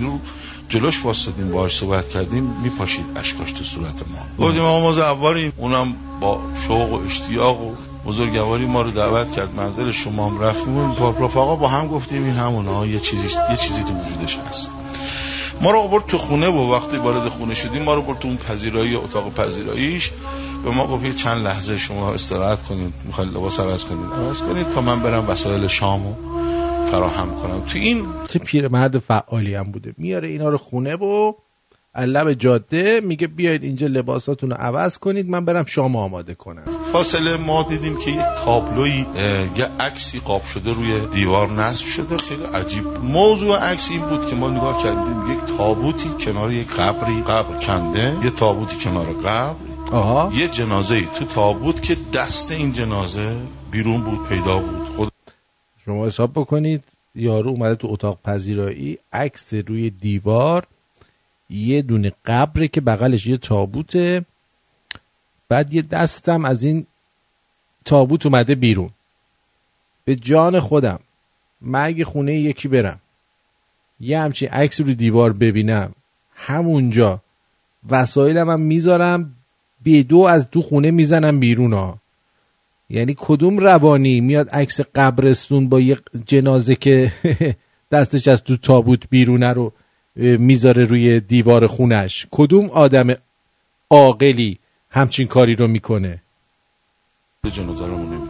رو 0.00 0.20
جلوش 0.68 1.04
واسطیم 1.04 1.50
باهاش 1.50 1.76
صحبت 1.76 2.08
کردیم 2.08 2.50
میپاشید 2.62 3.04
اشکاش 3.16 3.52
تو 3.52 3.64
صورت 3.64 4.02
ما. 4.08 4.46
گفتیم 4.46 4.62
ما 4.62 4.92
زواریم. 4.92 5.52
اونم 5.56 5.94
با 6.20 6.42
شوق 6.66 6.92
و 6.92 6.94
اشتیاق 6.94 7.62
و 7.62 7.74
بزرگواری 8.06 8.66
ما 8.66 8.82
رو 8.82 8.90
دعوت 8.90 9.32
کرد 9.32 9.54
منزل 9.56 9.90
شما 9.90 10.28
هم 10.28 10.40
رفتیم. 10.40 10.78
و 10.78 11.24
رفقا 11.24 11.56
با 11.56 11.68
هم 11.68 11.88
گفتیم 11.88 12.24
این 12.24 12.34
همونه 12.34 12.70
ها 12.70 12.86
یه 12.86 13.00
چیزی 13.00 13.28
یه 13.50 13.56
چیزی 13.56 13.84
تو 13.84 13.94
وجودش 13.94 14.38
هست. 14.38 14.70
ما 15.60 15.70
رو 15.70 15.88
برد 15.88 16.06
تو 16.06 16.18
خونه 16.18 16.48
و 16.48 16.72
وقتی 16.72 16.96
وارد 16.96 17.28
خونه 17.28 17.54
شدیم 17.54 17.82
ما 17.82 17.94
رو 17.94 18.02
برد 18.02 18.18
تو 18.18 18.28
اون 18.28 18.36
پذیرایی 18.36 18.94
اتاق 18.94 19.34
پذیراییش 19.34 20.10
به 20.64 20.70
ما 20.70 20.86
گفت 20.86 21.16
چند 21.16 21.44
لحظه 21.46 21.78
شما 21.78 22.12
استراحت 22.12 22.62
کنید 22.62 22.94
می‌خواید 23.04 23.30
لباس 23.30 23.60
عوض 23.60 23.84
کنید. 23.84 24.06
عوض 24.26 24.42
کنید 24.42 24.70
تا 24.70 24.80
من 24.80 25.00
برم 25.00 25.28
وسایل 25.28 25.66
شامو 25.66 26.14
فراهم 26.90 27.28
کنم. 27.42 27.60
تو 27.68 27.78
این 27.78 28.06
چه 28.28 28.38
پیرمرد 28.38 28.98
فعالی 28.98 29.54
هم 29.54 29.72
بوده. 29.72 29.94
میاره 29.98 30.28
اینا 30.28 30.48
رو 30.48 30.58
خونه 30.58 30.96
و 30.96 31.32
لب 32.00 32.32
جاده 32.32 33.00
میگه 33.04 33.26
بیاید 33.26 33.64
اینجا 33.64 33.86
لباساتون 33.86 34.50
رو 34.50 34.56
عوض 34.56 34.98
کنید 34.98 35.30
من 35.30 35.44
برم 35.44 35.64
شام 35.64 35.96
آماده 35.96 36.34
کنم 36.34 36.62
فاصله 36.92 37.36
ما 37.36 37.62
دیدیم 37.62 37.98
که 37.98 38.10
یک 38.10 38.26
تابلوی 38.44 39.06
یه 39.56 39.68
عکسی 39.80 40.20
قاب 40.20 40.44
شده 40.44 40.72
روی 40.72 41.06
دیوار 41.06 41.50
نصب 41.50 41.86
شده 41.86 42.16
خیلی 42.16 42.44
عجیب. 42.44 42.84
موضوع 43.02 43.58
عکس 43.58 43.90
این 43.90 44.00
بود 44.00 44.26
که 44.26 44.36
ما 44.36 44.50
نگاه 44.50 44.82
کردیم 44.82 45.32
یک 45.32 45.56
تابوتی 45.58 46.08
کنار 46.08 46.52
یک 46.52 46.68
قبری 46.72 47.22
قبر 47.22 47.56
کنده 47.56 48.16
یه 48.24 48.30
تابوتی 48.30 48.76
کنار 48.76 49.06
قبر 49.12 49.54
آها. 49.92 50.32
یه 50.34 50.48
جنازه 50.48 50.94
ای 50.94 51.06
تو 51.18 51.24
تابوت 51.24 51.82
که 51.82 51.96
دست 52.12 52.52
این 52.52 52.72
جنازه 52.72 53.36
بیرون 53.70 54.00
بود 54.00 54.28
پیدا 54.28 54.58
بود 54.58 54.88
خود 54.88 55.12
شما 55.84 56.06
حساب 56.06 56.30
بکنید 56.32 56.84
یارو 57.14 57.50
اومده 57.50 57.74
تو 57.74 57.88
اتاق 57.90 58.18
پذیرایی 58.24 58.98
عکس 59.12 59.54
روی 59.54 59.90
دیوار 59.90 60.66
یه 61.50 61.82
دونه 61.82 62.12
قبره 62.24 62.68
که 62.68 62.80
بغلش 62.80 63.26
یه 63.26 63.36
تابوته. 63.36 64.24
بعد 65.48 65.74
یه 65.74 65.82
دستم 65.82 66.44
از 66.44 66.64
این 66.64 66.86
تابوت 67.84 68.26
اومده 68.26 68.54
بیرون. 68.54 68.90
به 70.04 70.16
جان 70.16 70.60
خودم. 70.60 71.00
من 71.60 71.84
اگه 71.84 72.04
خونه 72.04 72.34
یکی 72.34 72.68
برم. 72.68 73.00
یه 74.00 74.20
همچین 74.20 74.48
عکس 74.48 74.80
رو 74.80 74.94
دیوار 74.94 75.32
ببینم. 75.32 75.94
همونجا. 76.34 77.20
وسایلم 77.88 78.50
هم 78.50 78.60
می‌ذارم. 78.60 79.34
به 79.82 80.02
دو 80.02 80.18
از 80.18 80.50
تو 80.50 80.62
خونه 80.62 80.90
می‌زنم 80.90 81.40
بیرون 81.40 81.72
ها. 81.72 81.98
یعنی 82.90 83.14
کدوم 83.18 83.58
روانی 83.58 84.20
میاد 84.20 84.48
عکس 84.48 84.80
قبرستون 84.80 85.68
با 85.68 85.80
یه 85.80 85.98
جنازه 86.26 86.76
که 86.76 87.12
دستش 87.92 88.28
از 88.28 88.42
تو 88.42 88.56
تابوت 88.56 89.08
بیرونه 89.10 89.52
رو 89.52 89.72
می‌ذاره 90.16 90.84
روی 90.84 91.20
دیوار 91.20 91.66
خونش. 91.66 92.26
کدوم 92.30 92.70
آدم 92.70 93.14
عاقلی 93.90 94.58
همچین 94.90 95.26
کاری 95.26 95.54
رو 95.54 95.68
می‌کنه؟ 95.68 96.22
جنازه 97.52 97.86
رو 97.86 98.28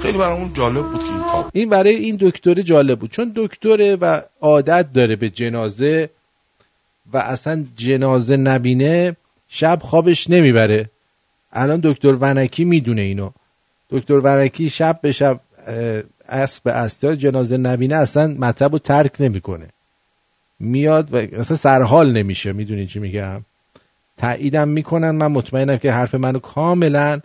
خیلی 0.00 0.18
برامون 0.18 0.52
جالب 0.52 0.86
بود 0.86 1.00
که 1.00 1.12
این 1.12 1.22
تابوت 1.32 1.50
این 1.52 1.70
برای 1.70 1.94
این 1.94 2.16
دکتر 2.20 2.54
جالب 2.54 2.98
بود 2.98 3.10
چون 3.10 3.32
دکتره 3.36 3.96
و 3.96 4.20
عادت 4.40 4.92
داره 4.92 5.16
به 5.16 5.30
جنازه 5.30 6.10
و 7.12 7.18
اصلا 7.18 7.64
جنازه 7.76 8.36
نبینه 8.36 9.16
شب 9.48 9.78
خوابش 9.82 10.30
نمی‌بره. 10.30 10.90
الان 11.52 11.80
دکتر 11.82 12.16
ونکی 12.20 12.64
می‌دونه 12.64 13.00
اینو. 13.00 13.30
دکتر 13.90 14.20
ونکی 14.24 14.70
شب 14.70 14.98
به 15.02 15.12
شب 15.12 15.40
اسب 16.28 16.62
به 17.00 17.16
جنازه 17.16 17.56
نبینه 17.56 17.96
اصلا 17.96 18.34
مطب 18.38 18.72
رو 18.72 18.78
ترک 18.78 19.12
نمی‌کنه. 19.20 19.68
میاد 20.64 21.14
و 21.14 21.16
اصلا 21.16 21.56
سرحال 21.56 22.12
نمیشه. 22.12 22.52
می‌دونی 22.52 22.86
چی 22.86 22.98
میگم؟ 22.98 23.42
تاییدم 24.16 24.68
می‌کنن. 24.68 25.10
من 25.10 25.26
مطمئنم 25.26 25.76
که 25.76 25.92
حرف 25.92 26.14
منو 26.14 26.38
کاملا 26.38 27.20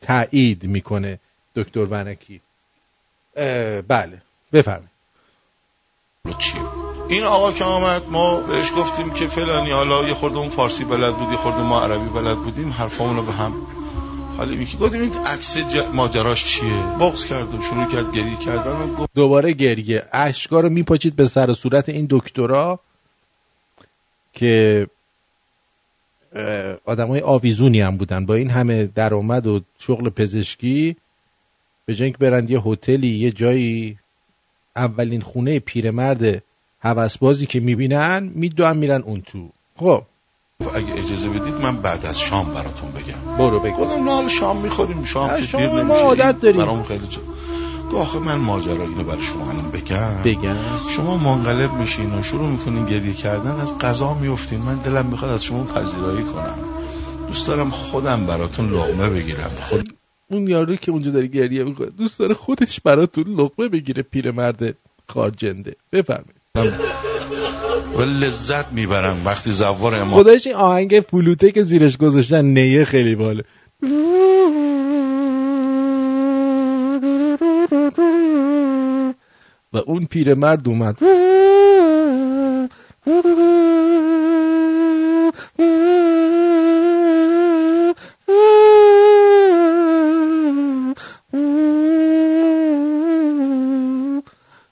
تایید 0.00 0.64
می‌کنه 0.64 1.18
دکتر 1.56 1.86
ونکی. 1.90 2.40
بله. 3.88 4.22
بفرمایید. 4.52 4.90
این 7.08 7.22
آقا 7.24 7.52
که 7.52 7.64
آمد 7.64 8.02
ما 8.10 8.40
بهش 8.40 8.72
گفتیم 8.76 9.10
که 9.10 9.26
فلانی 9.26 9.70
حالا 9.70 10.02
یه 10.04 10.14
خورده 10.14 10.38
اون 10.38 10.48
فارسی 10.48 10.84
بلد 10.84 11.16
بود 11.16 11.30
یه 11.30 11.36
خورده 11.36 11.62
ما 11.62 11.80
عربی 11.80 12.08
بلد 12.08 12.36
بودیم 12.36 12.70
حرفامون 12.70 13.16
رو 13.16 13.22
به 13.22 13.32
هم 13.32 13.54
حالا 14.40 14.56
میگی 14.56 14.76
گفتیم 14.76 15.02
این 15.02 15.12
عکس 15.26 15.56
ماجراش 15.92 16.44
چیه؟ 16.44 16.82
بغض 17.00 17.24
کرد 17.24 17.54
و 17.54 17.62
شروع 17.62 17.84
کرد 17.84 18.12
گریه 18.12 18.36
کردن 18.36 18.72
و 18.72 18.94
گفت 18.94 19.10
دوباره 19.14 19.52
گریه. 19.52 20.02
اشکا 20.12 20.60
رو 20.60 20.68
میپاچید 20.68 21.16
به 21.16 21.26
سر 21.26 21.50
و 21.50 21.54
صورت 21.54 21.88
این 21.88 22.06
دکترا 22.10 22.80
که 24.32 24.86
آدم 26.84 27.08
های 27.08 27.20
آویزونی 27.20 27.80
هم 27.80 27.96
بودن. 27.96 28.26
با 28.26 28.34
این 28.34 28.50
همه 28.50 28.86
درآمد 28.86 29.46
و 29.46 29.60
شغل 29.78 30.08
پزشکی 30.08 30.96
به 31.86 31.94
جای 31.94 32.04
اینکه 32.04 32.18
برن 32.18 32.48
یه 32.48 32.60
هتلی 32.60 33.08
یه 33.08 33.30
جایی 33.30 33.98
اولین 34.76 35.20
خونه 35.20 35.58
پیرمرد 35.58 36.42
هوسبازی 36.80 37.46
که 37.46 37.60
می‌بینن 37.60 38.32
میدوان 38.34 38.76
میرن 38.76 39.02
اون 39.02 39.20
تو. 39.20 39.48
خب. 39.76 40.02
اگه 40.74 40.92
اجازه 40.92 41.28
بدید 41.28 41.54
من 41.54 41.76
بعد 41.76 42.06
از 42.06 42.20
شام 42.20 42.54
براتون 42.54 42.90
بگم. 42.90 43.19
برو 43.38 43.60
بگو. 43.60 43.84
گفتم 43.84 44.04
نه 44.04 44.10
حالا 44.10 44.28
شام 44.28 44.56
می‌خوریم. 44.56 45.04
شام 45.04 45.36
که 45.36 45.56
دیر 45.56 45.66
ما 45.66 45.82
نمیشه. 45.82 46.00
عادت 46.00 46.24
این 46.24 46.38
داریم. 46.40 46.60
برام 46.60 46.82
خیلی 46.82 47.06
جا 47.06 47.20
آخه 47.98 48.18
من 48.18 48.34
ماجرا 48.34 48.84
اینو 48.84 49.04
برای 49.04 49.22
شما 49.22 49.50
الان 49.50 49.70
بگم. 49.70 50.22
بگم. 50.24 50.56
شما 50.88 51.16
منقلب 51.16 51.72
میشین 51.74 52.18
و 52.18 52.22
شروع 52.22 52.48
می‌کنین 52.48 52.86
گریه 52.86 53.12
کردن 53.12 53.60
از 53.60 53.78
قضا 53.78 54.14
میفتین 54.14 54.58
من 54.58 54.74
دلم 54.74 55.06
می‌خواد 55.06 55.30
از 55.30 55.44
شما 55.44 55.64
پذیرایی 55.64 56.22
کنم. 56.24 56.54
دوست 57.28 57.46
دارم 57.46 57.70
خودم 57.70 58.26
براتون 58.26 58.70
لقمه 58.70 59.08
بگیرم. 59.08 59.50
خود 59.60 59.94
اون 60.30 60.48
یارو 60.48 60.76
که 60.76 60.90
اونجا 60.90 61.10
داره 61.10 61.26
گریه 61.26 61.64
می‌کنه 61.64 61.86
دوست 61.86 62.18
داره 62.18 62.34
خودش 62.34 62.80
براتون 62.80 63.24
لقمه 63.24 63.68
بگیره 63.68 64.02
پیرمرد 64.02 64.76
خارجنده. 65.08 65.76
بفرمایید. 65.92 67.09
و 67.96 68.02
لذت 68.02 68.72
می‌برم 68.72 69.22
وقتی 69.24 69.50
زوار 69.50 69.94
اما 69.94 70.16
خدایش 70.16 70.46
این 70.46 70.56
آهنگ 70.56 71.04
فلوته 71.10 71.52
که 71.52 71.62
زیرش 71.62 71.96
گذاشتن 71.96 72.44
نیه 72.44 72.84
خیلی 72.84 73.14
باله. 73.14 73.44
و 79.72 79.76
اون 79.86 80.06
پیرمرد 80.06 80.68
اومد. 80.68 81.02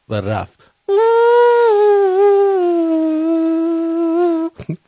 و 0.09 0.15
رفت. 0.15 0.68
محسن 4.69 4.85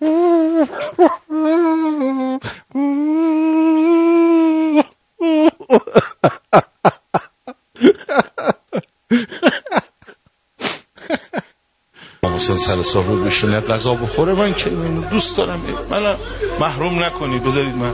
سر 12.57 12.82
صبح 12.82 13.07
بشینه 13.27 13.61
غذا 13.61 13.94
بخوره 13.94 14.35
من 14.35 14.55
که 14.55 14.70
دوست 15.11 15.36
دارم. 15.36 15.61
من 15.90 16.15
محروم 16.61 17.02
نکنی 17.05 17.39
بذارید 17.39 17.77
من. 17.77 17.93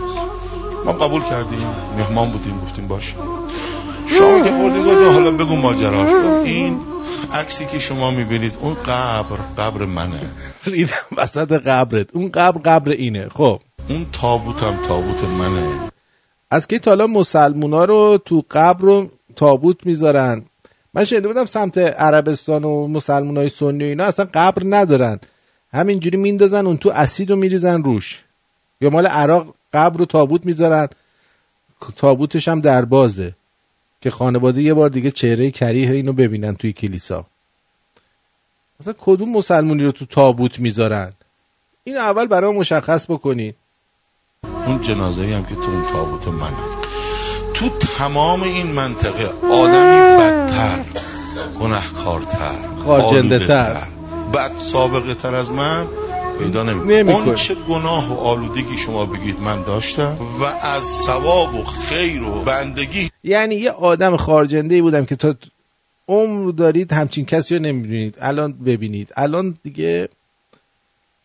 ما 0.84 0.92
قبول 0.92 1.22
کردیم 1.22 1.66
مهمان 1.98 2.30
بودیم 2.30 2.60
گفتیم 2.60 2.88
باش. 2.88 3.14
شما 4.06 4.40
که 4.40 4.50
خوردی 4.50 4.78
گفتیم 4.78 5.12
حالا 5.12 5.30
بگو 5.30 5.56
ماجراش 5.56 6.10
این 6.44 6.95
عکسی 7.32 7.66
که 7.66 7.78
شما 7.78 8.10
می‌بینید 8.10 8.54
اون 8.60 8.74
قبر 8.74 9.36
قبر 9.58 9.84
منه. 9.84 10.20
ریدم 10.64 11.06
وسط 11.16 11.52
قبرت. 11.52 12.16
اون 12.16 12.28
قبر 12.28 12.60
قبر 12.60 12.92
اینه. 12.92 13.28
خب. 13.28 13.60
اون 13.88 14.06
تابوتم 14.12 14.78
تابوت 14.88 15.24
منه. 15.24 15.90
از 16.50 16.66
که 16.66 16.78
تا 16.78 16.90
حالا 16.90 17.06
مسلمونا 17.06 17.84
رو 17.84 18.18
تو 18.24 18.44
قبر 18.50 18.80
رو 18.80 19.10
تابوت 19.36 19.86
می‌ذارن؟ 19.86 20.44
من 20.94 21.04
شنیده 21.04 21.28
بودم 21.28 21.46
سمت 21.46 21.78
عربستان 21.78 22.64
و 22.64 22.88
مسلمان 22.88 23.36
های 23.36 23.48
سنی 23.48 23.84
و 23.84 23.86
اینا 23.86 24.04
اصلا 24.04 24.28
قبر 24.34 24.62
ندارن. 24.66 25.20
همینجوری 25.72 26.16
میندازن 26.16 26.66
اون 26.66 26.76
تو 26.76 26.90
اسید 26.90 27.30
رو 27.30 27.36
میریزن 27.36 27.82
روش. 27.82 28.22
یا 28.80 28.90
مال 28.90 29.06
عراق 29.06 29.54
قبر 29.72 29.98
رو 29.98 30.04
تابوت 30.04 30.46
می‌ذارن. 30.46 30.88
تابوتش 31.96 32.48
هم 32.48 32.60
در 32.60 32.84
بازه. 32.84 33.34
که 34.06 34.10
خانواده 34.10 34.62
یه 34.62 34.74
بار 34.74 34.88
دیگه 34.88 35.10
چهره 35.10 35.50
کریه 35.50 35.90
اینو 35.90 36.12
ببینن 36.12 36.54
توی 36.54 36.72
کلیسا. 36.72 37.26
مثلا 38.80 38.94
کدوم 38.98 39.32
مسلمونی 39.32 39.82
رو 39.82 39.92
تو 39.92 40.06
تابوت 40.06 40.60
می‌ذارن؟ 40.60 41.12
این 41.84 41.96
اول 41.96 42.26
برای 42.26 42.52
مشخص 42.52 43.10
بکنید 43.10 43.54
اون 44.66 44.80
جنازه 44.82 45.22
هم 45.22 45.44
که 45.44 45.54
تو 45.54 45.70
اون 45.70 45.84
تابوت 45.92 46.28
منه 46.28 46.56
تو 47.54 47.68
تمام 47.68 48.42
این 48.42 48.66
منطقه 48.66 49.26
آدمی 49.52 50.16
بدتر 50.22 50.84
گناهکارتر 51.60 52.58
خارجنده 52.84 53.38
تر، 53.46 53.86
بد 54.34 54.58
سابقه 54.58 55.14
تر 55.14 55.34
از 55.34 55.50
من. 55.50 55.86
پیدا 56.38 56.62
نمی‌کنه. 56.62 57.14
اون 57.14 57.34
چه 57.34 57.54
گناه 57.54 58.12
و 58.12 58.18
آلودگی 58.18 58.78
شما 58.78 59.06
بگید 59.06 59.40
من 59.40 59.62
داشتم 59.62 60.18
و 60.40 60.44
از 60.44 60.84
ثواب 60.84 61.54
و 61.54 61.64
خیر 61.64 62.22
و 62.22 62.42
بندگی 62.42 63.10
یعنی 63.24 63.54
یه 63.54 63.70
آدم 63.70 64.16
خارجنده 64.16 64.82
بودم 64.82 65.04
که 65.04 65.16
تا 65.16 65.34
عمر 66.08 66.50
دارید 66.50 66.92
همچین 66.92 67.24
کسی 67.24 67.56
رو 67.56 67.62
نمی‌دونید 67.62 68.18
الان 68.20 68.52
ببینید. 68.52 69.12
الان 69.16 69.58
دیگه 69.62 70.08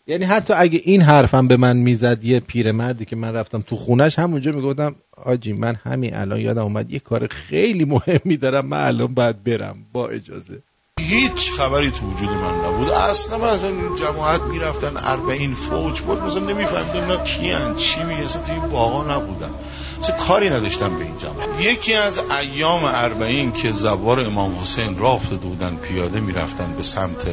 یعنی 0.07 0.25
حتی 0.25 0.53
اگه 0.53 0.81
این 0.83 1.01
حرفم 1.01 1.47
به 1.47 1.57
من 1.57 1.77
می‌زد 1.77 2.23
یه 2.23 2.39
پیرمردی 2.39 3.05
که 3.05 3.15
من 3.15 3.33
رفتم 3.33 3.61
تو 3.61 3.75
خونش 3.75 4.19
همونجا 4.19 4.51
می‌گفتم 4.51 4.95
آجی 5.17 5.53
من 5.53 5.75
همین 5.83 6.15
الان 6.15 6.39
یادم 6.39 6.63
اومد 6.63 6.91
یه 6.91 6.99
کار 6.99 7.27
خیلی 7.27 7.85
مهمی 7.85 8.37
دارم 8.37 8.65
من 8.65 8.87
الان 8.87 9.13
باید 9.13 9.43
برم. 9.43 9.77
با 9.93 10.07
اجازه. 10.07 10.59
هیچ 11.01 11.51
خبری 11.51 11.91
تو 11.91 12.05
وجود 12.05 12.29
من 12.29 12.55
نبود. 12.65 12.89
اصلا 12.89 13.37
من 13.37 13.47
از 13.47 13.63
این 13.63 13.95
جماعت 13.95 14.41
می‌رفتن 14.41 14.91
اربعین 14.97 15.55
فوج 15.55 16.01
بود 16.01 16.23
مثلا 16.23 16.39
نمیفهمیدم 16.39 17.11
نه 17.11 17.23
کیان 17.23 17.75
چی 17.75 18.03
میگه 18.03 18.25
اصلا 18.25 18.41
توی 18.41 18.55
باغا 18.71 19.15
نبودم 19.15 19.53
اصلا 19.99 20.15
کاری 20.15 20.49
نداشتم 20.49 20.97
به 20.97 21.03
این 21.03 21.17
جماعت. 21.17 21.61
یکی 21.61 21.93
از 21.93 22.19
ایام 22.41 22.81
اربعین 22.83 23.51
که 23.51 23.71
زوار 23.71 24.19
امام 24.19 24.59
حسین 24.61 24.99
راه 24.99 25.13
افتاده 25.13 25.47
بودن 25.47 25.75
پیاده 25.75 26.19
می‌رفتن 26.19 26.73
به 26.77 26.83
سمت 26.83 27.27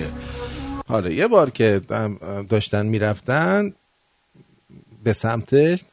حالا 0.89 1.11
یه 1.11 1.29
بار 1.29 1.51
که 1.51 1.81
داشتن 2.51 2.87
می‌رفتن 2.87 3.73
به 5.05 5.13
سمتش 5.13 5.85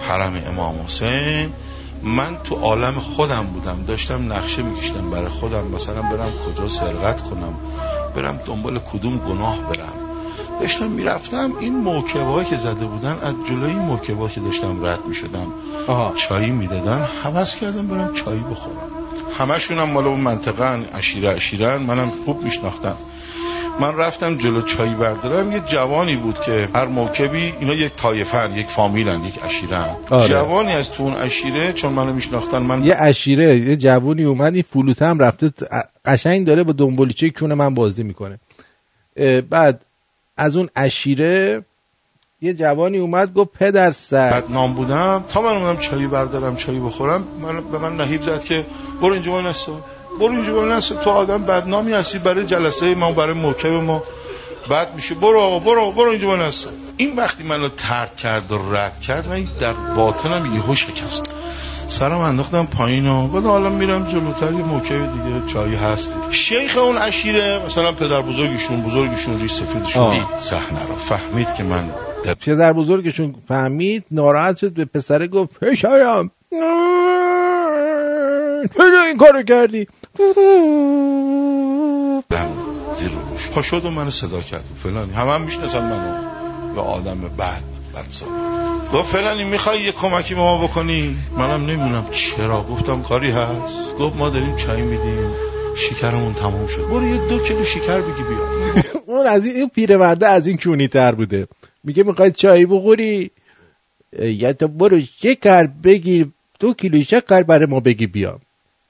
حرم 0.00 0.42
امام 0.46 0.82
حسین. 0.84 1.52
من 2.02 2.36
تو 2.44 2.54
عالم 2.54 2.92
خودم 2.92 3.42
بودم 3.42 3.84
داشتم 3.86 4.32
نقشه 4.32 4.62
میکشتم 4.62 5.10
برای 5.10 5.28
خودم 5.28 5.66
مثلا 5.74 6.02
برم 6.02 6.32
کجا 6.46 6.68
سرقت 6.68 7.22
کنم 7.22 7.54
برم 8.16 8.40
دنبال 8.46 8.78
کدوم 8.78 9.18
گناه 9.18 9.58
برم. 9.62 9.92
داشتم 10.60 10.90
می‌رفتم 10.90 11.52
این 11.60 11.76
موکبایی 11.76 12.48
که 12.48 12.56
زده 12.56 12.86
بودن 12.86 13.18
از 13.22 13.34
جلوی 13.48 13.70
این 13.70 13.78
موکبا 13.78 14.28
که 14.28 14.40
داشتم 14.40 14.84
رد 14.84 15.06
می‌شدم 15.06 15.52
چایی 16.16 16.50
می‌دادن 16.50 17.08
حوض 17.24 17.56
کردم 17.56 17.86
برم 17.86 18.14
چایی 18.14 18.40
بخورم. 18.40 18.88
همشون 19.38 19.78
هم 19.78 19.90
مال 19.90 20.06
اون 20.06 20.20
منطقه 20.20 20.78
اشیره 20.94 21.28
اشیرن 21.28 21.76
منم 21.76 22.12
خوب 22.24 22.44
میشناختم. 22.44 22.96
من 23.80 23.96
رفتم 23.96 24.36
جلو 24.38 24.62
چایی 24.62 24.94
بردارم 24.94 25.52
یه 25.52 25.60
جوانی 25.60 26.16
بود 26.16 26.40
که 26.40 26.68
هر 26.74 26.86
موکبی 26.86 27.54
اینا 27.60 27.74
یک 27.74 27.92
طایفن 27.96 28.54
یک 28.54 28.66
فامیلن 28.66 29.24
یک 29.24 29.44
اشیرن 29.44 29.86
آره. 30.10 30.28
جوانی 30.28 30.72
از 30.72 30.92
تو 30.92 31.02
اون 31.02 31.14
اشیره 31.14 31.72
چون 31.72 31.92
منو 31.92 32.12
میشناختن 32.12 32.58
من 32.58 32.84
یه 32.84 32.96
اشیره 32.98 33.58
یه 33.58 33.76
جوونی 33.76 34.24
اومد 34.24 34.54
این 34.54 34.64
فلوته 34.72 35.06
هم 35.06 35.18
رفته 35.18 35.52
قشنگ 36.04 36.46
داره 36.46 36.64
با 36.64 36.72
دنبالیچه 36.72 37.30
کون 37.30 37.54
من 37.54 37.74
بازی 37.74 38.02
می‌کنه. 38.02 38.38
بعد 39.50 39.84
از 40.36 40.56
اون 40.56 40.68
اشیره 40.76 41.64
یه 42.42 42.54
جوانی 42.54 42.98
اومد 42.98 43.34
گفت 43.34 43.50
پدر 43.58 43.90
سر. 43.90 44.40
بدنام 44.40 44.72
بودم 44.72 45.24
تا 45.28 45.42
من 45.42 45.56
اومدم 45.56 45.80
چایی 45.80 46.06
بردارم 46.06 46.56
چایی 46.56 46.80
بخورم 46.80 47.24
من 47.42 47.70
به 47.70 47.78
من 47.78 47.96
نهیب 47.96 48.22
زد 48.22 48.42
که 48.42 48.66
برو 49.00 49.12
اینجا 49.12 49.32
وای 49.32 49.42
برو 50.18 50.32
اینجا 50.32 50.64
نستا 50.64 50.94
تو 50.94 51.10
آدم 51.10 51.42
بدنامی 51.42 51.92
هستی 51.92 52.18
برای 52.18 52.46
جلسه 52.46 52.94
ما 52.94 53.12
برای 53.12 53.34
موکب 53.34 53.72
ما 53.72 54.02
بد 54.70 54.94
میشه. 54.94 55.14
برو 55.14 55.40
آقا 55.40 55.58
برو 55.58 55.92
برو 55.92 56.10
اینجا 56.10 56.36
نستا 56.36 56.70
این 56.96 57.16
وقتی 57.16 57.42
منو 57.42 57.68
ترد 57.68 58.16
کرد 58.16 58.52
و 58.52 58.74
رد 58.74 59.00
کرد 59.00 59.28
من 59.28 59.46
در 59.60 59.72
باطنم 59.72 60.54
یهو 60.54 60.74
شکست. 60.74 61.30
سرم 61.88 62.20
انداختم 62.20 62.66
پایین 62.66 63.06
و 63.06 63.28
بعد 63.28 63.44
حالا 63.44 63.68
میرم 63.68 64.06
جلوتر 64.06 64.52
یه 64.52 64.58
موکب 64.58 65.12
دیگه 65.12 65.52
چایی 65.52 65.74
هست. 65.74 66.14
شیخ 66.30 66.76
اون 66.76 66.96
عشیره 66.96 67.60
مثلا 67.66 67.92
پدر 67.92 68.22
بزرگشون 68.22 68.82
بزرگشون 68.82 69.40
ریش 69.40 69.52
سفیدشون. 69.52 70.10
دید 70.10 70.22
صحنه 70.40 70.86
رو. 70.88 70.96
فهمید 70.96 71.54
که 71.54 71.62
من 71.62 71.90
پدر 72.40 72.72
بزرگشون 72.72 73.34
فهمید 73.48 74.04
ناراحت 74.10 74.56
شد 74.56 74.72
به 74.72 74.84
پسره 74.84 75.26
گفت 75.26 75.60
پسرم 75.60 76.30
چرا 78.74 79.02
این 79.08 79.16
کارو 79.16 79.42
کردی. 79.42 79.86
پا 83.54 83.62
شد 83.62 83.84
و 83.84 83.90
منو 83.90 84.10
صدا 84.10 84.40
کرد 84.40 84.64
فلانی. 84.82 85.12
همه 85.12 85.32
هم 85.32 85.40
می‌شناسن 85.40 85.82
منو. 85.82 86.12
یا 86.76 86.82
آدم 86.82 87.20
بد 87.20 87.62
بدزا. 87.94 88.26
گفت 88.94 89.16
فلانی 89.16 89.44
می‌خوای 89.44 89.82
یه 89.82 89.92
کمکی 89.92 90.34
به 90.34 90.40
ما 90.40 90.66
بکنی؟ 90.66 91.16
منم 91.38 91.66
نمی‌دونم 91.66 92.06
چرا. 92.10 92.62
گفتم 92.62 93.02
کاری 93.02 93.30
هست. 93.30 93.94
گفت 93.98 94.16
ما 94.16 94.30
داریم 94.30 94.56
چای 94.56 94.82
میدیم. 94.82 95.30
شکرمون 95.76 96.34
تموم 96.34 96.66
شد. 96.66 96.82
برو 96.82 97.06
یه 97.06 97.28
دو 97.28 97.38
کیلو 97.38 97.64
شکر 97.64 98.00
بگی 98.00 98.22
بیا. 98.22 98.38
اون 99.06 99.26
از 99.26 99.46
این 99.46 99.68
پیرمرده 99.68 100.26
از 100.26 100.46
این 100.46 100.56
کونی 100.56 100.88
تر 100.88 101.12
بوده. 101.14 101.48
میگه 101.84 102.02
می‌خوای 102.02 102.30
چای 102.30 102.66
بخوری؟ 102.66 103.30
یا 104.18 104.52
تو 104.52 104.68
برو 104.68 105.00
شکر 105.00 105.66
بگیر. 105.66 106.28
دو 106.60 106.74
کیلو 106.74 107.02
شکر 107.02 107.42
برای 107.42 107.66
ما 107.66 107.80
بگی 107.80 108.06
بیا. 108.06 108.40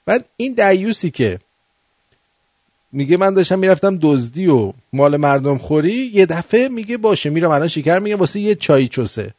بعد 0.09 0.25
این 0.37 0.53
دیوسی 0.53 1.11
که 1.11 1.39
میگه 2.93 3.17
من 3.17 3.35
داشتم 3.35 3.59
می‌رفتم 3.59 3.99
دزدی 4.03 4.47
و 4.47 4.73
مال 4.93 5.17
مردم 5.17 5.59
خوری 5.59 6.11
یه 6.15 6.27
دفعه 6.27 6.69
میگه 6.69 6.97
باشه 6.97 7.31
میرم 7.31 7.51
الان 7.51 7.69
شکر 7.69 7.99
میگه 7.99 8.17
واسه 8.17 8.41
یه 8.41 8.55
چای 8.55 8.89
چوسه. 8.89 9.35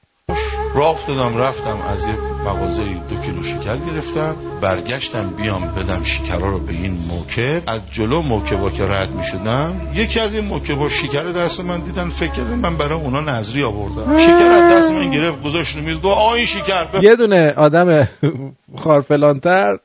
راه 0.76 0.90
افتادم 0.90 1.38
رفتم 1.38 1.78
از 1.92 2.06
یه 2.06 2.14
مغازه 2.46 2.84
دو 3.10 3.22
کیلو 3.22 3.44
شکر 3.44 3.78
گرفتم 3.78 4.36
برگشتم 4.62 5.30
بیام 5.30 5.62
بدم 5.62 6.04
شکرها 6.04 6.50
رو 6.50 6.60
به 6.60 6.74
این 6.74 6.92
موکب 6.92 7.64
از 7.68 7.82
جلو 7.92 8.22
موکبا 8.22 8.70
که 8.70 8.84
رد 8.84 9.12
می 9.12 9.24
شدم 9.26 9.92
یکی 9.96 10.20
از 10.20 10.36
این 10.36 10.46
موکبا 10.46 10.90
شکر 10.90 11.24
دست 11.24 11.62
من 11.62 11.80
دیدن 11.80 12.10
فکر 12.10 12.32
کردن 12.32 12.56
من 12.56 12.78
برای 12.78 13.00
اونا 13.00 13.22
نظری 13.22 13.64
آوردم. 13.64 14.18
شکر 14.18 14.52
از 14.52 14.74
دست 14.74 14.92
من 14.92 15.12
گرفت 15.12 15.42
گذاشت 15.44 15.78
رو 15.78 15.84
میز 15.84 15.96
گفت 15.96 16.18
آ 16.18 16.34
این 16.34 16.46
شکر 16.46 16.88
یه 17.02 17.16
دونه 17.16 17.54
آدم 17.54 18.08
خارفلانتر 18.84 19.80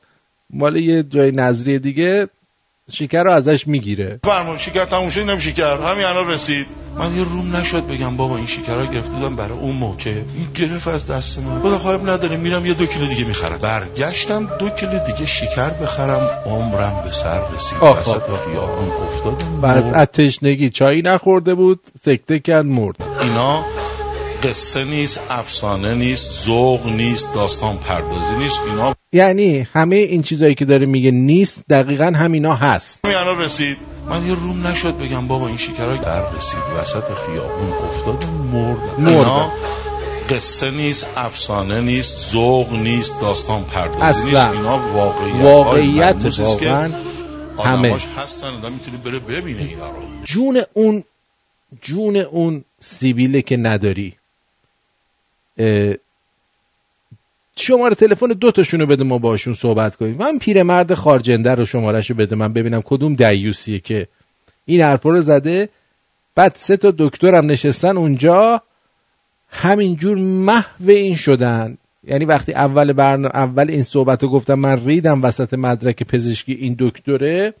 مال 0.49 0.75
یه 0.75 1.03
جای 1.03 1.31
نظری 1.31 1.79
دیگه 1.79 2.27
شکر 2.91 3.23
رو 3.23 3.31
ازش 3.31 3.67
می‌گیره. 3.67 4.19
فرمان 4.23 4.57
شکر 4.57 4.85
تموم 4.85 5.09
شد؟ 5.09 5.19
اینم 5.19 5.39
شکر. 5.39 5.77
همین 5.77 6.05
الان 6.05 6.29
رسید. 6.29 6.65
من 6.99 7.15
یه 7.15 7.23
روم 7.23 7.55
نشد 7.55 7.87
بگم 7.87 8.17
بابا 8.17 8.37
این 8.37 8.47
شکرها 8.47 8.85
گرفته 8.85 9.11
بودم 9.11 9.35
برای 9.35 9.57
اون 9.57 9.75
موقع 9.75 10.09
این 10.09 10.47
گرفت 10.55 10.87
از 10.87 11.07
دست 11.07 11.39
من. 11.39 11.59
خدا 11.59 11.77
خواهب 11.77 12.09
نداره 12.09 12.37
میرم 12.37 12.65
یه 12.65 12.73
دو 12.73 12.85
کیلو 12.85 13.07
دیگه 13.07 13.25
می‌خرم. 13.25 13.57
برگشتم 13.57 14.49
دو 14.59 14.69
کیلو 14.69 14.99
دیگه 14.99 15.25
شکر 15.25 15.69
بخرم. 15.69 16.29
عمرم 16.45 17.01
به 17.05 17.11
سر 17.11 17.41
رسید. 17.55 17.83
وسط. 17.83 18.21
خیابون 18.45 18.89
افتادم. 18.89 19.61
و 19.61 19.65
از 19.65 19.83
مرد. 19.83 19.95
از 19.95 20.07
تشنگی 20.07 20.69
چایی 20.69 21.01
نخورده 21.01 21.55
بود 21.55 21.79
سکته 22.05 22.39
کرد 22.39 22.65
مرد. 22.65 22.95
اینا 23.21 23.65
قصه 24.45 24.83
نیست 24.83 25.21
افسانه 25.29 25.93
نیست 25.93 26.45
ذوق 26.45 26.87
نیست 26.87 27.33
داستان 27.33 27.77
پردازی 27.77 28.35
نیست. 28.39 28.59
اینا 28.67 28.95
یعنی 29.13 29.67
همه 29.73 29.95
این 29.95 30.23
چیزایی 30.23 30.55
که 30.55 30.65
داره 30.65 30.85
میگه 30.85 31.11
نیست 31.11 31.63
دقیقا 31.69 32.13
همینا 32.15 32.55
هست. 32.55 32.99
همین 33.05 33.17
الان 33.17 33.39
رسید. 33.39 33.77
من 34.09 34.27
یه 34.27 34.35
روم 34.35 34.67
نشد 34.67 34.97
بگم 34.97 35.27
بابا 35.27 35.47
این 35.47 35.57
شکرها 35.57 35.95
در 35.95 36.31
رسید. 36.37 36.59
وسط 36.79 37.03
خیابون 37.25 37.73
افتادم 37.89 38.33
مردم 38.33 39.03
مردم. 39.03 39.07
اینا 39.07 39.51
قصه 40.29 40.71
نیست 40.71 41.07
افسانه 41.15 41.81
نیست 41.81 42.31
ذوق 42.31 42.73
نیست 42.73 43.21
داستان 43.21 43.63
پردازی 43.63 44.01
اصلا. 44.01 44.51
نیست 44.51 44.57
اینا 44.57 44.93
واقعیت 44.93 45.41
واقعیت 45.43 46.39
واقعا 46.39 46.91
همه. 47.65 47.97
هستن 48.17 48.47
آدم 48.47 48.71
می‌تونه 48.71 48.97
بره 48.97 49.19
ببینه 49.19 49.61
اینا 49.61 49.89
رو. 49.89 49.95
جون 50.23 50.61
اون 50.73 51.03
جون 51.81 52.15
اون 52.15 52.63
سیبیله 52.79 53.41
که 53.41 53.57
نداری. 53.57 54.13
شماره 57.57 57.95
تلفن 57.95 58.27
دو 58.27 58.51
تاشونو 58.51 58.85
بده 58.85 59.03
ما 59.03 59.17
باشون 59.17 59.53
صحبت 59.53 59.95
کنیم. 59.95 60.15
من 60.17 60.37
پیرمرد 60.37 60.93
خارجنده 60.93 61.55
رو 61.55 61.65
شمارهشو 61.65 62.13
بده. 62.13 62.35
من 62.35 62.53
ببینم 62.53 62.81
کدوم 62.81 63.15
دیوسیه 63.15 63.79
که 63.79 64.07
این 64.65 64.81
حرفا 64.81 65.09
رو 65.09 65.21
زده. 65.21 65.69
بعد 66.35 66.51
سه 66.55 66.77
تا 66.77 66.93
دکترم 66.97 67.51
نشستن 67.51 67.97
اونجا. 67.97 68.61
همینجور 69.49 70.17
محو 70.17 70.89
این 70.89 71.15
شدن. 71.15 71.77
یعنی 72.03 72.25
وقتی 72.25 72.53
اول 72.53 72.93
برنامه 72.93 73.35
اول 73.35 73.69
این 73.69 73.83
صحبت 73.83 74.23
رو 74.23 74.29
گفتم 74.29 74.53
من 74.53 74.85
ریدم 74.85 75.23
وسط 75.23 75.53
مدرک 75.53 76.03
پزشکی 76.03 76.53
این 76.53 76.75
دکتره. 76.79 77.53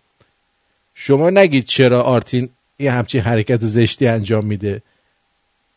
شما 0.93 1.29
نگید 1.29 1.65
چرا 1.65 2.01
آرتین 2.01 2.49
یه 2.79 2.91
همچین 2.91 3.21
حرکت 3.21 3.61
زشتی 3.61 4.07
انجام 4.07 4.45
میده. 4.45 4.81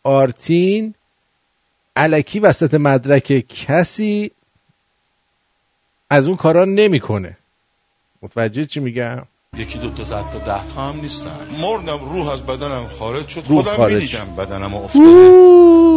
آرتین 0.03 0.95
علکی 1.98 2.38
وسط 2.40 2.74
مدرک 2.74 3.44
کسی 3.48 4.30
از 6.10 6.26
اون 6.26 6.36
کارا 6.36 6.64
نمی‌کنه. 6.64 7.36
متوجه 8.22 8.64
چی 8.64 8.80
میگم؟ 8.80 9.22
یکی 9.56 9.78
دو 9.78 9.90
تا 9.90 10.04
زد 10.04 10.24
تا 10.32 10.38
ده 10.38 10.68
تا 10.68 10.88
هم 10.88 11.00
نیستن. 11.00 11.46
مردم 11.62 11.98
روح 12.12 12.28
از 12.28 12.42
بدنم 12.46 12.86
خارج 12.98 13.28
شد 13.28 13.42
روح 13.48 13.62
خودم 13.62 13.76
خارج. 13.76 14.02
می‌دیدم 14.02 14.36
بدنم 14.36 14.74
افتاده. 14.74 15.30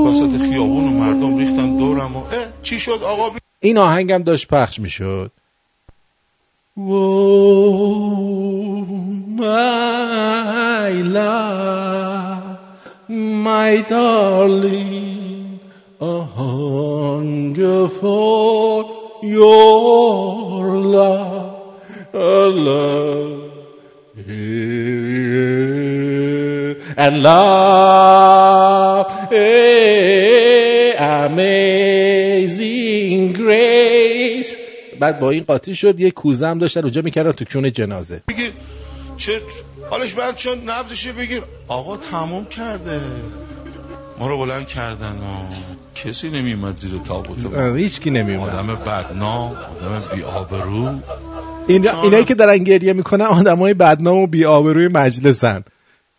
وسط 0.08 0.42
خیابون 0.50 0.84
و 0.84 0.90
مردم 0.90 1.38
ریختن 1.38 1.78
دورم 1.78 2.16
و 2.16 2.20
اه 2.20 2.48
چی 2.64 2.80
شد 2.80 3.00
آقا؟ 3.04 3.30
بی... 3.30 3.40
این 3.60 3.78
آهنگم 3.78 4.24
داشت 4.24 4.48
پخش 4.48 4.80
می‌شد. 4.80 5.32
My 9.38 10.94
love, 11.18 12.58
my 13.48 13.74
darling, 13.92 15.41
hunger 16.02 17.88
for 17.88 18.86
your 19.24 20.78
love, 20.98 21.52
a 22.14 22.48
love, 22.50 23.42
and 26.98 27.22
love, 27.22 29.12
amazing 31.22 32.54
grace. 33.34 34.56
بعد 35.00 35.20
با 35.20 35.30
این 35.30 35.44
قاطی 35.44 35.76
شد 35.76 36.00
یه 36.00 36.12
کوزه 36.12 36.48
هم 36.48 36.60
داشتن 36.60 36.82
اونجا 36.82 37.02
می‌کردن 37.02 37.32
تو 37.32 37.46
کون 37.46 37.72
جنازه. 37.72 38.22
بگیر 38.28 38.54
چه 39.18 39.42
حالش 39.90 40.14
بعد 40.14 40.36
چون 40.36 40.70
نبزش 40.70 41.08
بگیر. 41.08 41.42
آقا 41.68 41.98
تموم 41.98 42.46
کرده. 42.46 43.02
ما 44.20 44.28
رو 44.28 44.38
بلند 44.38 44.68
کردن 44.68 45.12
و 45.12 45.81
کسی 46.04 46.30
نمیومد 46.30 46.78
زیر 46.78 46.92
تابوت 47.06 47.56
هیچ 47.78 48.00
کی 48.00 48.10
نمیومد 48.10 48.50
آدم 48.50 48.68
بدنام 48.68 49.52
آدم 49.52 50.16
بی 50.16 50.24
آبرو 50.24 50.90
این 51.68 51.88
اینایی 52.04 52.26
که 52.26 52.36
دارن 52.36 52.58
گریه 52.58 52.94
می‌کنن 52.94 53.26
آدمای 53.26 53.74
بدنام 53.74 54.18
و 54.18 54.28
بی 54.28 54.46
آبروی 54.46 54.88
مجلسن. 54.88 55.64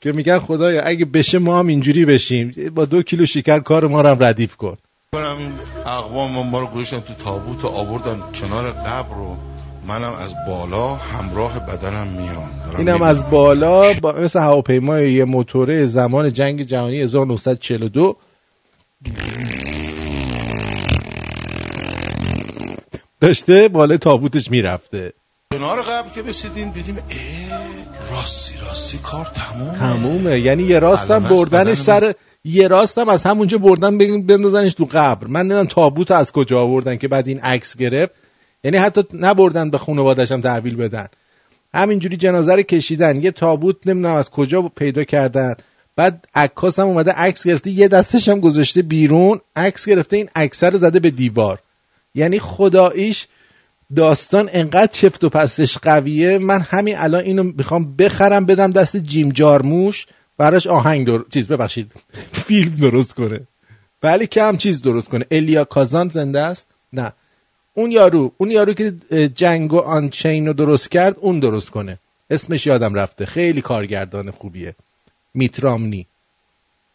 که 0.00 0.12
میگن 0.12 0.38
خدایا 0.38 0.82
اگه 0.82 1.04
بشه 1.04 1.38
ما 1.38 1.58
هم 1.58 1.66
اینجوری 1.66 2.04
بشیم. 2.04 2.72
با 2.74 2.84
دو 2.84 3.02
کیلو 3.02 3.26
شکر 3.26 3.58
کار 3.58 3.86
ما 3.86 4.00
رو 4.00 4.08
هم 4.08 4.24
ردیف 4.24 4.56
کن. 4.56 4.76
کنم 5.12 5.36
این 5.38 5.52
اقوام 5.86 6.48
ما 6.48 6.60
رو 6.60 6.66
گذاشتن 6.66 7.00
تو 7.00 7.14
تابوت 7.14 7.64
و 7.64 7.68
آوردن 7.68 8.16
کنار 8.34 8.70
قبر 8.70 9.14
رو 9.14 9.36
منم 9.88 10.12
از 10.24 10.34
بالا 10.46 10.94
همراه 10.94 11.58
بدنم 11.66 12.06
میام. 12.06 12.50
اینم. 12.78 13.02
از 13.02 13.30
بالا 13.30 13.92
با 13.92 14.12
مثل 14.12 14.38
هواپیمای 14.40 15.12
یه 15.12 15.24
موتوره 15.24 15.86
زمان 15.86 16.32
جنگ 16.32 16.62
جهانی 16.62 17.00
1942 17.00 18.16
داشته 23.22 23.68
بالا 23.68 23.96
تابوتش 23.96 24.50
می‌رفته. 24.50 25.12
کنار 25.54 25.82
قبر 25.82 26.08
که 26.14 26.22
رسیدیم 26.22 26.70
دیدیم 26.70 26.98
راستی 28.10 28.54
راستی 28.66 28.98
کار 29.02 29.26
تمومه. 29.34 29.78
تمومه. 29.78 30.40
یعنی 30.40 30.62
یه 30.62 30.78
راستم 30.78 31.18
بردنش 31.18 31.78
سر 31.78 32.14
یه 32.44 32.68
راستم 32.68 33.08
از 33.08 33.22
همونجا 33.22 33.58
بردن 33.58 33.98
بندازنش 34.26 34.74
تو 34.74 34.88
قبر. 34.92 35.26
من 35.26 35.40
نمی‌دونم 35.40 35.66
تابوت 35.66 36.10
از 36.10 36.32
کجا 36.32 36.60
آوردن 36.60 36.96
که 36.96 37.08
بعد 37.08 37.28
این 37.28 37.40
عکس 37.40 37.76
گرفت. 37.76 38.12
یعنی 38.64 38.76
حتی 38.76 39.04
نبردن 39.14 39.70
به 39.70 39.78
خانوادش 39.78 40.32
هم 40.32 40.40
تحویل 40.40 40.76
بدن. 40.76 41.06
همینجوری 41.74 42.16
جنازه 42.16 42.54
رو 42.54 42.62
کشیدن. 42.62 43.22
یه 43.22 43.30
تابوت 43.30 43.76
نمی‌دونم 43.86 44.14
از 44.14 44.30
کجا 44.30 44.62
پیدا 44.62 45.04
کردن. 45.04 45.54
بعد 45.96 46.28
عکاس 46.34 46.78
هم 46.78 46.86
اومده 46.86 47.12
عکس 47.12 47.46
گرفته 47.46 47.70
یه 47.70 47.88
دستش 47.88 48.28
هم 48.28 48.40
گذاشته 48.40 48.82
بیرون. 48.82 49.40
عکس 49.56 49.88
گرفته 49.88 50.16
این 50.16 50.28
عکس 50.34 50.64
رو 50.64 50.78
زده 50.78 51.00
به 51.00 51.10
دیوار. 51.10 51.58
یعنی 52.14 52.38
خداییش 52.38 53.26
داستان 53.96 54.50
انقدر 54.52 54.86
چفت 54.86 55.24
و 55.24 55.28
پستش 55.28 55.78
قویه. 55.78 56.38
من 56.38 56.60
همین 56.60 56.98
الان 56.98 57.24
اینو 57.24 57.42
می‌خوام 57.42 57.96
بخرم 57.96 58.46
بدم 58.46 58.72
دست 58.72 58.96
جیم 58.96 59.30
جارموش. 59.30 60.06
براش 60.38 60.66
آهنگ 60.66 61.06
در... 61.06 61.20
چیز 61.30 61.48
ببخشید. 61.48 61.92
فیلم 62.46 62.74
درست 62.74 63.14
کنه. 63.14 63.40
ولی 64.02 64.26
که 64.26 64.42
هم 64.42 64.56
چیز 64.56 64.82
درست 64.82 65.08
کنه. 65.08 65.24
الیا 65.30 65.64
کازان 65.64 66.08
زنده 66.08 66.40
است؟ 66.40 66.66
نه. 66.92 67.12
اون 67.74 67.90
یارو 67.90 68.32
اون 68.38 68.50
یارو 68.50 68.72
که 68.72 68.90
جنگو 69.34 69.78
آنچین 69.78 70.46
رو 70.46 70.52
درست 70.52 70.90
کرد 70.90 71.16
اون 71.18 71.40
درست 71.40 71.70
کنه. 71.70 71.98
اسمش 72.30 72.66
یادم 72.66 72.94
رفته. 72.94 73.26
خیلی 73.26 73.60
کارگردان 73.60 74.30
خوبیه. 74.30 74.74
میترامنی. 75.34 76.06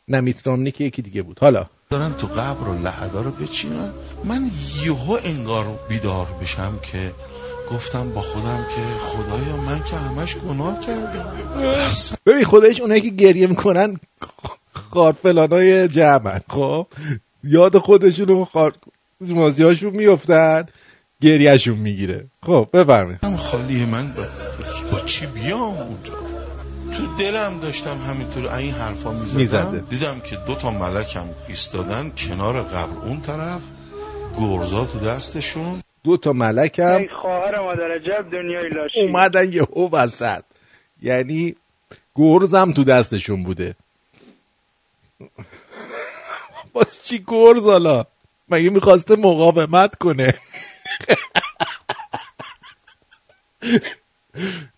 نه 0.07 0.19
میترامنی 0.22 0.72
که 0.72 0.84
یکی 0.84 1.02
دیگه 1.02 1.22
بود. 1.22 1.39
حالا. 1.39 1.65
دارن 1.89 2.14
تو 2.14 2.27
قبر 2.27 2.68
و 2.69 2.81
لحدا 2.81 3.22
رو 3.22 3.31
بچینن. 3.31 3.89
من 4.23 4.51
یهو 4.85 5.18
انگار 5.23 5.65
بیدار 5.89 6.27
بشم 6.41 6.80
که 6.84 7.11
گفتم 7.72 8.09
با 8.09 8.22
خودم 8.22 8.65
که 8.76 8.81
خدایا 9.07 9.57
من 9.57 9.84
که 9.84 9.95
همش 9.95 10.35
گناه 10.35 10.80
کردم. 10.80 11.26
ببین 12.26 12.43
خودش 12.43 12.81
اونایی 12.81 13.01
که 13.01 13.09
گریه 13.09 13.47
می‌کنن 13.47 13.97
خارفلانای 14.91 15.88
جمعن. 15.88 16.41
خب؟ 16.49 16.88
یاد 17.43 17.77
خودشون 17.77 18.30
و 18.30 18.45
خار 18.45 18.73
مازیاشون 19.19 19.95
میفتن 19.95 20.65
گریهشون 21.22 21.77
می‌گیره. 21.77 22.26
خب 22.43 22.69
بفرمایید. 22.73 23.19
خالی 23.38 23.85
من 23.85 24.07
با, 24.07 24.23
با 24.91 24.99
چی 24.99 25.26
بیام 25.26 25.61
اونجا؟ 25.61 26.27
تو 26.98 27.15
دلم 27.19 27.60
داشتم 27.60 27.98
همینطور 28.07 28.53
این 28.53 28.74
حرفا 28.74 29.11
می‌زدم. 29.11 29.38
می‌زده. 29.38 29.80
دیدم 29.80 30.19
که 30.19 30.36
دو 30.48 30.56
تا 30.56 30.72
ملکم 30.72 31.26
ایستادن 31.48 32.11
کنار 32.18 32.61
قبر 32.64 32.98
اون 33.07 33.22
طرف 33.22 33.61
گرزا 34.40 34.86
تو 34.86 34.99
دستشون. 34.99 35.82
دو 36.03 36.18
تا 36.18 36.34
ملکم 36.34 36.98
ای 36.98 37.10
خواهر 37.22 37.61
مادر 37.61 37.91
عجب 37.91 38.32
دنیای 38.32 38.69
لاشی. 38.69 39.02
اومدن 39.02 39.53
یه 39.53 39.64
هو 39.64 39.90
وسط. 39.91 40.44
یعنی 41.02 41.56
گرزم 42.15 42.72
تو 42.72 42.84
دستشون 42.84 43.44
بوده. 43.44 43.76
باز 46.74 47.03
چی 47.03 47.24
گرز 47.28 47.64
حالا؟ 47.64 48.06
مگه 48.49 48.69
می‌خواسته 48.69 49.15
مقاومت 49.15 49.95
کنه؟ 49.95 50.34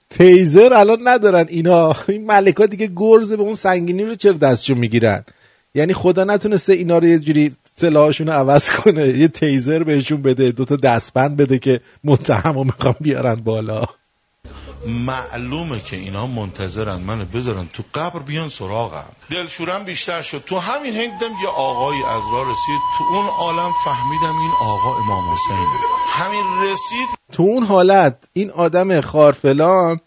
تیزر 0.10 0.74
الان 0.74 1.00
ندارن 1.08 1.46
اینا. 1.50 1.96
این 2.08 2.26
ملکا 2.26 2.66
دیگه 2.66 2.90
گرز 2.96 3.34
به 3.34 3.44
اون 3.44 3.56
سنگینی 3.56 4.04
رو 4.04 4.16
چرا 4.16 4.34
دستشون 4.34 4.78
می‌گیرن؟ 4.78 5.24
یعنی 5.76 5.94
خدا 5.94 6.24
نتونسته 6.24 6.74
اینا 6.74 6.98
رو 6.98 7.08
یه 7.08 7.20
جوری 7.20 7.52
سلاحشون 7.76 8.28
رو 8.28 8.34
عوض 8.34 8.70
کنه. 8.70 9.08
یه 9.08 9.28
تیزر 9.28 9.84
بهشون 9.84 10.22
بده 10.22 10.52
دوتا 10.52 10.76
دستبند 10.76 11.38
بده 11.38 11.60
که 11.60 11.82
متهم 12.04 12.54
رو 12.54 12.64
می‌خوام 12.64 12.96
بیارن 13.02 13.36
بالا. 13.36 13.86
معلومه 14.88 15.80
که 15.80 15.96
اینا 15.96 16.28
منتظرن. 16.28 16.96
منو 16.96 17.26
بذارن 17.26 17.70
تو 17.74 17.84
قبر 17.94 18.20
بیان 18.20 18.50
سراغم. 18.50 19.06
دلشورم 19.30 19.84
بیشتر 19.84 20.22
شد. 20.22 20.44
تو 20.46 20.60
همین 20.60 20.96
هنگ 20.96 21.20
دیدم 21.20 21.34
یه 21.44 21.50
آقایی 21.50 22.04
از 22.04 22.24
راه 22.32 22.52
رسید. 22.52 22.80
تو 22.98 23.04
اون 23.04 23.26
عالم 23.26 23.72
فهمیدم 23.86 24.38
این 24.40 24.52
آقا 24.62 24.98
امام 24.98 25.34
حسین 25.34 25.68
همین 26.08 26.64
رسید. 26.64 27.10
تو 27.32 27.44
اون 27.44 27.64
حالت 27.64 28.18
این 28.34 28.52
آدم 28.52 29.02
خارفلان 29.02 30.00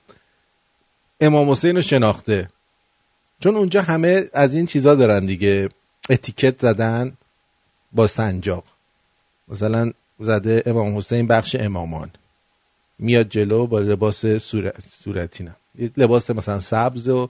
امام 1.21 1.51
حسین 1.51 1.77
رو 1.77 1.83
شناخته. 1.83 2.49
چون 3.41 3.57
اونجا 3.57 3.83
همه 3.83 4.29
از 4.33 4.55
این 4.55 4.67
چیزا 4.67 4.95
دارن 4.95 5.25
دیگه. 5.25 5.69
اتیکت 6.11 6.61
زدن 6.61 7.17
با 7.93 8.07
سنجاق. 8.07 8.65
مثلا 9.49 9.93
زده 10.21 10.63
امام 10.67 10.97
حسین 10.97 11.27
بخش 11.27 11.57
امامان. 11.61 12.11
میاد 13.03 13.29
جلو 13.29 13.67
با 13.67 13.79
لباس 13.79 14.27
صورت 14.27 14.75
صورتی 15.05 15.45
نه 15.45 15.57
لباس 15.97 16.31
مثلا 16.31 16.61
سبز 16.61 17.09
و 17.09 17.29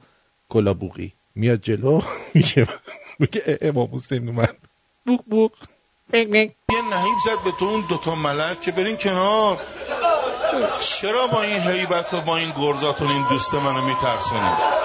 کلابوقی 0.48 1.12
میاد 1.34 1.60
جلو 1.62 2.00
میگه 2.34 2.68
میگه 3.18 3.58
امام 3.62 3.88
حسین 3.92 4.28
اومد. 4.28 4.56
بوق 5.06 5.24
بوق 5.30 5.52
یه 6.12 6.26
نهیب 6.90 7.18
زد 7.24 7.44
به 7.44 7.52
تو 7.58 7.64
اون 7.64 7.84
دوتا 7.88 8.14
ملک 8.14 8.60
که 8.60 8.72
برین 8.72 8.96
کنار. 8.96 9.60
چرا 10.80 11.26
با 11.26 11.42
این 11.42 11.60
حیبت 11.60 12.14
و 12.14 12.20
با 12.20 12.36
این 12.36 12.52
گرزاتون 12.60 13.08
این 13.08 13.24
دوست 13.30 13.54
منو 13.54 13.84
میترسونید 13.84 14.82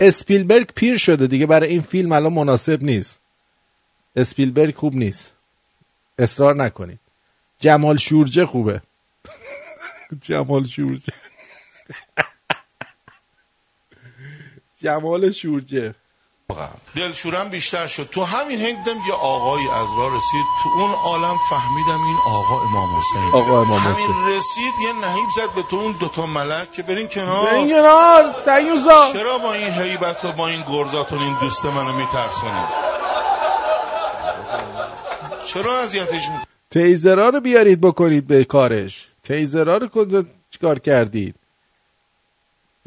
اسپیلبرگ 0.00 0.72
پیر 0.74 0.96
شده 0.98 1.26
دیگه. 1.26 1.46
برای 1.46 1.68
این 1.68 1.80
فیلم 1.80 2.12
الان 2.12 2.32
مناسب 2.32 2.82
نیست. 2.82 3.20
اسپیلبرگ 4.16 4.74
خوب 4.74 4.94
نیست. 4.94 5.32
اصرار 6.18 6.56
نکنید. 6.56 7.03
جمال 7.60 7.96
شورجه 7.96 8.46
خوبه. 8.46 8.82
جمال 10.20 10.64
شورجه. 10.66 11.12
جمال 14.82 15.30
شورجه. 15.30 15.94
دلشورم 16.96 17.48
بیشتر 17.48 17.86
شد. 17.86 18.08
تو 18.12 18.24
همین 18.24 18.60
هنگ 18.60 18.84
دیدم 18.84 19.00
یه 19.08 19.14
آقایی 19.14 19.68
از 19.68 19.88
راه 19.98 20.16
رسید. 20.16 20.44
تو 20.62 20.68
اون 20.68 20.90
عالم 20.90 21.36
فهمیدم 21.50 22.02
این 22.06 22.16
آقا 22.26 22.60
امام 22.60 22.98
حسین. 22.98 23.22
آقا 23.32 23.60
امام 23.60 23.78
همین 23.78 24.10
حسین. 24.10 24.28
رسید 24.28 24.74
یه 24.82 24.92
نهیب 24.92 25.30
زد 25.36 25.54
به 25.54 25.62
تو 25.62 25.76
اون 25.76 25.92
دوتا 25.92 26.26
ملک 26.26 26.72
که 26.72 26.82
برین 26.82 27.08
کنار. 27.08 27.46
برین 27.46 27.68
کنار، 27.68 28.34
دیوزا. 28.58 29.12
چرا 29.12 29.38
با 29.38 29.52
این 29.52 29.70
حیبت 29.70 30.24
و 30.24 30.32
با 30.32 30.48
این 30.48 30.62
گرزاتون 30.62 31.18
این 31.18 31.36
دوست 31.40 31.64
منو 31.64 31.92
میترسونید 31.92 32.68
چرا 35.46 35.80
اذیتش 35.80 36.28
می 36.28 36.38
تیزرا 36.74 37.28
رو 37.28 37.40
بیارید 37.40 37.80
بکنید 37.80 38.26
به 38.26 38.44
کارش. 38.44 39.06
تیزرا 39.22 39.76
رو 39.76 40.24
چیکار 40.50 40.78
کردید؟ 40.78 41.34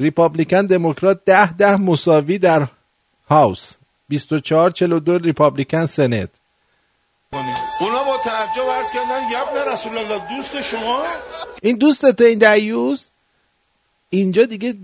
ریپابلیکن 0.00 0.66
دموکرات 0.66 1.24
ده 1.24 1.52
ده 1.52 1.76
مساوی 1.76 2.38
در 2.38 2.66
هاوس. 3.30 3.72
24 4.08 4.70
42 4.70 5.18
ریپابلیکن 5.18 5.86
سنت. 5.86 6.28
اونا 7.80 8.04
با 8.04 8.18
تعجب 8.24 8.70
عرض 8.70 8.90
کردن 8.92 9.22
یبن 9.30 9.72
رسول 9.72 9.98
الله 9.98 10.36
دوست 10.36 10.62
شما؟ 10.62 11.02
این 11.62 11.76
دوست 11.76 12.10
تو 12.10 12.24
این 12.24 12.38
دیوز 12.38 13.10
اینجا 14.10 14.44
دیگه 14.44 14.74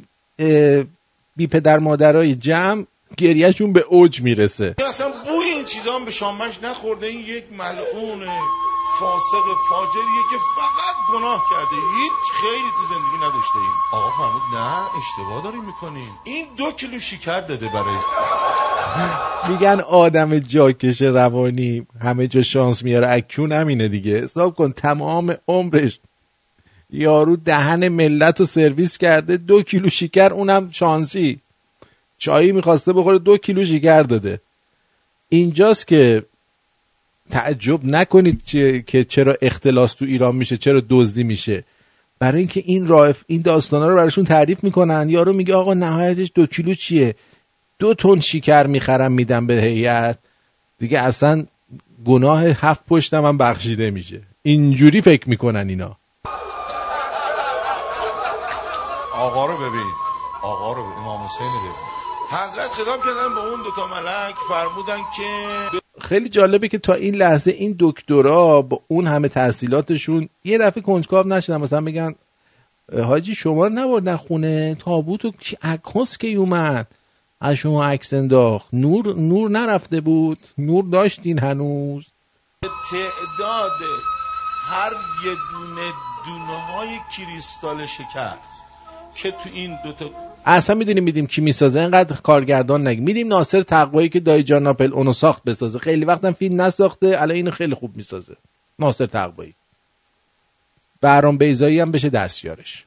بی 1.36 1.46
پدر 1.46 1.78
مادرای 1.78 2.34
جمع 2.34 2.84
گریهشون 3.16 3.72
به 3.72 3.80
اوج 3.80 4.20
می‌رسه. 4.20 4.74
اصلا 4.88 5.10
بوی 5.10 5.46
این 5.46 5.64
چیزا 5.64 5.96
هم 5.96 6.04
به 6.04 6.10
شامش 6.10 6.62
نخورده 6.62 7.06
این 7.06 7.20
یک 7.20 7.44
ملعون. 7.52 8.22
فاسق 9.00 9.46
فاجریه 9.70 10.22
که 10.30 10.36
فقط 10.56 10.96
گناه 11.12 11.44
کرده. 11.50 11.76
هیچ 11.76 12.32
خیلی 12.40 12.70
تو 12.76 12.94
زندگی 12.94 13.16
نداشته 13.16 13.58
این 13.58 13.70
آقا 13.92 14.10
فرمود 14.10 14.42
نه 14.54 14.98
اشتباه 14.98 15.42
داری 15.44 15.58
می‌کنین 15.66 16.08
این 16.24 16.46
دو 16.56 16.72
کیلو 16.72 16.98
شکر 16.98 17.40
داده 17.40 17.68
برای 17.68 17.96
میگن 19.48 19.80
آدم 19.80 20.38
جاکش 20.38 21.02
روانی 21.02 21.86
همه 22.02 22.26
جا 22.26 22.42
شانس 22.42 22.82
میاره 22.82 23.10
اکیون 23.10 23.52
همینه 23.52 23.88
دیگه. 23.88 24.22
حساب 24.22 24.54
کن 24.54 24.72
تمام 24.72 25.36
عمرش 25.48 26.00
یارو 26.90 27.36
دهن 27.36 27.88
ملت 27.88 28.40
رو 28.40 28.46
سرویس 28.46 28.98
کرده 28.98 29.36
دو 29.36 29.62
کیلو 29.62 29.88
شکر 29.88 30.32
اونم 30.32 30.70
شانسی. 30.70 31.40
چایی 32.18 32.52
می‌خواسته 32.52 32.92
بخوره 32.92 33.18
دو 33.18 33.36
کیلو 33.36 33.64
شکر 33.64 34.02
داده. 34.02 34.40
اینجاست 35.28 35.86
که 35.86 36.24
تعجب 37.30 37.80
نکنید 37.84 38.42
چه- 38.44 38.82
که 38.82 39.04
چرا 39.04 39.36
اختلاس 39.42 39.94
تو 39.94 40.04
ایران 40.04 40.36
میشه 40.36 40.56
چرا 40.56 40.82
دزدی 40.90 41.22
میشه. 41.24 41.64
برای 42.18 42.38
اینکه 42.38 42.62
این 42.66 42.86
راه 42.86 43.14
این 43.26 43.42
داستانا 43.42 43.88
رو 43.88 43.96
براشون 43.96 44.24
تعریف 44.24 44.64
می‌کنن. 44.64 45.08
یارو 45.08 45.32
میگه 45.32 45.54
آقا 45.54 45.74
نهایتش 45.74 46.32
دو 46.34 46.46
کیلو 46.46 46.74
چیه؟ 46.74 47.14
دو 47.78 47.94
تن 47.94 48.20
شکر 48.20 48.66
می‌خرم 48.66 49.12
میدم 49.12 49.46
به 49.46 49.54
هیئت. 49.54 50.18
دیگه 50.78 50.98
اصلا 50.98 51.44
گناه 52.04 52.42
هفت 52.42 52.86
پشتم 52.88 53.24
هم 53.24 53.38
بخشیده 53.38 53.90
میشه. 53.90 54.22
اینجوری 54.42 55.00
فکر 55.00 55.28
می‌کنن 55.28 55.68
اینا. 55.68 55.96
آقا 59.14 59.46
رو 59.46 59.56
ببین. 59.56 59.86
آقا 60.42 60.72
رو 60.72 60.82
ببین. 60.82 60.94
امام 60.98 61.24
حسین 61.26 61.46
رو 61.46 61.60
ببین. 61.60 61.94
حضرت 62.30 62.70
خطاب 62.70 63.00
کردن 63.04 63.34
به 63.34 63.40
اون 63.40 63.62
دوتا 63.62 63.86
ملک 63.86 64.34
فرمودن 64.48 64.98
که 65.16 65.83
خیلی 66.00 66.28
جالبه 66.28 66.68
که 66.68 66.78
تا 66.78 66.94
این 66.94 67.14
لحظه 67.14 67.50
این 67.50 67.76
دکترا 67.78 68.62
با 68.62 68.80
اون 68.88 69.06
همه 69.06 69.28
تحصیلاتشون 69.28 70.28
یه 70.44 70.58
دفعه 70.58 70.82
کنجکاو 70.82 71.26
نشدن. 71.26 71.56
مثلا 71.56 71.80
بگن 71.80 72.14
حاجی 73.02 73.34
شما 73.34 73.66
رو 73.66 73.72
نبردن 73.72 74.16
خونه؟ 74.16 74.74
تابوت 74.74 75.24
و 75.24 75.32
عکاس 75.62 76.18
که 76.18 76.28
اومد؟ 76.28 76.86
از 77.40 77.54
شما 77.54 77.84
عکس 77.84 78.12
انداخت. 78.12 78.68
نور 78.72 79.14
نور 79.16 79.50
نرفته 79.50 80.00
بود. 80.00 80.38
نور 80.58 80.84
داشتین 80.84 81.38
هنوز. 81.38 82.04
تعداد 82.62 83.80
هر 84.66 84.92
یه 85.26 85.34
دونه 85.52 85.90
دونه 86.26 86.60
های 86.60 86.98
کریستال 87.16 87.86
شکر 87.86 88.53
که 89.14 89.30
تو 89.30 89.48
این 89.54 89.78
دوتا 89.84 90.10
اصلا 90.46 90.76
می‌دونیم 90.76 91.04
میدیم 91.04 91.26
کی 91.26 91.40
می‌سازه؟ 91.40 91.80
اینقدر 91.80 92.16
کارگردان 92.16 92.86
نگی 92.86 93.00
میدیم 93.00 93.28
ناصر 93.28 93.60
تقوایی 93.60 94.08
که 94.08 94.20
دای 94.20 94.42
جان 94.42 94.62
ناپل 94.62 94.92
اونو 94.92 95.12
ساخت 95.12 95.44
بسازه. 95.44 95.78
خیلی 95.78 96.04
وقتم 96.04 96.32
فیلم 96.32 96.60
نساخته 96.60 97.16
الان 97.18 97.30
اینو 97.30 97.50
خیلی 97.50 97.74
خوب 97.74 97.96
می‌سازه. 97.96 98.36
ناصر 98.78 99.06
تقوایی 99.06 99.54
برام 101.00 101.38
بیزایی 101.38 101.80
هم 101.80 101.92
بشه 101.92 102.10
دستیارش. 102.10 102.84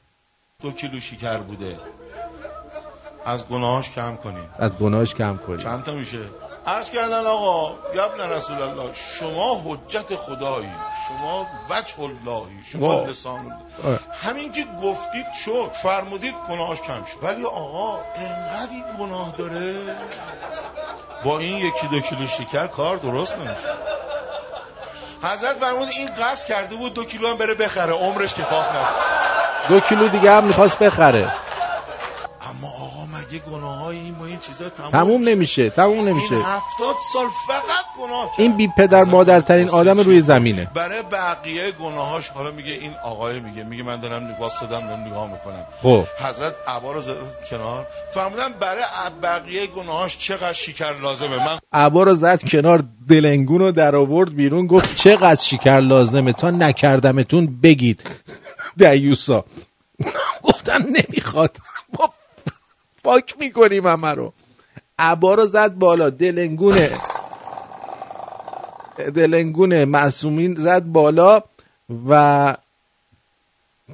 دو 0.61 0.71
کیلو 0.71 0.99
شکر 0.99 1.37
بوده. 1.37 1.75
از 3.25 3.47
گناهاش 3.47 3.91
کم 3.91 4.15
کنین 4.15 4.43
از 4.59 4.71
گناهش 4.71 5.15
کم 5.15 5.39
کنی 5.47 5.63
چند 5.63 5.83
تا 5.83 5.93
میشه؟ 5.93 6.19
عرض 6.67 6.89
کردن 6.89 7.25
آقا 7.25 7.75
یبن 7.93 8.29
رسول 8.29 8.61
الله 8.61 8.93
شما 9.19 9.61
حجت 9.65 10.15
خدایی 10.15 10.71
شما 11.07 11.47
وجه 11.69 11.99
اللهی 11.99 12.63
شما. 12.71 13.03
لسان 13.03 13.39
الله. 13.39 13.99
همین 14.23 14.51
که 14.51 14.65
گفتید 14.83 15.25
شد 15.45 15.71
فرمودید 15.83 16.35
گناهاش 16.49 16.81
کم 16.81 17.05
شد. 17.05 17.17
ولی 17.23 17.45
آقا 17.45 17.99
انقدر 18.15 18.71
این 18.71 18.83
گناه 18.99 19.33
داره. 19.37 19.75
با 21.23 21.39
این 21.39 21.57
یکی 21.57 21.87
دو 21.87 21.99
کیلو 21.99 22.27
شکر 22.27 22.67
کار 22.67 22.97
درست 22.97 23.37
نمیشه. 23.37 23.73
حضرت 25.23 25.57
فرمود 25.57 25.87
این 25.89 26.09
قصد 26.21 26.47
کرده 26.47 26.75
بود 26.75 26.93
دو 26.93 27.03
کیلو 27.05 27.27
هم 27.27 27.37
بره 27.37 27.53
بخره 27.53 27.93
عمرش 27.93 28.33
کفاف 28.33 28.65
نکنه. 28.69 28.87
دو 29.69 29.79
کیلو 29.79 30.07
دیگه 30.07 30.31
هم 30.31 30.43
می‌خواست 30.43 30.79
بخره. 30.79 31.31
مگه 33.37 33.45
گناه 33.45 33.77
های 33.77 33.97
این 33.97 34.13
با 34.13 34.25
این 34.25 34.39
چیزا 34.39 34.69
تموم, 34.69 34.91
تموم 34.91 35.29
نمیشه 35.29 35.69
تموم 35.69 36.07
نمیشه. 36.07 36.33
این 36.33 36.41
هفتاد 36.41 36.95
سال 37.13 37.27
فقط 37.47 37.85
گناه 38.01 38.31
کرد. 38.31 38.41
این 38.41 38.57
بی 38.57 38.67
پدر 38.77 39.03
مادرترین 39.03 39.69
آدم 39.69 39.99
روی 39.99 40.21
زمینه. 40.21 40.71
برای 40.75 41.01
بقیه 41.11 41.71
گناهاش 41.71 42.29
حالا 42.29 42.51
میگه 42.51 42.71
این 42.71 42.93
آقای 43.03 43.39
میگه 43.39 43.63
میگه 43.63 43.83
من 43.83 43.95
دارم 43.99 44.35
واسطدم 44.39 44.87
دارم 44.87 44.99
نگاه 44.99 45.31
می‌کنم. 45.31 45.65
خب. 45.81 46.03
حضرت 46.27 46.53
عبا 46.67 46.91
رو 46.91 47.01
زد 47.01 47.15
کنار. 47.49 47.87
فرمودن 48.13 48.49
برای 48.59 48.83
بقیه 49.23 49.67
گناهاش 49.67 50.17
چقدر 50.17 50.53
شکر 50.53 50.93
لازمه. 51.01 51.37
من 51.45 51.59
عبا 51.73 52.03
رو 52.03 52.15
زد 52.15 52.43
کنار 52.43 52.83
دلنگون 53.09 53.59
رو 53.59 53.71
در 53.71 53.95
آورد 53.95 54.35
بیرون 54.35 54.67
گفت 54.67 54.95
چقدر 54.95 55.41
شکر 55.41 55.79
لازمه 55.79 56.33
تا 56.33 56.49
نکردمتون 56.51 57.59
بگید. 57.63 58.01
دیوسا 58.77 59.45
گفتن 60.43 60.81
نمی‌خواد. 60.81 61.57
ما 61.99 62.13
پاک 63.07 63.35
می‌کنیم 63.39 63.87
همه 63.87 64.11
رو. 64.11 64.33
عبا 64.99 65.33
رو 65.33 65.47
زد 65.47 65.73
بالا 65.73 66.09
دلنگونه. 66.09 66.91
دلنگون 68.97 69.83
معصومین 69.83 70.55
زد 70.55 70.83
بالا 70.83 71.43
و 72.09 72.55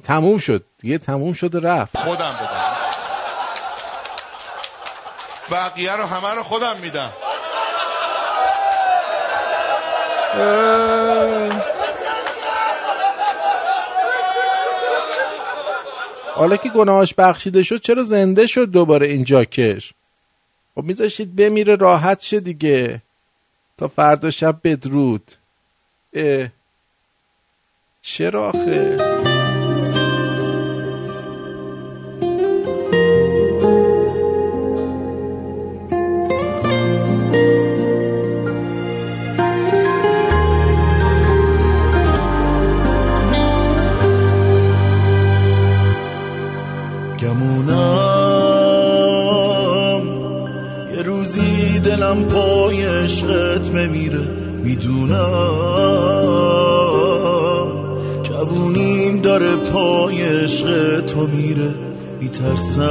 تموم 0.04 0.38
شد. 0.38 0.64
دیگه 0.78 0.98
تموم 0.98 1.32
شد 1.32 1.54
و 1.54 1.60
رفت. 1.60 1.98
خودم 1.98 2.32
بدم. 2.32 2.74
بقیه 5.50 5.96
رو 5.96 6.04
همه 6.04 6.34
رو 6.34 6.42
خودم 6.42 6.76
میدم. 6.82 7.12
حالا 16.34 16.56
که 16.56 16.68
گناهاش 16.68 17.14
بخشیده 17.14 17.62
شد 17.62 17.80
چرا 17.80 18.02
زنده 18.02 18.46
شد 18.46 18.70
دوباره 18.70 19.06
این 19.06 19.24
جاکش؟ 19.24 19.92
خب 20.74 20.82
میذاشید 20.82 21.36
بمیره 21.36 21.76
راحت 21.76 22.20
شه 22.20 22.40
دیگه. 22.40 23.02
تا 23.76 23.88
فردا 23.88 24.30
شب 24.30 24.56
بدرود. 24.64 25.32
اه. 26.12 26.48
چرا 28.02 28.48
آخه؟ 28.48 29.33
بمیره 54.04 54.28
می‌دونم. 54.64 55.18
جوونیم 58.22 59.20
داره 59.20 59.56
پای 59.56 60.22
عشق 60.22 61.00
تو 61.00 61.26
میره 61.26 61.74
میترسم. 62.20 62.84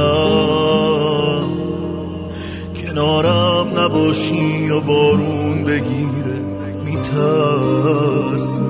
کنارم 2.76 3.66
نباشی 3.78 4.70
و 4.70 4.80
بارون 4.80 5.64
بگیره 5.64 6.38
میترسم. 6.84 8.64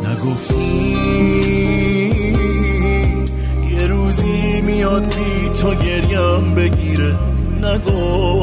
نگفتی 0.00 0.90
یه 3.70 3.86
روزی 3.86 4.60
میاد 4.60 5.04
بی 5.04 5.48
تو 5.48 5.74
گریم 5.74 6.54
بگیره 6.54 7.14
نگفتی 7.62 8.39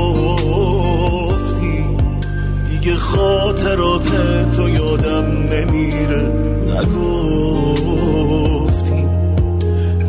دیگه 2.87 2.99
خاطرات 2.99 4.09
تو 4.55 4.69
یادم 4.69 5.25
نمیره 5.25 6.31
نگفتی. 6.79 7.85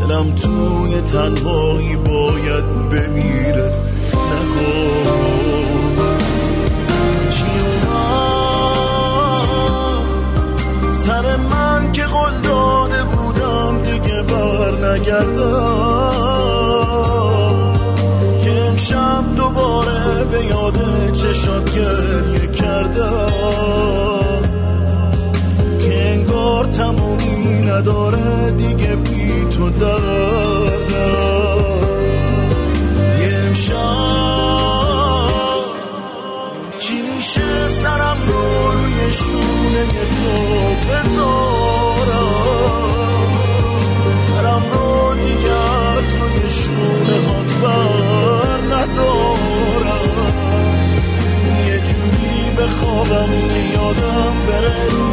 دلم 0.00 0.34
توی 0.34 1.00
تنهایی 1.00 1.96
باید 1.96 2.88
بمیره 2.88 3.72
نگفتی. 4.30 5.58
چی 7.30 7.44
اومد 7.84 8.44
سر 11.06 11.36
من 11.36 11.92
که 11.92 12.02
قول 12.02 12.32
داده 12.42 13.04
بودم 13.04 13.82
دیگه 13.82 14.22
بر 14.22 14.72
نگردم. 14.90 16.28
که 18.44 18.50
امشب 18.50 19.24
دوباره 19.36 20.24
به 20.30 20.44
یاد 20.44 20.97
چشات 21.22 21.74
گریه 21.74 22.46
کردم؟ 22.46 24.42
که 25.80 26.08
انگار 26.08 26.64
تمومی 26.64 27.60
نداره 27.66 28.50
دیگه 28.50 28.96
بی 28.96 29.44
تو 29.56 29.70
دردم. 29.70 30.78
یه 33.20 33.34
امشب 33.46 33.74
چی 36.78 37.02
میشه؟ 37.02 37.68
سرم 37.82 38.16
رو 38.26 38.72
روی 38.72 39.12
شونه 39.12 39.86
تو 39.86 40.32
بذار. 40.88 41.47
یادم 53.10 54.34
بره 54.46 54.88
روزگارم 54.88 55.07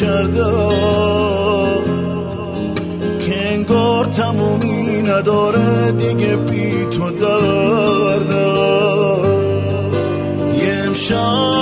کردم 0.00 1.82
که 3.20 3.54
انگار 3.54 4.04
تمومی 4.04 5.02
نداره 5.02 5.92
دیگه 5.92 6.36
بی 6.36 6.84
تو 6.84 7.10
دردم 7.10 8.38
یه 10.58 10.74
امشب 10.86 11.57